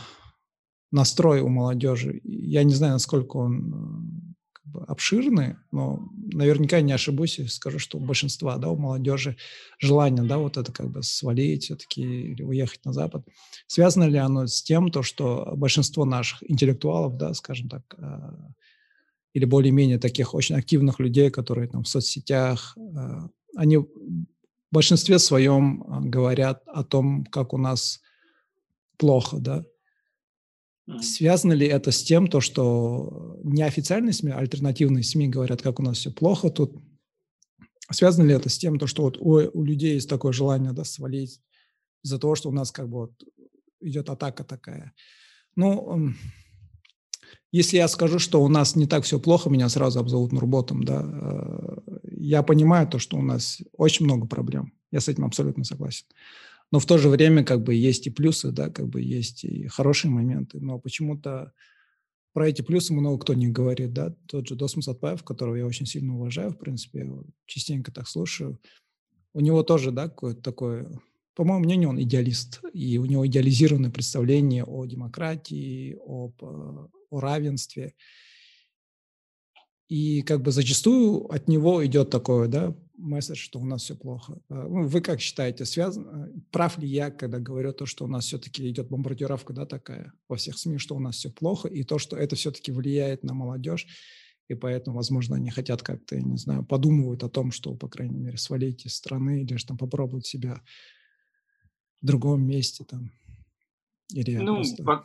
настрой 0.90 1.40
у 1.40 1.48
молодежи, 1.48 2.20
я 2.24 2.62
не 2.62 2.74
знаю, 2.74 2.94
насколько 2.94 3.36
он 3.36 3.72
э, 3.72 4.34
как 4.52 4.66
бы 4.66 4.84
обширный, 4.84 5.56
но 5.72 6.08
наверняка 6.14 6.80
не 6.80 6.92
ошибусь 6.92 7.38
и 7.38 7.46
скажу, 7.46 7.78
что 7.78 7.98
у 7.98 8.00
большинства, 8.00 8.56
да, 8.58 8.68
у 8.68 8.76
молодежи 8.76 9.36
желание, 9.78 10.24
да, 10.24 10.38
вот 10.38 10.56
это 10.56 10.72
как 10.72 10.90
бы 10.90 11.02
свалить 11.02 11.64
все-таки 11.64 12.02
или 12.02 12.42
уехать 12.42 12.84
на 12.84 12.92
Запад. 12.92 13.26
Связано 13.66 14.04
ли 14.04 14.18
оно 14.18 14.46
с 14.46 14.62
тем, 14.62 14.90
то, 14.90 15.02
что 15.02 15.52
большинство 15.56 16.04
наших 16.04 16.48
интеллектуалов, 16.48 17.16
да, 17.16 17.34
скажем 17.34 17.68
так, 17.68 17.82
э, 17.98 18.30
или 19.34 19.44
более-менее 19.44 19.98
таких 19.98 20.34
очень 20.34 20.56
активных 20.56 21.00
людей, 21.00 21.30
которые 21.30 21.68
там 21.68 21.82
в 21.82 21.88
соцсетях, 21.88 22.76
э, 22.76 23.28
они 23.56 23.78
в 24.70 24.74
большинстве 24.74 25.18
своем 25.18 25.84
а, 25.88 26.00
говорят 26.00 26.62
о 26.66 26.84
том, 26.84 27.24
как 27.24 27.52
у 27.52 27.58
нас 27.58 28.00
плохо, 28.96 29.38
да. 29.38 29.64
Связано 31.00 31.52
ли 31.52 31.66
это 31.66 31.90
с 31.90 32.02
тем, 32.02 32.28
то, 32.28 32.40
что 32.40 33.38
неофициальные 33.44 34.14
СМИ, 34.14 34.32
альтернативные 34.32 35.04
СМИ 35.04 35.28
говорят, 35.28 35.60
как 35.60 35.80
у 35.80 35.82
нас 35.82 35.98
все 35.98 36.10
плохо 36.10 36.48
тут? 36.48 36.76
Связано 37.90 38.26
ли 38.26 38.34
это 38.34 38.48
с 38.48 38.58
тем, 38.58 38.78
то, 38.78 38.86
что 38.86 39.02
вот 39.02 39.18
у, 39.18 39.50
у 39.52 39.64
людей 39.64 39.94
есть 39.94 40.08
такое 40.08 40.32
желание 40.32 40.72
да, 40.72 40.84
свалить 40.84 41.40
из-за 42.02 42.18
того, 42.18 42.34
что 42.34 42.48
у 42.48 42.52
нас 42.52 42.72
как 42.72 42.88
бы 42.88 42.98
вот 42.98 43.24
идет 43.80 44.08
атака 44.08 44.44
такая? 44.44 44.94
Ну, 45.56 46.14
если 47.50 47.76
я 47.76 47.88
скажу, 47.88 48.18
что 48.18 48.42
у 48.42 48.48
нас 48.48 48.76
не 48.76 48.86
так 48.86 49.04
все 49.04 49.18
плохо, 49.18 49.50
меня 49.50 49.68
сразу 49.68 50.00
обзовут 50.00 50.32
Нурботом, 50.32 50.84
да. 50.84 51.02
Я 52.18 52.42
понимаю 52.42 52.88
то, 52.88 52.98
что 52.98 53.16
у 53.16 53.22
нас 53.22 53.60
очень 53.72 54.04
много 54.04 54.26
проблем. 54.26 54.72
Я 54.90 55.00
с 55.00 55.08
этим 55.08 55.24
абсолютно 55.24 55.64
согласен. 55.64 56.06
Но 56.70 56.80
в 56.80 56.86
то 56.86 56.98
же 56.98 57.08
время 57.08 57.44
как 57.44 57.62
бы 57.62 57.74
есть 57.74 58.06
и 58.06 58.10
плюсы, 58.10 58.50
да, 58.50 58.70
как 58.70 58.88
бы 58.88 59.00
есть 59.00 59.44
и 59.44 59.66
хорошие 59.68 60.10
моменты. 60.10 60.58
Но 60.60 60.78
почему-то 60.78 61.52
про 62.32 62.48
эти 62.48 62.62
плюсы 62.62 62.92
много 62.92 63.18
кто 63.18 63.34
не 63.34 63.48
говорит, 63.48 63.92
да. 63.92 64.14
Тот 64.26 64.48
же 64.48 64.54
Досмус 64.54 64.88
Атпаев, 64.88 65.22
которого 65.24 65.56
я 65.56 65.66
очень 65.66 65.86
сильно 65.86 66.14
уважаю, 66.14 66.50
в 66.50 66.58
принципе, 66.58 67.10
частенько 67.46 67.92
так 67.92 68.06
слушаю. 68.06 68.60
У 69.32 69.40
него 69.40 69.62
тоже, 69.62 69.90
да, 69.92 70.08
какое-то 70.08 70.42
такое 70.42 71.00
по 71.38 71.44
моему 71.44 71.60
мнению, 71.60 71.90
он 71.90 72.02
идеалист, 72.02 72.62
и 72.72 72.98
у 72.98 73.04
него 73.04 73.24
идеализированное 73.24 73.92
представление 73.92 74.64
о 74.64 74.84
демократии, 74.86 75.96
об, 76.04 76.34
э, 76.42 76.88
о 77.10 77.20
равенстве. 77.20 77.94
И 79.88 80.22
как 80.22 80.42
бы 80.42 80.50
зачастую 80.50 81.32
от 81.32 81.48
него 81.48 81.84
идет 81.84 82.10
такое, 82.10 82.46
да, 82.46 82.74
месседж, 82.98 83.36
что 83.36 83.58
у 83.58 83.64
нас 83.64 83.82
все 83.82 83.94
плохо. 83.94 84.38
Э, 84.50 84.66
ну, 84.68 84.86
вы 84.86 85.00
как 85.00 85.20
считаете, 85.20 85.64
связано, 85.64 86.26
э, 86.26 86.40
прав 86.50 86.78
ли 86.78 86.86
я, 86.86 87.10
когда 87.10 87.38
говорю 87.38 87.72
то, 87.72 87.86
что 87.86 88.04
у 88.04 88.08
нас 88.08 88.26
все-таки 88.26 88.68
идет 88.68 88.88
бомбардировка, 88.88 89.52
да, 89.52 89.64
такая 89.66 90.12
во 90.28 90.36
всех 90.36 90.58
СМИ, 90.58 90.78
что 90.78 90.94
у 90.96 91.00
нас 91.00 91.16
все 91.16 91.30
плохо, 91.30 91.68
и 91.68 91.84
то, 91.84 91.98
что 91.98 92.16
это 92.16 92.36
все-таки 92.36 92.72
влияет 92.72 93.22
на 93.24 93.34
молодежь, 93.34 93.86
и 94.48 94.54
поэтому, 94.54 94.96
возможно, 94.96 95.36
они 95.36 95.50
хотят 95.50 95.82
как-то, 95.82 96.16
я 96.16 96.22
не 96.22 96.36
знаю, 96.36 96.64
подумывают 96.64 97.22
о 97.22 97.28
том, 97.28 97.50
что, 97.52 97.74
по 97.74 97.88
крайней 97.88 98.18
мере, 98.18 98.36
свалить 98.36 98.84
из 98.84 98.94
страны 98.94 99.42
или 99.42 99.56
же 99.56 99.66
там 99.66 99.78
попробовать 99.78 100.26
себя 100.26 100.62
в 102.02 102.06
другом 102.06 102.42
месте 102.46 102.84
там? 102.84 103.12
Или 104.12 104.36
ну, 104.36 104.56
просто... 104.56 105.04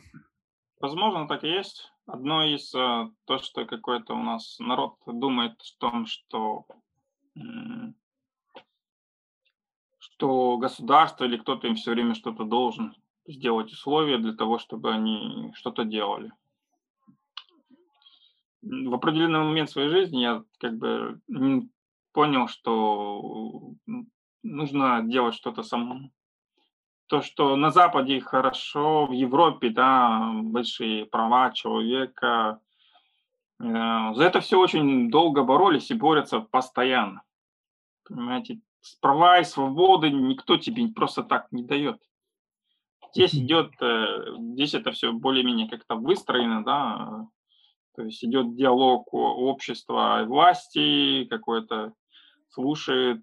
возможно, 0.80 1.28
так 1.28 1.44
и 1.44 1.48
есть. 1.48 1.90
Одно 2.06 2.44
из 2.44 2.74
э, 2.74 3.10
то, 3.24 3.38
что 3.38 3.64
какой-то 3.64 4.14
у 4.14 4.22
нас 4.22 4.58
народ 4.58 4.96
думает 5.06 5.60
в 5.60 5.78
том, 5.78 6.06
что 6.06 6.66
что 9.98 10.58
государство 10.58 11.24
или 11.24 11.36
кто-то 11.36 11.66
им 11.66 11.74
все 11.74 11.90
время 11.90 12.14
что-то 12.14 12.44
должен 12.44 12.94
сделать 13.26 13.72
условия 13.72 14.18
для 14.18 14.34
того, 14.34 14.58
чтобы 14.58 14.92
они 14.92 15.52
что-то 15.54 15.84
делали. 15.84 16.30
В 18.62 18.94
определенный 18.94 19.40
момент 19.40 19.70
своей 19.70 19.88
жизни 19.88 20.18
я 20.18 20.44
как 20.58 20.76
бы 20.76 21.20
понял, 22.12 22.48
что 22.48 23.72
нужно 24.42 25.02
делать 25.02 25.34
что-то 25.34 25.62
самому 25.62 26.12
то, 27.06 27.22
что 27.22 27.56
на 27.56 27.70
Западе 27.70 28.20
хорошо, 28.20 29.06
в 29.06 29.12
Европе, 29.12 29.70
да, 29.70 30.32
большие 30.42 31.06
права 31.06 31.50
человека. 31.52 32.60
Э, 33.60 34.14
за 34.14 34.24
это 34.24 34.40
все 34.40 34.58
очень 34.58 35.10
долго 35.10 35.42
боролись 35.42 35.90
и 35.90 35.94
борются 35.94 36.40
постоянно. 36.40 37.22
Понимаете, 38.04 38.60
права 39.00 39.38
и 39.40 39.44
свободы 39.44 40.10
никто 40.10 40.56
тебе 40.56 40.88
просто 40.88 41.22
так 41.22 41.50
не 41.52 41.62
дает. 41.62 42.00
Здесь 43.14 43.34
идет, 43.34 43.70
э, 43.80 44.36
здесь 44.38 44.74
это 44.74 44.92
все 44.92 45.12
более-менее 45.12 45.68
как-то 45.68 45.94
выстроено, 45.94 46.64
да, 46.64 47.26
то 47.94 48.02
есть 48.02 48.24
идет 48.24 48.56
диалог 48.56 49.12
общества 49.12 50.22
и 50.22 50.26
власти, 50.26 51.24
какой-то 51.30 51.92
слушает 52.48 53.22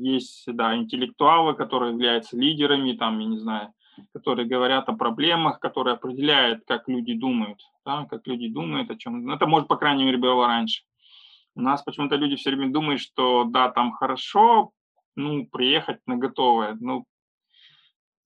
есть, 0.00 0.44
да, 0.46 0.76
интеллектуалы, 0.76 1.54
которые 1.54 1.92
являются 1.92 2.36
лидерами, 2.36 2.92
там, 2.92 3.18
я 3.18 3.26
не 3.26 3.38
знаю, 3.38 3.72
которые 4.12 4.46
говорят 4.46 4.88
о 4.88 4.94
проблемах, 4.94 5.60
которые 5.60 5.94
определяют, 5.94 6.64
как 6.66 6.88
люди 6.88 7.14
думают, 7.14 7.60
да, 7.84 8.06
как 8.06 8.26
люди 8.26 8.48
думают, 8.48 8.90
о 8.90 8.96
чем. 8.96 9.30
Это, 9.30 9.46
может, 9.46 9.68
по 9.68 9.76
крайней 9.76 10.04
мере, 10.04 10.18
было 10.18 10.46
раньше. 10.46 10.82
У 11.54 11.60
нас 11.60 11.82
почему-то 11.82 12.16
люди 12.16 12.36
все 12.36 12.50
время 12.50 12.72
думают, 12.72 13.00
что 13.00 13.44
да, 13.44 13.70
там 13.70 13.92
хорошо, 13.92 14.72
ну, 15.14 15.46
приехать 15.46 16.00
на 16.06 16.16
готовое. 16.16 16.76
Ну, 16.80 17.04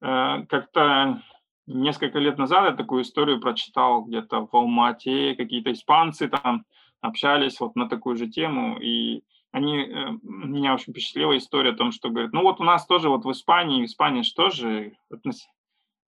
э, 0.00 0.46
как-то 0.48 1.22
несколько 1.66 2.18
лет 2.18 2.38
назад 2.38 2.70
я 2.70 2.76
такую 2.76 3.02
историю 3.02 3.40
прочитал 3.40 4.02
где-то 4.02 4.46
в 4.46 4.56
Алмате, 4.56 5.34
какие-то 5.34 5.72
испанцы 5.72 6.28
там 6.28 6.64
общались 7.00 7.60
вот 7.60 7.76
на 7.76 7.88
такую 7.88 8.16
же 8.16 8.28
тему, 8.28 8.78
и 8.80 9.22
они, 9.50 9.78
э, 9.78 10.10
меня 10.22 10.74
очень 10.74 10.92
впечатлила 10.92 11.36
история 11.36 11.70
о 11.70 11.76
том, 11.76 11.92
что 11.92 12.10
говорят, 12.10 12.32
ну 12.32 12.42
вот 12.42 12.60
у 12.60 12.64
нас 12.64 12.86
тоже 12.86 13.08
вот 13.08 13.24
в 13.24 13.32
Испании, 13.32 13.82
в 13.82 13.86
Испании 13.86 14.22
же 14.22 14.34
тоже 14.34 14.92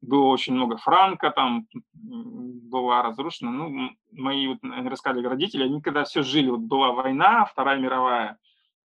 было 0.03 0.27
очень 0.27 0.55
много 0.55 0.77
франка, 0.77 1.31
там 1.31 1.67
была 1.93 3.03
разрушена. 3.03 3.51
Ну, 3.51 3.91
мои 4.13 4.47
вот, 4.49 4.59
рассказали 4.63 5.27
родители, 5.27 5.65
они 5.65 5.81
когда 5.81 6.05
все 6.05 6.23
жили, 6.23 6.51
вот 6.51 6.61
была 6.61 6.93
война, 6.93 7.45
Вторая 7.45 7.79
мировая, 7.79 8.39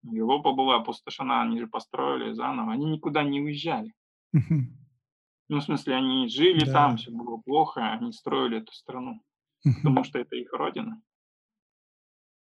Европа 0.02 0.52
была 0.52 0.76
опустошена, 0.76 1.42
они 1.42 1.60
же 1.60 1.66
построили 1.66 2.32
заново, 2.32 2.72
они 2.72 2.86
никуда 2.86 3.22
не 3.22 3.40
уезжали. 3.40 3.92
Ну, 5.48 5.58
в 5.58 5.64
смысле, 5.64 5.96
они 5.96 6.28
жили 6.28 6.64
да. 6.64 6.72
там, 6.72 6.96
все 6.96 7.10
было 7.10 7.36
плохо, 7.36 7.92
они 7.92 8.12
строили 8.12 8.58
эту 8.58 8.72
страну, 8.72 9.20
потому 9.82 10.02
что 10.02 10.18
это 10.18 10.34
их 10.34 10.50
родина. 10.54 11.02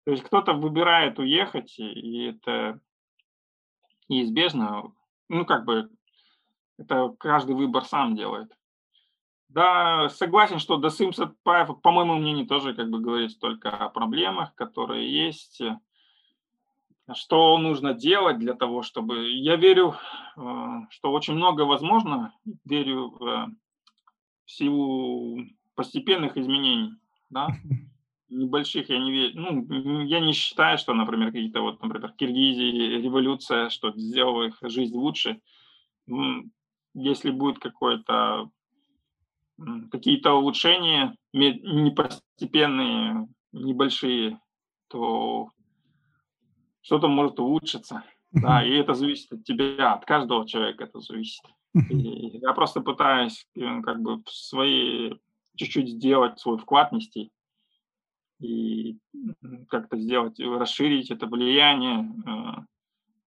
То 0.06 0.12
есть 0.12 0.22
кто-то 0.22 0.52
выбирает 0.52 1.18
уехать, 1.18 1.74
и 1.80 2.26
это 2.26 2.78
неизбежно. 4.08 4.92
Ну, 5.28 5.44
как 5.44 5.64
бы, 5.64 5.90
это 6.78 7.12
каждый 7.18 7.56
выбор 7.56 7.84
сам 7.84 8.14
делает. 8.14 8.56
Да, 9.48 10.08
согласен, 10.08 10.60
что 10.60 10.76
Досым 10.76 11.12
Сатпаев, 11.12 11.80
по 11.82 11.90
моему 11.90 12.14
мнению, 12.14 12.46
тоже 12.46 12.72
как 12.72 12.88
бы 12.88 13.00
говорит 13.00 13.36
только 13.40 13.70
о 13.70 13.88
проблемах, 13.88 14.54
которые 14.54 15.12
есть. 15.12 15.60
что 17.12 17.58
нужно 17.58 17.92
делать 17.92 18.38
для 18.38 18.54
того, 18.54 18.82
чтобы... 18.82 19.28
Я 19.32 19.56
верю, 19.56 19.96
э, 20.36 20.40
что 20.90 21.10
очень 21.10 21.34
много 21.34 21.62
возможно, 21.62 22.32
верю 22.64 23.08
в 23.18 23.52
силу 24.44 25.44
постепенных 25.74 26.36
изменений, 26.36 26.94
да, 27.28 27.48
небольших 28.28 28.88
я 28.88 28.98
не 28.98 29.12
верю. 29.12 29.32
Ну, 29.40 30.04
я 30.04 30.20
не 30.20 30.32
считаю, 30.32 30.78
что, 30.78 30.94
например, 30.94 31.28
какие-то 31.32 31.60
вот, 31.60 31.82
например, 31.82 32.12
Киргизии, 32.12 33.00
революция, 33.02 33.70
что 33.70 33.92
сделала 33.92 34.44
их 34.44 34.58
жизнь 34.62 34.94
лучше. 34.94 35.40
Если 36.94 37.30
будет 37.30 37.58
какое-то 37.58 38.50
какие-то 39.90 40.34
улучшения, 40.34 41.16
не 41.32 41.90
постепенные, 41.90 43.26
небольшие, 43.52 44.38
то 44.88 45.50
что-то 46.82 47.08
может 47.08 47.40
улучшиться. 47.40 48.04
Да, 48.32 48.62
и 48.62 48.70
это 48.72 48.92
зависит 48.92 49.32
от 49.32 49.44
тебя, 49.44 49.94
от 49.94 50.04
каждого 50.04 50.46
человека 50.46 50.84
это 50.84 51.00
зависит. 51.00 51.42
И 51.88 52.38
я 52.38 52.52
просто 52.52 52.80
пытаюсь 52.80 53.46
э, 53.54 53.82
как 53.82 54.00
бы 54.00 54.22
свои 54.28 55.14
чуть-чуть 55.56 55.88
сделать 55.88 56.38
свой 56.38 56.58
вклад 56.58 56.92
нести 56.92 57.30
и 58.40 58.98
как-то 59.68 59.96
сделать, 59.96 60.38
расширить 60.38 61.10
это 61.10 61.26
влияние 61.26 62.12
э, 62.26 62.60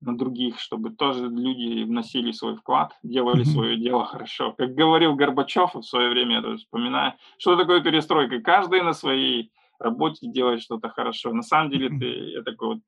на 0.01 0.17
других, 0.17 0.59
чтобы 0.59 0.91
тоже 0.91 1.27
люди 1.27 1.83
вносили 1.83 2.31
свой 2.31 2.55
вклад, 2.55 2.93
делали 3.03 3.41
mm-hmm. 3.41 3.53
свое 3.53 3.77
дело 3.77 4.05
хорошо. 4.05 4.53
Как 4.53 4.73
говорил 4.73 5.15
Горбачев 5.15 5.75
в 5.75 5.81
свое 5.81 6.09
время, 6.09 6.35
я 6.35 6.41
тоже 6.41 6.57
вспоминаю, 6.57 7.13
что 7.37 7.55
такое 7.55 7.81
перестройка. 7.81 8.41
Каждый 8.41 8.83
на 8.83 8.93
своей 8.93 9.51
работе 9.79 10.27
делает 10.27 10.61
что-то 10.61 10.89
хорошо. 10.89 11.33
На 11.33 11.43
самом 11.43 11.71
деле 11.71 11.89
mm-hmm. 11.89 11.99
ты, 11.99 12.05
я 12.31 12.43
такой 12.43 12.67
вот, 12.75 12.79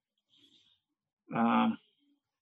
э, 1.36 1.66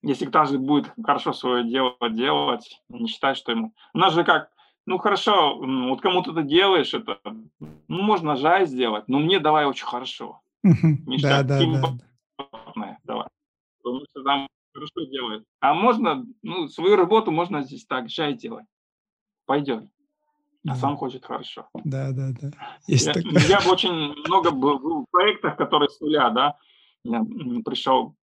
если 0.04 0.26
каждый 0.26 0.60
будет 0.60 0.92
хорошо 1.04 1.34
свое 1.34 1.64
дело 1.64 1.96
делать, 2.10 2.82
не 2.90 3.08
считать, 3.08 3.38
что 3.38 3.52
ему... 3.52 3.74
У 3.94 3.98
нас 3.98 4.14
же 4.14 4.24
как 4.24 4.50
ну 4.88 4.98
хорошо, 4.98 5.58
вот 5.60 6.02
кому-то 6.02 6.34
ты 6.34 6.44
делаешь 6.44 6.94
это, 6.94 7.20
ну 7.60 8.02
можно 8.02 8.36
жай 8.38 8.66
сделать, 8.66 9.08
но 9.08 9.20
мне 9.20 9.40
давай 9.40 9.66
очень 9.66 9.86
хорошо. 9.86 10.42
Да, 10.64 11.44
да, 11.44 11.60
да. 11.60 12.98
Давай. 13.04 13.28
Потому 13.84 14.06
что 14.10 14.24
там 14.24 14.48
хорошо 14.74 15.06
делает. 15.12 15.44
А 15.60 15.74
можно, 15.74 16.26
ну, 16.42 16.68
свою 16.70 16.96
работу 16.96 17.32
можно 17.32 17.64
здесь 17.64 17.86
так, 17.86 18.10
жай 18.10 18.34
делать. 18.34 18.66
Пойдет. 19.46 19.86
А 20.68 20.76
сам 20.76 20.98
хочет 20.98 21.26
хорошо. 21.26 21.68
Да, 21.74 22.12
да, 22.12 22.30
да. 22.42 22.52
Есть 22.88 23.08
я, 23.08 23.14
такое. 23.14 23.40
я 23.48 23.62
бы 23.62 23.72
очень 23.72 24.14
много 24.26 24.52
был 24.52 25.04
в 25.04 25.06
проектах, 25.12 25.58
которые 25.58 25.90
с 25.90 26.00
нуля, 26.02 26.30
да. 26.30 26.58
Я 27.04 27.24
пришел 27.64 28.16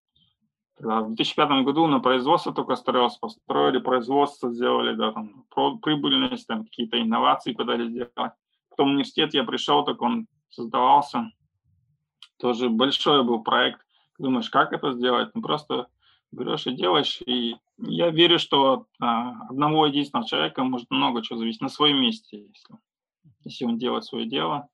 в 0.79 1.07
2005 1.07 1.63
году 1.63 1.87
на 1.87 1.99
производство 1.99 2.53
только 2.53 2.75
строилось, 2.75 3.17
построили 3.17 3.79
производство, 3.79 4.51
сделали, 4.51 4.95
да, 4.95 5.11
там, 5.11 5.45
прибыльность, 5.81 6.47
там, 6.47 6.63
какие-то 6.65 7.01
инновации 7.01 7.53
пытались 7.53 7.89
сделать. 7.89 8.33
Потом 8.69 8.89
университет 8.89 9.33
я 9.33 9.43
пришел, 9.43 9.83
так 9.85 10.01
он 10.01 10.27
создавался. 10.49 11.31
Тоже 12.39 12.69
большой 12.69 13.23
был 13.23 13.43
проект. 13.43 13.81
Думаешь, 14.17 14.49
как 14.49 14.73
это 14.73 14.93
сделать? 14.93 15.29
Ну, 15.33 15.41
просто 15.41 15.87
берешь 16.31 16.67
и 16.67 16.75
делаешь. 16.75 17.21
И 17.25 17.55
я 17.77 18.09
верю, 18.09 18.39
что 18.39 18.87
а, 18.99 19.45
одного 19.49 19.87
единственного 19.87 20.27
человека 20.27 20.63
может 20.63 20.89
много 20.89 21.21
чего 21.21 21.37
зависеть 21.37 21.61
на 21.61 21.69
своем 21.69 22.01
месте, 22.01 22.47
если, 22.47 22.75
если 23.43 23.65
он 23.65 23.77
делает 23.77 24.05
свое 24.05 24.25
дело. 24.25 24.69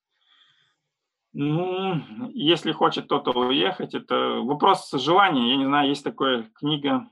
Ну, 1.34 2.30
если 2.34 2.72
хочет 2.72 3.06
кто-то 3.06 3.32
уехать, 3.32 3.94
это 3.94 4.42
вопрос 4.42 4.90
желания. 4.92 5.52
Я 5.52 5.58
не 5.58 5.66
знаю, 5.66 5.90
есть 5.90 6.04
такая 6.04 6.44
книга 6.56 7.08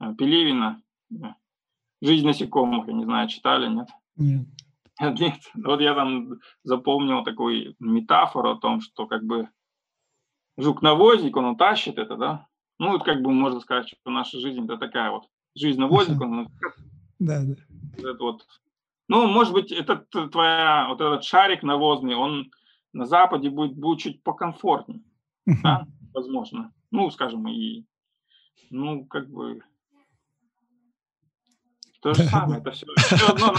э, 0.00 0.12
Пелевина 0.18 0.82
«Жизнь 2.02 2.26
насекомых», 2.26 2.88
я 2.88 2.92
не 2.92 3.04
знаю, 3.04 3.28
читали, 3.28 3.68
нет? 3.68 3.88
Нет. 4.16 4.46
Нет. 5.00 5.40
Вот 5.54 5.80
я 5.80 5.94
там 5.94 6.40
запомнил 6.64 7.22
такую 7.22 7.76
метафору 7.78 8.52
о 8.52 8.58
том, 8.58 8.80
что 8.80 9.06
как 9.06 9.24
бы 9.24 9.48
жук-навозник, 10.56 11.36
он 11.36 11.44
утащит 11.46 11.98
это, 11.98 12.16
да? 12.16 12.46
Ну, 12.78 12.92
вот 12.92 13.04
как 13.04 13.22
бы 13.22 13.30
можно 13.30 13.60
сказать, 13.60 13.88
что 13.88 14.10
наша 14.10 14.38
жизнь 14.40 14.64
это 14.64 14.78
такая 14.78 15.10
вот 15.10 15.24
жизнь 15.54 15.80
навозник, 15.80 16.20
он... 16.20 16.48
Да, 17.18 17.42
да. 17.42 17.54
Это 17.98 18.22
вот. 18.22 18.46
Ну, 19.08 19.26
может 19.26 19.54
быть, 19.54 19.72
этот 19.72 20.10
твоя, 20.10 20.86
вот 20.88 21.00
этот 21.00 21.24
шарик 21.24 21.62
навозный, 21.62 22.14
он 22.14 22.50
на 22.96 23.04
Западе 23.04 23.50
будет, 23.50 23.76
будет 23.76 24.00
чуть 24.00 24.22
покомфортнее, 24.22 25.02
да, 25.62 25.86
возможно. 26.14 26.72
Ну, 26.90 27.10
скажем, 27.10 27.46
и, 27.46 27.84
ну, 28.70 29.04
как 29.04 29.28
бы, 29.28 29.62
то 32.00 32.14
же 32.14 32.24
самое, 32.24 32.60
это 32.60 32.70
все, 32.70 32.86
все 32.96 33.32
одно. 33.32 33.54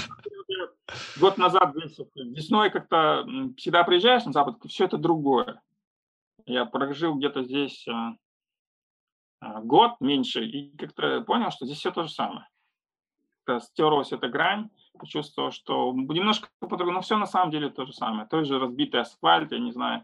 Год 1.19 1.37
назад, 1.37 1.75
весной 2.15 2.71
как-то 2.71 3.27
всегда 3.57 3.83
приезжаешь 3.83 4.25
на 4.25 4.31
Запад, 4.31 4.57
все 4.67 4.85
это 4.85 4.97
другое. 4.97 5.61
Я 6.45 6.65
прожил 6.65 7.15
где-то 7.15 7.43
здесь 7.43 7.85
а, 7.89 8.15
а, 9.41 9.61
год 9.61 9.99
меньше 9.99 10.45
и 10.45 10.75
как-то 10.77 11.21
понял, 11.21 11.51
что 11.51 11.65
здесь 11.65 11.77
все 11.77 11.91
то 11.91 12.03
же 12.03 12.09
самое. 12.09 12.47
Стерлась 13.59 14.13
эта 14.13 14.29
грань, 14.29 14.69
почувствовал, 14.97 15.51
что 15.51 15.93
немножко 15.93 16.49
по-другому, 16.59 16.93
но 16.93 17.01
все 17.01 17.17
на 17.17 17.25
самом 17.25 17.51
деле 17.51 17.69
то 17.69 17.85
же 17.85 17.93
самое. 17.93 18.27
Той 18.27 18.45
же 18.45 18.59
разбитый 18.59 19.01
асфальт, 19.01 19.51
я 19.51 19.59
не 19.59 19.71
знаю, 19.71 20.03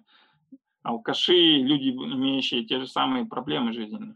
алкаши, 0.83 1.57
люди, 1.57 1.89
имеющие 1.89 2.65
те 2.65 2.79
же 2.79 2.87
самые 2.87 3.25
проблемы 3.25 3.73
жизненные. 3.73 4.15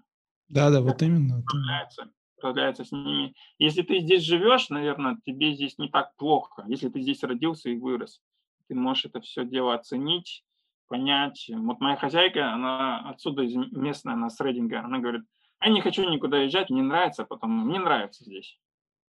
Да, 0.49 0.69
да, 0.69 0.81
вот 0.81 1.01
именно. 1.01 1.41
Справляется, 1.41 2.11
справляется 2.37 2.85
с 2.85 2.91
ними. 2.91 3.35
Если 3.57 3.81
ты 3.81 3.99
здесь 3.99 4.23
живешь, 4.23 4.69
наверное, 4.69 5.17
тебе 5.25 5.53
здесь 5.53 5.77
не 5.77 5.89
так 5.89 6.15
плохо. 6.15 6.63
Если 6.67 6.89
ты 6.89 7.01
здесь 7.01 7.23
родился 7.23 7.69
и 7.69 7.77
вырос, 7.77 8.21
ты 8.67 8.75
можешь 8.75 9.05
это 9.05 9.19
все 9.21 9.45
дело 9.45 9.73
оценить, 9.73 10.43
понять. 10.87 11.49
Вот 11.49 11.79
моя 11.79 11.95
хозяйка, 11.95 12.53
она 12.53 12.99
отсюда 13.09 13.43
местная, 13.71 14.13
она 14.13 14.29
с 14.29 14.39
Рейдинга, 14.39 14.81
она 14.83 14.99
говорит, 14.99 15.23
я 15.61 15.69
не 15.69 15.81
хочу 15.81 16.07
никуда 16.09 16.39
езжать, 16.39 16.69
мне 16.69 16.83
нравится, 16.83 17.25
потом 17.25 17.65
мне 17.67 17.79
нравится 17.79 18.23
здесь. 18.23 18.59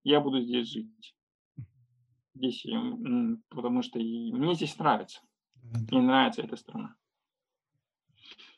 Я 0.02 0.20
буду 0.20 0.40
здесь 0.40 0.68
жить 0.72 1.14
здесь, 2.38 2.66
потому 3.50 3.82
что 3.82 3.98
мне 3.98 4.54
здесь 4.54 4.78
нравится. 4.78 5.20
Мне 5.90 6.00
нравится 6.00 6.42
эта 6.42 6.56
страна. 6.56 6.94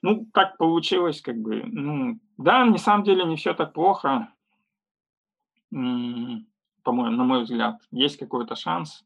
Ну, 0.02 0.26
так 0.32 0.56
получилось, 0.56 1.20
как 1.20 1.36
бы, 1.36 1.62
ну, 1.64 2.18
да, 2.38 2.64
на 2.64 2.78
самом 2.78 3.04
деле 3.04 3.24
не 3.24 3.36
все 3.36 3.52
так 3.52 3.72
плохо, 3.74 4.32
по-моему, 5.70 7.16
на 7.16 7.24
мой 7.24 7.42
взгляд. 7.42 7.80
Есть 7.90 8.16
какой-то 8.16 8.54
шанс. 8.56 9.04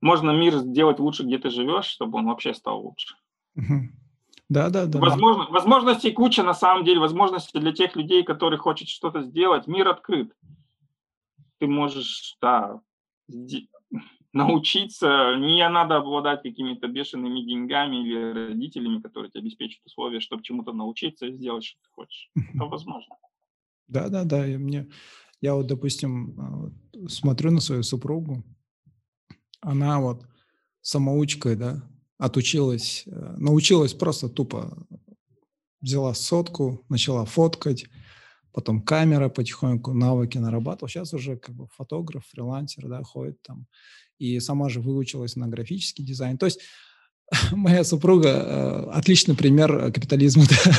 Можно 0.00 0.32
мир 0.32 0.56
сделать 0.56 0.98
лучше, 0.98 1.22
где 1.22 1.38
ты 1.38 1.50
живешь, 1.50 1.84
чтобы 1.84 2.18
он 2.18 2.26
вообще 2.26 2.54
стал 2.54 2.82
лучше. 2.82 3.16
Да, 4.48 4.70
да, 4.70 4.86
да. 4.86 4.98
Возможно, 4.98 5.46
возможностей 5.50 6.10
куча, 6.10 6.42
на 6.42 6.54
самом 6.54 6.84
деле, 6.84 6.98
возможности 6.98 7.58
для 7.58 7.72
тех 7.72 7.94
людей, 7.96 8.24
которые 8.24 8.58
хотят 8.58 8.88
что-то 8.88 9.22
сделать. 9.22 9.66
Мир 9.66 9.88
открыт. 9.88 10.34
Ты 11.58 11.68
можешь, 11.68 12.36
да, 12.40 12.80
научиться, 14.32 15.36
не 15.38 15.68
надо 15.68 15.96
обладать 15.96 16.42
какими-то 16.42 16.88
бешеными 16.88 17.42
деньгами 17.42 17.96
или 17.96 18.48
родителями, 18.48 19.00
которые 19.00 19.30
тебе 19.30 19.42
обеспечат 19.42 19.84
условия, 19.84 20.20
чтобы 20.20 20.42
чему-то 20.42 20.72
научиться 20.72 21.26
и 21.26 21.32
сделать, 21.32 21.64
что 21.64 21.78
ты 21.82 21.90
хочешь. 21.90 22.30
Это 22.54 22.64
возможно. 22.64 23.16
Да, 23.88 24.08
да, 24.08 24.24
да. 24.24 24.46
И 24.46 24.56
мне, 24.56 24.88
я 25.40 25.54
вот, 25.54 25.66
допустим, 25.66 26.40
а, 26.40 27.08
смотрю 27.08 27.50
на 27.50 27.60
свою 27.60 27.82
супругу, 27.82 28.42
она 29.60 30.00
вот 30.00 30.26
самоучкой, 30.80 31.56
да, 31.56 31.82
отучилась, 32.18 33.04
э, 33.06 33.34
научилась 33.38 33.94
просто 33.94 34.28
тупо 34.28 34.86
взяла 35.82 36.14
сотку, 36.14 36.84
начала 36.88 37.24
фоткать, 37.24 37.86
потом 38.52 38.82
камера 38.82 39.28
потихоньку, 39.28 39.92
навыки 39.92 40.38
нарабатывал. 40.38 40.88
Сейчас 40.88 41.14
уже 41.14 41.36
как 41.36 41.54
бы 41.54 41.66
фотограф, 41.76 42.24
фрилансер, 42.26 42.88
да, 42.88 43.02
ходит 43.02 43.42
там. 43.42 43.66
И 44.18 44.38
сама 44.40 44.68
же 44.68 44.80
выучилась 44.80 45.36
на 45.36 45.48
графический 45.48 46.04
дизайн. 46.04 46.38
То 46.38 46.46
есть 46.46 46.60
моя 47.52 47.84
супруга 47.84 48.28
э, 48.28 48.90
отличный 48.92 49.34
пример 49.34 49.92
капитализма. 49.92 50.44
Да? 50.64 50.72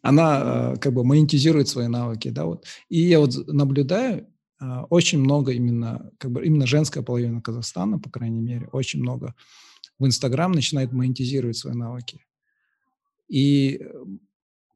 Она 0.00 0.42
э, 0.74 0.76
как 0.80 0.92
бы 0.92 1.04
монетизирует 1.04 1.68
свои 1.68 1.88
навыки, 1.88 2.28
да, 2.28 2.44
вот. 2.44 2.64
И 2.88 3.00
я 3.00 3.18
вот 3.18 3.34
наблюдаю, 3.48 4.28
э, 4.60 4.64
очень 4.90 5.18
много 5.18 5.52
именно, 5.52 6.12
как 6.18 6.30
бы 6.30 6.46
именно 6.46 6.66
женская 6.66 7.02
половина 7.02 7.42
Казахстана, 7.42 7.98
по 7.98 8.08
крайней 8.08 8.40
мере, 8.40 8.68
очень 8.72 9.00
много 9.00 9.34
в 9.98 10.06
Инстаграм 10.06 10.52
начинает 10.52 10.92
монетизировать 10.92 11.56
свои 11.56 11.74
навыки. 11.74 12.24
И 13.28 13.80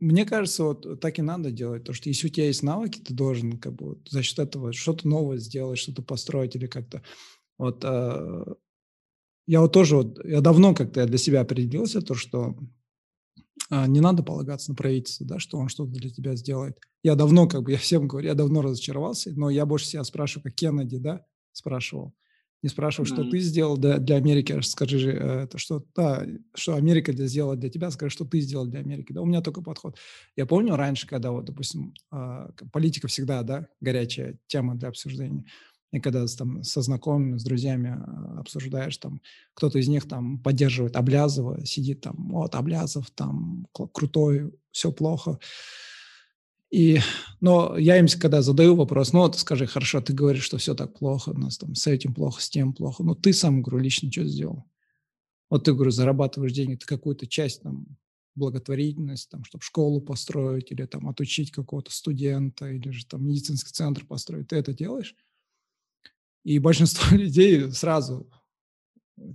мне 0.02 0.26
кажется, 0.26 0.64
вот 0.64 1.00
так 1.00 1.18
и 1.18 1.22
надо 1.22 1.52
делать, 1.52 1.84
то 1.84 1.92
что 1.92 2.08
если 2.08 2.26
у 2.26 2.30
тебя 2.30 2.46
есть 2.46 2.62
навыки, 2.62 2.98
ты 2.98 3.14
должен 3.14 3.58
как 3.58 3.74
бы 3.74 3.98
за 4.08 4.22
счет 4.22 4.38
этого 4.40 4.72
что-то 4.72 5.06
новое 5.06 5.38
сделать, 5.38 5.78
что-то 5.78 6.02
построить 6.02 6.56
или 6.56 6.66
как-то. 6.66 7.02
Вот 7.56 7.84
э, 7.84 8.44
я 9.46 9.60
вот 9.60 9.72
тоже 9.72 9.96
вот 9.96 10.24
я 10.24 10.40
давно 10.40 10.74
как-то 10.74 11.06
для 11.06 11.18
себя 11.18 11.42
определился 11.42 12.00
то, 12.00 12.14
что 12.14 12.58
а, 13.70 13.86
не 13.86 14.00
надо 14.00 14.22
полагаться 14.22 14.70
на 14.70 14.74
правительство, 14.74 15.26
да, 15.26 15.38
что 15.38 15.58
он 15.58 15.68
что-то 15.68 15.92
для 15.92 16.10
тебя 16.10 16.34
сделает. 16.34 16.78
Я 17.02 17.14
давно, 17.14 17.46
как 17.48 17.62
бы, 17.62 17.70
я 17.70 17.78
всем 17.78 18.08
говорю, 18.08 18.28
я 18.28 18.34
давно 18.34 18.62
разочаровался, 18.62 19.30
но 19.36 19.50
я 19.50 19.66
больше 19.66 19.86
себя 19.86 20.04
спрашиваю, 20.04 20.44
как 20.44 20.54
Кеннеди, 20.54 20.98
да, 20.98 21.24
спрашивал. 21.52 22.14
Не 22.62 22.68
спрашиваю, 22.68 23.10
mm-hmm. 23.10 23.14
что 23.14 23.30
ты 23.30 23.38
сделал 23.40 23.76
для, 23.76 23.98
для 23.98 24.16
Америки, 24.16 24.60
скажи 24.62 25.12
э, 25.12 25.42
это 25.44 25.58
что, 25.58 25.84
да, 25.96 26.24
что 26.54 26.76
Америка 26.76 27.12
сделала 27.12 27.56
для 27.56 27.68
тебя, 27.68 27.90
скажи, 27.90 28.12
что 28.12 28.24
ты 28.24 28.40
сделал 28.40 28.66
для 28.66 28.80
Америки. 28.80 29.12
Да, 29.12 29.20
у 29.20 29.26
меня 29.26 29.40
только 29.40 29.62
подход. 29.62 29.96
Я 30.36 30.46
помню 30.46 30.76
раньше, 30.76 31.08
когда 31.08 31.32
вот, 31.32 31.44
допустим, 31.44 31.92
а, 32.12 32.50
политика 32.72 33.08
всегда, 33.08 33.42
да, 33.42 33.66
горячая 33.80 34.38
тема 34.46 34.76
для 34.76 34.88
обсуждения. 34.88 35.44
И 35.92 36.00
когда 36.00 36.24
там 36.26 36.62
со 36.62 36.80
знакомыми, 36.80 37.36
с 37.36 37.44
друзьями 37.44 37.98
а, 37.98 38.40
обсуждаешь, 38.40 38.96
там 38.96 39.20
кто-то 39.54 39.78
из 39.78 39.88
них 39.88 40.06
там 40.06 40.38
поддерживает 40.38 40.96
Облязова, 40.96 41.66
сидит 41.66 42.00
там, 42.00 42.14
вот 42.30 42.54
Облязов 42.54 43.10
там 43.10 43.66
крутой, 43.72 44.52
все 44.70 44.92
плохо. 44.92 45.38
И, 46.72 47.00
но 47.40 47.76
я 47.76 47.98
им 47.98 48.06
когда 48.18 48.40
задаю 48.40 48.74
вопрос, 48.74 49.12
ну 49.12 49.20
вот 49.20 49.38
скажи, 49.38 49.66
хорошо, 49.66 50.00
ты 50.00 50.14
говоришь, 50.14 50.44
что 50.44 50.56
все 50.56 50.74
так 50.74 50.98
плохо, 50.98 51.30
у 51.30 51.38
нас 51.38 51.58
там 51.58 51.74
с 51.74 51.86
этим 51.86 52.14
плохо, 52.14 52.40
с 52.40 52.48
тем 52.48 52.72
плохо, 52.72 53.04
ну 53.04 53.14
ты 53.14 53.34
сам, 53.34 53.60
говорю, 53.60 53.84
лично 53.84 54.10
что 54.10 54.24
сделал? 54.24 54.64
Вот 55.50 55.64
ты, 55.64 55.74
говорю, 55.74 55.90
зарабатываешь 55.90 56.54
деньги, 56.54 56.76
ты 56.76 56.86
какую-то 56.86 57.26
часть 57.26 57.62
там 57.62 57.98
благотворительность, 58.36 59.28
там, 59.28 59.44
чтобы 59.44 59.62
школу 59.62 60.00
построить 60.00 60.72
или 60.72 60.86
там 60.86 61.10
отучить 61.10 61.50
какого-то 61.50 61.92
студента 61.92 62.70
или 62.70 62.88
же 62.88 63.04
там 63.04 63.26
медицинский 63.26 63.72
центр 63.72 64.06
построить, 64.06 64.48
ты 64.48 64.56
это 64.56 64.72
делаешь? 64.72 65.14
И 66.42 66.58
большинство 66.58 67.04
людей 67.14 67.70
сразу 67.72 68.30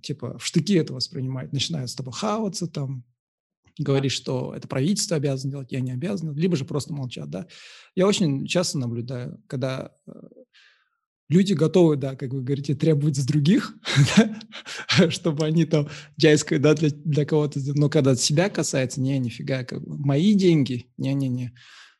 типа 0.01 0.39
в 0.39 0.43
штыки 0.43 0.73
это 0.73 0.91
воспринимают, 0.91 1.53
начинают 1.53 1.91
с 1.91 1.95
тобой 1.95 2.13
хаваться 2.13 2.65
там, 2.65 3.03
говорить, 3.83 4.11
что 4.11 4.53
это 4.55 4.67
правительство 4.67 5.17
обязано 5.17 5.51
делать, 5.51 5.71
я 5.71 5.79
не 5.79 5.91
обязан, 5.91 6.35
либо 6.35 6.55
же 6.55 6.65
просто 6.65 6.93
молчат, 6.93 7.29
да. 7.29 7.47
Я 7.95 8.07
очень 8.07 8.45
часто 8.45 8.77
наблюдаю, 8.77 9.41
когда 9.47 9.91
э, 10.07 10.11
люди 11.29 11.53
готовы, 11.53 11.95
да, 11.95 12.15
как 12.15 12.33
вы 12.33 12.41
говорите, 12.41 12.75
требовать 12.75 13.17
с 13.17 13.25
других, 13.25 13.75
чтобы 15.09 15.45
они 15.45 15.65
там 15.65 15.89
джайское, 16.19 16.59
да, 16.59 16.73
для, 16.73 16.89
для 16.89 17.25
кого-то, 17.25 17.59
но 17.75 17.89
когда 17.89 18.15
себя 18.15 18.49
касается, 18.49 19.01
не, 19.01 19.17
нифига, 19.19 19.63
как 19.63 19.81
бы, 19.81 19.97
мои 19.97 20.33
деньги, 20.33 20.91
не-не-не, 20.97 21.53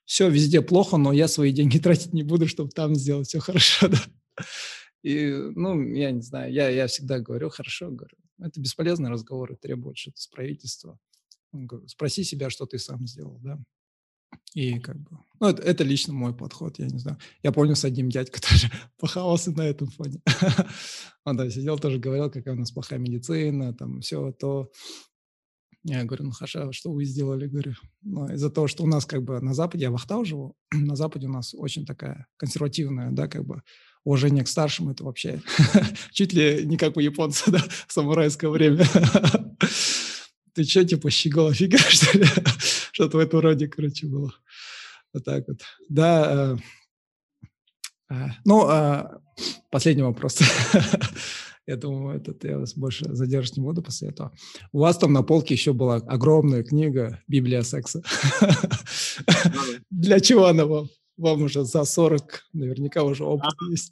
все 0.06 0.30
везде 0.30 0.62
плохо, 0.62 0.98
но 0.98 1.12
я 1.12 1.28
свои 1.28 1.52
деньги 1.52 1.78
тратить 1.80 2.14
не 2.14 2.24
буду, 2.24 2.48
чтобы 2.48 2.72
там 2.72 2.96
сделать 2.96 3.28
все 3.28 3.40
хорошо, 3.40 3.88
да. 3.90 4.02
И, 5.04 5.32
ну, 5.56 5.82
я 5.94 6.12
не 6.12 6.22
знаю, 6.22 6.52
я, 6.52 6.70
я 6.70 6.88
всегда 6.88 7.20
говорю, 7.20 7.50
хорошо, 7.50 7.90
говорю, 7.90 8.16
это 8.40 8.60
бесполезные 8.60 9.12
разговоры, 9.12 9.56
требуют 9.56 9.98
что-то 9.98 10.20
с 10.20 10.28
правительства. 10.28 11.00
Спроси 11.88 12.24
себя, 12.24 12.50
что 12.50 12.66
ты 12.66 12.80
сам 12.80 13.08
сделал, 13.08 13.40
да. 13.40 13.60
И 14.54 14.80
как 14.80 14.98
бы, 14.98 15.20
ну, 15.40 15.48
это, 15.48 15.62
это 15.62 15.84
лично 15.84 16.14
мой 16.14 16.36
подход, 16.36 16.80
я 16.80 16.88
не 16.88 16.98
знаю. 16.98 17.18
Я 17.44 17.52
помню 17.52 17.76
с 17.76 17.86
одним 17.86 18.10
дядькой 18.10 18.42
тоже 18.50 18.72
похавался 18.98 19.52
на 19.52 19.62
этом 19.62 19.90
фоне. 19.90 20.22
Он 21.26 21.38
там 21.38 21.50
сидел, 21.50 21.78
тоже 21.78 22.00
говорил, 22.00 22.30
какая 22.30 22.56
у 22.56 22.58
нас 22.58 22.72
плохая 22.72 23.00
медицина, 23.00 23.74
там 23.74 24.02
все 24.02 24.32
то. 24.32 24.72
Я 25.84 26.04
говорю, 26.04 26.26
ну 26.26 26.32
хорошо, 26.32 26.72
что 26.72 26.92
вы 26.92 27.06
сделали? 27.06 27.48
Говорю, 27.48 27.74
ну, 28.02 28.28
из-за 28.34 28.50
того, 28.50 28.68
что 28.68 28.84
у 28.84 28.88
нас 28.88 29.06
как 29.06 29.24
бы 29.24 29.40
на 29.40 29.54
Западе, 29.54 29.84
я 29.84 29.92
в 29.92 29.96
Ахтау 29.96 30.26
живу, 30.26 30.56
на 30.74 30.96
Западе 30.96 31.28
у 31.28 31.32
нас 31.32 31.54
очень 31.54 31.86
такая 31.86 32.28
консервативная, 32.38 33.12
да, 33.12 33.28
как 33.28 33.46
бы 33.46 33.62
уважение 34.04 34.44
к 34.44 34.48
старшим, 34.48 34.90
это 34.90 35.04
вообще 35.04 35.42
чуть 36.12 36.34
ли 36.34 36.66
не 36.66 36.78
как 36.78 36.98
у 36.98 37.00
японца, 37.00 37.52
да, 37.52 37.64
самурайское 37.88 38.50
время. 38.50 38.86
Ты 40.58 40.64
что, 40.64 40.84
типа, 40.84 41.12
щегол, 41.12 41.48
офига, 41.50 41.78
что 41.90 42.18
ли? 42.18 42.26
Что-то 42.92 43.18
в 43.18 43.20
этом 43.20 43.42
роде, 43.42 43.68
короче, 43.68 44.08
было. 44.08 44.34
Вот 45.14 45.24
так 45.24 45.48
вот. 45.48 45.62
Да, 45.88 46.58
э, 48.10 48.16
э, 48.16 48.30
ну, 48.44 48.68
э, 48.68 49.04
последний 49.70 50.02
вопрос. 50.02 50.40
Я 51.68 51.76
думаю, 51.76 52.18
этот 52.18 52.44
я 52.46 52.58
вас 52.58 52.76
больше 52.76 53.14
задержать 53.14 53.58
не 53.58 53.64
буду 53.64 53.84
после 53.84 54.08
этого. 54.08 54.32
У 54.72 54.80
вас 54.80 54.98
там 54.98 55.12
на 55.12 55.22
полке 55.22 55.54
еще 55.54 55.74
была 55.74 55.98
огромная 55.98 56.64
книга 56.64 57.22
«Библия 57.28 57.62
секса». 57.62 58.02
Для 59.92 60.22
чего 60.22 60.46
она 60.46 60.66
вам? 60.66 60.88
Вам 61.18 61.42
уже 61.42 61.66
за 61.66 61.84
40, 61.84 62.46
наверняка 62.54 63.04
уже 63.04 63.26
опыт 63.26 63.52
есть. 63.70 63.92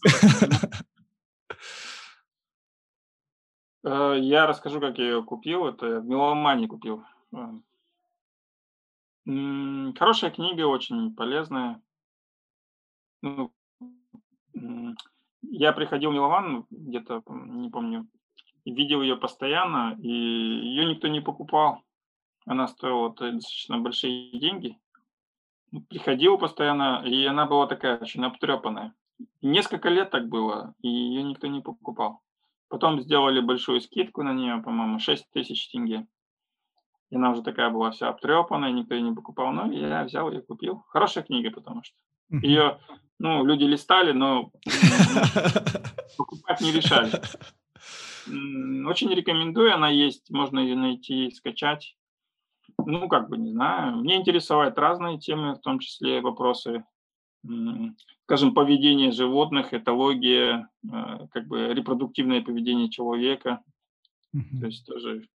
Э, 3.85 4.15
я 4.19 4.47
расскажу, 4.47 4.81
как 4.81 4.97
я 4.97 5.05
ее 5.05 5.23
купил. 5.23 5.65
Это 5.67 6.01
в 6.01 6.05
Меломане 6.05 6.67
купил. 6.67 7.03
Э, 7.33 7.53
хорошая 9.97 10.31
книга, 10.31 10.67
очень 10.67 11.15
полезная. 11.15 11.81
Ну, 13.21 13.51
я 15.41 15.71
приходил 15.73 16.11
в 16.11 16.13
Милован 16.13 16.65
где-то, 16.69 17.23
не 17.27 17.69
помню, 17.69 18.07
видел 18.65 19.01
ее 19.01 19.15
постоянно, 19.15 19.95
и 19.99 20.09
ее 20.09 20.85
никто 20.85 21.07
не 21.07 21.21
покупал. 21.21 21.81
Она 22.45 22.67
стоила 22.67 23.09
достаточно 23.09 23.79
большие 23.79 24.37
деньги 24.37 24.77
приходила 25.81 26.37
постоянно, 26.37 27.03
и 27.05 27.25
она 27.25 27.45
была 27.45 27.67
такая 27.67 27.97
очень 27.97 28.23
обтрепанная. 28.25 28.93
Несколько 29.41 29.89
лет 29.89 30.11
так 30.11 30.27
было, 30.27 30.73
и 30.81 30.89
ее 30.89 31.23
никто 31.23 31.47
не 31.47 31.61
покупал. 31.61 32.21
Потом 32.75 32.99
сделали 32.99 33.39
большую 33.39 33.79
скидку 33.79 34.21
на 34.21 34.33
нее, 34.33 34.61
по-моему, 34.61 34.99
6 34.99 35.31
тысяч 35.31 35.69
тенге. 35.69 36.05
И 37.09 37.15
она 37.15 37.31
уже 37.31 37.41
такая 37.41 37.69
была 37.69 37.91
вся 37.91 38.09
обтрепанная, 38.09 38.73
никто 38.73 38.95
ее 38.95 39.01
не 39.01 39.15
покупал. 39.15 39.53
Но 39.53 39.71
я 39.71 40.03
взял 40.03 40.29
и 40.29 40.41
купил. 40.41 40.83
Хорошая 40.89 41.23
книга, 41.23 41.51
потому 41.51 41.83
что 41.83 41.95
ее, 42.29 42.81
ну, 43.17 43.45
люди 43.45 43.63
листали, 43.63 44.11
но 44.11 44.51
покупать 46.17 46.59
не 46.59 46.73
решали. 46.73 47.13
Очень 48.89 49.13
рекомендую, 49.13 49.73
она 49.73 49.87
есть, 49.87 50.29
можно 50.29 50.59
ее 50.59 50.75
найти, 50.75 51.31
скачать. 51.31 51.95
Ну, 52.85 53.07
как 53.07 53.29
бы, 53.29 53.37
не 53.37 53.51
знаю. 53.51 53.95
Мне 53.99 54.17
интересовать 54.17 54.77
разные 54.77 55.17
темы, 55.17 55.55
в 55.55 55.61
том 55.61 55.79
числе 55.79 56.19
вопросы, 56.19 56.83
скажем, 58.25 58.53
поведения 58.53 59.11
животных, 59.11 59.73
этология, 59.73 60.69
э, 60.83 61.27
как 61.31 61.47
бы 61.47 61.73
репродуктивное 61.73 62.41
поведение 62.41 62.89
человека. 62.89 63.61
Mm-hmm. 64.35 64.59
То 64.59 64.65
есть 64.65 64.85
тоже 64.85 65.27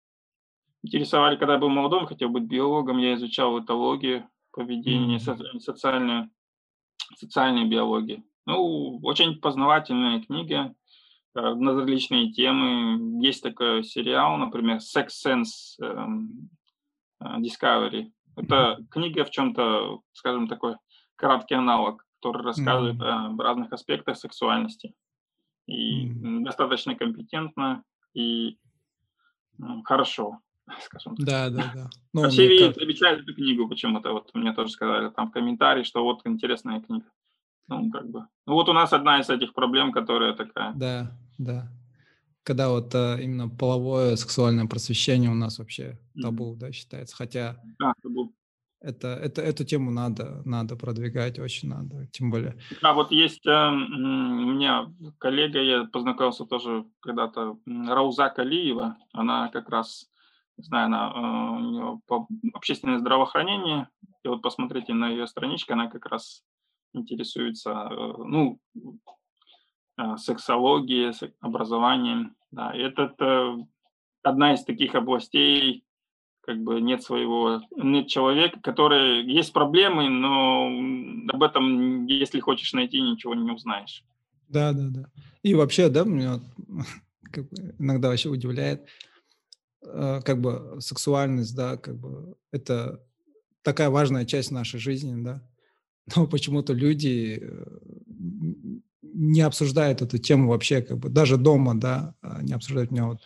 интересовали, 0.82 1.36
когда 1.36 1.54
я 1.54 1.58
был 1.58 1.68
молодым, 1.68 2.06
хотел 2.06 2.28
быть 2.28 2.44
биологом, 2.44 2.98
я 2.98 3.14
изучал 3.14 3.58
этологию, 3.60 4.28
поведение, 4.52 5.18
mm-hmm. 5.18 5.60
социальную, 5.60 6.30
социальную 7.16 7.68
биологию. 7.68 8.24
Ну, 8.46 8.98
очень 9.02 9.40
познавательная 9.40 10.20
книга 10.22 10.74
э, 11.34 11.54
на 11.54 11.74
различные 11.74 12.32
темы. 12.32 13.22
Есть 13.24 13.42
такой 13.42 13.84
сериал, 13.84 14.36
например, 14.36 14.78
Sex 14.78 15.08
Sense, 15.24 15.84
эм, 15.84 16.50
Э, 17.20 17.38
Discovery. 17.38 18.10
Это 18.36 18.78
книга 18.90 19.24
в 19.24 19.30
чем-то, 19.30 20.00
скажем, 20.12 20.48
такой 20.48 20.76
краткий 21.16 21.54
аналог, 21.54 22.06
который 22.20 22.42
рассказывает 22.42 22.96
mm-hmm. 22.96 23.36
о 23.38 23.42
разных 23.42 23.72
аспектах 23.72 24.16
сексуальности. 24.16 24.94
И 25.66 26.06
mm-hmm. 26.08 26.44
достаточно 26.44 26.94
компетентно 26.94 27.82
и 28.14 28.58
ну, 29.58 29.82
хорошо, 29.82 30.38
скажем 30.82 31.16
так. 31.16 31.26
Да, 31.26 31.50
да, 31.50 31.72
да. 31.74 31.90
Ну, 32.12 32.28
Все 32.28 32.48
видят, 32.48 32.74
как... 32.74 32.82
обещают 32.82 33.22
эту 33.22 33.34
книгу 33.34 33.68
почему-то. 33.68 34.12
Вот 34.12 34.30
мне 34.34 34.52
тоже 34.52 34.70
сказали 34.70 35.10
там 35.10 35.28
в 35.28 35.32
комментарии, 35.32 35.82
что 35.82 36.02
вот 36.02 36.20
интересная 36.24 36.80
книга. 36.80 37.06
Ну, 37.68 37.90
как 37.90 38.08
бы. 38.08 38.26
Ну, 38.46 38.54
вот 38.54 38.68
у 38.68 38.72
нас 38.72 38.92
одна 38.92 39.20
из 39.20 39.30
этих 39.30 39.54
проблем, 39.54 39.92
которая 39.92 40.34
такая. 40.34 40.72
Да, 40.74 41.16
да 41.38 41.70
когда 42.42 42.70
вот 42.70 42.94
а, 42.94 43.16
именно 43.16 43.48
половое 43.48 44.16
сексуальное 44.16 44.66
просвещение 44.66 45.30
у 45.30 45.34
нас 45.34 45.58
вообще 45.58 45.98
табу, 46.20 46.56
да, 46.56 46.72
считается. 46.72 47.14
Хотя 47.14 47.60
да, 47.78 47.92
табу. 48.02 48.34
Это, 48.80 49.08
это, 49.08 49.42
эту 49.42 49.64
тему 49.64 49.90
надо, 49.90 50.42
надо 50.44 50.76
продвигать, 50.76 51.38
очень 51.38 51.68
надо, 51.68 52.06
тем 52.12 52.30
более. 52.30 52.56
Да, 52.80 52.94
вот 52.94 53.12
есть 53.12 53.46
э, 53.46 53.50
у 53.50 53.76
меня 53.76 54.92
коллега, 55.18 55.60
я 55.60 55.84
познакомился 55.84 56.46
тоже 56.46 56.86
когда-то, 57.00 57.58
Рауза 57.66 58.30
Калиева, 58.30 58.96
она 59.12 59.48
как 59.48 59.68
раз, 59.68 60.10
не 60.56 60.64
знаю, 60.64 60.86
она, 60.86 61.12
э, 61.14 61.18
у 61.18 61.58
нее 61.58 62.00
по 62.06 62.26
общественное 62.54 62.98
здравоохранение, 62.98 63.88
и 64.24 64.28
вот 64.28 64.40
посмотрите 64.40 64.94
на 64.94 65.10
ее 65.10 65.26
страничке, 65.26 65.74
она 65.74 65.88
как 65.88 66.06
раз 66.06 66.42
интересуется, 66.94 67.70
э, 67.90 68.14
ну, 68.16 68.60
Э, 70.00 70.16
сексологии, 70.16 71.12
образованием. 71.40 72.34
Да, 72.50 72.72
это 72.74 73.14
э, 73.18 73.56
одна 74.22 74.54
из 74.54 74.64
таких 74.64 74.94
областей, 74.94 75.84
как 76.42 76.62
бы 76.62 76.80
нет 76.80 77.02
своего, 77.02 77.62
нет 77.76 78.08
человека, 78.08 78.58
который, 78.62 79.24
есть 79.24 79.52
проблемы, 79.52 80.08
но 80.08 80.66
об 81.32 81.42
этом, 81.42 82.06
если 82.06 82.40
хочешь 82.40 82.72
найти, 82.72 83.00
ничего 83.00 83.34
не 83.34 83.50
узнаешь. 83.50 84.04
Да, 84.48 84.72
да, 84.72 84.88
да. 84.88 85.10
И 85.42 85.54
вообще, 85.54 85.88
да, 85.88 86.04
меня 86.04 86.40
как 87.32 87.48
бы 87.48 87.74
иногда 87.78 88.08
вообще 88.08 88.28
удивляет, 88.28 88.86
э, 89.82 90.20
как 90.24 90.40
бы 90.40 90.76
сексуальность, 90.80 91.54
да, 91.54 91.76
как 91.76 91.96
бы 91.96 92.36
это 92.52 93.02
такая 93.62 93.90
важная 93.90 94.24
часть 94.24 94.50
нашей 94.50 94.80
жизни, 94.80 95.22
да. 95.22 95.42
Но 96.16 96.26
почему-то 96.26 96.72
люди 96.72 97.38
э, 97.40 97.78
не 99.02 99.40
обсуждают 99.42 100.02
эту 100.02 100.18
тему 100.18 100.48
вообще, 100.48 100.82
как 100.82 100.98
бы 100.98 101.08
даже 101.08 101.36
дома, 101.36 101.78
да, 101.78 102.14
а, 102.22 102.42
не 102.42 102.52
обсуждают. 102.52 102.90
Меня 102.90 103.06
вот 103.06 103.20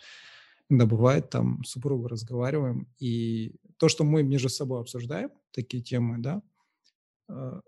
иногда 0.69 0.85
бывает, 0.85 1.29
там, 1.29 1.63
с 1.63 1.71
супругой 1.71 2.09
разговариваем, 2.09 2.87
и 2.99 3.55
то, 3.77 3.89
что 3.89 4.03
мы 4.03 4.23
между 4.23 4.49
собой 4.49 4.81
обсуждаем, 4.81 5.29
такие 5.51 5.83
темы, 5.83 6.17
да, 6.19 6.41
а, 7.27 7.61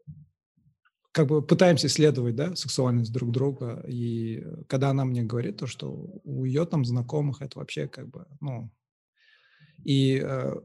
как 1.11 1.27
бы 1.27 1.41
пытаемся 1.41 1.87
исследовать, 1.87 2.35
да, 2.35 2.55
сексуальность 2.55 3.11
друг 3.11 3.31
друга, 3.31 3.83
и 3.87 4.45
когда 4.67 4.89
она 4.89 5.05
мне 5.05 5.23
говорит 5.23 5.57
то, 5.57 5.67
что 5.67 5.91
у 6.23 6.45
ее 6.45 6.65
там 6.65 6.85
знакомых 6.85 7.41
это 7.41 7.59
вообще 7.59 7.87
как 7.87 8.07
бы, 8.09 8.27
ну, 8.39 8.71
и 9.83 10.21
э, 10.23 10.55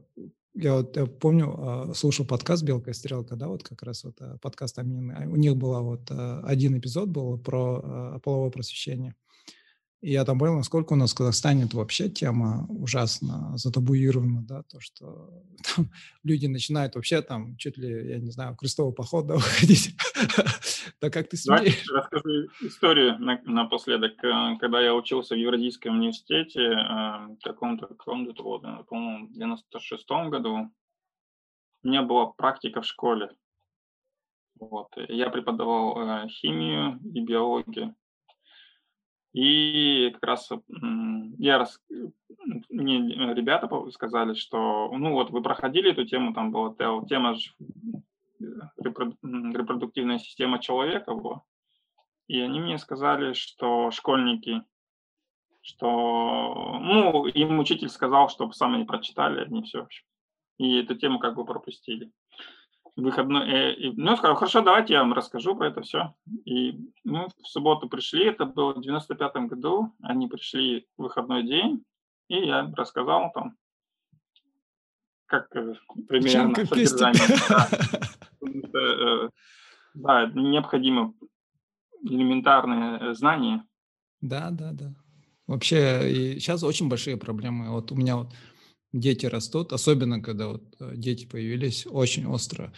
я 0.55 0.75
вот 0.75 0.95
я 0.95 1.05
помню, 1.07 1.89
э, 1.89 1.93
слушал 1.95 2.25
подкаст 2.25 2.63
«Белка 2.63 2.91
и 2.91 2.93
стрелка», 2.93 3.35
да, 3.35 3.47
вот 3.47 3.63
как 3.63 3.81
раз 3.83 4.03
вот 4.03 4.21
э, 4.21 4.37
подкаст 4.41 4.77
Амины. 4.77 5.27
У 5.27 5.35
них 5.35 5.55
был 5.55 5.81
вот 5.81 6.11
э, 6.11 6.41
один 6.43 6.77
эпизод 6.77 7.09
был 7.09 7.37
про 7.39 8.19
половое 8.23 8.51
просвещение. 8.51 9.15
И 10.03 10.11
я 10.11 10.25
там 10.25 10.37
понял, 10.37 10.57
насколько 10.57 10.91
у 10.91 10.95
нас 10.97 11.13
в 11.13 11.15
Казахстане 11.15 11.63
это 11.63 11.77
вообще 11.77 12.09
тема 12.09 12.65
ужасно 12.67 13.57
затабуирована, 13.57 14.41
да, 14.41 14.63
то, 14.63 14.81
что 14.81 15.29
там 15.75 15.89
люди 16.23 16.45
начинают 16.45 16.95
вообще 16.95 17.21
там 17.21 17.55
чуть 17.55 17.77
ли, 17.77 18.09
я 18.09 18.19
не 18.19 18.29
знаю, 18.29 18.57
крестовый 18.57 18.93
поход 18.93 19.27
да, 19.27 19.35
выходить. 19.35 19.95
Да 20.99 21.09
как 21.09 21.29
ты 21.29 21.37
смеешь? 21.37 21.89
Расскажу 21.89 22.47
историю 22.59 23.17
напоследок. 23.45 24.17
Когда 24.59 24.81
я 24.81 24.93
учился 24.93 25.35
в 25.35 25.37
Евразийском 25.37 25.97
университете 25.97 26.71
в 26.71 27.37
каком-то 27.41 27.87
каком 27.87 28.25
году, 28.25 28.61
по-моему, 28.89 29.29
в 29.29 29.37
96-м 29.37 30.29
году, 30.31 30.69
у 31.83 31.87
меня 31.87 32.03
была 32.03 32.25
практика 32.25 32.81
в 32.81 32.85
школе. 32.85 33.29
Вот. 34.59 34.89
Я 35.07 35.29
преподавал 35.29 36.27
химию 36.27 36.99
и 37.05 37.21
биологию. 37.21 37.95
И 39.33 40.11
как 40.13 40.23
раз 40.23 40.49
я 41.39 41.57
рас... 41.57 41.81
мне 42.69 43.33
ребята 43.33 43.67
сказали, 43.91 44.35
что 44.35 44.91
ну 44.95 45.13
вот 45.13 45.31
вы 45.31 45.41
проходили 45.41 45.91
эту 45.91 46.05
тему, 46.05 46.33
там 46.33 46.51
была 46.51 46.73
тема 47.05 47.35
репродуктивная 48.39 50.19
система 50.19 50.59
человека 50.59 51.13
была. 51.15 51.41
И 52.27 52.39
они 52.39 52.59
мне 52.59 52.77
сказали, 52.77 53.33
что 53.33 53.91
школьники, 53.91 54.63
что, 55.61 56.79
ну, 56.81 57.25
им 57.25 57.59
учитель 57.59 57.89
сказал, 57.89 58.29
чтобы 58.29 58.53
сами 58.53 58.77
не 58.77 58.85
прочитали, 58.85 59.45
они 59.45 59.63
все. 59.63 59.87
И 60.57 60.79
эту 60.79 60.95
тему 60.95 61.19
как 61.19 61.35
бы 61.35 61.45
пропустили 61.45 62.11
выходной. 62.95 63.49
Э, 63.49 63.93
ну, 63.95 64.15
сказал, 64.15 64.35
хорошо, 64.35 64.61
давайте 64.61 64.93
я 64.93 64.99
вам 64.99 65.13
расскажу 65.13 65.55
про 65.55 65.67
это 65.67 65.81
все. 65.81 66.13
И 66.45 66.79
мы 67.03 67.27
в 67.41 67.47
субботу 67.47 67.89
пришли, 67.89 68.25
это 68.25 68.45
было 68.45 68.73
в 68.73 68.79
95-м 68.79 69.47
году, 69.47 69.93
они 70.01 70.27
пришли 70.27 70.87
в 70.97 71.03
выходной 71.03 71.43
день, 71.43 71.83
и 72.27 72.35
я 72.45 72.71
рассказал 72.75 73.31
там, 73.33 73.55
как 75.25 75.47
э, 75.55 75.75
примерно 76.07 76.55
Чем 76.55 76.67
содержание. 76.67 77.23
Да, 77.49 77.69
э, 78.79 79.29
да, 79.93 80.25
необходимо 80.33 81.13
элементарные 82.03 83.13
знания. 83.15 83.65
Да, 84.21 84.51
да, 84.51 84.71
да. 84.71 84.93
Вообще, 85.47 86.09
и 86.11 86.39
сейчас 86.39 86.63
очень 86.63 86.87
большие 86.87 87.17
проблемы. 87.17 87.69
Вот 87.69 87.91
у 87.91 87.95
меня 87.95 88.15
вот 88.15 88.29
дети 88.93 89.25
растут, 89.25 89.73
особенно 89.73 90.21
когда 90.21 90.47
вот 90.47 90.63
э, 90.79 90.93
дети 90.95 91.25
появились, 91.25 91.85
очень 91.89 92.27
остро. 92.27 92.71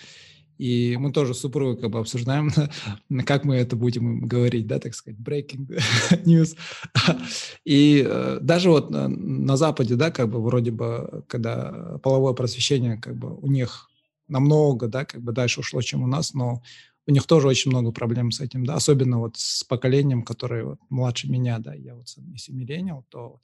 И 0.57 0.95
мы 0.97 1.11
тоже 1.11 1.33
с 1.33 1.39
супругой 1.39 1.77
как 1.77 1.91
бы 1.91 1.99
обсуждаем, 1.99 2.49
как 3.25 3.43
мы 3.43 3.55
это 3.55 3.75
будем 3.75 4.21
говорить, 4.21 4.67
да, 4.67 4.79
так 4.79 4.95
сказать, 4.95 5.19
breaking 5.19 5.79
news. 6.25 6.55
И 7.65 8.05
э, 8.07 8.39
даже 8.41 8.69
вот 8.69 8.89
на, 8.89 9.09
на 9.09 9.57
Западе, 9.57 9.95
да, 9.95 10.11
как 10.11 10.29
бы 10.29 10.41
вроде 10.41 10.71
бы, 10.71 11.25
когда 11.27 11.99
половое 12.01 12.33
просвещение, 12.33 12.97
как 12.97 13.17
бы 13.17 13.35
у 13.35 13.47
них 13.47 13.89
намного, 14.27 14.87
да, 14.87 15.05
как 15.05 15.21
бы 15.21 15.33
дальше 15.33 15.59
ушло, 15.59 15.81
чем 15.81 16.03
у 16.03 16.07
нас, 16.07 16.33
но 16.33 16.63
у 17.07 17.11
них 17.11 17.27
тоже 17.27 17.47
очень 17.47 17.69
много 17.69 17.91
проблем 17.91 18.31
с 18.31 18.39
этим, 18.39 18.65
да, 18.65 18.75
особенно 18.75 19.19
вот 19.19 19.37
с 19.37 19.63
поколением, 19.63 20.23
которое 20.23 20.63
вот 20.63 20.79
младше 20.89 21.29
меня, 21.29 21.59
да, 21.59 21.73
я 21.73 21.95
вот 21.95 22.07
если 22.31 22.51
миллениал, 22.53 23.05
то 23.09 23.39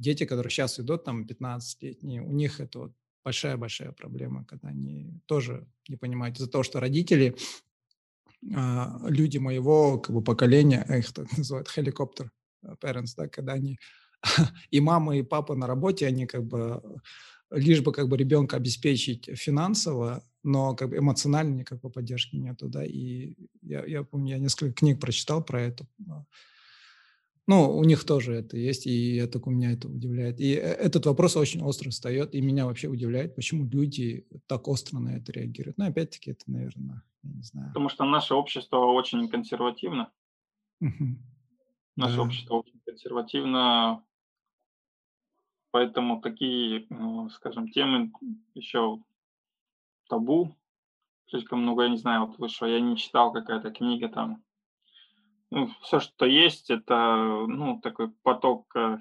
дети, 0.00 0.24
которые 0.24 0.50
сейчас 0.50 0.80
идут, 0.80 1.04
там, 1.04 1.24
15-летние, 1.24 2.22
у 2.22 2.32
них 2.32 2.60
это 2.60 2.78
вот 2.78 2.92
большая-большая 3.24 3.92
проблема, 3.92 4.44
когда 4.44 4.68
они 4.68 5.20
тоже 5.26 5.66
не 5.88 5.96
понимают 5.96 6.36
из-за 6.36 6.50
того, 6.50 6.64
что 6.64 6.80
родители, 6.80 7.36
а, 8.54 8.98
люди 9.08 9.38
моего 9.38 9.98
как 9.98 10.14
бы, 10.14 10.22
поколения, 10.22 10.84
их 10.88 11.12
так 11.12 11.26
называют 11.38 11.68
helicopter 11.76 12.28
parents, 12.80 13.14
да, 13.16 13.28
когда 13.28 13.52
они 13.52 13.78
и 14.70 14.80
мама, 14.80 15.16
и 15.16 15.22
папа 15.22 15.54
на 15.54 15.66
работе, 15.66 16.06
они 16.06 16.26
как 16.26 16.44
бы 16.44 16.82
лишь 17.50 17.80
бы 17.80 17.92
как 17.92 18.08
бы 18.08 18.16
ребенка 18.16 18.56
обеспечить 18.56 19.28
финансово, 19.34 20.24
но 20.42 20.74
как 20.74 20.90
бы 20.90 20.98
эмоционально 20.98 21.56
никакой 21.56 21.90
поддержки 21.90 22.36
нету, 22.36 22.68
да, 22.68 22.84
и 22.84 23.34
я, 23.62 23.84
я 23.84 24.02
помню, 24.02 24.34
я 24.34 24.38
несколько 24.38 24.72
книг 24.72 25.00
прочитал 25.00 25.44
про 25.44 25.60
это, 25.60 25.86
а, 26.08 26.24
ну, 27.46 27.76
у 27.76 27.84
них 27.84 28.04
тоже 28.04 28.34
это 28.34 28.56
есть, 28.56 28.86
и 28.86 29.16
это 29.16 29.40
у 29.44 29.50
меня 29.50 29.72
это 29.72 29.88
удивляет. 29.88 30.40
И 30.40 30.52
э, 30.54 30.58
этот 30.58 31.06
вопрос 31.06 31.36
очень 31.36 31.62
остро 31.62 31.90
встает, 31.90 32.34
и 32.34 32.40
меня 32.40 32.66
вообще 32.66 32.88
удивляет, 32.88 33.34
почему 33.34 33.68
люди 33.68 34.26
так 34.46 34.68
остро 34.68 34.98
на 34.98 35.16
это 35.16 35.32
реагируют. 35.32 35.78
Но 35.78 35.86
опять-таки 35.86 36.32
это, 36.32 36.44
наверное, 36.46 37.02
я 37.22 37.30
не 37.30 37.42
знаю. 37.42 37.68
Потому 37.68 37.88
что 37.88 38.04
наше 38.04 38.34
общество 38.34 38.78
очень 38.78 39.28
консервативно. 39.28 40.12
Угу. 40.80 41.18
Наше 41.96 42.16
да. 42.16 42.22
общество 42.22 42.54
очень 42.54 42.80
консервативно, 42.86 44.04
поэтому 45.70 46.20
такие, 46.20 46.86
ну, 46.90 47.28
скажем, 47.30 47.68
темы 47.68 48.12
еще 48.54 49.02
табу. 50.08 50.56
Слишком 51.28 51.62
много, 51.62 51.82
я 51.82 51.88
не 51.88 51.96
знаю, 51.96 52.26
вот 52.26 52.38
вышло, 52.38 52.66
я 52.66 52.80
не 52.80 52.96
читал 52.96 53.32
какая-то 53.32 53.70
книга 53.70 54.08
там 54.08 54.30
ну, 54.30 54.42
все, 55.82 56.00
что 56.00 56.26
есть, 56.26 56.70
это 56.70 57.44
ну, 57.48 57.80
такой 57.80 58.10
поток 58.22 58.74
э, 58.76 58.98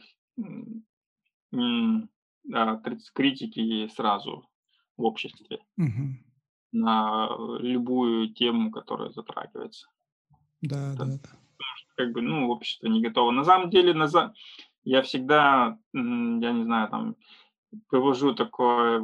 критики 3.13 3.87
сразу 3.89 4.49
в 4.97 5.03
обществе 5.03 5.59
угу. 5.77 6.17
на 6.71 7.29
любую 7.59 8.33
тему, 8.33 8.71
которая 8.71 9.11
затрагивается. 9.11 9.87
Да, 10.61 10.93
это, 10.93 11.05
да, 11.05 11.17
да. 11.23 11.29
Как 11.95 12.11
бы, 12.13 12.21
ну, 12.21 12.49
общество 12.49 12.87
не 12.87 13.01
готово. 13.01 13.31
На 13.31 13.43
самом 13.43 13.69
деле, 13.69 13.93
на 13.93 14.07
за... 14.07 14.33
я 14.83 15.01
всегда, 15.01 15.77
я 15.93 16.51
не 16.51 16.63
знаю, 16.63 16.89
там, 16.89 17.15
привожу 17.89 18.33
такой 18.33 19.01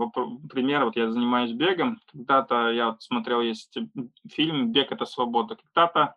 пример. 0.49 0.85
Вот 0.85 0.95
я 0.95 1.11
занимаюсь 1.11 1.51
бегом. 1.51 1.99
Когда-то 2.11 2.71
я 2.71 2.91
вот 2.91 3.03
смотрел, 3.03 3.41
есть 3.41 3.77
фильм 4.29 4.71
«Бег– 4.71 4.91
это 4.93 5.05
свобода». 5.05 5.55
Когда-то 5.55 6.15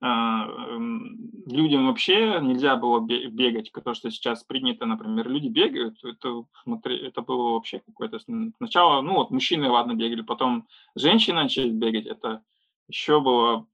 людям 0.00 1.86
вообще 1.86 2.38
нельзя 2.42 2.76
было 2.76 3.00
бегать, 3.00 3.72
потому 3.72 3.94
что 3.94 4.10
сейчас 4.10 4.44
принято, 4.44 4.84
например, 4.84 5.28
люди 5.28 5.48
бегают, 5.48 6.04
это, 6.04 6.44
смотри, 6.64 6.98
это 6.98 7.22
было 7.22 7.52
вообще 7.52 7.80
какое-то... 7.80 8.18
Сначала, 8.58 9.00
ну 9.00 9.14
вот 9.14 9.30
мужчины, 9.30 9.68
ладно, 9.70 9.94
бегали, 9.94 10.20
потом 10.22 10.66
женщины 10.94 11.42
начали 11.42 11.70
бегать, 11.70 12.06
это 12.06 12.42
еще 12.88 13.20
было... 13.20 13.66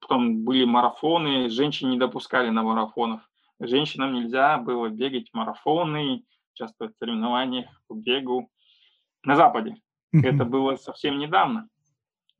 Потом 0.00 0.44
были 0.44 0.64
марафоны, 0.64 1.50
женщин 1.50 1.90
не 1.90 1.98
допускали 1.98 2.48
на 2.50 2.62
марафонов. 2.62 3.28
Женщинам 3.58 4.14
нельзя 4.14 4.56
было 4.58 4.88
бегать 4.88 5.30
марафоны, 5.32 6.24
участвовать 6.54 6.94
в 6.94 6.98
соревнованиях 6.98 7.68
по 7.88 7.94
бегу 7.94 8.50
на 9.24 9.34
Западе. 9.34 9.76
Это 10.12 10.44
было 10.44 10.76
совсем 10.76 11.18
недавно. 11.18 11.68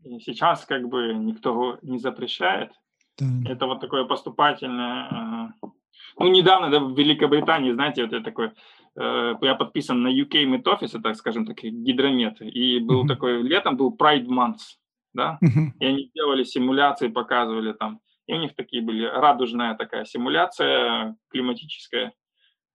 И 0.05 0.20
сейчас 0.20 0.65
как 0.65 0.89
бы 0.89 1.12
никто 1.15 1.78
не 1.82 1.98
запрещает, 1.98 2.73
да. 3.21 3.51
Это 3.51 3.67
вот 3.67 3.81
такое 3.81 4.05
поступательное. 4.05 5.53
Э, 5.63 5.67
ну, 6.19 6.29
недавно 6.29 6.71
да, 6.71 6.81
в 6.81 6.97
Великобритании, 6.99 7.73
знаете, 7.73 8.03
вот 8.03 8.13
я 8.13 8.21
такой, 8.21 8.53
э, 8.97 9.35
я 9.41 9.55
подписан 9.55 10.03
на 10.03 10.09
UK 10.09 10.45
Met 10.45 10.65
Office, 10.65 11.01
так 11.01 11.17
скажем, 11.17 11.47
так, 11.47 11.59
гидромет, 11.63 12.41
и 12.41 12.79
был 12.81 13.05
uh-huh. 13.05 13.09
такой, 13.09 13.43
летом 13.43 13.77
был 13.77 13.97
Pride 13.97 14.27
Month, 14.27 14.79
да, 15.15 15.39
uh-huh. 15.43 15.73
и 15.79 15.87
они 15.87 16.11
делали 16.15 16.45
симуляции, 16.45 17.09
показывали 17.09 17.73
там, 17.73 18.01
и 18.27 18.35
у 18.35 18.39
них 18.39 18.55
такие 18.55 18.83
были, 18.83 19.05
радужная 19.05 19.75
такая 19.75 20.05
симуляция 20.05 21.17
климатическая, 21.31 22.13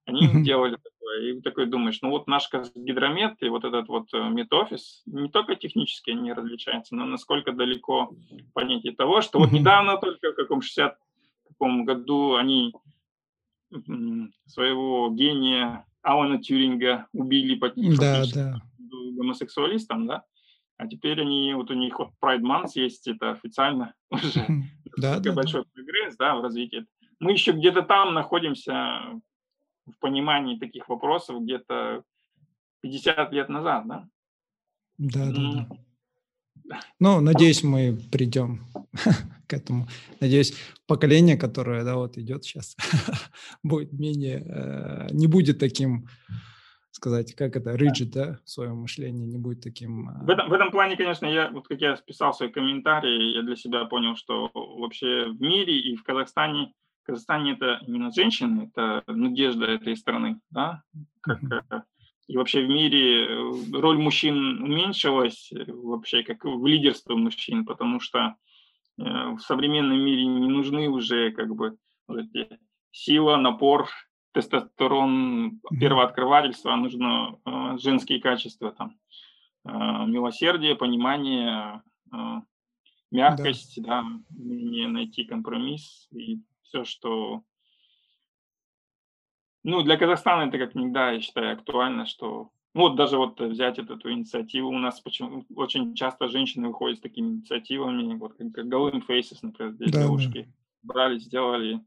они 0.05 0.43
делали 0.43 0.77
такое, 0.77 1.31
и 1.31 1.41
такой 1.41 1.65
думаешь, 1.65 1.99
ну 2.01 2.09
вот 2.09 2.27
наш 2.27 2.49
гидромет 2.75 3.41
и 3.41 3.49
вот 3.49 3.63
этот 3.63 3.87
вот 3.87 4.13
э, 4.13 4.29
медофис 4.29 5.01
не 5.05 5.29
только 5.29 5.55
технически 5.55 6.11
они 6.11 6.31
различаются, 6.33 6.95
но 6.95 7.05
насколько 7.05 7.51
далеко 7.51 8.11
понятие 8.53 8.93
того, 8.95 9.21
что 9.21 9.39
вот 9.39 9.51
недавно 9.51 9.97
только 9.97 10.31
в 10.31 10.35
каком 10.35 10.61
60 10.61 10.97
каком 11.55 11.85
году 11.85 12.35
они 12.35 12.73
своего 14.45 15.09
гения 15.09 15.85
Алана 16.01 16.41
Тюринга 16.41 17.07
убили 17.13 17.55
по 17.55 17.69
да, 17.69 18.23
да. 18.33 18.61
гомосексуалистам, 18.77 20.07
да? 20.07 20.23
А 20.77 20.87
теперь 20.87 21.21
они, 21.21 21.53
вот 21.53 21.71
у 21.71 21.73
них 21.73 21.97
вот 21.99 22.09
Pride 22.21 22.41
Month 22.41 22.71
есть, 22.75 23.07
это 23.07 23.31
официально 23.31 23.93
уже 24.11 24.45
да, 24.97 25.19
да, 25.19 25.33
большой 25.33 25.63
да. 25.63 25.69
прогресс, 25.73 26.15
да, 26.17 26.35
в 26.35 26.41
развитии. 26.41 26.85
Мы 27.19 27.31
еще 27.31 27.53
где-то 27.53 27.81
там 27.81 28.13
находимся 28.13 29.01
в 29.87 29.99
понимании 29.99 30.57
таких 30.57 30.89
вопросов 30.89 31.41
где-то 31.43 32.03
50 32.81 33.31
лет 33.33 33.49
назад, 33.49 33.87
да? 33.87 34.07
Да, 34.97 35.31
да, 35.31 35.67
да. 36.63 36.79
Ну, 36.99 37.21
надеюсь, 37.21 37.63
мы 37.63 37.97
придем 38.11 38.61
к 39.47 39.53
этому. 39.53 39.87
Надеюсь, 40.19 40.55
поколение, 40.87 41.37
которое, 41.37 41.83
да, 41.83 41.95
вот 41.95 42.17
идет 42.17 42.43
сейчас, 42.43 42.75
будет 43.63 43.93
менее, 43.93 44.43
э, 44.45 45.07
не 45.11 45.27
будет 45.27 45.59
таким, 45.59 46.07
сказать, 46.91 47.35
как 47.35 47.55
это, 47.55 47.75
rigid, 47.75 48.11
да, 48.13 48.39
в 48.45 48.49
своем 48.49 48.77
мышлении, 48.77 49.25
не 49.25 49.37
будет 49.37 49.61
таким... 49.61 50.09
В 50.23 50.29
этом, 50.29 50.49
в 50.49 50.53
этом 50.53 50.71
плане, 50.71 50.95
конечно, 50.95 51.25
я, 51.25 51.49
вот 51.51 51.67
как 51.67 51.81
я 51.81 51.95
писал 51.97 52.33
свои 52.33 52.49
комментарии, 52.49 53.35
я 53.35 53.43
для 53.43 53.55
себя 53.55 53.85
понял, 53.85 54.15
что 54.15 54.49
вообще 54.53 55.27
в 55.27 55.41
мире 55.41 55.77
и 55.77 55.95
в 55.95 56.03
Казахстане, 56.03 56.73
Казахстане 57.05 57.53
это 57.53 57.79
именно 57.87 58.11
женщины, 58.11 58.71
это 58.73 59.03
надежда 59.07 59.65
этой 59.65 59.95
страны, 59.95 60.39
да, 60.49 60.83
как, 61.21 61.41
mm-hmm. 61.43 61.81
и 62.27 62.37
вообще 62.37 62.65
в 62.65 62.69
мире 62.69 63.25
э, 63.25 63.51
роль 63.73 63.97
мужчин 63.97 64.63
уменьшилась 64.63 65.51
вообще 65.67 66.23
как 66.23 66.43
в 66.45 66.65
лидерство 66.65 67.15
мужчин, 67.15 67.65
потому 67.65 67.99
что 67.99 68.35
Э, 68.97 69.31
в 69.31 69.39
современном 69.39 69.99
мире 69.99 70.25
не 70.25 70.47
нужны 70.47 70.89
уже 70.89 71.31
как 71.31 71.53
бы 71.55 71.77
сила, 72.91 73.35
напор, 73.37 73.89
тестостерон, 74.31 75.59
первооткрывательство, 75.79 76.73
а 76.73 76.77
нужно 76.77 77.39
э, 77.45 77.77
женские 77.77 78.21
качества, 78.21 78.71
там, 78.71 78.97
э, 79.65 79.69
милосердие, 79.71 80.75
понимание, 80.75 81.81
мягкость, 83.11 83.81
да. 83.81 84.03
да, 84.03 84.07
умение 84.29 84.87
найти 84.87 85.25
компромисс 85.25 86.07
и 86.11 86.39
все, 86.75 86.83
что... 86.83 87.41
Ну, 89.63 89.81
для 89.81 89.97
Казахстана 89.97 90.47
это 90.47 90.59
как 90.59 90.75
никогда, 90.75 91.11
я 91.11 91.21
считаю, 91.21 91.53
актуально, 91.53 92.05
что 92.05 92.51
ну, 92.75 92.81
вот 92.81 92.97
даже 92.97 93.17
вот 93.17 93.39
взять 93.39 93.79
эту, 93.79 93.95
эту 93.95 94.11
инициативу, 94.11 94.67
у 94.67 94.77
нас 94.77 94.99
почему, 94.99 95.45
очень 95.55 95.95
часто 95.95 96.27
женщины 96.27 96.67
выходят 96.67 96.99
с 96.99 97.01
такими 97.01 97.29
инициативами, 97.29 98.15
вот 98.15 98.35
как, 98.35 98.51
как 98.51 98.65
Golden 98.65 99.01
Faces, 99.07 99.39
например, 99.41 99.73
здесь 99.73 99.91
да, 99.91 100.03
девушки 100.03 100.43
да. 100.43 100.93
брали, 100.93 101.17
сделали, 101.17 101.81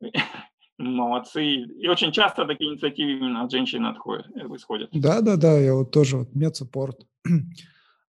молодцы. 0.78 1.44
И 1.44 1.86
очень 1.88 2.10
часто 2.10 2.46
такие 2.46 2.72
инициативы 2.72 3.12
именно 3.12 3.44
от 3.44 3.52
женщин 3.52 3.86
отходят, 3.86 4.26
э, 4.34 4.46
исходят. 4.56 4.90
Да, 4.92 5.20
да, 5.20 5.36
да, 5.36 5.58
я 5.58 5.74
вот 5.74 5.92
тоже, 5.92 6.16
вот 6.16 6.34
MedSupport. 6.34 7.06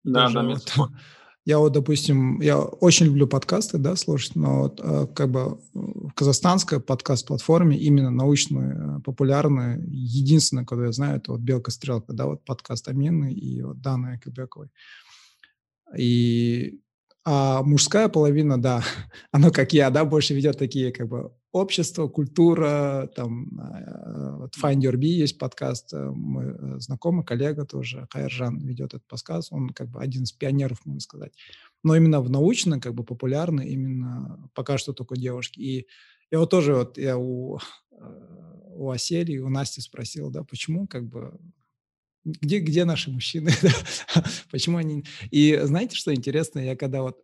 Да, 0.04 0.28
да, 0.30 0.42
MedSupport. 0.42 0.90
Вот, 0.90 1.00
я 1.44 1.58
вот, 1.58 1.72
допустим, 1.72 2.40
я 2.40 2.60
очень 2.60 3.06
люблю 3.06 3.26
подкасты, 3.26 3.78
да, 3.78 3.96
слушать, 3.96 4.36
но 4.36 4.62
вот, 4.62 4.80
э, 4.82 5.06
как 5.12 5.30
бы 5.30 5.58
в 5.74 6.12
казахстанской 6.12 6.78
подкаст-платформе 6.78 7.76
именно 7.76 8.10
научные, 8.10 8.74
э, 8.74 9.00
популярные, 9.04 9.82
единственное, 9.88 10.64
кого 10.64 10.84
я 10.84 10.92
знаю, 10.92 11.16
это 11.16 11.32
вот 11.32 11.40
«Белка-стрелка», 11.40 12.12
да, 12.12 12.26
вот 12.26 12.44
подкаст 12.44 12.86
Амины 12.88 13.32
и 13.32 13.60
вот 13.62 13.80
Дана 13.80 14.12
Якубековой. 14.12 14.68
И 15.98 16.80
а 17.24 17.62
мужская 17.62 18.08
половина, 18.08 18.60
да, 18.60 18.82
она 19.30 19.50
как 19.50 19.72
я, 19.72 19.90
да, 19.90 20.04
больше 20.04 20.34
ведет 20.34 20.58
такие 20.58 20.92
как 20.92 21.08
бы 21.08 21.32
общество, 21.52 22.08
культура, 22.08 23.10
там, 23.14 23.58
э, 23.60 24.36
вот 24.38 24.54
Find 24.56 24.80
Your 24.80 24.94
Bee 24.94 25.20
есть 25.20 25.38
подкаст, 25.38 25.92
э, 25.92 26.10
мой 26.10 26.46
э, 26.46 26.78
знакомый, 26.80 27.24
коллега 27.24 27.64
тоже, 27.64 28.08
Хайржан 28.10 28.58
ведет 28.58 28.94
этот 28.94 29.06
подкаст, 29.06 29.52
он 29.52 29.68
как 29.68 29.90
бы 29.90 30.00
один 30.00 30.22
из 30.22 30.32
пионеров, 30.32 30.84
можно 30.84 31.00
сказать. 31.00 31.32
Но 31.84 31.94
именно 31.94 32.20
в 32.20 32.30
научно, 32.30 32.80
как 32.80 32.94
бы 32.94 33.04
популярно 33.04 33.60
именно 33.60 34.48
пока 34.54 34.78
что 34.78 34.92
только 34.92 35.16
девушки. 35.16 35.60
И 35.60 35.86
я 36.30 36.38
вот 36.38 36.50
тоже 36.50 36.74
вот, 36.74 36.96
я 36.96 37.18
у, 37.18 37.58
у 38.74 38.90
Асели, 38.90 39.38
у 39.38 39.50
Насти 39.50 39.80
спросил, 39.80 40.30
да, 40.30 40.44
почему 40.44 40.86
как 40.86 41.06
бы 41.06 41.38
где, 42.24 42.58
где 42.60 42.84
наши 42.84 43.10
мужчины? 43.10 43.50
Почему 44.50 44.78
они... 44.78 45.04
И 45.30 45.58
знаете, 45.62 45.96
что 45.96 46.14
интересно? 46.14 46.60
Я 46.60 46.76
когда 46.76 47.02
вот 47.02 47.22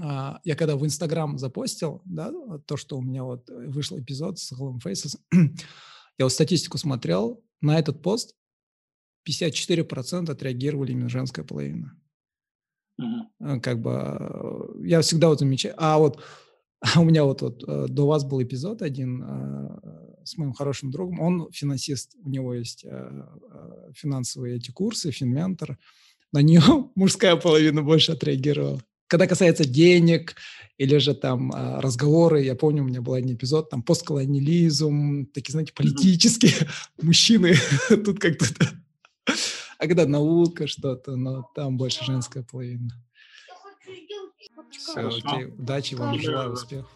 а, 0.00 0.40
я 0.44 0.56
когда 0.56 0.76
в 0.76 0.84
Инстаграм 0.84 1.38
запостил, 1.38 2.02
да, 2.04 2.32
то, 2.66 2.76
что 2.76 2.98
у 2.98 3.02
меня 3.02 3.24
вот 3.24 3.48
вышел 3.48 3.98
эпизод 3.98 4.38
с 4.38 4.52
Голым 4.52 4.78
Faces, 4.84 5.18
я 5.32 6.24
вот 6.24 6.32
статистику 6.32 6.78
смотрел, 6.78 7.44
на 7.60 7.78
этот 7.78 8.02
пост 8.02 8.34
54% 9.28 10.30
отреагировали 10.30 10.92
именно 10.92 11.08
женская 11.08 11.44
половина. 11.44 11.96
Mm-hmm. 13.00 13.60
Как 13.60 13.80
бы 13.80 13.90
э, 13.92 14.86
я 14.86 15.00
всегда 15.00 15.28
вот 15.28 15.40
замечаю. 15.40 15.74
А 15.78 15.98
вот 15.98 16.22
а 16.80 17.00
у 17.00 17.04
меня 17.04 17.24
вот, 17.24 17.42
вот 17.42 17.64
э, 17.66 17.86
до 17.88 18.06
вас 18.06 18.24
был 18.24 18.42
эпизод 18.42 18.82
один 18.82 19.24
с 20.24 20.36
моим 20.36 20.52
хорошим 20.52 20.90
другом. 20.90 21.20
Он 21.20 21.48
финансист, 21.52 22.16
у 22.22 22.28
него 22.28 22.54
есть 22.54 22.84
финансовые 23.94 24.56
эти 24.56 24.70
курсы, 24.70 25.10
финментор. 25.10 25.78
На 26.32 26.42
нее 26.42 26.60
мужская 26.96 27.36
половина 27.36 27.82
больше 27.82 28.12
отреагировала. 28.12 28.82
Когда 29.06 29.26
касается 29.26 29.64
денег 29.64 30.34
или 30.76 30.96
же 30.98 31.14
там 31.14 31.52
а, 31.54 31.80
разговоры, 31.80 32.42
я 32.42 32.56
помню, 32.56 32.82
у 32.82 32.86
меня 32.86 33.00
был 33.00 33.12
один 33.12 33.36
эпизод, 33.36 33.70
там 33.70 33.82
постколониализм, 33.82 35.26
такие, 35.26 35.52
знаете, 35.52 35.72
политические 35.72 36.54
мужчины 37.02 37.54
тут 37.88 38.18
как-то... 38.18 38.46
А 39.78 39.86
когда 39.86 40.06
наука 40.06 40.66
что-то, 40.66 41.14
но 41.16 41.48
там 41.54 41.76
больше 41.76 42.04
женская 42.04 42.42
половина. 42.42 42.90
Все, 44.70 45.08
окей, 45.08 45.46
удачи 45.46 45.94
вам, 45.94 46.18
желаю 46.20 46.52
успехов. 46.52 46.90